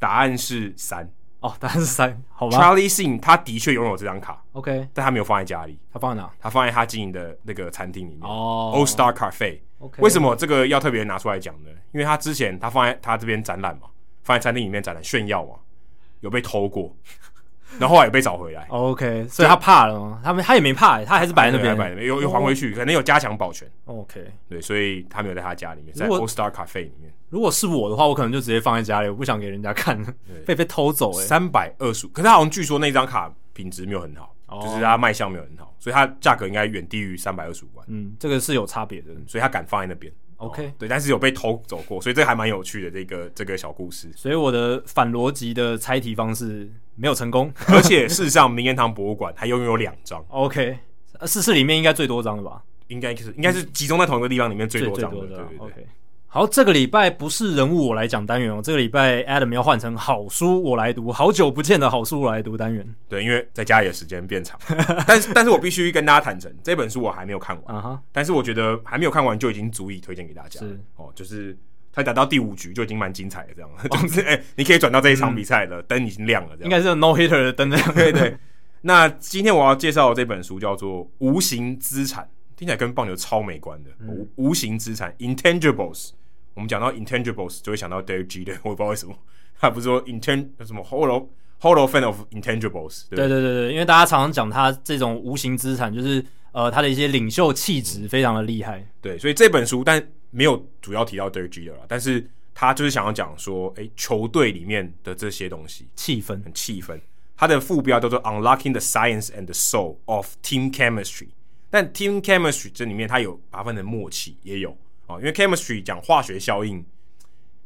[0.00, 1.08] 答案是三。
[1.44, 2.56] 哦，答案是三，好吧。
[2.56, 6.31] Charlie Sing 他的确拥有这张卡，OK，但他没有放在家里，他放在哪？
[6.40, 9.60] 他放在他经营的那个餐厅里面，哦、oh,，All Star Cafe。
[9.78, 11.68] OK，为什么这个要特别拿出来讲呢？
[11.92, 13.89] 因为他之前他放在他这边展览嘛，
[14.23, 15.56] 放在餐厅里面展览炫耀嘛，
[16.20, 16.97] 有被偷过。
[17.78, 20.20] 然后后来也被找回来，OK，所以他怕了吗？
[20.22, 27.12] 他们他也没怕，他还是摆在那边，摆那边，又又还回去，可能有加强保全，OK，对，所以他没有在他家里面，在 All Star Cafe 里面。
[27.30, 30.00] 如果是我的话，我可能就直接放在家里，我不想给人家看，
[30.46, 31.12] 被被偷走。
[31.18, 37.84] 哎，三百二十五，可是他好像据说那张卡品质没有很好，就是他卖相没有很好，所以它价格应该远低于三百二十五万。
[37.88, 40.12] 嗯，这个是有差别的，所以他敢放在那边。
[40.36, 44.10] OK，对，但是有被偷走过，所以这还蛮有趣的这个这个小故事。
[44.16, 50.24] 所以我的反逻辑的猜题方式没有成功， 而且事实上，名人堂博物馆还拥有两张。
[50.28, 50.78] OK，
[51.22, 52.62] 四是里面应该最多张的吧？
[52.88, 55.20] 应该是应该是集中在同一个地方里面最多张的。
[55.20, 55.58] 对对对。
[55.58, 55.86] OK，
[56.34, 62.84] 好，这个礼拜不是人物我来讲单元哦，这个礼拜 Adam 要换成好书我来读，好久不见的好书我来读单元。
[63.08, 64.58] 对，因为在家里的时间变长，
[65.06, 68.00] 但是但是我必须跟大家坦诚，这本书我还没有看完啊哈，uh huh.
[68.10, 70.58] 但是我觉得还没有看完就已经足以推荐给大家。
[70.58, 71.56] 是哦，就是
[71.92, 74.02] 他打到第五局就已经蛮精彩的，这样，oh.
[74.02, 77.94] 就是哎、欸，你可以转到这一场比赛了，灯、嗯、已经亮了，这样应该是 No Hitter 的灯这样。
[77.94, 78.36] 对对。
[78.82, 82.24] 那今天我要介绍的这本书叫做《无形资产》，
[82.56, 83.90] 听起来跟棒球超没关的。
[84.00, 86.10] 嗯、无无形资产 （Intangibles）。
[86.55, 89.15] 我们讲到 intangibles 就会想到 Derek Jeter，我不知道为什么，
[89.58, 91.28] 他不是说 intang 什么 hollow
[91.60, 93.16] Hall of Fame of intangibles 对。
[93.16, 98.86] 对对对对，因为大家常常讲他这种无形资产，就是呃他的一些领袖气质非常的厉害。
[99.00, 107.00] 对，所以这本书但没有主要提到 Derek Jeter 啦，但是他就是想要讲说，哎，球队里面的这些东西，气氛很气氛。
[107.36, 111.31] 他的副标叫做 Unlocking the Science and the Soul of Team Chemistry，
[111.68, 114.76] 但 Team Chemistry 这里面它有八分的默契也有。
[115.07, 116.84] 哦，因为 chemistry 讲化学效应，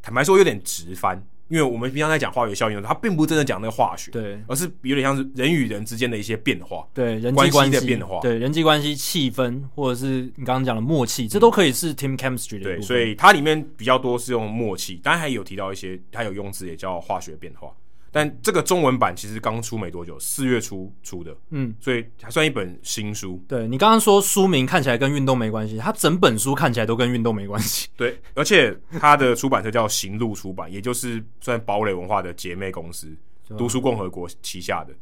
[0.03, 12.65] 坦白说有点直翻，因为我们平常在讲化学效应的时候，它并不真的讲那个化学，对，而是有点像是人与人之间的一些变化，对，人际关系的变化，对，人际关系、气氛，或者是你刚刚讲的默契，这都可以是 team chemistry 的。
[12.65, 17.73] 对，所以它里面比较多是用默契，当然还有提到一些，它有用字也叫化学变化。
[18.11, 23.43] 但这个中文版其实刚出没多久，四月初出的，嗯，所以还算一本新书。
[23.47, 27.89] 对，你刚刚说书名看起来跟运动没关系，它整本书看起来都跟运动没关系。
[27.97, 33.15] 对，而且它的出版社叫行路出版，也就是算堡垒文化的姐妹公司，
[33.59, 34.95] 读书共和国旗下的。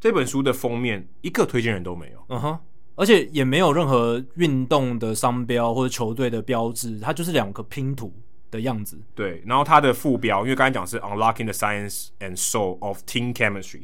[0.00, 2.58] 这本书的封面一个推荐人都没有，嗯哼，
[2.94, 8.12] 而且也没有任何运动的商标或者球队的标志，它就是两个拼图。
[8.54, 13.82] 的样子，对，然后它的副标，因为刚才讲是 Unlocking the Science and Soul of Team Chemistry，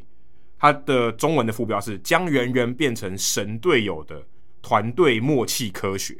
[0.58, 4.24] 它的中文的副标是将人人变成神队友的
[4.62, 6.16] 团队默契科学。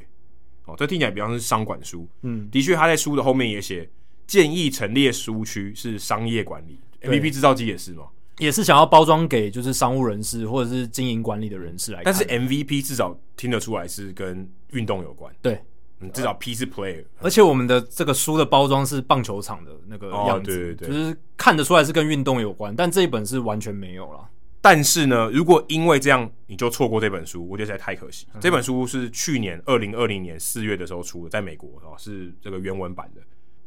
[0.67, 3.89] 哦，这听起来比较是商管书，嗯，的确，他在书的后面也写
[4.27, 6.79] 建议陈列书区是商业管理。
[7.01, 8.09] 对，MVP 制造机也是吗？
[8.39, 15.61] 也是想要包装给就是商务人士或者是经营管理的人士来，但是 MVP 至少听得出来是跟运动有关，对。
[16.01, 24.29] 嗯、至少 P 是 player，而且我们的这个书的包装是棒球场的那个样子，哦、对对对，就是看得出来是跟运动有关，但这一本是完全没有了。
[24.63, 28.27] 但是呢，如果因为这样你就错过这本书，我觉得实在太可惜。
[28.35, 33.21] 嗯、这本书是去年二零二零年四月的时候出的，在美国哦，是这个原文版的。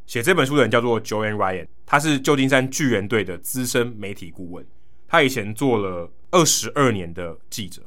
[0.05, 4.65] 写这本书的人叫做 Joanne Ryan，他是旧金山巨人队的资深媒体顾问，
[5.07, 7.81] 他以前做了二十二年的记者。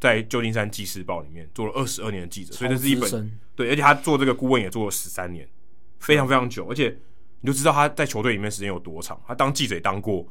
[0.00, 5.46] 在旧金山纪事报里面做了二十二年的记者，所以这是一本对，而且他做这个顾问也做了十三年，
[5.98, 6.96] 非常非常久，而且
[7.40, 9.20] 你就知道他在球队里面时间有多长。
[9.26, 10.24] 他当记者也当过，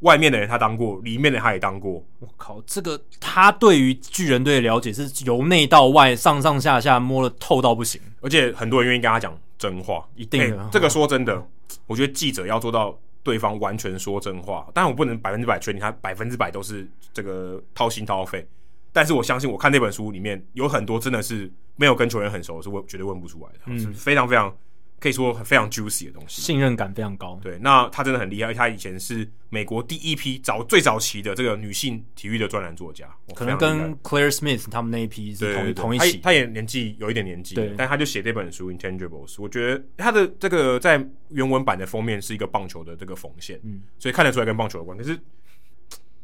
[0.00, 2.04] 外面的人他当过，里面的他也当过。
[2.18, 10.60] 我靠，这个他对于巨人队的了解是由内到外，上上下下摸得透到不行，而且很多人愿意跟他讲真话，一定的。
[10.60, 11.46] 欸，这个说真的，
[11.86, 18.44] 我觉得记者要做到对方完全说真话，但我不能百分之百确定他百分之百都是这个掏心掏肺。
[18.92, 24.54] 但是我相信，我看那本书里面有很多真的是没有跟球员很熟，是问绝对问不出来的，嗯、是非常非常
[25.00, 27.40] 可以说非常 juicy 的东西，信任感非常高。
[27.42, 36.18] 对，那他真的很厉害，他以前是美国第一批早最早期的这个女性体育的专栏作家，可能跟 Claire Smith 他们那一批是同同一期。
[36.18, 44.96] 他，他也年纪有一点年纪，对，但他就写这本书 Intangibles，我觉得他的这个在原文版的封面是一个棒球的这个缝线，嗯，所以看得出来跟棒球有关。
[44.98, 45.18] 可是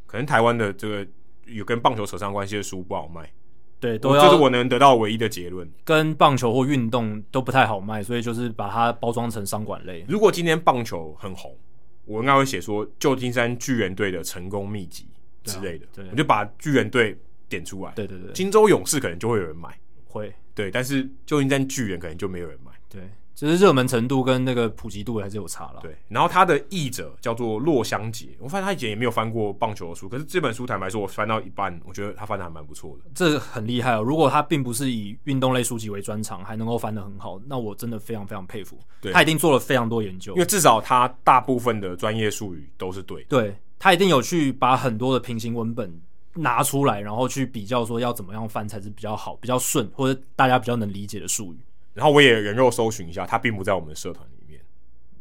[0.07, 1.07] 可能台湾的这个。
[1.49, 3.31] 有跟棒球扯上关系的书不好卖，
[3.81, 5.69] 对，都这是我能得到唯一的结论。
[5.85, 10.05] 跟棒球或运动都不太好卖，所以就是把它包装成商管类。
[10.09, 11.57] 如果今天棒球很红，
[12.05, 15.09] 我应该会写说旧金山巨人队的成功秘籍
[15.45, 17.19] 之类的，对，我就把巨人队
[17.49, 17.93] 点出来。
[17.93, 23.03] 对对对，金州勇士可能就会有人买，会，对，但是旧金山巨人可能就没有人买，对。
[23.39, 25.79] 其实热门程度跟那个普及度还是有差了。
[25.81, 33.09] 对，然后他的译者叫做洛香杰，我发现他以前也没有翻过棒球的书，可是这本书坦白说，我翻到一半，我觉得他翻的还蛮不错的。
[33.15, 34.03] 这很厉害哦！
[34.03, 38.77] 如果他并不是以运动类书籍为专长，还能够翻得很好，那我真的非常非常佩服。
[39.01, 43.29] 对，他一定做了非常多研究，因为至少他大部分的专业术语都是对的。
[43.29, 45.97] 对，他一定有去把很多的平行文本
[46.35, 51.59] 拿出来，然后去比较说要怎么样翻才是比较好、比较顺，或者大家比较能理解的术语。
[51.99, 54.61] 然后我也人肉搜寻一下，他并不在我们的社团里面，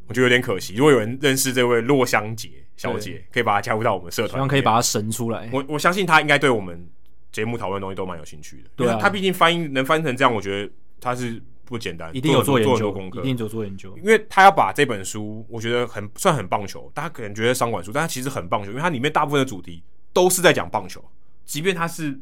[0.07, 0.75] 我觉得有点可惜。
[0.75, 5.49] 如果有人认识这位洛香杰小姐，可以把她加入到我们社团，希望可以把她神出来。
[5.51, 6.87] 我我相信她应该对我们
[7.31, 8.69] 节目讨论的东西都蛮有兴趣的。
[8.75, 13.97] 对啊，她毕竟翻译能翻成这样，我觉得她是不简单，一定有做研究，做功课，一定有做研究。
[13.97, 19.83] 因为她要把这本书，我觉得很算很棒球，大家可能觉得商管书，但它其实很棒球，因为它里面大部分的主题
[20.13, 21.03] 都是在讲棒球，
[21.43, 22.17] 即便它是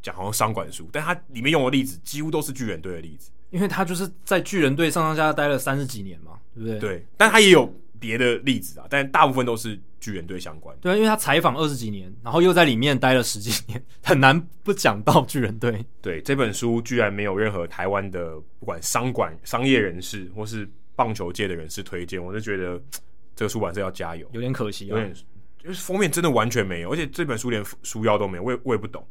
[0.00, 3.30] 讲好像商管书，但它里面用的例子几乎都是巨人队的例子。
[3.50, 6.78] 因为他就是在巨人队上上下下待了三十几年嘛，对不对？
[6.78, 10.76] 对，但他也有别的例子啊，但大部分都是巨人队相关。
[10.80, 15.84] 对啊，因为他采访二十几年，然后又在里面待了十几年， 很难不讲到巨人队。
[16.02, 22.80] 对，这本书居然没有任何台湾的不管商管、商业人士或是棒球界的人士推荐，我就觉得
[23.34, 25.14] 这个出版社要加油，有点可惜啊，有点
[25.58, 29.04] 就是封面真的完全没有，而且这本书连书腰都没有，我也我也不懂。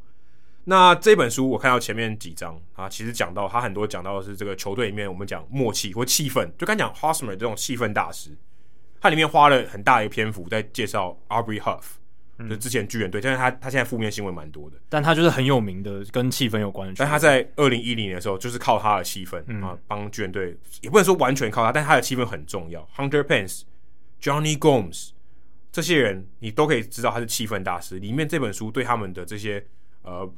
[0.70, 8.32] 那这本书我看到前面几章啊，其实讲到他很多讲到的是这个球队里面我们讲默契或气氛，就刚讲 Hosmer 这种气氛大师，
[9.00, 11.84] 他里面花了很大的一个篇幅在介绍 Aubrey Huff，、
[12.40, 16.96] 嗯、就之前巨人队，但是他他现在负面新闻蛮多的，但他就是很有名的跟气氛有关的。
[16.98, 22.86] 但他在二零一零年的时候就是靠他的气氛、嗯、啊帮巨人队，也不能说完全靠他，但他的气氛很重要。
[22.94, 23.62] Hunter Pence、
[24.22, 25.12] Johnny Gomes
[25.72, 28.00] 这些人你都可以知道他是气氛大师。
[28.00, 29.66] 里面这本书对他们的这些
[30.02, 30.30] 呃。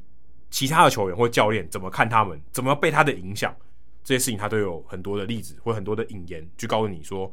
[0.50, 3.54] 其他的球员或教练怎么看他们，怎么被他的影响，
[4.02, 7.32] 这些事情他都有很多的例子或很多的引言，去告诉你说，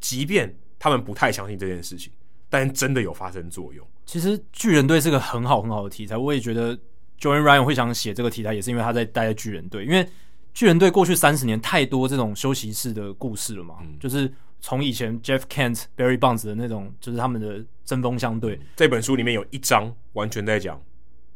[0.00, 2.12] 即便他们不太相信这件事情，
[2.48, 3.86] 但真的有发生作用。
[4.06, 6.74] 其实巨人队是个很好很好的题材，我也觉得
[7.20, 10.08] Joan Ryan 会想写这个题材，也是因为他在待在巨人队，因为
[10.54, 18.58] 巨人队过去三十年太多这种休息室的故事了嘛，嗯、就是从以前 Jeff Kent、Barry Bonds 的那种，就是他们的针锋相对。
[18.76, 20.80] 这本书里面有一章完全在讲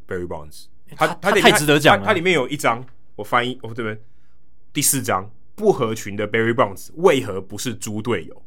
[0.08, 0.64] Barry Bonds。
[0.96, 2.06] 他他，他太值得讲了。
[2.06, 2.84] 它里面有一章，
[3.16, 4.00] 我翻译哦，对不对？
[4.72, 8.42] 第四章，不合群的 Barry Bonds 为何不是猪队友？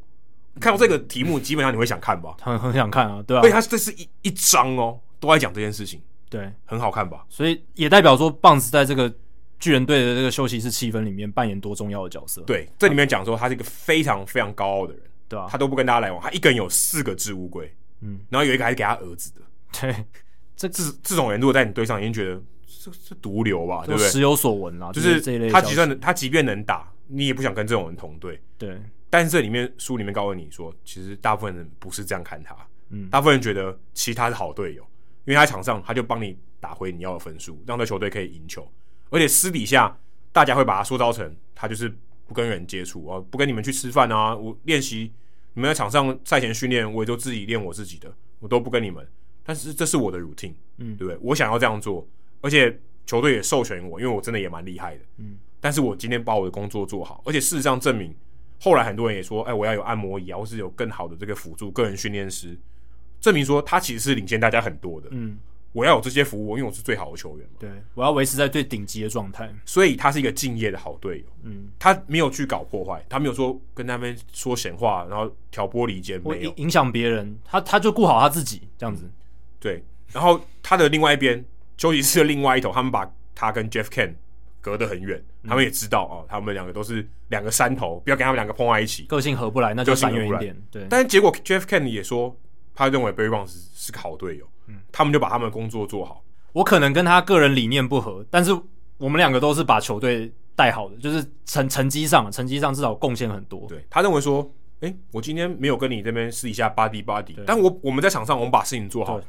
[0.58, 2.34] 看到这个题目，基本上你会想看吧？
[2.40, 3.40] 很很想看啊，对啊。
[3.40, 6.00] 所以他这是一一章哦，都在讲这件事情，
[6.30, 7.24] 对，很好看吧？
[7.28, 9.12] 所以也代表说，Bonds 在这个
[9.60, 12.40] 巨人队的这个休息室气氛里面扮演多重要的角色。
[12.42, 19.40] 对，这里面讲说他是一个非常非常高傲的人，对啊，他都不跟大家来往，他一个人有四个置物柜，嗯，然后有一个还是给他儿子的，
[19.80, 20.04] 对。
[20.56, 24.08] 这这这种人，如果在你队上，已经觉得是是毒瘤吧，对不对？
[24.08, 25.50] 时有所闻啊，就是这一类。
[25.50, 28.40] 他即算他即便能打，你也不想跟这种人同队。
[28.56, 28.80] 对。
[29.10, 32.56] 但是这里面书里面告诉你说，其实大部分人不是这样看他。
[32.88, 33.08] 嗯。
[33.10, 34.82] 大部分人觉得其实他是好队友，
[35.24, 38.66] 因为他在场上他就帮你打回你要的分数，让这球队可以赢球。
[39.10, 39.96] 而且私底下
[40.32, 41.94] 大家会把他塑造成他就是
[42.26, 44.34] 不跟人接触啊，不跟你们去吃饭啊。
[44.34, 45.12] 我练习，
[45.54, 49.06] 你们在场上赛前训练，我也就自己练我自己的，我都不跟你们。
[49.46, 51.16] 但是这是我的 routine，嗯，对不对？
[51.22, 52.06] 我想要这样做，
[52.40, 55.38] 而且球队也授权我，因为我真的也蛮厉害的，嗯。
[55.60, 58.14] 但是我今天把我的工作做好，而且事实上证明，
[58.60, 62.58] 后来很多人也说，哎，我要有按摩椅啊，或是有更好的这个辅助个人训练师，
[63.20, 65.38] 证明说他其实是领先大家很多的，嗯。
[65.72, 71.68] 我要有这些服务，因为我是最好的球员嘛，对，我要维持在最顶级的状态，所以他是一个敬业的好队友，嗯。
[71.78, 79.04] 他没有去搞破坏，他没有说跟他们说闲话，然后挑拨离间，没有影响别人，他他就顾好他自己这样子。
[79.66, 81.44] 对，然后他的另外一边
[81.76, 84.14] 休息室的另外一头，他们把他跟 Jeff Kent
[84.60, 90.56] 隔得很远，嗯、他们也知道哦，他们两个都是两个山头，不要跟他们两个碰在一起，个性合不来，那就闪远一点。
[90.70, 92.36] 对，但是结果 Jeff Kent 也说，
[92.74, 96.22] 他认为 Barry Bonds 是个好队友，嗯，他们就把他们的工作做好。
[96.52, 98.56] 我可能跟他个人理念不合，但是
[98.98, 103.66] 我们两个都是把球队带好的，就是成成绩上，成绩上至少贡献很多。
[103.68, 104.48] 对，他认为说，
[104.80, 109.20] 哎，我今天没有跟你这边试一下 body body，但我我们在场上，我们把事情做好。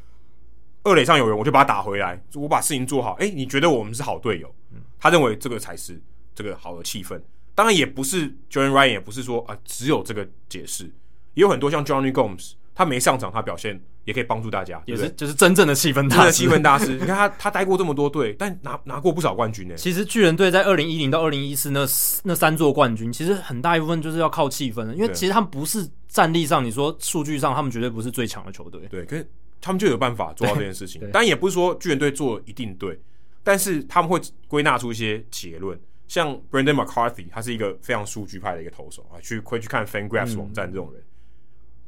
[0.88, 2.17] 二垒上有人，我就把他打回来。
[2.33, 3.11] 我把事情做好。
[3.19, 4.56] 哎、欸，你觉得我们是好队友？
[4.74, 6.01] 嗯，他认为这个才是
[6.33, 7.19] 这个好的气氛。
[7.53, 10.85] 当然，也不是 John Ryan，也不是说啊，只有这个解释。
[11.33, 16.32] 也有很多像 Johnny Gomes，他没上场，他表现也可以帮助大家，也是就是真正的气氛大师。
[16.32, 19.75] 气氛大师， 你看他，他待过这么多队，但拿拿过不少冠军呢。
[19.75, 21.82] 其实巨人队在二零一零到二零一四那
[22.24, 28.82] 那三座冠军，其实很大一部分就是要靠气氛的，因为其实他们不是战力上，你说数据上，他们绝对不是最强的球队。
[28.90, 29.27] 对，可是。
[29.60, 33.00] 他们就有办法做到这件事情，当然也不是说巨人队做一定对，
[33.44, 35.80] 但是他们会归纳出一些结论。
[36.08, 41.02] 像 Brandon McCarthy，他是一个非常数据派的一个投手啊，去会去看 FanGraphs 网站这种人。
[41.02, 41.06] 嗯、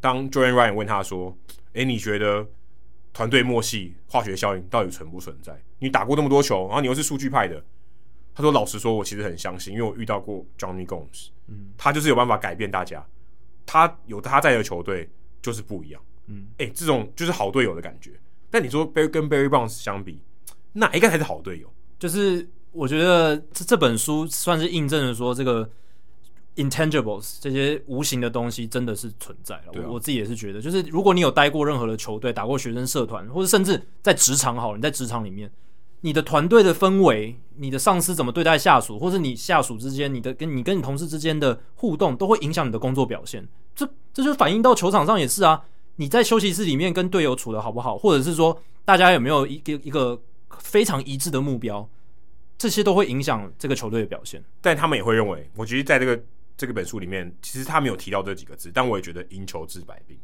[0.01, 1.37] 当 Joan Ryan 问他说
[1.71, 2.45] ：“诶，你觉得
[3.13, 5.57] 团队默契、化学效应到底存不存在？
[5.77, 7.63] 你打过那么多球，然后你又是数据派的。”
[8.35, 13.05] 他说：“老实说，我其实很相信，因为我遇到过 Johnny Gomes，嗯，他就是有办法改变大家，
[13.65, 15.09] 他有他在的球队
[15.41, 18.11] 就是不一样。”嗯，哎、欸，这种就是好队友的感觉。
[18.51, 20.19] 但你说跟 Barry Bonds 相比，
[20.73, 21.71] 哪一个才是好队友？
[21.99, 25.69] 就是我觉得这这本书算是印证了说，这个
[26.55, 29.63] intangibles 这些无形的东西真的是存在了。
[29.67, 35.51] 啊、我我自己也是觉得，就是如果你有待过任何的球队，打过学生社团，或者甚至在职场好了，你在职场里面，
[36.01, 43.47] 你的团队的氛围，你的上司怎么对待下属，或是你下属之间，你的跟你跟你同事之间的互动，都会影响你的工作表现。
[43.75, 45.65] 这这就反映到球场上也是啊。
[45.99, 50.17] 你在休息室里面跟队友处的好不好，或者是说大家有没有一个一个
[50.59, 51.87] 非常一致的目标？
[52.57, 54.41] 这些都会影响这个球队的表现。
[54.61, 56.23] 但他们也会认为，我觉得在这个
[56.55, 60.17] 这个本书里面，其实他没有提到这几个字，但我也觉得赢球治百病，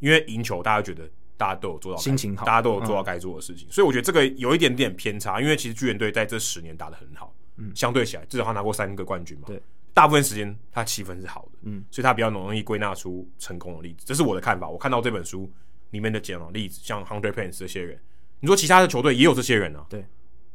[0.00, 9.62] 因为赢球大家觉得大家都有做到心情好，大家都有做到该做的事情，嗯、所以我觉得这个有一点点偏差，因为其实巨人队在这十年打得很好，嗯，相对起来至少他拿过三个冠军嘛，对，
[9.94, 14.68] 大部分时间他气氛是好的，嗯，所以他比较容易归纳出成功的例子，这是我的看法。
[14.68, 15.50] 我看到这本书
[15.90, 17.98] 里面的几个例子，像 Hundred Pence 这些人。
[18.40, 20.04] 你说其他的球队也有这些人啊，对，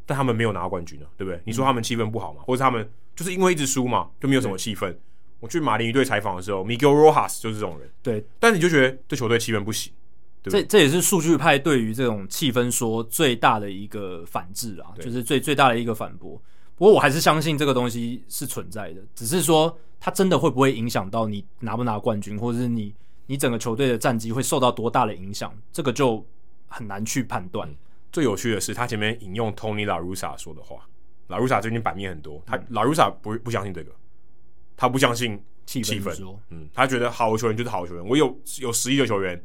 [0.06, 1.40] 但他们没有拿到冠军呢，对不对？
[1.46, 4.94] 你说他们气氛不好嘛，或者他们就是因为一直输嘛，就没有什么气氛。
[5.40, 8.26] 我去马林鱼队采访的时候，Miguel Rojas 就是这种人，对。
[8.40, 9.94] 但你就觉得这球队气氛不行，
[10.42, 16.42] 对对这这也是数据派对于这种气氛说最大的一个反制啊，就是最最大的一个反驳。
[16.78, 26.26] 不过我还是相信这个东西是存在的，只是说它真的会不会影响到你拿不拿冠军，或者是你你整个球队的战绩会受到多大的影响，这个就。
[26.70, 27.74] 很难去判断。
[28.12, 30.86] 最有趣的是，他前面引用 Tony La Russa 说的话。
[31.28, 33.92] La Russa 最近版面很多，他 La Russa 不不相信这个，
[34.76, 36.36] 他不相信气氛。
[36.50, 38.06] 嗯，他觉得好的球员就是好的球员。
[38.06, 39.42] 我有有十亿的球员，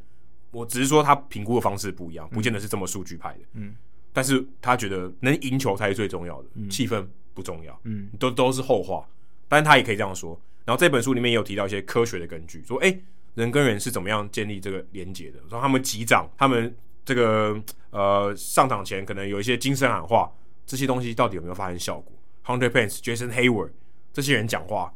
[0.50, 3.40] 我只是说他评估的方式不一样，不见得是这么数据派的。
[3.52, 3.76] 嗯，
[4.12, 7.78] 但是他觉得能赢球才是最重要的，气氛不重要。
[7.84, 9.06] 嗯，都都是后话。
[9.48, 10.40] 但是他也可以这样说。
[10.64, 13.02] 然后这本书里面也有提到一些科学的根据，说哎、欸，
[13.34, 15.38] 人跟人是怎么样建立这个连接的？
[15.48, 16.74] 说他们击掌，他们。
[17.04, 20.30] 这个呃，上场前可能有一些精神喊话，
[20.64, 22.12] 这些东西到底有没有发生效果
[22.44, 23.70] ？Hunter Pence、Jason Hayward
[24.12, 24.94] 这些人讲话，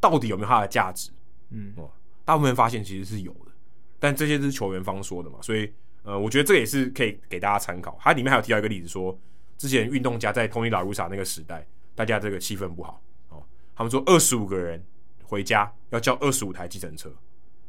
[0.00, 1.10] 到底有没有它的价值？
[1.50, 1.90] 嗯，哦，
[2.24, 3.52] 大部分发现其实是有的，
[4.00, 5.70] 但这些是球员方说的嘛，所以
[6.04, 7.98] 呃，我觉得这也是可以给大家参考。
[8.00, 9.18] 它里面还有提到一个例子说，说
[9.62, 13.40] 之前运动家在 Tony La Russa 那个时代，大家这个气氛不好哦，
[13.76, 14.84] 他们说二十五个人
[15.22, 17.08] 回家要叫二十五台计程车，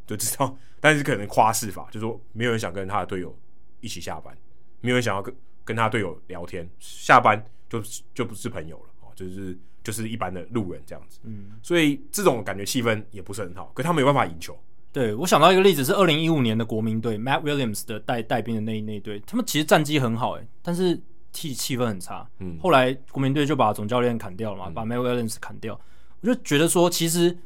[0.07, 3.37] 就知道，但是可能夸饰法，就是说没有人想跟他的队友。
[3.79, 4.33] 一起下班，
[4.79, 11.19] 没有人想要跟跟他队友聊天，下班就就不是朋友了哦，就是就是一般的路人这样子。
[11.23, 14.57] 嗯，所以这种感觉气氛也不是很好，可他没有办法赢球。
[14.93, 20.97] 对，我想到一个例子是二零一五年的国民队，Matt Williams 的带带兵的那一那队，他们其实战绩很好诶，但是
[21.33, 22.25] 气气氛很差。
[22.39, 25.77] 嗯，后来国民队就把总教练砍掉了嘛，嗯、把 Williams 砍掉，
[26.21, 27.37] 我就觉得说其实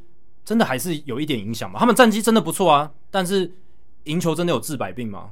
[0.45, 1.80] 真的还是有一点影响嘛。
[1.80, 3.51] 他们战绩真的不错啊，但是
[4.03, 5.32] 赢球真的有治百病吗？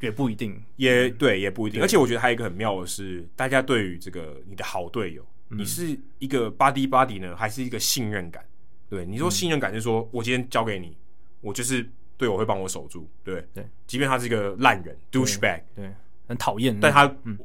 [0.00, 1.80] 也不一定，也对，也不一定。
[1.80, 8.44] 而且我觉得还有一个很妙的是，大家对于这个你的好队友，嗯、你是一个 buddy buddy 呢，还是一个信任感？
[8.90, 10.94] 对，你说信任感就是说我今天交给你，
[11.40, 13.66] 我就是队友会帮我守住，对对。
[13.86, 15.90] 即便他是一个烂人，douchebag，对，
[16.28, 17.38] 很讨厌，但他、嗯、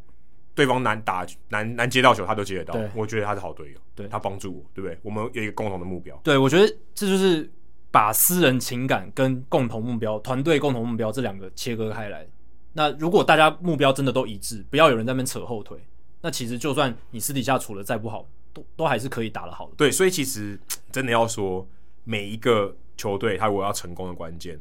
[0.56, 2.80] 对方难打难难接到球，他都接得到。
[2.94, 4.98] 我觉得他是好队友，对，他帮助我，对不对？
[5.02, 6.20] 我们有一个共同的目标。
[6.24, 7.50] 对，我觉得这就是
[7.92, 12.28] 把私人情感跟共同目标、团队共同目标这两个切割开来。
[12.74, 15.78] 那如果大家目标真的都一致，不要有人在那边扯后腿，
[16.22, 19.76] 那其实就算你私底下处的再不好，都都还是可以打得好的。
[19.76, 20.60] 对，所以其实
[20.92, 21.68] 真的要说，
[22.04, 24.60] 每一个球队他如果要成功的关键，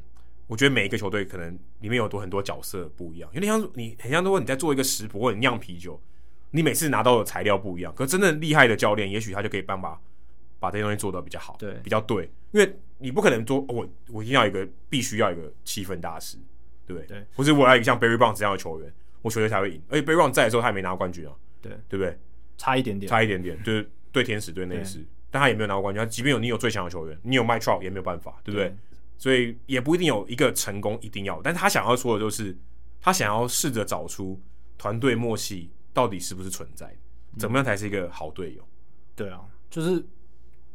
[0.49, 3.31] 我觉得每一个球队可能里面有多很多角色不一样。
[3.33, 6.01] 有点像你很像说你在做一个食谱或者酿啤酒，
[6.51, 10.01] 你每次拿到的材料不一样，可是真正厉害的教练，也许他就可以办法
[10.59, 12.28] 把这些东西做得比较好，对，比较对。
[12.51, 16.36] 因为你不可能说，我我一定要一个必须要一个气氛大师。
[16.89, 17.23] 对不对？
[17.36, 19.78] 不是我要一个像 Barry Bonds 这样的球员，我球队才会赢。
[19.91, 21.35] 而且 Barry Bonds 在的时候，他也没拿过冠军啊。
[21.60, 22.18] 对，对不对？
[22.57, 26.02] 差一点点，差一点点，就是对天使队那一次，但他也没有拿过冠军。
[26.02, 28.68] 他即便有你有最强的球员，你有 Mike Trout 也没有办法，对不对？
[28.70, 28.77] 对，
[29.18, 31.42] 所以也不一定有一个成功一定要。
[31.42, 32.56] 但是他想要说的就是，
[33.00, 34.40] 他想要试着找出
[34.78, 36.97] 团队默契到底是不是存在，
[37.36, 38.66] 怎么样才是一个好队友？
[39.14, 40.02] 对啊，就是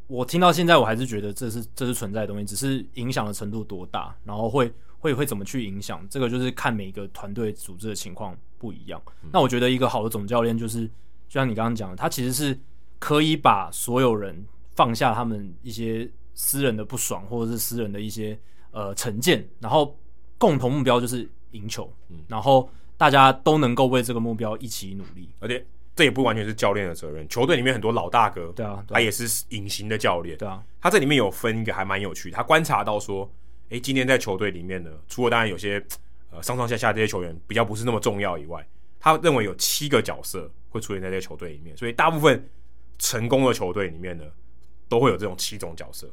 [0.05, 4.71] 我听到现在，我还是觉得这是这是存在的东西，只是影响的程度多大，然后会。
[5.03, 6.07] 会会怎么去影响？
[6.09, 9.01] 这个就是看每一个团队组织的情况不一样。
[9.21, 10.87] 嗯、那我觉得一个好的总教练就是，
[11.27, 12.57] 就像你刚刚讲的，他其实是
[12.99, 14.45] 可以把所有人
[14.77, 18.37] 放下他们一些私人的不爽，或者是私人的一些
[18.71, 19.97] 呃成见，然后
[20.37, 25.29] 共同目标就是赢球，嗯、然后大家都能够为这个目标一起努力。
[25.39, 33.29] 而且这也不完全是教练的责任，球队里面很多老大哥，对啊，对啊，他也是隐形的教练，对啊，他这里面有分一个还蛮有趣的，他观察到说。
[33.69, 35.83] 诶，今天在球队里面呢，除了当然有些
[36.29, 38.63] 呃上上下下这些球员比较不是那么重要以外，
[38.99, 42.47] 他认为有七个角色会出现在这个球队里面，所以大部分
[42.99, 44.25] 成功的球队里面呢，
[44.87, 46.11] 都会有这种七种角色哦，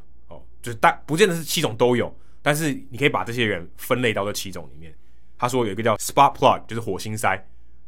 [0.62, 4.94] 就是大不见得是七种都有，但是你可以把这些人分类到这七种里面。
[5.38, 7.36] 他说有一个叫 Spark Plug，就是火星塞，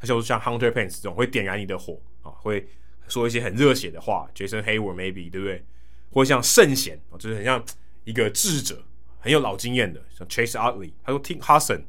[0.00, 2.66] 他就像 Hunter Pence 这种会点燃你的火啊、会
[3.08, 5.64] 说一些很热血的话，Jason Hayward maybe 对不对？
[6.10, 7.62] 或像圣贤啊，就是很像
[8.04, 8.82] 一个智者。
[9.24, 11.84] 很有老经验的，像 Chase Utley，他说 Tim Hudson、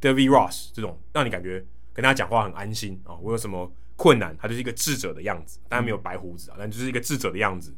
[0.00, 7.76] David Ross 这种，让你感觉跟他讲话很安心啊、我有什么困难，他就是一个智者的样子，当然没有白胡子啊，但就是一个智者的样子，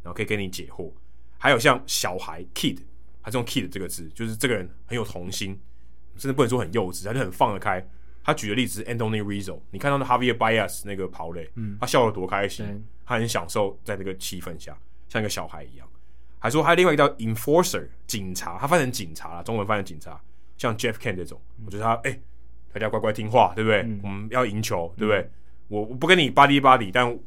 [0.00, 0.92] 然后可以给你解惑。
[1.42, 2.78] 还有像小孩 kid，
[3.20, 5.58] 他是用 kid 这个字，就是这个人很有童心，
[6.16, 7.84] 甚至不能说很幼稚，他就很放得开。
[8.22, 15.88] 他举的例子是 Anthony Rizzo，你看到那 Javier Baez 那个跑垒，嗯，他笑得多开心，嗯、他很享受在那个气氛下，像一个小孩一样。
[16.38, 20.22] 还说还有另外一个叫 Enforcer 警察，他翻成警察了，中文翻成警察，
[20.56, 22.22] 像 Jeff Kent 这种，嗯、我觉得他哎、欸，
[22.72, 23.82] 大家乖乖听话，对不对？
[23.82, 25.20] 嗯、我们要赢球，对不对？
[25.22, 25.30] 嗯、
[25.66, 27.18] 我我不跟你 buddy buddy，但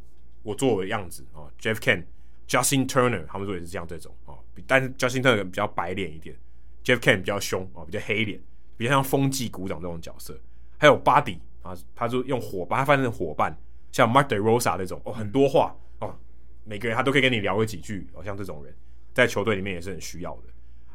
[0.44, 1.44] 我做我的样子啊。
[1.60, 2.06] Jeff Kent、
[2.48, 4.36] Justin Turner 他们说也是这样这种啊，
[4.68, 6.36] 但是 Justin Turner 比较白脸一点
[6.84, 8.40] ，Jeff Kent 比较凶啊，比较黑脸，
[8.78, 10.40] 比较像风纪股长这种角色。
[10.78, 13.58] 还有 Buddy 啊，他就用伙伴，他翻成伙伴，
[13.92, 16.16] 像 Mark DeRosa 那种哦，很多话哦，
[16.64, 18.74] 每个人他都可以跟你聊个几句哦，像这种人
[19.14, 20.44] 在球队里面也是很需要的。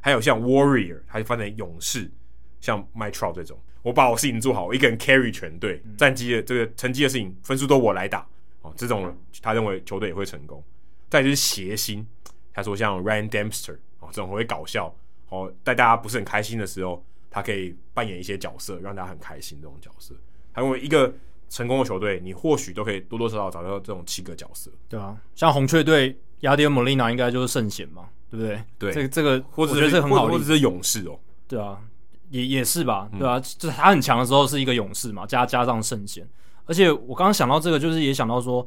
[0.01, 2.11] 还有像 Warrior，他就翻成勇士，
[2.61, 8.27] 像 Mike Trout 这种，我把我事情做好，我一个人 carry 全队，战绩的这个成绩的事情，分数都我来打
[8.63, 10.63] 哦，这种他认为球队也会成功。
[11.11, 12.07] 再就是谐星，
[12.55, 14.95] 他说像 Ryan Dempster 哦，这种会搞笑
[15.29, 17.05] 哦，在大家不是很开心的时候。
[17.33, 19.57] 他可以扮演一些角色，让大家很开心。
[19.63, 20.13] 这种角色，
[20.53, 21.15] 他认为一个
[21.49, 24.69] 成功的球队，你或许都可以多多少少找到这种七个角色。
[24.89, 28.65] 对啊，像红雀队，雅典莫利娜应该就是圣贤嘛，对不对？
[28.81, 31.17] 对，这个这个，或者我觉得这很好，或者是勇士哦。
[31.47, 31.81] 对啊，
[32.31, 36.29] 也也是吧，对啊，就是他很强的时候是一个勇士嘛，加加上圣贤。
[36.67, 38.67] 而且我刚刚想到这个，就是也想到说，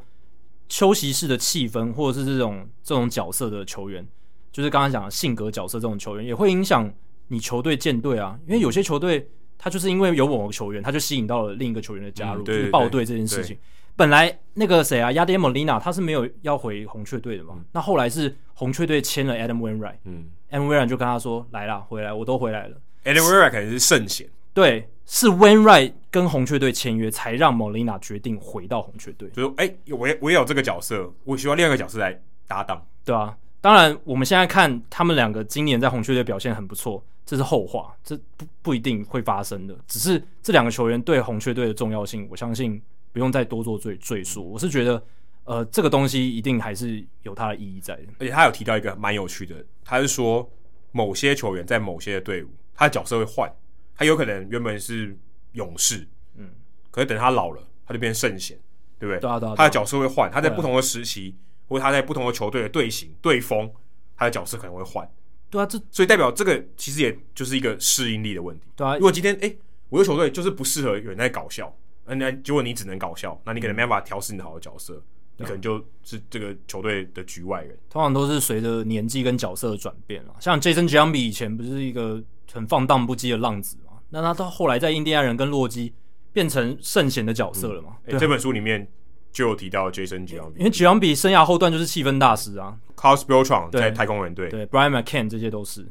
[0.73, 4.03] 休息室的气氛，或者是这种这种角色的球员，
[4.51, 6.91] 就是刚刚讲的性格角色这种球员，也会影响。
[7.27, 13.55] 你球队建队啊，因为有些球队他就是因为有某个球员，他就吸引到了另一个球员的加入，嗯、就是报队这件事情。
[13.95, 22.77] 本来那个谁啊，Yadier Molina 他是没有要回红雀队的嘛，嗯、那后来是红雀队签了 Adam Wainwright，嗯，Adam Wainwright 就跟他说来啦，回来，我都回来了。
[23.03, 29.29] Adam Wainwright 可能是圣贤，对，是 Wainwright 跟红雀队签约，才让 Molina 决定回到红雀队。
[29.29, 33.37] 就说哎、欸，我也我也有这个角色，我需要另外一个角色来搭档，对啊。
[33.61, 37.03] 当然，我们现在看他们两个今年在红雀队表现很不错。
[37.25, 39.73] 这是后话，这不不一定会发生的。
[39.87, 42.81] 只是这两个球员对红雀队的重要性，我相信
[43.13, 44.51] 不用再多做赘赘述。
[44.51, 45.01] 我是觉得，
[45.45, 48.03] 呃，这个东西一定还是有它的意义在的。
[48.19, 50.45] 而且他有提到一个蛮有趣的，他是说
[50.91, 53.49] 某些球员在某些的队伍，他的角色会换，
[53.95, 55.17] 他有可能原本是
[55.53, 56.49] 勇士，嗯，
[56.91, 58.57] 可是等他老了，他就变圣贤，
[58.99, 59.19] 对不对？
[59.19, 61.35] 对啊，对啊，他的角色会换，他在不同的时期，
[61.67, 63.71] 或者他在不同的球队的队形、队风，
[64.15, 65.09] 他的角色可能会换。
[65.49, 68.65] 对啊，这所以代表这个其实也就是一个适应力的问题。
[68.75, 69.55] 对啊，如果今天哎，
[69.89, 71.71] 我的球队就是不适合有人在搞笑，
[72.05, 75.03] 那结果你只能搞笑，那你可能没办法调试你的好的角色，嗯、
[75.37, 77.77] 你可能就是这个球队的局外人。
[77.89, 80.35] 通常都是随着年纪跟角色的转变了。
[80.39, 83.82] 像 Jason Giambi 以前不是一个很放荡不羁的浪子嘛？
[84.13, 85.93] 那他到后来在印第安人跟洛基
[86.31, 87.97] 变成圣贤的角色了嘛？
[88.05, 88.87] 嗯、这本书里面。
[89.33, 95.83] 就有提到 Jason Giambi，因为 Giambi 生涯后段就是气氛大师啊，Carlos Beltran 在太空人队，对，Brian McCann 这些都是，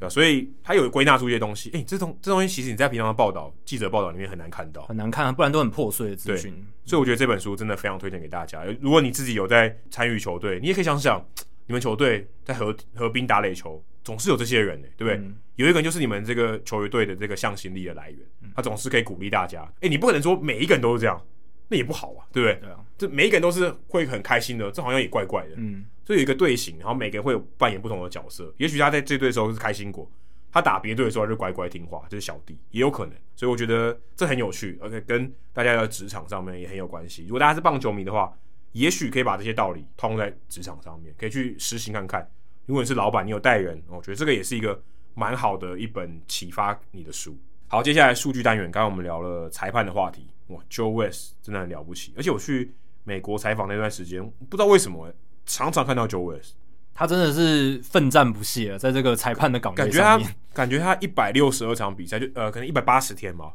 [0.00, 1.68] 对，所以他有归纳出一些东西。
[1.74, 6.54] 哎、欸，这东这东西其实你在平常的报道、记者报道里面很难看到，很难看，不然都很破碎的资讯。
[6.86, 8.64] 所以我觉得这本书真的非常推荐给大家。
[8.80, 11.22] 如果你自己有在参与球队，你也可以想想，
[11.66, 15.16] 你们球队在河河滨打垒球，总是有这些人的，对不对？
[15.16, 18.20] 嗯、有一个人就是你们这个球队队的这个向心力的来源，
[18.54, 19.62] 他总是可以鼓励大家。
[19.62, 21.20] 哎、欸，你不可能说每一个人都是这样。
[21.68, 22.60] 那也不好啊，对不对？
[22.60, 25.54] 对啊，这每一个人都是会很开心的，这好像也怪怪的。
[25.56, 28.54] 嗯，所以有一个队形，然后每个人会有扮演不同的角色。
[28.56, 30.08] 也许他在这队的时候是开心果，
[30.52, 33.16] 他打别队的时候就乖乖听话，就是小弟，也有可能。
[33.34, 37.24] 所以我觉得这很有趣，而且跟大家的职场上面也很有关系。
[37.24, 38.32] 如果大家是棒球迷的话，
[38.70, 42.30] 也许可以把这些道理套用在职场上面，可以去实行看看。
[42.66, 44.80] 如果你是老板，你有带人，我觉得这个也是一个
[45.14, 47.36] 蛮好的一本启发你的书。
[47.68, 50.26] 好，接下来数据单元，刚刚我们聊了裁判的话题。
[50.48, 52.72] 哇，Joe West 真的很了不起，而且我去
[53.02, 55.12] 美国采访那段时间，不知道为什么
[55.44, 56.54] 常常看到 Joe West，
[56.94, 60.26] 他真的是奋战不懈啊，在这个裁判的岗位上面。
[60.26, 63.52] 感觉他感觉他一百六十二场比赛，就呃，可能一百八十天吧，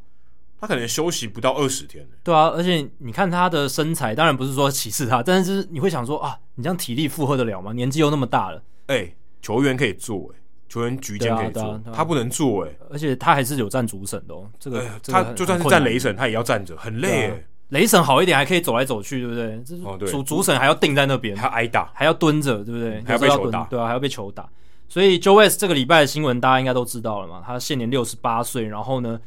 [0.60, 2.06] 他可能休息不到二十天。
[2.24, 7.72] 对啊，而且你看他的身材，当然不是说歧视他，但是你会想说啊，你这样体力负荷得了吗？
[7.72, 10.42] 年纪又那么大了，哎、欸，球员可以做哎、欸。
[10.70, 14.50] 球员局间可以做，啊啊啊、他不能做哎、欸，而且他还是有站主审的哦。
[14.58, 17.46] 这个，哎、他就算是站雷神，他也要站着，很累哎、欸。
[17.70, 20.08] 垒审、啊、好一点，还可以走来走去，对不对？
[20.08, 23.04] 主主审还要定在那边，还要挨打，还要蹲着，对不对？
[23.06, 24.50] 还要被球打，对啊，还要被球打。
[24.88, 27.44] 所以 Joe West 这个礼拜的新闻大家应该都知道了嘛？
[27.46, 29.20] 他现年六十八岁，然后呢，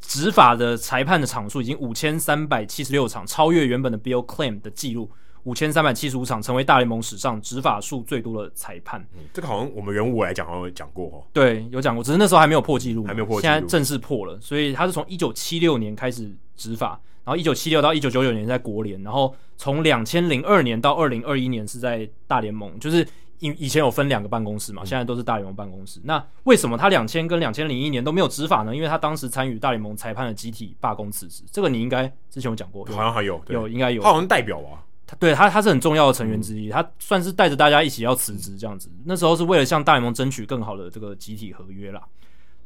[0.00, 5.10] 执法的裁判的场数已经五千三百七十六场，超越原本的 Bill Claim 的记录。
[5.44, 9.00] 五千三百七十五场，成为大联盟史上执法数最多的裁判。
[9.14, 11.24] 嗯，这个好像我们人物来讲，好像有讲过哦。
[11.32, 14.38] 对，有讲过，只是那时候还没有破纪录，还没有破现在正式破了。
[14.40, 23.04] 所以他是从一九七六年开始执法，然后一九七六到一九九九年在国联，然后从两千零二年到二零二一年是在大联盟，就是
[23.40, 26.00] 以以前有分两个办公室嘛，现在都是大联盟办公室。
[26.04, 28.76] 那为什么他两千跟两千零一年都没有执法呢？
[28.76, 34.78] 因为他当时参与大联盟裁判的集体罢工辞职，这个你应该之前有讲过，好像还有有应该有，他好像代表啊。
[35.18, 38.90] 对他，他是很重要的成员之一，他算是带着大家一起要辞职这样子。
[39.04, 42.02] 那时候是为了向大联盟争取更好的这个集体合约啦。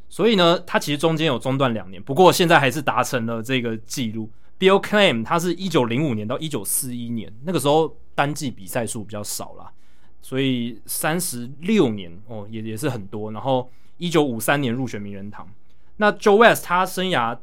[0.09, 4.31] 所以呢，他其实中间有中断两年，不过现在还是达成了这个记录。
[4.59, 9.71] Bill Claim 他是一九零五年到一九四一年，那个时候单季比赛数比较少啦，
[10.23, 13.33] 所以三十六年哦，也也是很多。
[13.33, 15.49] 然后一九五三年入选名人堂。
[15.97, 17.37] 那 Joe West 他生涯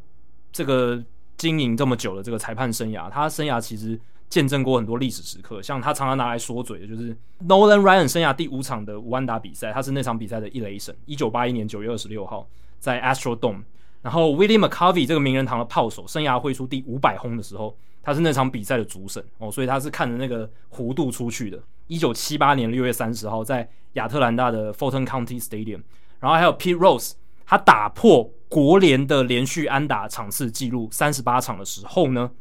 [0.52, 1.04] 这个
[1.38, 4.00] 经营这么久的这个裁判生涯，他生涯其实。
[4.34, 7.16] 见证过很多历史时刻，像他常常拿来说嘴的，就是
[7.48, 10.96] Nolan Ryan 生涯第五场的无安打比赛，他是那场比赛的一垒审。
[11.06, 12.48] 一九八一年九月二十六号
[12.80, 13.62] 在 Astrodome，
[14.02, 21.60] 然后 Willie McCovey 这个名人堂的炮手，生涯挥出第五百轰的时候，他是那场比赛的主审哦，所以他是看着那个弧度出去的。
[21.86, 25.84] 一九七八年六月三十号在亚特兰大的 Fulton County Stadium，
[26.20, 27.12] 然后还有 Pete Rose，
[27.46, 32.32] 他打破国联的连续安打场次记录三十八场的时候呢。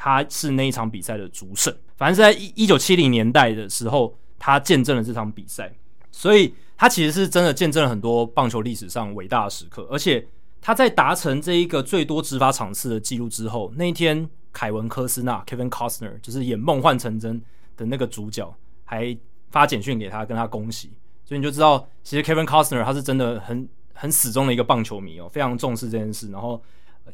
[0.00, 5.74] 他是那一场比赛的主审，反正是在一一九七零年代的时候，他见证了这场比赛，
[6.12, 9.88] 所以他其实是真的见证了很多棒球历史上伟大的时刻。
[9.90, 10.24] 而且
[10.60, 17.40] 他在达成这一个最多执法场次的记录之后，那一天凯文科斯纳 （Kevin Costner） 就是演《梦幻成真》
[17.76, 18.54] 的那个主角，
[18.84, 19.18] 还
[19.50, 20.92] 发简讯给他，跟他恭喜。
[21.24, 26.62] 所以你就知道，其实 Kevin Costner 他是真的很很死忠的一个棒球迷哦，非常重视这件事，然后。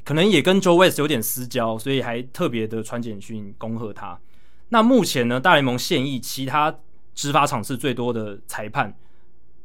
[0.04, 4.18] 可能也跟 Joe West 有点私交，所以还特别的传简讯恭贺他。
[4.70, 6.74] 那目前呢，大联盟现役其他
[7.14, 8.96] 执法场次最多的裁判，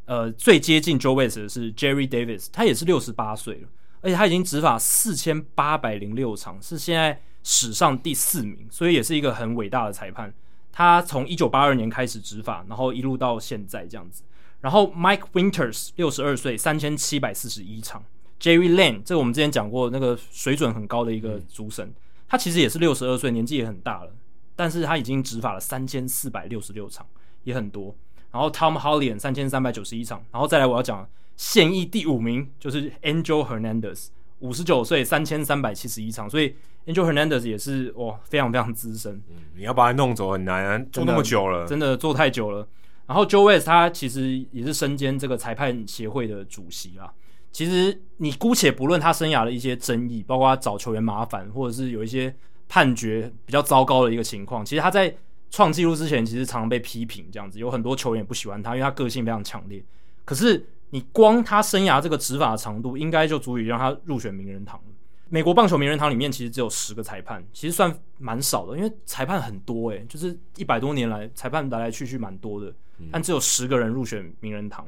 [0.06, 3.68] 呃，最接近 Joe West 的是 Jerry Davis，他也是六十八岁了，
[4.02, 10.34] 而且他已经执法四千八百零六场，是现在史上第四名，所以也是一个很伟大的裁判。
[10.72, 14.24] 他从一九八二年开始执法，然后一路到现在这样子。
[14.62, 18.04] 然后 Mike Winters 六十二岁，三千七百四十一场。
[18.40, 21.94] Jerry Lane，这个我们之前讲过，那个水准很高的一个主审，嗯、
[22.28, 24.12] 他其实也是六十二岁，年纪也很大了，
[24.56, 27.06] 但是他已经执法了三千四百六十六场，
[27.44, 27.96] 也很多。
[28.32, 34.08] 然后 Tom Hollian 三千三百九十一场，然后再来我要讲现役第五名就是 Angel Hernandez，
[34.40, 39.22] 五十九岁三千三百七十一场，所以 Angel Hernandez 也是哇非常非常资深。
[39.30, 42.68] 嗯，你要把他弄走很难啊，做那么久了，真的做太久了。
[43.08, 47.12] 然后 Joe West 他其实也是身兼这个裁判协会的主席啦。
[47.52, 52.34] 其实你姑且不论他生涯的一些争议，包括他找球员麻烦，或者是有一些
[52.68, 54.64] 判决比较糟糕的一个情况。
[54.64, 55.14] 其实他在
[55.50, 59.84] 创纪录之前，其实常常被批评这样子，有很多球员也不喜欢他，因为他个性非常强烈。
[60.24, 64.84] 可是你光他生涯这个执法的长度，应该就足以让他入选名人堂了。
[65.28, 72.74] 美国棒球名人堂里面其实只有十个裁判，其实算蛮少的，因为裁判很多诶、就是一百多年来裁判来来去去蛮多的，
[73.12, 74.88] 但只有十个人入选名人堂。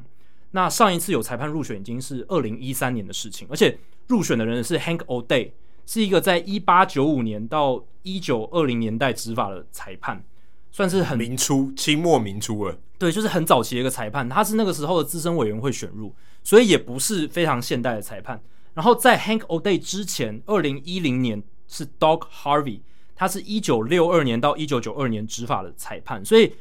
[0.54, 5.50] 那上一次有裁判入选已经是二零一三年的事情，而且入选的人是 Hank O'Day，
[5.86, 10.22] 是一个在一八九五年到一九二零年代执法的裁判，
[10.70, 12.78] 算是很明初，清末明初了。
[12.98, 16.14] 对，就是很早期的一个裁判，他是那个时候的资深委员会选入，
[16.44, 18.38] 所以也不是非常现代的裁判。
[18.74, 22.80] 然后在 Hank O'Day 之前，二零一零年是 Doc Harvey，
[23.16, 26.52] 他是一九六二年到一九九二年执法的裁判，所以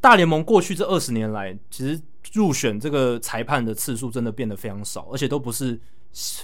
[0.00, 1.98] 大联盟过去这二十年来，其实。
[2.32, 5.78] 入选这个裁判的次数真的变得非常少，而且都不是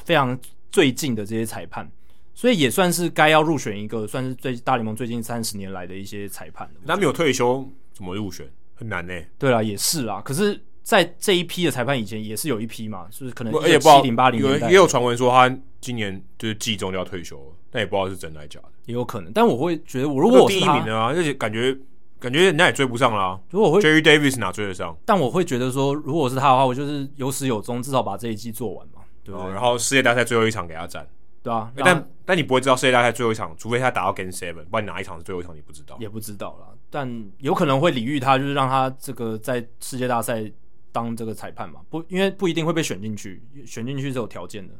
[0.04, 0.38] 非常
[0.70, 1.90] 最近的这些裁判，
[2.34, 6.70] 所以也算是该要入选一个，算是最大联盟最近三十年来的一些裁判。
[6.84, 8.46] 那没有退休怎么入选？
[8.74, 9.28] 很难呢、欸。
[9.38, 10.20] 对啦，也是啊。
[10.22, 15.48] 可是，在这一批的裁判以前也是有一批嘛，就是可能七零八零年代也有传闻说他
[15.80, 19.32] 今年就是季中就要退休了，但也不知道是真的还是假的，也有可能。
[19.32, 21.74] 但我会觉得，我如果我是第一名的啊，而且感觉。
[22.20, 23.40] 感觉人家也追不上啦、啊。
[23.50, 24.96] 如果我会 Jerry Davis 哪追得上？
[25.04, 29.48] 但我会觉得说，如果是他的话，我就是有始有终，至少把这一季做完嘛，对不对？
[29.48, 31.06] 哦、然后世界大赛最后一场给他战，
[31.42, 31.70] 对啊。
[31.76, 35.96] 欸、但但你不会知道世界大赛最后一场，除非他打到 Game Seven，不然哪一场是最后一场你不知道。
[36.00, 36.74] 也不知道啦。
[36.90, 40.50] 但有可能会礼遇他，就是让他这个在世界大赛
[40.90, 41.80] 当这个裁判嘛。
[41.88, 44.74] 不，因为不一定会被选进去，选进去是有条件的。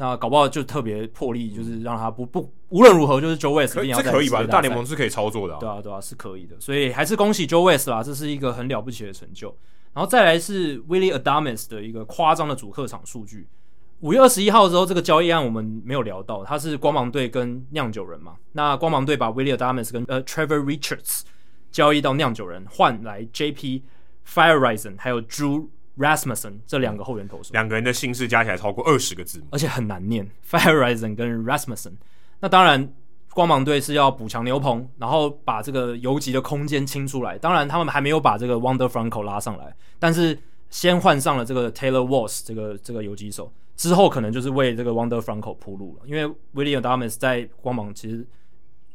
[0.00, 4.42] 那搞不好就特别破例，就是让他不不无论如何就是 Joe West 一定要可以吧？
[4.44, 9.54] 大联盟是可以操作的、啊，对啊对啊是可以的，所以还是恭喜 Joe West 啦，这是一个很了不起的成就。
[9.92, 13.46] 然后再来是 Willie Adames 的一个夸张的主客场数据。
[13.98, 18.36] 五月二十一号的时候，这个交易案我们没有聊到，他是光芒队跟酿酒人嘛。
[18.52, 21.24] 那光芒队把 Willie Adames 跟呃 Trevor Richards
[21.70, 23.82] 交易到酿酒人，换来 JP
[24.26, 25.66] Fire Risen 还有 Drew。
[26.00, 30.26] Rasmussen 这两个后援投手，两个人的姓氏加起来超过二十个字母，而且很难念。
[30.42, 31.92] f i r e r i s e n 跟 Rasmussen，
[32.40, 32.92] 那当然，
[33.34, 37.36] 光芒队是要补强牛棚，然后把这个游击的空间清出来。
[37.36, 40.36] 当然，他们还没有把这个 Wander Franco 拉上来，但是
[40.70, 46.02] 先换上了这个 Taylor Walls 这个这个游击手，之后可能就是为这个 Wander Franco 铺路了。
[46.06, 48.26] 因为 William Damas 在光芒其实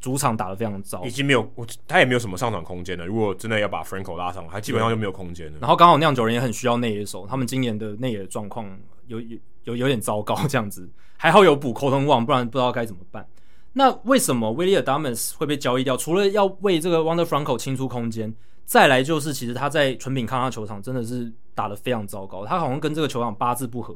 [0.00, 3.06] 主场打得非常糟，已经没有我他也没有什么上场空间了。
[3.06, 5.58] 如果真的要把 Franco 拉上来，他基本上就没有空间了。
[5.60, 8.66] 然后刚好酿酒人也很需要内野手，他们今年的内野状况
[9.06, 13.26] 有有有有点糟糕，这样子还好有补 Kolten Wong，不然不知道该怎么办。
[13.72, 15.96] 那为什么 Willy Adames 会被交易掉？
[15.96, 18.34] 除了要为这个 Wonder Franco 清出空间，
[18.64, 23.94] 再来就是其实他在纯品康纳球场真的是打得非常糟糕，他好像跟这个球场八字不合。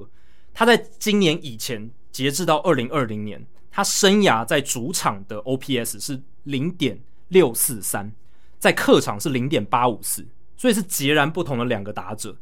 [0.52, 8.12] 他在今年以前，截至到二零二零年，他生涯在主场的 OPS 是零点六四三，
[8.58, 10.26] 在客场是零点八五四，
[10.56, 12.36] 所以是截然不同的两个打者。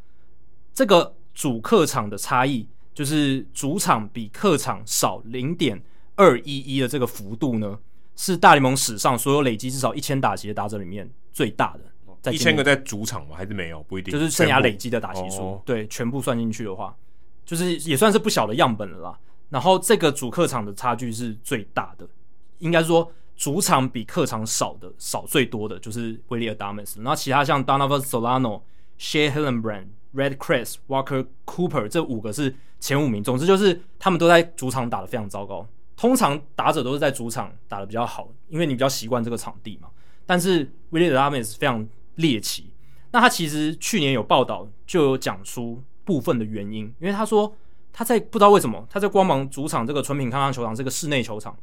[0.73, 5.83] 这个主客场的差异，就是主场比客场少零点
[6.15, 7.79] 二一一的这个幅度呢，
[8.17, 11.81] 是大联盟史上所有累积至少一千打席的打者里面最大的。
[12.21, 13.37] 在一千个在主场吗？
[13.37, 13.81] 还是没有？
[13.85, 16.97] 不一定，就是生涯累积的打席数，哦、对，全部算进去的话。
[17.45, 19.19] 就是也算是不小的样本了啦。
[19.49, 22.07] 然后这个主客场的差距是最大的，
[22.59, 26.97] 应该说主场比客场少的少最多的就是 Willy Adames。
[26.99, 28.63] 然后其他像 Donovan Solano、
[28.99, 33.23] Shea Hillenbrand、Red Crest、Walker Cooper 这五个是前五名。
[33.23, 35.67] 总之就是他们都在主场打得非常糟糕。
[35.97, 39.89] 通常打者都是在主场打得比较好，因为你比较习惯这个场地嘛。
[40.27, 42.71] 但是 Willy Adames 非常猎奇。
[43.11, 45.83] 那他其实去年有报道就有讲出。
[46.09, 47.55] 部分的原因，因为他说
[47.99, 51.57] 他在不知道为什么他在光芒主场这个纯品康纳球场这个室内球场，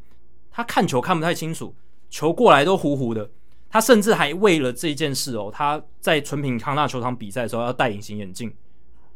[0.51, 1.73] 他看球看不太清楚，
[2.09, 3.29] 球过来都糊糊的。
[3.69, 8.53] 他甚至还为了这件事哦，他在纯品康纳球场比赛的时候要戴隐形眼镜，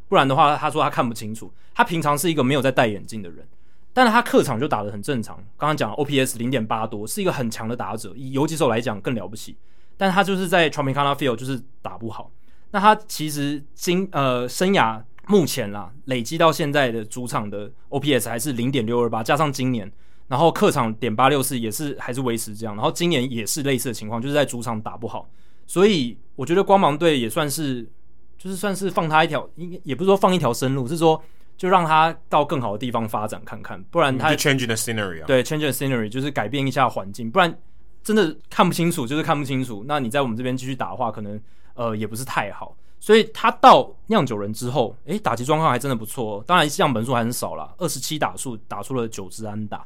[0.08, 1.52] 不然的话他说他看不清楚。
[1.74, 3.46] 他平常是一个没有在戴眼镜的人，
[3.92, 5.36] 但是他客场就打得很正常。
[5.58, 9.54] 刚刚讲 OPS 零点八多，是一个很强的打者，以游击手来讲更了不起。
[9.98, 12.30] 但他就是在 Tropicana Field 就是打不好。
[12.70, 15.02] 那他其实经呃生涯。
[15.30, 19.88] 目前啦，累积到现在的主场的 OPS 还是零点六二八，加上今年，
[20.26, 25.30] 然后客场点八六四也是还是维持这样，然后今年也是类似的情况，就是在主场打不好，
[25.68, 27.88] 所以我觉得光芒队也算是，
[28.36, 31.22] 就是算是放他一条，应也不是说放一条生路，是说
[31.56, 37.56] 就让他到更好的地方发展看看，不然他 change the scenery，啊对 change the scenery 就是改变一下环境，不然
[38.02, 41.40] 真的看不清楚，就是看不清楚，那你在我们这边继续打的话，可能
[41.74, 42.76] 呃也不是太好。
[43.02, 46.44] 所以他到酿酒人之后，诶，打击状况还真的不错。
[46.46, 49.82] 当然样本数还很少啦，二十七打数打出了九支安打，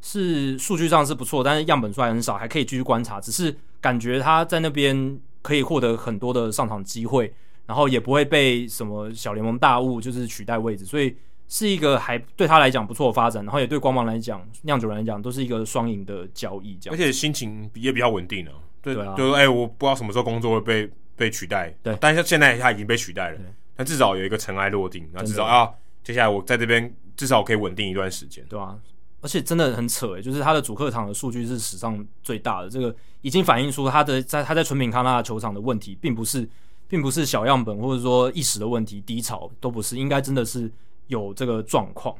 [0.00, 3.20] 是数据上是不错，但是样本数还很少，还可以继续观察。
[3.20, 7.30] 只是感觉他在那边可以获得很多的上场机会，
[7.66, 11.14] 然后也不会被什么小联盟大物就是取代位置，所以
[11.48, 13.44] 是一个还对他来讲不错的发展。
[13.44, 16.94] 然后也对光芒来讲，酿酒人来讲都是一个双赢的交易，这样。
[16.94, 18.52] 而且心情也比较稳定了。
[18.80, 20.90] 对，对啊，就是哎，我不知道什么时候工作会被。
[21.16, 23.38] 被取代，对，但是现在他已经被取代了，
[23.76, 25.70] 但至少有一个尘埃落定，那至少啊，
[26.02, 28.76] 接下来我在这边至少可以稳定一段时间，对啊，
[29.20, 36.48] 而且真的很扯诶，就是他的主客场的数据是史上最大的，这个已经反映出他的在他在纯品康纳球场的问题，并不是
[36.88, 40.70] 并不是小样本或者说一时的问题，低潮都不是，应该真的是
[41.06, 42.14] 有这个状况。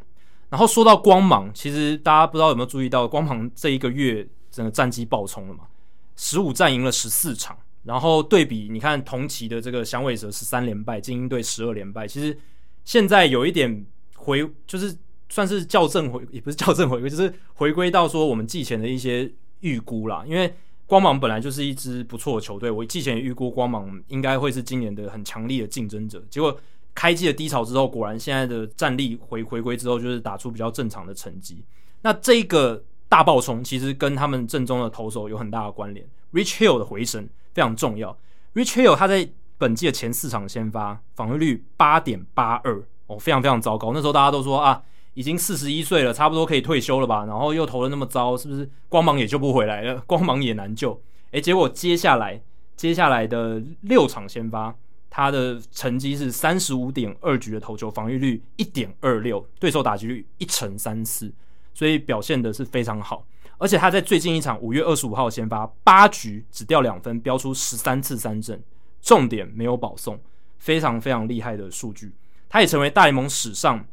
[0.48, 5.64] 然后说到光芒，其实大家不知道有没有注意到，光芒这一个月整个战绩爆冲了嘛，
[6.16, 7.58] 十五战赢了十四场。
[7.84, 12.08] 然后对比，你看同期的这个响尾蛇十三连败，精英队十二连败。
[12.08, 12.36] 其实
[12.84, 13.84] 现在有一点
[14.16, 14.96] 回，就是
[15.28, 19.30] 算是校正回，也不是校正回归，就是回归到说我们季前的一些
[19.60, 20.24] 预估啦。
[20.26, 20.54] 因为
[20.86, 26.24] 光芒本来就是一支不错的球队，我季前预估光芒应该会是今年的很强力的竞争者。
[26.30, 26.58] 结果
[26.94, 31.62] 开季的低潮之后，果然现在的战力回回归之后，就是打出比较正常的成绩。
[32.00, 37.28] 那这个大爆冲其实跟他们正中的投手有很大的关联，Rich Hill 的回神。
[37.54, 38.14] 非常重要
[38.54, 39.26] ，Rich Hill 他在
[39.56, 43.92] 本季的前四场先发，防御率八点八二哦，非常非常糟糕。
[43.94, 44.82] 那时候大家都说啊，
[45.14, 47.24] 已经四十一岁了，差不多可以退休了吧？
[47.24, 50.02] 然后又投的那么糟，是不是光芒也救不回来了？
[50.06, 51.00] 光芒也难救。
[51.30, 52.42] 诶，结果接下来
[52.76, 54.74] 接下来的六场先发，
[55.08, 61.32] 他的成绩是三十五点二局的投球，防御率一点二六，对手打击率一成三四，
[61.72, 63.24] 所以表现的是非常好。
[63.64, 68.62] 而且他在最近一场五月二十五号先发，八局只掉两分，飙出十三次三振，
[69.00, 70.20] 重点没有保送，
[70.58, 72.12] 非常非常厉害的数据。
[72.46, 73.86] 他也成为大联盟史上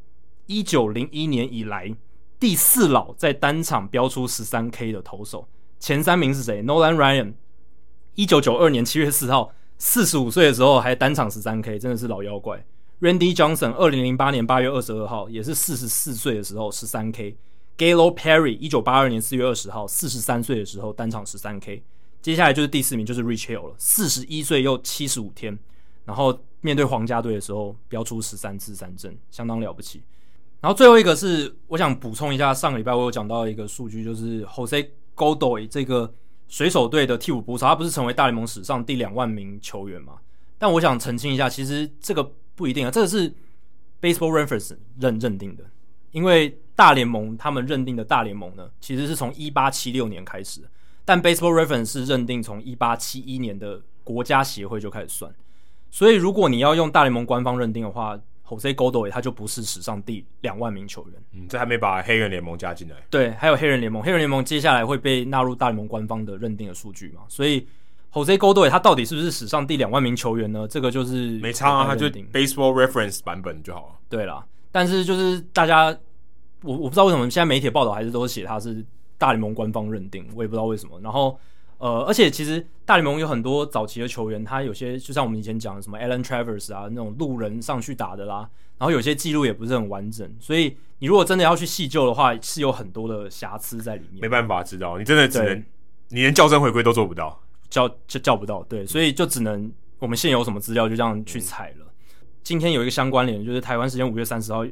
[0.46, 1.90] 一九零一年以来
[2.38, 5.48] 第四老在单场飙出十三 K 的投手。
[5.80, 7.36] 前三名是谁？Nolan Ryan，
[8.16, 12.62] 一九九二年七月四号，四十五岁的时候还单场十三 K，真的是老妖怪。
[13.00, 17.38] Randy Johnson，二零零八年八月二十二号，也是四十四岁的时候十三 K。
[17.82, 21.82] Galo Perry，一九八二年四月二十号，四十三岁的时候单场十三 K。
[22.22, 25.58] 接下来就是第四名，就是 Rich Hill 了，四十一岁又七十五天，
[26.06, 30.04] 然后面对皇家队的时候飙出十三次三振，相当了不起。
[30.60, 36.14] 然后最后一个是我想补充一下，上个礼拜我有讲到一个数据，就是 Jose Godoy 这个
[36.48, 40.20] 水手队的替补捕手，他不是成为大联盟史上第两万名球员吗？
[40.60, 43.34] 但我想澄清一下，其实这个不一定啊，这个是
[44.00, 45.64] Baseball Reference 认认定的。
[46.12, 50.62] 因为大联盟他们认定的大联盟呢，其实是从一八七六年开始，
[51.06, 55.32] 但 Baseball Reference 是认定从一八七一年的国家协会就开始算，
[55.90, 61.22] 所以如果你要用大联盟官方认定的话，Jose Godoy 他就不是史上第两万名球员。
[61.34, 62.96] 嗯，这还没把黑人联盟加进来。
[63.10, 67.22] 对，还有黑人联盟，黑人联盟接下来会被纳入大联盟官方的认定的数据嘛？
[67.30, 67.66] 所以
[68.12, 70.68] Jose Godoy 他到底是不是史上第两万名球员呢？
[70.68, 73.96] 这个就是没差啊，他就 Baseball Reference 版本就好了。
[74.10, 74.46] 对啦。
[74.74, 75.98] 但是就是大家，
[76.64, 78.84] 我我不知道为什么现在媒体报道还是都写他是
[79.18, 81.00] 大联盟官方认定，我也不知道为什么。
[81.02, 81.38] 然后
[81.78, 94.22] 呃，而且其实大联盟有很多早期的球员，他有些就像我们以前讲的什么 Alan Travers 啊那种路人上去打的啦，然后有些记录也不是很完整，所以你如果真的要去细究的话，是有很多的瑕疵在里面。
[94.22, 95.64] 没办法知道，你真的只能
[96.10, 101.76] 你连校正回归都做不到，叫就叫不到，对，所以就只能我们现有什么资料就这样去采了。
[101.80, 101.88] 嗯
[102.44, 104.66] 今天有一个相关联，就是台湾时间五月三十号，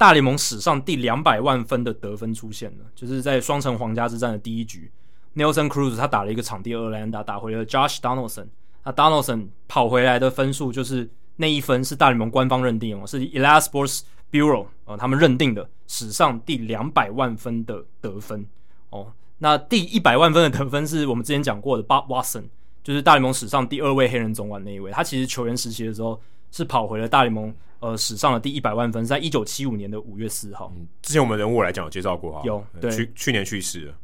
[0.00, 4.90] 大联盟史上第两百万分的得分出现了，就是在双城皇家之战的第一局
[5.36, 8.46] ，Nelson Cruz 他打了一个场地二垒安打，打回了 Josh Donaldson，
[8.82, 11.06] 那 Donaldson 跑回来的分数就是
[11.36, 14.00] 那一分是大联盟官方认定哦，是 e l a s Sports
[14.32, 18.46] Bureau 啊、呃、他们认定的史上第两百万分的得分
[18.88, 22.44] 哦，那第一百万分的得分是我们之前讲过的 Bob Watson，
[22.82, 26.18] 就是大联盟史上第二位黑人总管那一位，他其实球员时期的时候。
[26.50, 30.72] 是跑回了大联盟呃史上的第一百万分，在一九七五年的五月四号。
[30.76, 33.94] 嗯，之前我们人物来讲有介绍过哈，有对去去年去世了。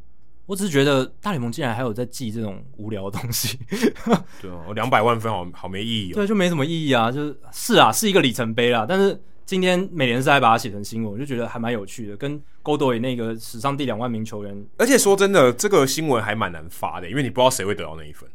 [0.45, 3.59] 我只是觉得大联盟竟然还有在记这种无聊的东西。
[4.41, 6.15] 对哦，两百万分好好没意义哦。
[6.15, 8.85] 对，就没什么意义啊，就是是啊，是一个里程碑啦。
[8.87, 14.65] 但是今天美联赛还把它写成新闻，我就觉得还蛮有趣的，跟 Godoy 那个史上第两万名球员。
[14.77, 18.29] 而且说真的，这个新闻还蛮难发的，因为你不知道谁会得到那一分。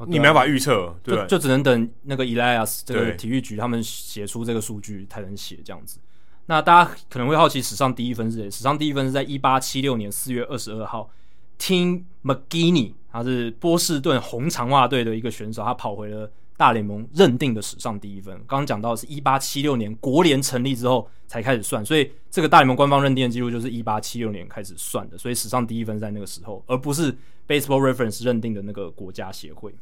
[0.00, 5.98] 哦啊、你没办法预测，对，就就只能等那个 Elias 这个体育局他们写出这个数据才能写这样子。
[6.46, 8.50] 那大家可能会好奇，史上第一分是谁？
[8.50, 11.10] 史上第一分是在一八七六年四月二十二号
[11.58, 18.34] ，Tim McGuinney，他是波士顿红长袜队的一个选手，他跑回了大联盟认定的史上第一分。
[18.48, 27.12] 刚刚讲到是一八七六年国联成立之后才开始算，所以这个大联盟官方认定的记录就是一八七六年开始算的，所以史上第一分在那个时候，而不是
[27.46, 29.72] Baseball Reference 认定的那个国家协会。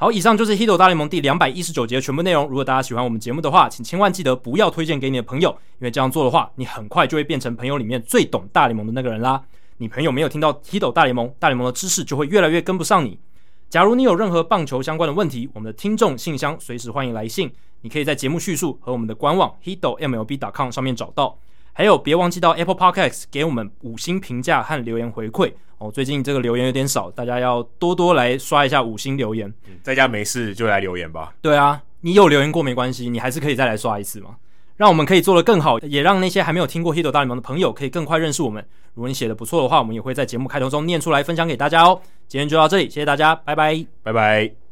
[0.00, 2.48] 好，以上就是《Hito 大联盟》第两百一十九集的全部内容。
[2.48, 9.42] 如果大家喜欢我们节目的话，请千万记得不要推荐给你的朋友，因为这样做的话，你很快就会变成朋友里面最懂大联盟的那个人啦。
[9.76, 13.18] 你朋友没有听到《Hito 大联盟》，大联盟的知识就会越来越跟不上你。
[13.68, 21.36] 假如你有任何棒球相关的问题，我们的听众信箱随时欢迎来信，你可以在节目叙述和我们的官网 hitomlb.com 上面找到。
[21.72, 25.52] 还有，别忘记到 Apple Podcast 给我们五星评价和留言回馈。
[25.78, 29.48] 哦，最近这个留言有点少，大家要多多来刷一下五星留言。
[29.66, 31.32] 嗯，在家没事就来留言吧。
[31.40, 34.36] 对啊，你有留言过没关系，你还是可以再来刷一次嘛，
[34.76, 38.62] 让我们可以做得更好，也让那些还没有听过《Hito 大联盟》的朋友可以更快认识我们。
[38.92, 41.98] 如果你写的不错的话，我们也会在节目开头中念出来分享给大家哦。
[42.28, 44.69] 今天就到这里，谢谢大家，拜拜，拜拜。